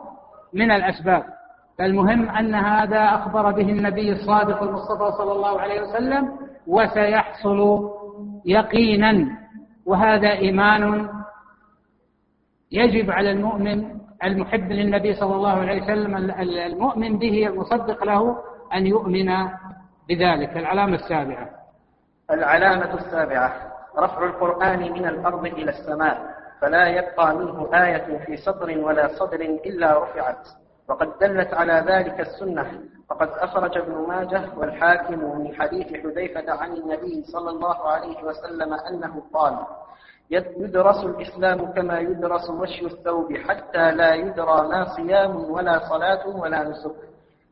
من 0.55 0.71
الأسباب. 0.71 1.25
فالمهم 1.79 2.29
أن 2.29 2.55
هذا 2.55 3.05
أخبر 3.05 3.51
به 3.51 3.71
النبي 3.71 4.13
الصادق 4.13 4.63
المصطفى 4.63 5.11
صلى 5.19 5.33
الله 5.33 5.61
عليه 5.61 5.81
وسلم 5.81 6.33
وسيحصل 6.67 7.91
يقينا 8.47 9.27
وهذا 9.87 10.29
إيمان 10.33 11.09
يجب 12.73 13.11
على 13.11 13.31
المؤمن 13.31 13.85
المحب 14.25 14.73
للنبي 14.73 15.15
صلى 15.15 15.35
الله 15.35 15.53
عليه 15.53 15.83
وسلم 15.83 16.17
المؤمن 16.41 17.19
به 17.19 17.47
المصدق 17.47 18.05
له 18.05 18.37
أن 18.75 18.87
يؤمن 18.87 19.27
بذلك. 20.09 20.57
العلامة 20.57 20.95
السابعة. 20.95 21.49
العلامة 22.31 22.95
السابعة 22.95 23.53
رفع 23.99 24.25
القرآن 24.25 24.79
من 24.93 25.07
الأرض 25.07 25.45
إلى 25.47 25.71
السماء 25.71 26.33
فلا 26.61 26.87
يبقى 26.89 27.35
منه 27.37 27.69
آية 27.75 28.19
في 28.27 28.37
سطر 28.37 28.79
ولا 28.79 29.09
صدر 29.19 29.41
إلا 29.41 30.03
رفعت. 30.03 30.49
وقد 30.89 31.09
دلت 31.21 31.55
على 31.55 31.85
ذلك 31.87 32.21
السنة 32.21 32.81
فقد 33.09 33.29
أخرج 33.29 33.79
ابن 33.79 33.95
ماجه 34.09 34.43
والحاكم 34.57 35.39
من 35.41 35.55
حديث 35.55 35.87
حذيفة 35.87 36.53
عن 36.53 36.73
النبي 36.73 37.25
صلى 37.33 37.51
الله 37.51 37.89
عليه 37.89 38.25
وسلم 38.25 38.73
أنه 38.75 39.23
قال 39.35 39.59
يدرس 40.31 41.05
الإسلام 41.05 41.73
كما 41.73 41.99
يدرس 41.99 42.51
مشي 42.51 42.87
الثوب 42.87 43.37
حتى 43.37 43.91
لا 43.91 44.15
يدرى 44.15 44.69
ما 44.69 44.85
صيام 44.97 45.37
ولا 45.51 45.79
صلاة 45.89 46.27
ولا 46.27 46.63
نسك. 46.63 46.97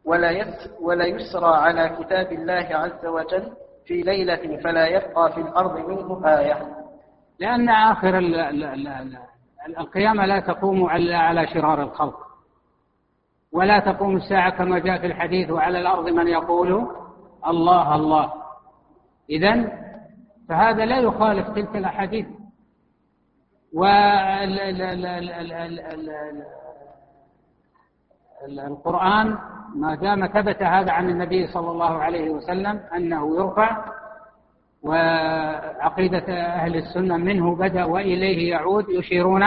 ولا 0.04 0.46
ولا 0.80 1.04
يسرى 1.06 1.56
على 1.56 1.88
كتاب 1.88 2.32
الله 2.32 2.68
عز 2.70 3.06
وجل 3.06 3.52
في 3.86 4.00
ليلة 4.02 4.60
فلا 4.64 4.86
يبقى 4.86 5.32
في 5.32 5.40
الأرض 5.40 5.76
منه 5.88 6.26
آية 6.38 6.76
لأن 7.38 7.68
آخر 7.68 8.18
القيامة 9.78 10.26
لا 10.26 10.40
تقوم 10.40 10.90
إلا 10.90 11.18
على 11.18 11.46
شرار 11.46 11.82
الخلق 11.82 12.30
ولا 13.52 13.78
تقوم 13.78 14.16
الساعة 14.16 14.50
كما 14.50 14.78
جاء 14.78 14.98
في 15.00 15.06
الحديث 15.06 15.50
وعلى 15.50 15.80
الأرض 15.80 16.08
من 16.08 16.28
يقول 16.28 16.86
الله 17.46 17.94
الله 17.94 18.32
إذا 19.30 19.80
فهذا 20.48 20.84
لا 20.84 20.98
يخالف 20.98 21.48
تلك 21.48 21.76
الأحاديث 21.76 22.26
والقرآن 28.42 29.38
ما 29.74 29.94
دام 29.94 30.26
ثبت 30.26 30.62
هذا 30.62 30.92
عن 30.92 31.10
النبي 31.10 31.46
صلى 31.46 31.70
الله 31.70 31.98
عليه 32.02 32.30
وسلم 32.30 32.80
أنه 32.96 33.36
يرفع 33.36 33.84
وعقيدة 34.82 36.24
أهل 36.28 36.76
السنة 36.76 37.16
منه 37.16 37.56
بدأ 37.56 37.84
وإليه 37.84 38.50
يعود 38.50 38.84
يشيرون 38.88 39.42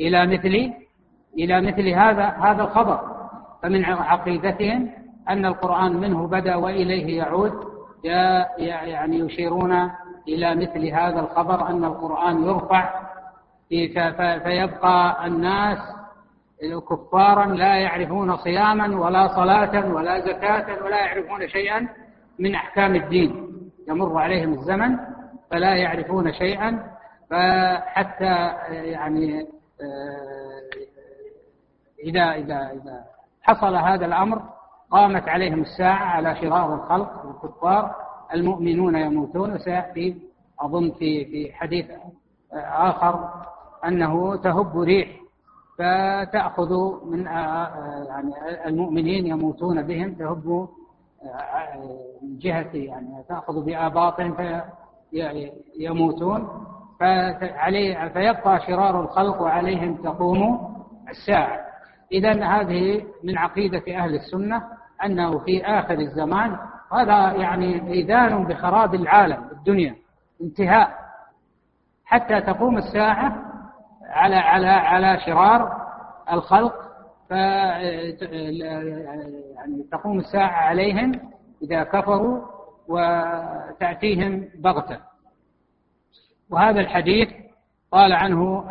إلى 0.00 0.26
مثل 0.26 0.72
إلى 1.38 1.60
مثل 1.60 1.88
هذا 1.88 2.26
هذا 2.26 2.62
الخبر. 2.62 3.00
فمن 3.62 3.84
عقيدتهم 3.84 4.90
أن 5.28 5.46
القرآن 5.46 5.96
منه 5.96 6.26
بدأ 6.26 6.56
وإليه 6.56 7.18
يعود 7.18 7.52
يعني 8.04 9.18
يشيرون 9.18 9.90
إلى 10.28 10.54
مثل 10.54 10.86
هذا 10.86 11.20
الخبر 11.20 11.68
أن 11.68 11.84
القرآن 11.84 12.44
يرفع 12.44 12.90
فيبقى 14.44 15.26
الناس 15.26 15.78
كفارا 16.70 17.46
لا 17.46 17.76
يعرفون 17.76 18.36
صياما 18.36 19.00
ولا 19.00 19.28
صلاة 19.28 19.92
ولا 19.94 20.20
زكاة 20.20 20.84
ولا 20.84 21.00
يعرفون 21.00 21.48
شيئا 21.48 21.88
من 22.38 22.54
أحكام 22.54 22.94
الدين. 22.94 23.52
يمر 23.88 24.18
عليهم 24.18 24.52
الزمن 24.52 24.98
فلا 25.50 25.76
يعرفون 25.76 26.32
شيئا 26.32 26.92
فحتى 27.30 28.52
يعني 28.70 29.40
آه، 29.80 30.60
إذا 32.04 32.22
إذا 32.22 32.70
إذا 32.70 33.04
حصل 33.42 33.76
هذا 33.76 34.06
الأمر 34.06 34.42
قامت 34.90 35.28
عليهم 35.28 35.60
الساعة 35.60 36.04
على 36.04 36.36
شرار 36.36 36.74
الخلق 36.74 37.26
والكفار 37.26 37.94
المؤمنون 38.34 38.96
يموتون. 38.96 39.52
وسيأتي 39.52 40.16
أظن 40.60 40.90
في 40.90 41.24
في 41.24 41.52
حديث 41.52 41.86
آخر 42.72 43.28
أنه 43.84 44.36
تهب 44.36 44.78
ريح. 44.78 45.21
فتأخذ 45.78 46.70
من 47.06 47.24
يعني 48.06 48.32
المؤمنين 48.66 49.26
يموتون 49.26 49.82
بهم 49.82 50.14
تهب 50.14 50.68
من 52.22 52.38
جهة 52.38 52.70
يعني 52.74 53.24
تأخذ 53.28 53.64
بآباطهم 53.64 54.36
فيموتون 55.10 56.48
فعليه 57.00 58.08
فيبقى 58.08 58.60
شرار 58.66 59.00
الخلق 59.00 59.42
وعليهم 59.42 59.94
تقوم 59.94 60.72
الساعة. 61.08 61.60
إذا 62.12 62.44
هذه 62.44 63.04
من 63.24 63.38
عقيدة 63.38 63.82
أهل 63.88 64.14
السنة 64.14 64.62
أنه 65.04 65.38
في 65.38 65.64
آخر 65.64 65.94
الزمان 65.94 66.56
هذا 66.92 67.32
يعني 67.32 67.92
إيذان 67.92 68.44
بخراب 68.44 68.94
العالم 68.94 69.48
الدنيا 69.52 69.94
انتهاء. 70.42 71.02
حتى 72.04 72.40
تقوم 72.40 72.76
الساعة 72.76 73.51
على 74.12 74.36
على 74.36 74.66
على 74.66 75.20
شرار 75.20 75.82
الخلق 76.32 76.74
ف 77.28 77.32
يعني 79.54 79.82
تقوم 79.92 80.18
الساعة 80.18 80.68
عليهم 80.68 81.12
إذا 81.62 81.84
كفروا 81.84 82.40
وتأتيهم 82.88 84.48
بغتة. 84.54 84.98
وهذا 86.50 86.80
الحديث 86.80 87.28
قال 87.92 88.12
عنه 88.12 88.68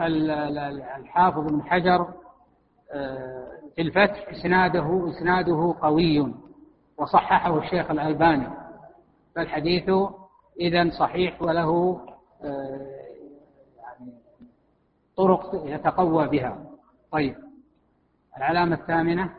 الحافظ 0.97 1.51
بن 1.51 1.63
حجر 1.63 2.07
آه، 2.93 3.47
في 3.75 3.81
الفتح 3.81 4.29
إسناده 4.29 5.09
إسناده 5.09 5.75
قوي 5.81 6.33
وصححه 6.97 7.57
الشيخ 7.57 7.91
الألباني. 7.91 8.47
فالحديث 9.35 9.89
إذا 10.59 10.89
صحيح 10.89 11.41
وله 11.41 12.01
آه، 12.43 13.00
طرق 15.17 15.61
يتقوى 15.65 16.27
بها. 16.27 16.57
طيب 17.11 17.35
العلامة 18.37 18.75
الثامنة؟ 18.75 19.29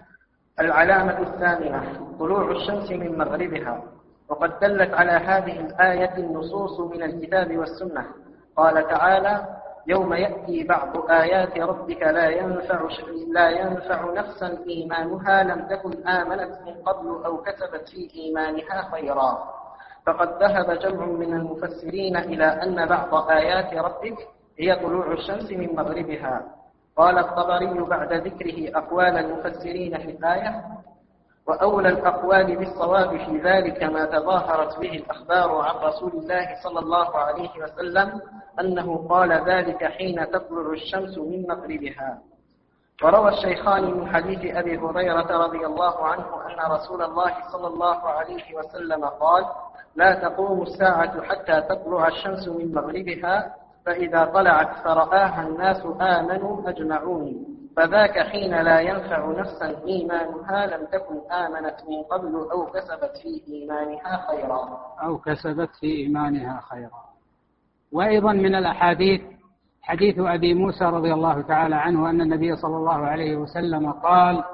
العلامة 0.60 1.18
الثامنة 1.18 2.08
طلوع 2.18 2.50
الشمس 2.50 2.90
من 2.90 3.18
مغربها. 3.18 3.82
وقد 4.28 4.58
دلت 4.60 4.94
على 4.94 5.12
هذه 5.12 5.60
الآية 5.60 6.16
النصوص 6.16 6.80
من 6.80 7.02
الكتاب 7.02 7.56
والسنة. 7.56 8.06
قال 8.56 8.88
تعالى 8.88 9.46
يوم 9.86 10.14
يأتي 10.14 10.64
بعض 10.64 11.10
آيات 11.10 11.58
ربك 11.58 12.02
لا 12.02 12.28
ينفع 12.28 12.88
لا 13.32 13.50
ينفع 13.50 14.12
نفسا 14.12 14.58
إيمانها 14.68 15.42
لم 15.42 15.66
تكن 15.68 16.08
آمنت 16.08 16.58
من 16.66 16.74
قبل 16.74 17.24
أو 17.24 17.42
كسبت 17.42 17.88
في 17.88 18.10
إيمانها 18.14 18.90
خيرا. 18.92 19.62
فقد 20.06 20.42
ذهب 20.42 20.78
جمع 20.78 21.06
من 21.06 21.32
المفسرين 21.32 22.16
إلى 22.16 22.44
أن 22.44 22.86
بعض 22.86 23.30
آيات 23.30 23.74
ربك 23.74 24.18
هي 24.58 24.76
طلوع 24.76 25.12
الشمس 25.12 25.50
من 25.50 25.76
مغربها. 25.76 26.42
قال 26.96 27.18
الطبري 27.18 27.80
بعد 27.80 28.12
ذكره 28.12 28.78
أقوال 28.78 29.18
المفسرين 29.18 29.98
في 29.98 30.10
الآية 30.10 30.64
وأولى 31.46 31.88
الأقوال 31.88 32.56
بالصواب 32.56 33.16
في 33.16 33.38
ذلك 33.38 33.82
ما 33.82 34.04
تظاهرت 34.04 34.78
به 34.78 34.90
الأخبار 34.90 35.60
عن 35.60 35.74
رسول 35.76 36.12
الله 36.12 36.48
صلى 36.62 36.78
الله 36.78 37.16
عليه 37.18 37.50
وسلم 37.62 38.20
أنه 38.60 39.06
قال 39.08 39.32
ذلك 39.32 39.84
حين 39.84 40.30
تطلع 40.30 40.72
الشمس 40.72 41.18
من 41.18 41.46
مغربها. 41.48 42.18
وروى 43.02 43.28
الشيخان 43.28 43.84
من 43.84 44.08
حديث 44.08 44.56
أبي 44.56 44.78
هريرة 44.78 45.44
رضي 45.46 45.66
الله 45.66 46.04
عنه 46.06 46.24
أن 46.46 46.72
رسول 46.72 47.02
الله 47.02 47.34
صلى 47.52 47.66
الله 47.66 47.96
عليه 48.08 48.54
وسلم 48.54 49.04
قال 49.04 49.44
لا 49.96 50.14
تقوم 50.14 50.62
الساعة 50.62 51.22
حتى 51.22 51.60
تطلع 51.60 52.08
الشمس 52.08 52.48
من 52.48 52.74
مغربها 52.74 53.54
فإذا 53.86 54.24
طلعت 54.24 54.84
فرآها 54.84 55.48
الناس 55.48 55.86
آمنوا 56.00 56.68
أجمعون. 56.70 57.46
فذاك 57.76 58.18
حين 58.18 58.62
لا 58.62 58.80
ينفع 58.80 59.32
نفسا 59.40 59.86
إيمانها 59.86 60.66
لم 60.66 60.86
تكن 60.86 61.32
آمنت 61.32 61.76
من 61.88 62.02
قبل 62.02 62.34
أو 62.52 62.66
كسبت 62.66 63.16
في 63.22 63.52
إيمانها 63.52 64.26
خيرا. 64.28 64.78
أو 65.02 65.18
كسبت 65.18 65.70
في 65.80 65.86
إيمانها 65.86 66.60
خيرا. 66.70 67.02
وأيضا 67.92 68.32
من 68.32 68.54
الأحاديث 68.54 69.20
حديث 69.82 70.18
أبي 70.18 70.54
موسى 70.54 70.84
رضي 70.84 71.12
الله 71.12 71.40
تعالى 71.42 71.74
عنه 71.74 72.10
أن 72.10 72.20
النبي 72.20 72.56
صلى 72.56 72.76
الله 72.76 72.96
عليه 73.06 73.36
وسلم 73.36 73.92
قال 73.92 74.44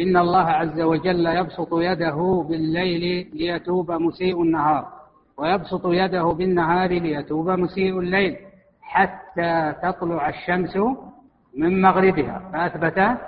إن 0.00 0.16
الله 0.16 0.44
عز 0.44 0.80
وجل 0.80 1.26
يبسط 1.26 1.68
يده 1.72 2.44
بالليل 2.48 3.30
ليتوب 3.34 3.90
مسيء 3.92 4.42
النهار 4.42 4.88
ويبسط 5.36 5.86
يده 5.86 6.22
بالنهار 6.22 6.90
ليتوب 6.90 7.50
مسيء 7.50 7.98
الليل. 7.98 8.36
حتى 8.94 9.74
تطلع 9.82 10.28
الشمس 10.28 10.76
من 11.56 11.82
مغربها. 11.82 12.42
فأثبت 12.52 13.18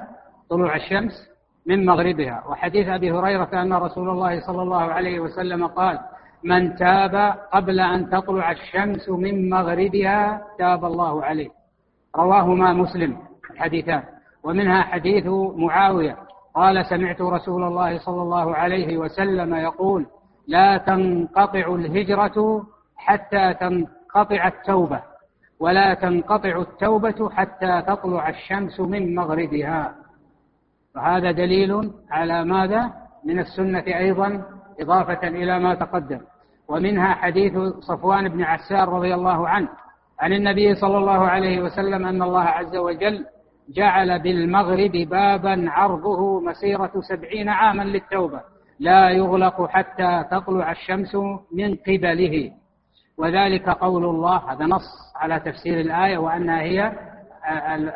طلوع 0.51 0.77
الشمس 0.77 1.13
من 1.67 1.87
مغربها. 1.87 2.45
وحديث 2.49 2.89
أبي 2.89 3.13
هريرة 3.13 3.49
أن 3.53 3.73
رسول 3.73 4.11
الله 4.11 4.41
صلى 4.41 4.63
الله 4.63 4.83
عليه 4.83 5.21
وسلم 5.21 5.67
قال 5.67 5.99
من 6.45 6.77
تاب 6.77 7.35
قبل 7.53 7.81
أن 7.81 8.11
تطلع 8.11 8.51
الشمس 8.51 9.09
من 9.09 9.51
مغربها 9.51 10.43
تاب 10.59 10.85
الله 10.85 11.25
عليه. 11.25 11.51
رواهما 12.17 12.73
مسلم 12.73 13.17
الحديثان. 13.51 14.03
ومنها 14.45 14.83
حديث 14.83 15.27
معاوية 15.57 16.17
قال 16.55 16.87
سمعت 16.87 17.21
رسول 17.21 17.63
الله 17.63 17.99
صلى 17.99 18.23
الله 18.23 18.55
عليه 18.57 18.99
وسلم 18.99 19.55
يقول 19.55 20.07
لا 20.47 20.77
تنقطع 20.77 21.75
الهجرة 21.75 22.67
حتى 22.97 23.55
تنقطع 23.55 24.47
التوبة. 24.47 25.16
ولا 25.61 25.95
تنقطع 25.95 26.61
التوبة 26.61 27.31
حتى 27.31 27.83
تطلع 27.87 28.29
الشمس 28.29 28.81
من 28.81 29.15
مغربها. 29.15 29.95
وهذا 30.97 31.31
دليل 31.31 31.93
على 32.11 32.45
ماذا؟ 32.45 32.93
من 33.25 33.39
السنة 33.39 33.85
أيضا 33.87 34.43
إضافة 34.81 35.29
إلى 35.29 35.59
ما 35.59 35.75
تقدم. 35.75 36.21
ومنها 36.69 37.15
حديث 37.15 37.59
صفوان 37.81 38.29
بن 38.29 38.43
عسار 38.43 38.89
رضي 38.89 39.15
الله 39.15 39.49
عنه 39.49 39.69
عن 40.21 40.33
النبي 40.33 40.75
صلى 40.75 40.99
الله 40.99 41.27
عليه 41.29 41.63
وسلم 41.63 42.07
أن 42.07 42.23
الله 42.23 42.43
عز 42.43 42.77
وجل 42.77 43.25
جعل 43.69 44.23
بالمغرب 44.23 44.93
بابا 44.93 45.65
عرضه 45.69 46.41
مسيرة 46.41 46.93
سبعين 47.09 47.49
عاما 47.49 47.83
للتوبة. 47.83 48.41
لا 48.81 49.11
يغلق 49.11 49.67
حتى 49.67 50.25
تطلع 50.31 50.71
الشمس 50.71 51.15
من 51.53 51.75
قبله. 51.75 52.53
وذلك 53.19 53.69
قول 53.69 54.05
الله 54.05 54.53
هذا 54.53 54.67
نص. 54.67 55.06
على 55.21 55.41
تفسير 55.41 55.81
الآية 55.81 56.19
وأنها 56.19 56.61
هي 56.61 56.93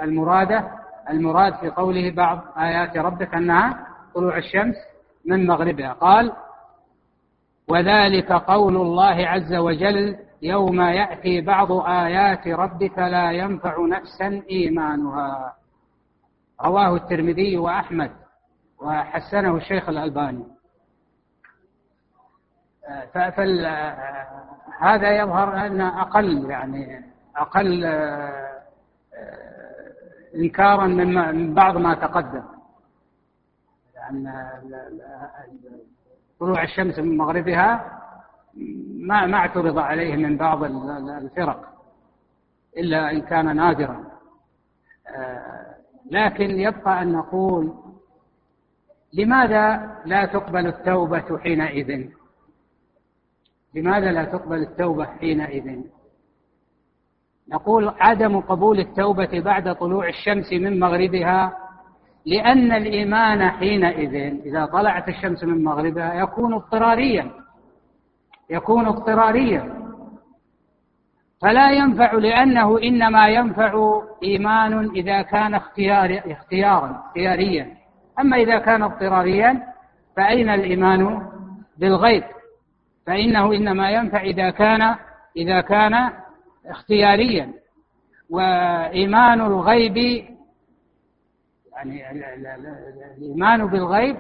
المرادة 0.03 0.71
المراد 1.11 1.55
في 1.55 1.71
قوله 1.71 2.11
بعض 2.11 2.41
آيات 2.59 2.97
ربك 2.97 3.35
أنها 3.35 3.87
طلوع 4.15 4.37
الشمس 4.37 4.75
من 5.25 5.47
مغربها. 5.47 5.93
قال 5.93 6.33
وذلك 7.69 8.33
قول 8.33 8.77
الله 8.77 9.29
عز 9.29 9.55
وجل 9.55 10.17
يوم 10.43 10.81
يأتي 10.81 11.41
بعض 11.41 11.73
آيات 11.73 12.49
ربك 12.49 12.99
لا 12.99 13.33
ينفع 13.33 13.87
نفسا 13.87 14.43
إيمانها. 14.51 15.55
رواه 16.65 16.97
الترمذي 16.97 17.57
وأحمد 17.57 18.11
وحسنه 18.83 19.57
الشيخ 19.57 19.89
الألباني. 19.89 20.45
فهذا 24.81 25.11
يظهر 25.17 25.67
أن 25.67 25.81
أقل 25.81 26.51
يعني 26.51 27.10
أقل 27.41 27.85
إنكارا 30.35 30.87
من 30.87 31.55
بعض 31.55 31.77
ما 31.77 31.95
تقدم. 31.95 32.43
لأن 33.95 34.33
طلوع 36.41 36.63
الشمس 36.63 36.99
من 36.99 37.17
مغربها 37.17 38.01
ما 38.99 39.27
ما 39.27 39.37
اعترض 39.37 39.79
عليه 39.79 40.17
من 40.17 40.37
بعض 40.37 40.65
الفرق 40.65 41.73
إلا 42.77 43.11
إن 43.11 43.21
كان 43.21 43.57
نادرا. 43.57 44.05
آه، 45.09 45.75
لكن 46.11 46.51
يبقى 46.61 47.03
أن 47.03 47.13
نقول 47.13 47.75
لماذا 49.13 49.97
لا 50.05 50.27
تقبل 50.27 50.67
التوبة 50.67 51.39
حينئذ؟ 51.39 52.09
لماذا 53.75 54.13
لا 54.13 54.25
تقبل 54.25 54.63
التوبة 54.63 55.05
حينئذ؟ 55.05 55.83
نقول 57.53 57.93
عدم 58.01 58.41
قبول 58.41 58.81
التوبة 58.81 59.41
بعد 59.41 59.77
طلوع 59.77 60.09
الشمس 60.09 60.53
من 60.53 60.81
مغربها 60.81 61.53
لأن 62.27 62.73
الإيمان 62.73 63.51
حينئذ 63.51 64.15
إذا 64.47 64.67
طلعت 64.67 65.09
الشمس 65.09 65.45
من 65.45 65.65
مغربها 65.65 66.15
يكون 66.15 66.55
اضطراريا 66.55 67.31
يكون 68.51 68.87
اضطراريا. 68.87 69.81
فلا 71.43 71.71
ينفع 71.71 72.13
لأنه 72.13 72.79
إنما 72.83 73.29
ينفع 73.29 74.03
إيمان 74.23 74.91
إذا 74.91 75.23
كان 75.23 75.55
اختيار 75.55 76.23
اختيارا 76.27 77.03
اختياريا. 77.07 77.77
أما 78.21 78.37
إذا 78.37 78.59
كان 78.59 78.83
اضطراريا 78.83 79.63
فأين 80.17 80.51
الإيمان 80.51 81.29
بالغيب؟ 81.79 82.23
فإنه 83.07 83.53
إنما 83.53 83.91
ينفع 83.91 84.21
إذا 84.21 84.51
كان 84.51 84.95
إذا 85.37 85.61
كان 85.61 86.11
اختياريا. 86.71 87.53
وإيمان 88.31 89.41
الغيب 89.41 89.97
يعني 91.73 92.11
الإيمان 93.19 93.67
بالغيب 93.67 94.17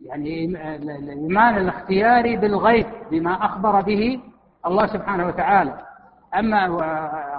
يعني 0.00 0.44
الإيمان 0.76 1.56
الاختياري 1.56 2.36
بالغيب 2.36 2.86
بما 3.10 3.44
أخبر 3.44 3.80
به 3.80 4.20
الله 4.66 4.86
سبحانه 4.86 5.26
وتعالى. 5.26 5.84
أما 6.34 6.66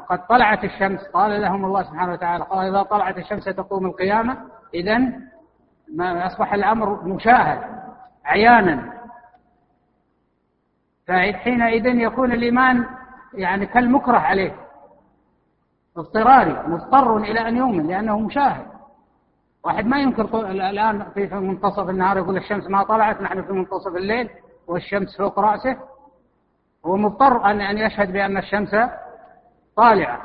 قد 0.10 0.28
طلعت 0.28 0.64
الشمس 0.64 1.00
قال 1.14 1.42
لهم 1.42 1.66
الله 1.66 1.84
سبحانه 1.84 2.14
وتعالى 2.14 2.44
قال 2.44 2.68
إذا 2.68 2.84
طلعت 2.84 3.18
الشمس 3.18 3.46
تقوم 3.46 3.86
القيامة 3.86 4.38
إذا 4.74 4.98
ما 5.96 6.28
أصبح 6.28 6.54
الأمر 6.54 7.04
مشاهد 7.04 7.62
عيانا. 8.26 8.94
فحينئذ 11.08 11.86
يكون 11.86 12.32
الإيمان 12.32 12.86
يعني 13.34 13.66
كالمكره 13.66 14.18
عليه. 14.18 14.56
اضطراري 15.98 16.64
مضطر 16.68 17.18
إلى 17.18 17.48
أن 17.48 17.58
يؤمن 17.58 17.88
لأنه 17.88 18.20
مشاهد. 18.20 18.66
واحد 19.64 19.86
ما 19.86 20.00
ينكر 20.02 20.52
الآن 20.52 21.04
في 21.14 21.26
منتصف 21.36 21.90
النهار 21.90 22.18
يقول 22.18 22.38
الشمس 22.38 22.70
ما 22.70 22.84
طلعت 22.84 23.22
نحن 23.22 23.42
في 23.42 23.54
منتصف 23.54 23.96
الليل 23.96 24.30
والشمس 24.68 25.18
فوق 25.18 25.40
رأسه. 25.40 25.78
هو 26.86 26.98
مضطر 26.98 27.46
أن 27.46 27.62
أن 27.62 27.78
يشهد 27.78 28.12
بأن 28.12 28.38
الشمس 28.38 28.76
طالعة. 29.76 30.22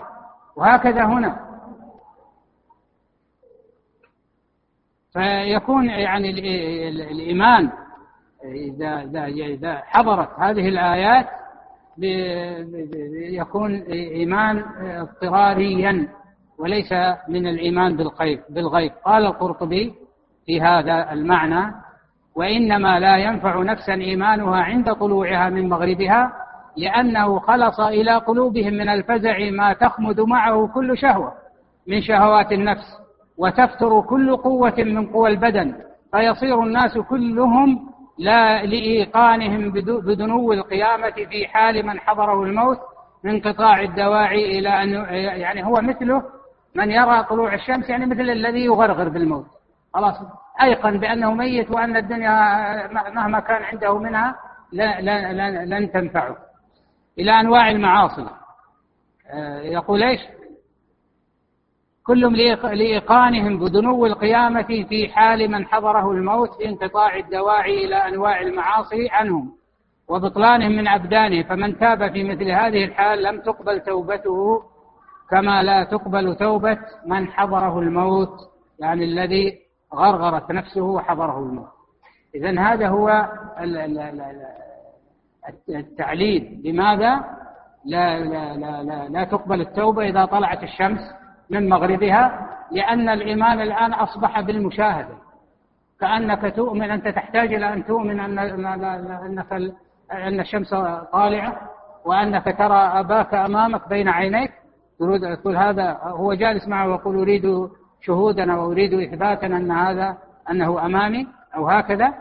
وهكذا 0.56 1.04
هنا. 1.04 1.44
فيكون 5.12 5.90
يعني 5.90 6.30
الإيمان 6.88 7.70
إذا 8.44 9.24
إذا 9.26 9.82
حضرت 9.86 10.28
هذه 10.38 10.68
الآيات 10.68 11.26
يكون 13.32 13.74
إيمان 13.92 14.64
اضطراريا 14.80 16.08
وليس 16.58 16.92
من 17.28 17.46
الإيمان 17.46 17.96
بالغيب 17.96 18.40
بالغيب. 18.50 18.92
قال 19.04 19.26
القرطبي 19.26 19.94
في 20.46 20.60
هذا 20.60 21.12
المعنى 21.12 21.74
وإنما 22.36 23.00
لا 23.00 23.16
ينفع 23.16 23.62
نفسا 23.62 23.94
إيمانها 23.94 24.56
عند 24.56 24.92
طلوعها 24.92 25.50
من 25.50 25.68
مغربها 25.68 26.32
لأنه 26.76 27.38
خلص 27.38 27.80
إلى 27.80 28.16
قلوبهم 28.16 28.74
من 28.74 28.88
الفزع 28.88 29.50
ما 29.50 29.72
تخمد 29.72 30.20
معه 30.20 30.66
كل 30.74 30.98
شهوة 30.98 31.32
من 31.86 32.00
شهوات 32.02 32.52
النفس 32.52 32.98
وتفتر 33.38 34.00
كل 34.00 34.36
قوة 34.36 34.74
من 34.78 35.06
قوى 35.06 35.30
البدن 35.30 35.74
فيصير 36.12 36.62
الناس 36.62 36.98
كلهم 36.98 37.93
لا 38.18 38.64
لإيقانهم 38.64 39.70
بدنو 40.00 40.52
القيامة 40.52 41.10
في 41.10 41.48
حال 41.48 41.86
من 41.86 42.00
حضره 42.00 42.42
الموت 42.42 42.78
من 43.24 43.40
قطاع 43.40 43.80
الدواعي 43.80 44.58
إلى 44.58 44.68
أن 44.68 44.92
يعني 45.40 45.66
هو 45.66 45.74
مثله 45.74 46.22
من 46.74 46.90
يرى 46.90 47.24
طلوع 47.24 47.54
الشمس 47.54 47.90
يعني 47.90 48.06
مثل 48.06 48.20
الذي 48.20 48.64
يغرغر 48.64 49.08
بالموت. 49.08 49.46
خلاص. 49.94 50.14
أيقن 50.62 50.98
بأنه 50.98 51.34
ميت 51.34 51.70
وأن 51.70 51.96
الدنيا 51.96 52.32
مهما 53.10 53.40
كان 53.40 53.62
عنده 53.62 53.98
منها 53.98 54.34
لا 54.72 55.64
لن 55.64 55.92
تنفعه. 55.92 56.36
إلى 57.18 57.40
أنواع 57.40 57.70
المعاصي. 57.70 58.26
آه، 59.30 59.60
يقول 59.60 60.02
إيش؟ 60.02 60.20
كلهم 62.06 62.36
لإيقانهم 62.62 63.58
بدنو 63.58 64.06
القيامة 64.06 64.62
في 64.62 65.08
حال 65.08 65.50
من 65.50 65.66
حضره 65.66 66.10
الموت 66.10 66.54
في 66.54 66.68
انقطاع 66.68 67.16
الدواعي 67.16 67.84
إلى 67.84 67.94
أنواع 67.94 68.40
المعاصي 68.40 69.08
عنهم 69.10 69.52
وبطلانهم 70.08 70.72
من 70.72 70.88
أبدانه. 70.88 71.42
فمن 71.42 71.78
تاب 71.78 72.12
في 72.12 72.24
مثل 72.24 72.50
هذه 72.50 72.84
الحال 72.84 73.22
لم 73.22 73.40
تقبل 73.40 73.80
توبته 73.80 74.62
كما 75.30 75.62
لا 75.62 75.84
تقبل 75.84 76.36
توبة 76.36 76.78
من 77.06 77.28
حضره 77.28 77.78
الموت 77.78 78.34
يعني 78.78 79.04
الذي 79.04 79.58
غرغرت 79.94 80.50
نفسه 80.50 80.82
وحضره 80.82 81.38
الموت. 81.38 81.68
إذا 82.34 82.60
هذا 82.60 82.88
هو 82.88 83.28
التعليل 85.68 86.60
لماذا 86.64 87.24
لا, 87.84 88.18
لا, 88.18 88.56
لا, 88.56 88.82
لا, 88.82 89.08
لا 89.08 89.24
تقبل 89.24 89.60
التوبة 89.60 90.08
إذا 90.08 90.24
طلعت 90.24 90.62
الشمس 90.62 91.00
من 91.50 91.68
مغربها 91.68 92.48
لأن 92.70 93.08
الإيمان 93.08 93.60
الآن 93.60 93.92
أصبح 93.92 94.40
بالمشاهدة. 94.40 95.14
كأنك 96.00 96.54
تؤمن 96.56 96.90
أنت 96.90 97.08
تحتاج 97.08 97.54
إلى 97.54 97.72
أن 97.72 97.86
تؤمن 97.86 98.20
أن 98.20 98.38
أنك 98.38 99.52
أن 100.12 100.40
الشمس 100.40 100.74
طالعة 101.12 101.60
وأنك 102.04 102.44
ترى 102.58 102.76
أباك 102.76 103.34
أمامك 103.34 103.88
بين 103.88 104.08
عينيك. 104.08 104.52
تريد 104.98 105.36
تقول 105.36 105.56
هذا 105.56 105.98
هو 106.02 106.34
جالس 106.34 106.68
معه 106.68 106.88
ويقول 106.88 107.20
أريد 107.20 107.68
شهودا 108.00 108.54
وأريد 108.54 108.94
إثباتا 108.94 109.46
أن 109.46 109.70
هذا 109.70 110.16
أنه 110.50 110.86
أمامي 110.86 111.26
أو 111.56 111.68
هكذا. 111.68 112.14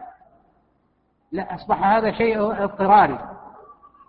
لا 1.32 1.56
أصبح 1.56 1.86
هذا 1.86 2.12
شيء 2.12 2.64
اضطراري. 2.64 3.20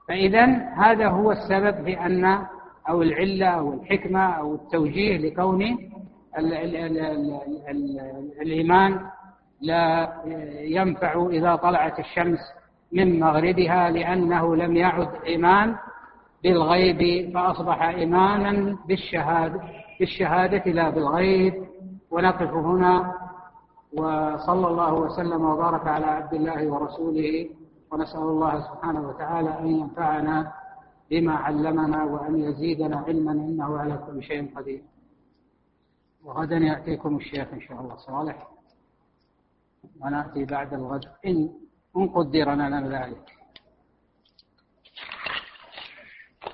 فإذا 0.09 0.45
هذا 0.77 1.09
هو 1.09 1.33
السبب 1.33 1.85
في 1.85 2.07
أن 2.07 2.47
أو 2.89 3.03
العلة 3.03 3.47
أو 3.47 3.73
الحكمة 3.73 4.21
أو 4.21 4.55
التوجيه 4.55 5.17
لكون 5.19 5.63
ال 5.63 6.53
ال 6.55 6.77
ال 6.77 6.99
ال 6.99 7.41
ال 7.69 8.01
الإيمان 8.43 9.01
لا 9.61 10.13
ينفع 10.61 11.27
إذا 11.31 11.57
طلعت 11.57 11.99
الشمس 11.99 12.39
من 12.93 13.21
مغربها 13.21 13.91
لأنه 13.91 14.57
لم 14.57 14.77
يعد 14.77 15.09
إيمان 15.27 15.77
بالغيب 16.43 17.31
فأصبح 17.35 17.83
إيمانا 17.83 18.77
بالشهادة 18.89 19.61
بالشهادة 20.01 20.71
لا 20.73 20.91
بالغيب. 20.91 21.55
ونقف 22.11 22.51
هنا. 22.55 23.13
وصلى 23.93 24.67
الله 24.67 24.95
وسلم 24.95 25.45
وبارك 25.45 25.87
على 25.89 26.07
عبد 26.07 26.35
الله 26.35 26.73
ورسوله. 26.73 27.49
ونسأل 27.93 28.21
الله 28.21 28.61
سبحانه 28.61 29.09
وتعالى 29.09 29.59
أن 29.61 29.67
ينفعنا 29.67 30.53
بما 31.11 31.35
علمنا 31.35 32.05
وأن 32.05 32.41
يزيدنا 32.41 32.97
علما 32.97 33.33
إنه 33.33 33.79
على 33.79 34.05
كل 34.07 34.23
شيء 34.23 34.57
قدير. 34.57 34.83
وغدا 36.23 36.57
يأتيكم 36.57 37.17
الشيخ 37.17 37.49
إن 37.53 37.61
شاء 37.61 37.81
الله 37.81 37.97
صالح 37.97 38.49
ونأتي 40.01 40.45
بعد 40.45 40.75
الغد. 40.75 41.05
إن 41.27 41.51
إن 41.97 42.09
قدر 42.09 42.55
لنا 42.55 42.89
ذلك. 42.89 43.33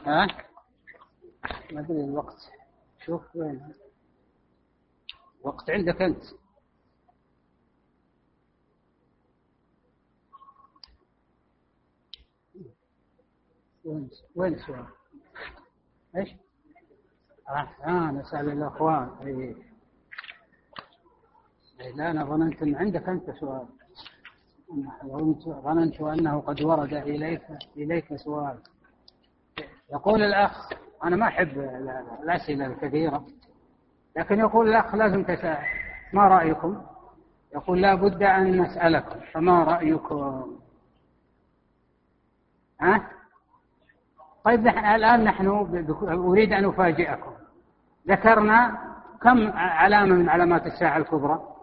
ها؟ 0.06 0.26
ما 1.72 1.80
أدري 1.80 2.04
الوقت. 2.04 2.50
شوف 3.04 3.36
وين؟ 3.36 3.74
وقت 5.42 5.70
عندك 5.70 6.02
أنت. 6.02 6.24
وين 13.84 14.10
وين 14.36 14.54
السؤال؟ 14.54 14.86
إيش؟ 16.16 16.34
نسأل 17.88 18.48
الأخوان. 18.48 19.10
إيه. 19.22 19.54
إيه 21.80 21.92
لا 21.92 22.10
أنا 22.10 22.24
ظننت 22.24 22.62
أن 22.62 22.76
عندك 22.76 23.08
أنت 23.08 23.30
سؤال. 23.30 23.66
ظننت 25.46 26.00
أنه 26.00 26.40
قد 26.40 26.62
ورد 26.62 26.92
إليك 26.92 27.42
إليك 27.76 28.16
سؤال. 28.16 28.58
يقول 29.92 30.22
الأخ 30.22 30.72
أنا 31.04 31.16
ما 31.16 31.26
أحب 31.26 31.58
الأسئلة 32.22 32.66
الكثيرة. 32.66 33.26
لكن 34.16 34.38
يقول 34.38 34.68
الأخ 34.68 34.94
لازم 34.94 35.22
تسأل. 35.22 35.64
ما 36.12 36.28
رأيكم؟ 36.28 36.86
يقول 37.54 37.82
لا 37.82 37.94
بد 37.94 38.22
أن 38.22 38.62
نسألكم. 38.62 39.20
فما 39.32 39.64
رأيكم؟ 39.64 40.58
ها؟ 42.80 43.19
طيب 44.44 44.60
نحن 44.60 44.84
الآن 44.84 45.24
نحن 45.24 45.46
أريد 46.02 46.52
أن 46.52 46.64
أفاجئكم. 46.64 47.32
ذكرنا 48.08 48.78
كم 49.22 49.52
علامة 49.52 50.14
من 50.14 50.28
علامات 50.28 50.66
الساعة 50.66 50.96
الكبرى؟ 50.96 51.56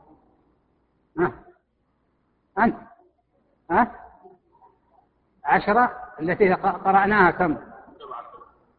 ها؟ 1.19 1.31
أنت؟ 2.59 2.75
ها؟ 3.71 3.91
عشرة؟ 5.45 5.91
التي 6.19 6.53
قرأناها 6.53 7.31
كم؟ 7.31 7.57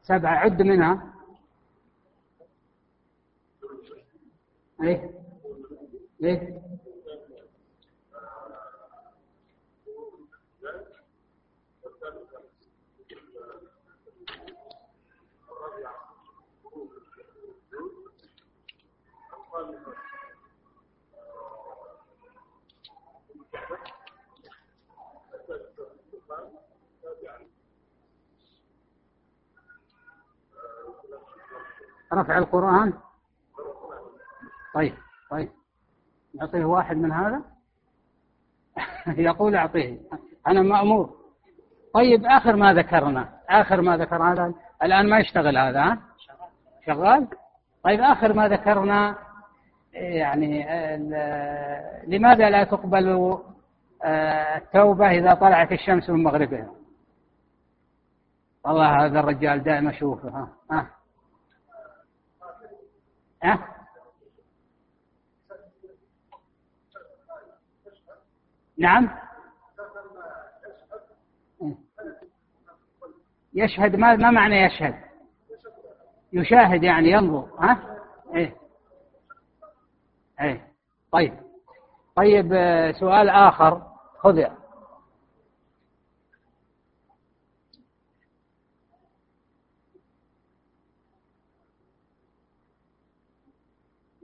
سبعة. 0.03 0.35
عد 0.35 0.63
منها. 0.63 1.03
إيه؟ 4.83 5.11
إيه؟ 6.23 6.68
رفع 32.13 32.39
القرآن. 32.39 32.93
طيب 34.75 34.95
طيب. 35.31 35.49
نعطيه 36.35 36.65
واحد 36.65 36.97
من 36.97 37.13
هذا؟ 37.13 37.43
يقول 39.29 39.55
أعطيه. 39.57 39.99
أنا 40.47 40.63
مأمور. 40.63 41.17
طيب 41.95 42.27
آخر 42.27 42.57
ما 42.57 42.75
ذكرنا. 42.75 43.29
آخر 43.51 43.81
ما 43.81 43.97
ذكر 43.97 44.23
هذا. 44.23 44.55
الآن 44.83 45.09
ما 45.09 45.19
يشتغل 45.19 45.59
هذا 45.59 45.81
ها؟ 45.81 45.99
شغال. 46.87 47.29
طيب 47.85 48.01
آخر 48.01 48.33
ما 48.33 48.49
ذكرنا 48.49 49.19
يعني 49.93 50.67
لماذا 52.07 52.51
لا 52.51 52.65
تقبل 52.65 53.39
آه، 54.05 54.57
التوبة 54.57 55.11
إذا 55.11 55.35
طلعت 55.35 55.73
الشمس 55.73 56.11
من 56.11 56.23
مغربها؟ 56.23 56.71
والله 58.65 59.05
هذا 59.05 59.21
الرجال 59.21 59.63
دائما 59.63 59.91
أشوفه 59.91 60.29
ها؟ 60.29 60.49
ها؟ 60.71 60.91
ها؟ 63.43 63.69
نعم. 68.79 69.11
يشهد 73.55 73.97
ما 73.97 74.17
ما 74.17 74.31
معنى 74.31 74.63
يشهد؟ 74.63 74.95
يشاهد 76.33 76.83
يعني 76.83 77.11
ينظر 77.11 77.49
ها؟ 77.59 77.99
إيه. 78.35 78.57
إيه. 80.41 80.69
طيب. 81.13 81.35
طيب 82.17 82.53
آه، 82.53 82.93
سؤال 82.93 83.29
آخر. 83.29 83.83
خذ 84.19 84.45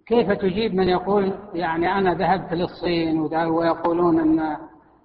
كيف 0.06 0.32
تجيب 0.32 0.74
من 0.74 0.88
يقول 0.88 1.32
يعني 1.54 1.92
أنا 1.98 2.14
ذهبت 2.14 2.52
للصين 2.52 3.20
ويقولون 3.20 4.20
أن 4.20 4.56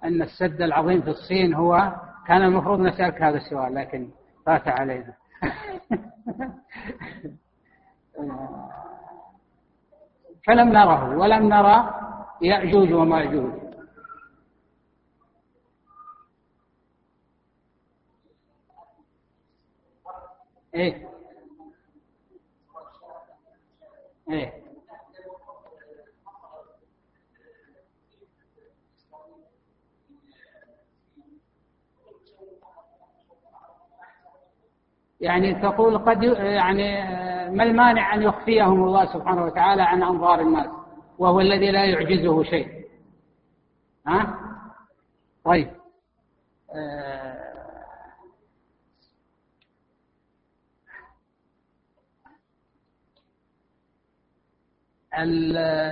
أن 0.04 0.22
السد 0.22 0.62
العظيم 0.62 1.02
في 1.02 1.10
الصين 1.10 1.54
هو 1.54 1.94
كان 2.28 2.42
المفروض 2.42 2.80
نسألك 2.80 3.22
هذا 3.22 3.38
السؤال 3.38 3.76
لكن 3.76 4.10
فات 4.46 4.68
علينا. 4.68 5.14
فلم 10.48 10.70
نره 10.70 11.18
ولم 11.18 11.50
نرى 11.50 11.94
يأجوج 12.42 12.94
وماجوج 12.94 13.52
إيه. 20.76 21.10
إيه. 24.32 24.59
يعني 35.20 35.62
تقول 35.62 35.98
قد 35.98 36.24
يعني 36.24 37.02
ما 37.50 37.64
المانع 37.64 38.16
أن 38.16 38.22
يخفيهم 38.22 38.84
الله 38.84 39.06
سبحانه 39.06 39.46
وتعالى 39.46 39.82
عن 39.82 40.04
أنظار 40.04 40.42
الناس 40.42 40.70
وهو 41.18 41.40
الذي 41.42 41.72
لا 41.72 41.86
يعجزه 41.86 42.44
شيء. 42.44 42.86
ها؟ 44.08 44.36
طيب. 45.46 45.70
آه 46.76 47.50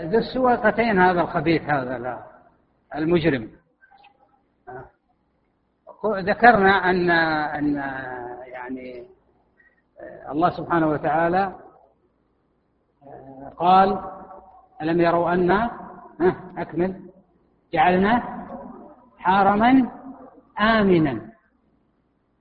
ذو 0.04 0.18
السواقتين 0.18 1.00
هذا 1.00 1.22
الخبيث 1.22 1.62
هذا 1.62 2.24
المجرم. 2.96 3.52
ذكرنا 6.06 6.90
أن 6.90 7.10
أن 7.10 7.76
يعني 8.48 9.17
الله 10.32 10.50
سبحانه 10.50 10.88
وتعالى 10.88 11.56
قال 13.58 14.00
ألم 14.82 15.02
يروا 15.02 15.34
أن 15.34 15.70
أكمل 16.58 17.02
جعلنا 17.74 18.24
حارما 19.18 19.90
آمنا. 20.60 21.22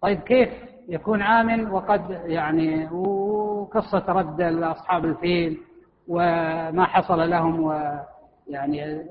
طيب 0.00 0.20
كيف 0.20 0.48
يكون 0.88 1.22
آمن؟ 1.22 1.70
وقد 1.70 2.10
يعني 2.10 2.86
وقصة 2.92 4.04
رد 4.08 4.40
أصحاب 4.62 5.04
الفيل 5.04 5.60
وما 6.08 6.84
حصل 6.84 7.30
لهم 7.30 7.60
ويعني 7.60 9.02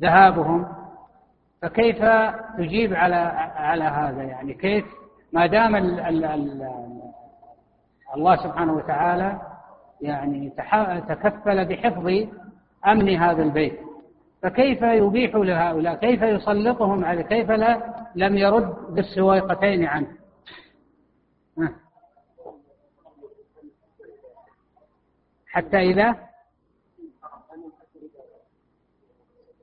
ذهابهم. 0.00 0.66
فكيف 1.62 2.04
تجيب 2.58 2.94
على 2.94 3.16
على 3.56 3.84
هذا؟ 3.84 4.22
يعني 4.22 4.54
كيف 4.54 4.84
ما 5.32 5.46
دام 5.46 5.76
الله 8.16 8.36
سبحانه 8.36 8.72
وتعالى 8.72 9.40
يعني 10.00 10.50
تكفل 11.08 11.64
بحفظ 11.64 12.26
أمن 12.86 13.16
هذا 13.16 13.42
البيت. 13.42 13.78
فكيف 14.42 14.82
يبيح 14.82 15.34
لهؤلاء؟ 15.34 15.94
كيف 15.94 16.22
يسلطهم 16.22 17.04
على 17.04 17.22
كيف 17.22 17.50
لا 17.50 17.94
لم 18.14 18.36
يرد 18.36 18.94
بالسويقتين 18.94 19.84
عنه؟ 19.84 20.08
حتى 25.46 25.76
إذا 25.76 26.16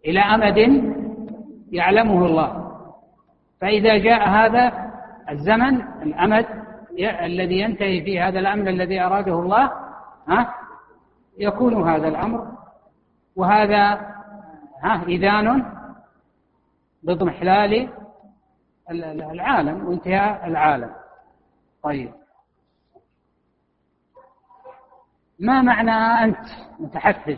إلى 0.05 0.19
أمد 0.19 0.57
يعلمه 1.71 2.25
الله. 2.25 2.69
فإذا 3.61 3.97
جاء 3.97 4.29
هذا 4.29 4.91
الزمن 5.29 5.81
الأمد 5.81 6.45
الذي 7.25 7.59
ينتهي 7.59 8.01
فيه 8.01 8.27
هذا 8.27 8.39
الأمر 8.39 8.69
الذي 8.69 9.01
أراده 9.01 9.39
الله 9.39 9.71
ها 10.27 10.55
يكون 11.37 11.89
هذا 11.89 12.07
الأمر. 12.07 12.51
وهذا 13.35 13.93
ها 14.83 15.03
إذان 15.07 15.73
باضمحلال 17.03 17.89
العالم 18.91 19.87
وانتهاء 19.87 20.47
العالم. 20.47 20.91
طيب. 21.83 22.13
ما 25.39 25.61
معنى 25.61 25.91
أنت 26.23 26.45
متحفز؟ 26.79 27.37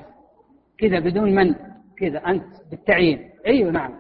كذا 0.78 0.99
بدون 0.99 1.36
من؟ 1.36 1.56
كذا 1.98 2.18
أنت 2.28 2.45
بالتعيين. 2.72 3.32
أيوة 3.48 3.72
نعم. 3.72 3.99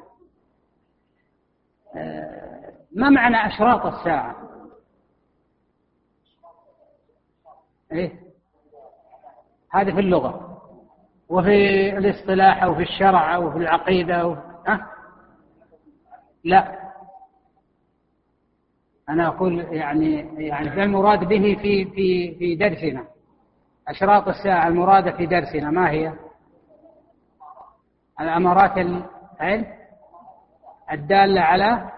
آه، 1.95 2.73
ما 2.95 3.09
معنى 3.09 3.47
أشراط 3.47 3.85
الساعة؟ 3.85 4.50
إيه؟ 7.91 8.11
هذه 9.71 9.91
في 9.93 9.99
اللغة. 9.99 10.57
وفي 11.29 11.89
الاصطلاح 11.97 12.63
أو 12.63 12.75
في 12.75 12.81
الشرع 12.81 13.35
أو 13.35 13.51
في 13.51 13.57
العقيدة 13.57 14.15
أو 14.15 14.31
أه؟ 14.67 14.79
لا. 16.43 16.81
أنا 19.09 19.27
أقول 19.27 19.59
يعني 19.59 20.15
يعني 20.47 20.83
المراد 20.83 21.19
به 21.19 21.57
في 21.61 21.85
في 21.85 22.35
في 22.35 22.55
درسنا. 22.55 23.05
أشراط 23.87 24.27
الساعة 24.27 24.67
المرادة 24.67 25.11
في 25.11 25.25
درسنا 25.25 25.71
ما 25.71 25.89
هي؟ 25.89 26.13
الأمارات 28.21 28.77
الدالة 30.91 31.41
على 31.41 31.89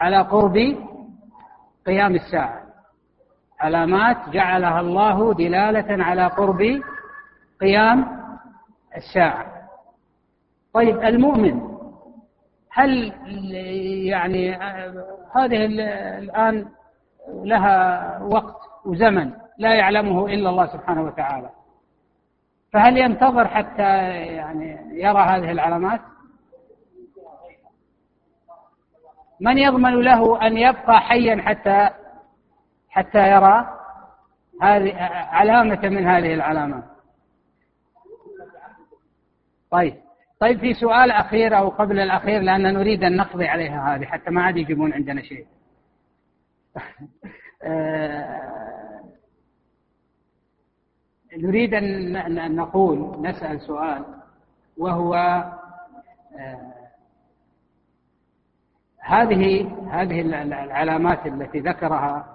على 0.00 0.20
قرب 0.20 0.56
قيام 1.86 2.14
الساعة. 2.14 2.63
علامات 3.64 4.28
جعلها 4.28 4.80
الله 4.80 5.34
دلالة 5.34 6.04
على 6.04 6.26
قرب 6.26 6.82
قيام 7.60 8.24
الساعة. 8.96 9.46
طيب 10.74 11.02
المؤمن 11.02 11.60
هل 12.70 13.12
يعني 14.06 14.56
هذه 15.34 15.66
الآن 16.18 16.66
لها 17.28 18.18
وقت 18.22 18.56
وزمن 18.84 19.32
لا 19.58 19.74
يعلمه 19.74 20.26
إلا 20.26 20.50
الله 20.50 20.66
سبحانه 20.66 21.02
وتعالى. 21.02 21.50
فهل 22.72 22.98
ينتظر 22.98 23.48
حتى 23.48 23.82
يعني 24.36 24.78
يرى 25.02 25.22
هذه 25.22 25.50
العلامات؟ 25.50 26.00
من 29.40 29.58
يضمن 29.58 30.00
له 30.00 30.46
أن 30.46 30.56
يبقى 30.56 31.00
حيا 31.00 31.42
حتى 31.42 31.90
حتى 32.94 33.30
يرى 33.30 33.78
هذه 34.62 34.94
علامة 35.32 35.88
من 35.88 36.06
هذه 36.06 36.34
العلامات. 36.34 36.84
طيب. 39.70 39.94
طيب 40.40 40.58
في 40.58 40.74
سؤال 40.74 41.10
أخير 41.10 41.58
أو 41.58 41.68
قبل 41.68 42.00
الأخير 42.00 42.40
لأن 42.40 42.62
نريد 42.62 43.04
أن 43.04 43.16
نقضي 43.16 43.46
عليها 43.46 43.94
هذه 43.94 44.04
حتى 44.04 44.30
ما 44.30 44.42
عاد 44.42 44.56
يجيبون 44.56 44.92
عندنا 44.92 45.22
شيء. 45.22 45.46
آه، 47.62 49.00
نريد 51.36 51.74
أن 51.74 52.56
نقول 52.56 53.22
نسأل 53.22 53.60
سؤال 53.60 54.04
وهو 54.76 55.14
آه، 56.38 56.74
هذه 58.98 59.72
هذه 59.90 60.20
العلامات 60.20 61.26
التي 61.26 61.60
ذكرها 61.60 62.33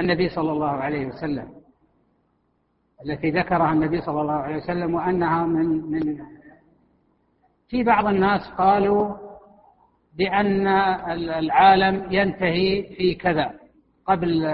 النبي 0.00 0.28
صلى 0.28 0.52
الله 0.52 0.70
عليه 0.70 1.06
وسلم 1.06 1.48
التي 3.06 3.30
ذكرها 3.30 3.72
النبي 3.72 4.00
صلى 4.00 4.20
الله 4.20 4.34
عليه 4.34 4.56
وسلم 4.56 4.94
وأنها 4.94 5.44
من 5.46 5.90
من 5.90 6.18
في 7.68 7.82
بعض 7.82 8.06
الناس 8.06 8.40
قالوا 8.58 9.14
بأن 10.16 10.66
العالم 11.38 12.06
ينتهي 12.12 12.82
في 12.96 13.14
كذا 13.14 13.54
قبل 14.06 14.44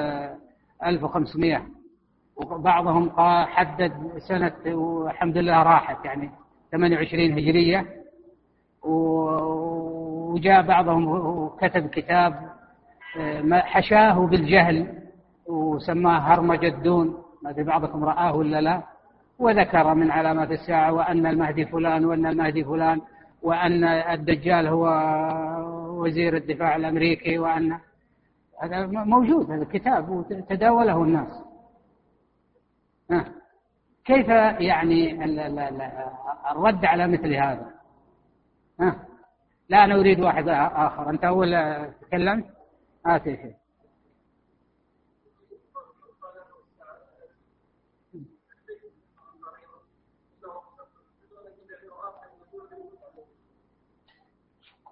1500 0.86 1.62
وبعضهم 2.36 3.08
قال 3.08 3.46
حدد 3.48 3.92
سنة 4.28 4.74
والحمد 4.76 5.38
لله 5.38 5.62
راحت 5.62 6.04
يعني 6.04 6.30
28 6.72 7.32
هجرية 7.38 7.86
وجاء 8.82 10.62
بعضهم 10.62 11.08
وكتب 11.08 11.86
كتاب 11.88 12.50
حشاه 13.52 14.26
بالجهل 14.26 15.05
وسماه 15.48 16.18
هرمجدون 16.18 17.22
ما 17.42 17.50
أدري 17.50 17.64
بعضكم 17.64 18.04
رآه 18.04 18.36
ولا 18.36 18.60
لا؟ 18.60 18.82
وذكر 19.38 19.94
من 19.94 20.10
علامات 20.10 20.50
الساعة 20.50 20.92
وأن 20.92 21.26
المهدي 21.26 21.66
فلان 21.66 22.04
وأن 22.04 22.26
المهدي 22.26 22.64
فلان 22.64 23.00
وأن 23.42 23.84
الدجال 23.84 24.66
هو 24.66 24.86
وزير 26.02 26.36
الدفاع 26.36 26.76
الأمريكي 26.76 27.38
وأن 27.38 27.78
هذا 28.62 28.86
موجود 28.86 29.50
هذا 29.50 29.62
الكتاب 29.62 30.08
وتداوله 30.08 31.02
الناس. 31.02 31.42
كيف 34.04 34.28
يعني 34.60 35.24
الرد 36.50 36.84
على 36.84 37.06
مثل 37.08 37.34
هذا؟ 37.34 37.70
لا 39.68 39.84
أنا 39.84 39.94
أريد 39.94 40.20
واحد 40.20 40.48
آخر. 40.48 41.10
أنت 41.10 41.24
أول 41.24 41.56
تكلمت 42.00 42.44
آتي 43.06 43.36
شيء 43.36 43.54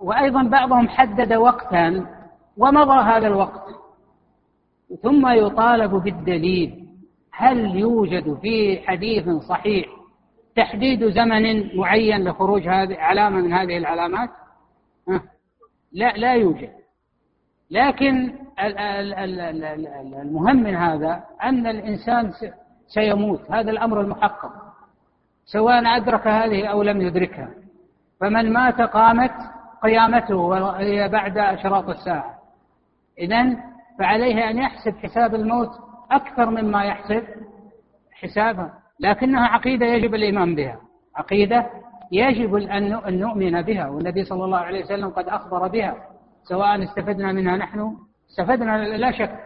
وأيضا 0.04 0.42
بعضهم 0.42 0.88
حدد 0.88 1.32
وقتا 1.32 2.06
ومضى 2.56 3.02
هذا 3.02 3.26
الوقت. 3.26 3.64
ثم 5.02 5.28
يطالب 5.28 5.94
بالدليل 5.94 6.88
هل 7.32 7.76
يوجد 7.76 8.38
في 8.42 8.80
حديث 8.86 9.28
صحيح 9.28 9.86
تحديد 10.56 11.08
زمن 11.08 11.76
معين 11.76 12.28
لخروج 12.28 12.68
هذه 12.68 12.96
علامة 12.96 13.40
من 13.40 13.52
هذه 13.52 13.78
العلامات؟ 13.78 14.30
لا 15.92 16.12
لا 16.16 16.34
يوجد. 16.34 16.70
لكن 17.70 18.34
المهم 20.22 20.56
من 20.56 20.74
هذا 20.74 21.24
أن 21.42 21.66
الإنسان 21.66 22.32
سيموت. 22.86 23.50
هذا 23.50 23.70
الأمر 23.70 24.00
المحقق. 24.00 24.52
سواء 25.44 25.96
أدرك 25.96 26.26
هذه 26.26 26.66
أو 26.66 26.82
لم 26.82 27.00
يدركها. 27.00 27.50
فمن 28.20 28.52
مات 28.52 28.80
قامت 28.80 29.53
قيامته 29.84 30.36
وهي 30.36 31.08
بعد 31.08 31.38
أشراط 31.38 31.88
الساعة. 31.88 32.34
إذا 33.18 33.56
فعليه 33.98 34.50
أن 34.50 34.58
يحسب 34.58 34.94
حساب 35.02 35.34
الموت 35.34 35.70
أكثر 36.10 36.50
مما 36.50 36.84
يحسب 36.84 37.22
حسابها 38.12 38.74
لكنها 39.00 39.46
عقيدة 39.46 39.86
يجب 39.86 40.14
الإيمان 40.14 40.54
بها. 40.54 40.76
عقيدة 41.16 41.66
يجب 42.12 42.54
أن 42.54 43.18
نؤمن 43.18 43.62
بها 43.62 43.88
والنبي 43.88 44.24
صلى 44.24 44.44
الله 44.44 44.58
عليه 44.58 44.84
وسلم 44.84 45.08
قد 45.08 45.28
أخبر 45.28 45.68
بها 45.68 45.96
سواء 46.42 46.82
استفدنا 46.84 47.32
منها 47.32 47.56
نحن. 47.56 47.96
استفدنا 48.30 48.96
لا 48.96 49.12
شك 49.12 49.38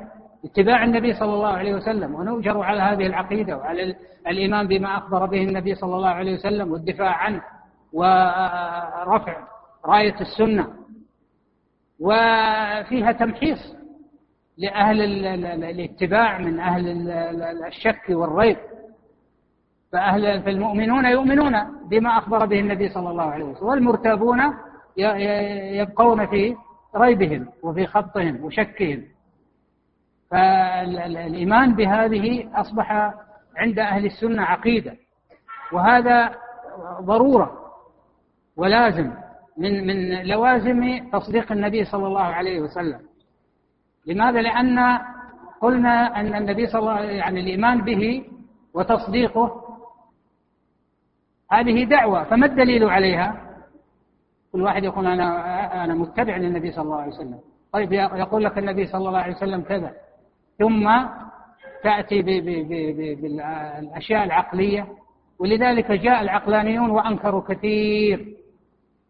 اتباع 0.45 0.85
النبي 0.85 1.13
صلى 1.13 1.35
الله 1.35 1.49
عليه 1.49 1.75
وسلم 1.75 2.15
ونؤجر 2.15 2.63
على 2.63 2.81
هذه 2.81 3.07
العقيدة 3.07 3.57
وعلى 3.57 3.97
الإيمان 4.27 4.69
بما 4.69 4.97
أخبر 4.99 5.27
به 5.27 5.43
النبي 5.43 5.75
صلى 5.75 5.97
الله 5.97 6.09
عليه 6.09 6.35
وسلم 6.35 6.73
والدفاع 6.73 7.15
عنه 7.17 7.43
ورفع 7.93 9.37
راية 9.89 10.21
السنة 10.21 10.69
وفيها 12.01 13.13
تمحيص 13.13 13.77
لأهل 14.59 15.01
الاتباع 15.65 16.39
من 16.39 16.61
أهل 16.61 17.11
الشك 17.67 18.05
والريب. 18.09 18.57
فأهل 19.93 20.43
فالمؤمنون 20.43 21.07
يؤمنون 21.07 21.55
بما 21.89 22.19
أخبر 22.19 22.47
به 22.47 22.61
النبي 22.61 22.89
صلى 22.89 23.11
الله 23.11 23.23
عليه 23.23 23.45
وسلم 23.45 23.67
والمرتابون 23.67 24.41
يبقون 25.81 26.27
في 26.27 26.57
ريبهم 26.97 27.49
وفي 27.63 27.87
خطهم 27.87 28.45
وشكهم. 28.45 29.05
فالإيمان 30.31 31.75
بهذه 31.75 32.51
أصبح 32.61 33.15
عند 33.57 33.79
أهل 33.79 34.07
السنة 34.07 34.43
عقيدة 34.43 34.97
وهذا 35.73 36.35
ضرورة 37.01 37.73
ولازم. 38.57 39.13
من 39.59 39.87
من 39.87 40.27
لوازم 40.27 41.09
تصديق 41.13 41.53
النبي 41.53 41.85
صلى 41.85 42.07
الله 42.07 42.23
عليه 42.23 42.61
وسلم 42.61 43.01
لماذا؟ 44.07 44.41
لأن 44.41 44.99
قلنا 45.61 46.21
أن 46.21 46.35
النبي 46.35 46.67
صلى 46.67 46.81
الله 46.81 46.93
عليه 46.93 47.09
يعني 47.09 47.41
الإيمان 47.41 47.81
به 47.81 48.25
وتصديقه 48.75 49.65
هذه 51.53 51.85
دعوة 51.85 52.25
فما 52.25 52.47
الدليل 52.47 52.85
عليها؟ 52.85 53.49
كل 54.53 54.63
واحد 54.63 54.85
يقول 54.85 55.07
أنا 55.07 55.85
أنا 55.85 55.95
متبع 55.95 56.37
للنبي 56.37 56.73
صلى 56.73 56.85
الله 56.85 57.01
عليه 57.01 57.13
وسلم 57.13 57.41
طيب 57.73 57.93
يقول 57.93 58.45
لك 58.45 58.59
النبي 58.59 58.87
صلى 58.87 59.09
الله 59.09 59.19
عليه 59.19 59.35
وسلم 59.35 59.61
كذا 59.61 59.93
ثم 60.59 60.91
تأتي 61.83 62.23
بالأشياء 63.15 64.25
العقلية 64.25 64.87
ولذلك 65.39 65.93
جاء 65.93 66.23
العقلانيون 66.23 66.91
وأنكروا 66.91 67.41
كثير 67.41 68.38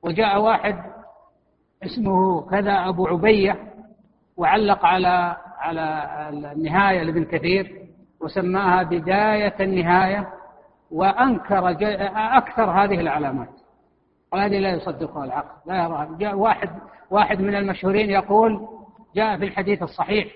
وجاء 0.03 0.41
واحد 0.41 0.77
اسمه 1.85 2.51
كذا 2.51 2.89
أبو 2.89 3.07
عبية 3.07 3.57
وعلق 4.37 4.85
على 4.85 5.37
على 5.59 6.07
النهاية 6.53 7.03
لابن 7.03 7.25
كثير 7.25 7.83
وسماها 8.21 8.83
بداية 8.83 9.55
النهاية 9.61 10.29
وأنكر 10.91 11.69
أكثر 12.37 12.71
هذه 12.71 13.01
العلامات. 13.01 13.49
وهذه 14.33 14.59
لا 14.59 14.71
يصدقها 14.71 15.25
العقل 15.25 15.49
لا 15.67 15.77
يراها. 15.85 16.17
جاء 16.19 16.35
واحد 16.35 16.71
واحد 17.11 17.41
من 17.41 17.55
المشهورين 17.55 18.11
يقول 18.11 18.69
جاء 19.15 19.39
في 19.39 19.45
الحديث 19.45 19.83
الصحيح 19.83 20.29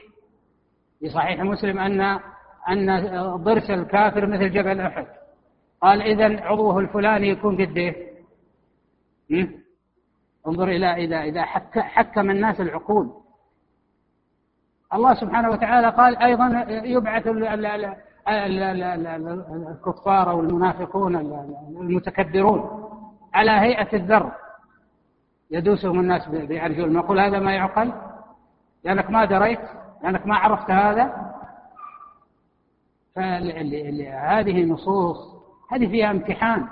في 1.01 1.09
صحيح 1.09 1.41
مسلم 1.41 1.79
أن 1.79 2.01
أن 2.69 3.09
ضرس 3.37 3.71
الكافر 3.71 4.27
مثل 4.27 4.51
جبل 4.51 4.81
أحد. 4.81 5.07
قال 5.81 6.03
إذا 6.03 6.45
عضوه 6.45 6.79
الفلاني 6.79 7.29
يكون 7.29 7.55
قد 7.55 7.77
إيه؟ 7.77 8.12
انظر 10.47 10.69
إلى 10.69 11.05
إذا 11.05 11.23
إذا 11.23 11.43
حك 11.43 11.79
حكم 11.79 12.31
الناس 12.31 12.61
العقول. 12.61 13.13
الله 14.95 15.15
سبحانه 15.15 15.51
وتعالى 15.51 15.89
قال 15.91 16.17
أيضا 16.17 16.67
يبعث 16.69 17.27
الكفار 19.71 20.31
أو 20.31 20.41
المنافقون 20.41 21.17
المتكبرون 21.81 22.89
على 23.35 23.51
هيئة 23.51 23.97
الذر. 23.97 24.33
يدوسهم 25.51 26.01
الناس 26.01 26.29
بأرجلهم 26.29 26.97
يقول 26.97 27.21
هذا 27.21 27.39
ما 27.39 27.53
يعقل؟ 27.53 27.93
لأنك 28.85 29.11
ما 29.11 29.25
دريت 29.25 29.61
لأنك 30.03 30.27
ما 30.27 30.37
عرفت 30.37 30.71
هذا؟ 30.71 31.33
فهذه 33.15 34.65
نصوص 34.65 35.17
هذه 35.73 35.87
فيها 35.87 36.11
امتحان 36.11 36.69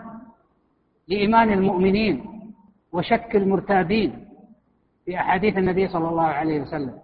لإيمان 1.08 1.52
المؤمنين. 1.52 2.29
وشك 2.92 3.36
المرتابين 3.36 4.28
في 5.04 5.16
أحاديث 5.16 5.58
النبي 5.58 5.88
صلى 5.88 6.08
الله 6.08 6.26
عليه 6.26 6.60
وسلم. 6.60 6.98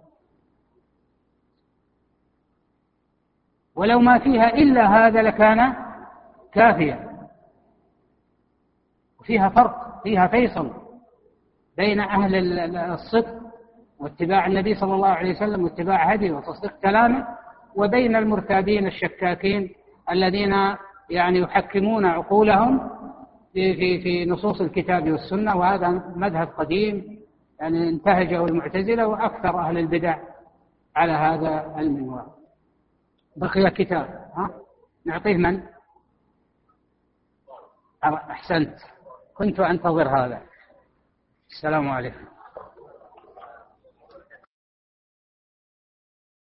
ولو 3.75 3.99
ما 3.99 4.19
فيها 4.19 4.53
إلا 4.53 4.87
هذا 4.87 5.21
لكان 5.21 5.73
كافيا. 6.51 7.27
وفيها 9.19 9.49
فرق 9.49 10.03
فيها 10.03 10.27
فيصل 10.27 10.73
بين 11.77 11.99
أهل 11.99 12.35
الصدق 12.77 13.41
واتباع 13.99 14.45
النبي 14.47 14.75
صلى 14.75 14.95
الله 14.95 15.07
عليه 15.07 15.35
وسلم 15.35 15.63
واتباع 15.63 16.13
هديه 16.13 16.31
وتصديق 16.31 16.79
كلامه 16.79 17.27
وبين 17.75 18.15
المرتابين 18.15 18.87
الشكاكين 18.87 19.69
الذين 20.11 20.53
يعني 21.09 21.39
يحكمون 21.39 22.05
عقولهم 22.05 22.89
في 23.57 23.75
في 23.75 24.01
في 24.01 24.25
نصوص 24.25 24.61
الكتاب 24.61 25.11
والسنة 25.11 25.55
وهذا 25.55 25.89
مذهب 26.15 26.47
قديم 26.47 27.19
يعني 27.59 27.89
انتهجه 27.89 28.45
المعتزلة 28.45 29.07
وأكثر 29.07 29.59
أهل 29.59 29.77
البدع 29.77 30.17
على 30.95 31.11
هذا 31.11 31.75
المنوال. 31.79 32.25
بقي 33.35 33.71
كتاب 33.71 34.05
ها 34.35 34.49
نعطيه 35.05 35.37
من؟ 35.37 35.63
أحسنت 38.03 38.75
كنت 39.33 39.59
أنتظر 39.59 40.07
هذا 40.07 40.41
السلام 41.49 41.89
عليكم 41.89 42.25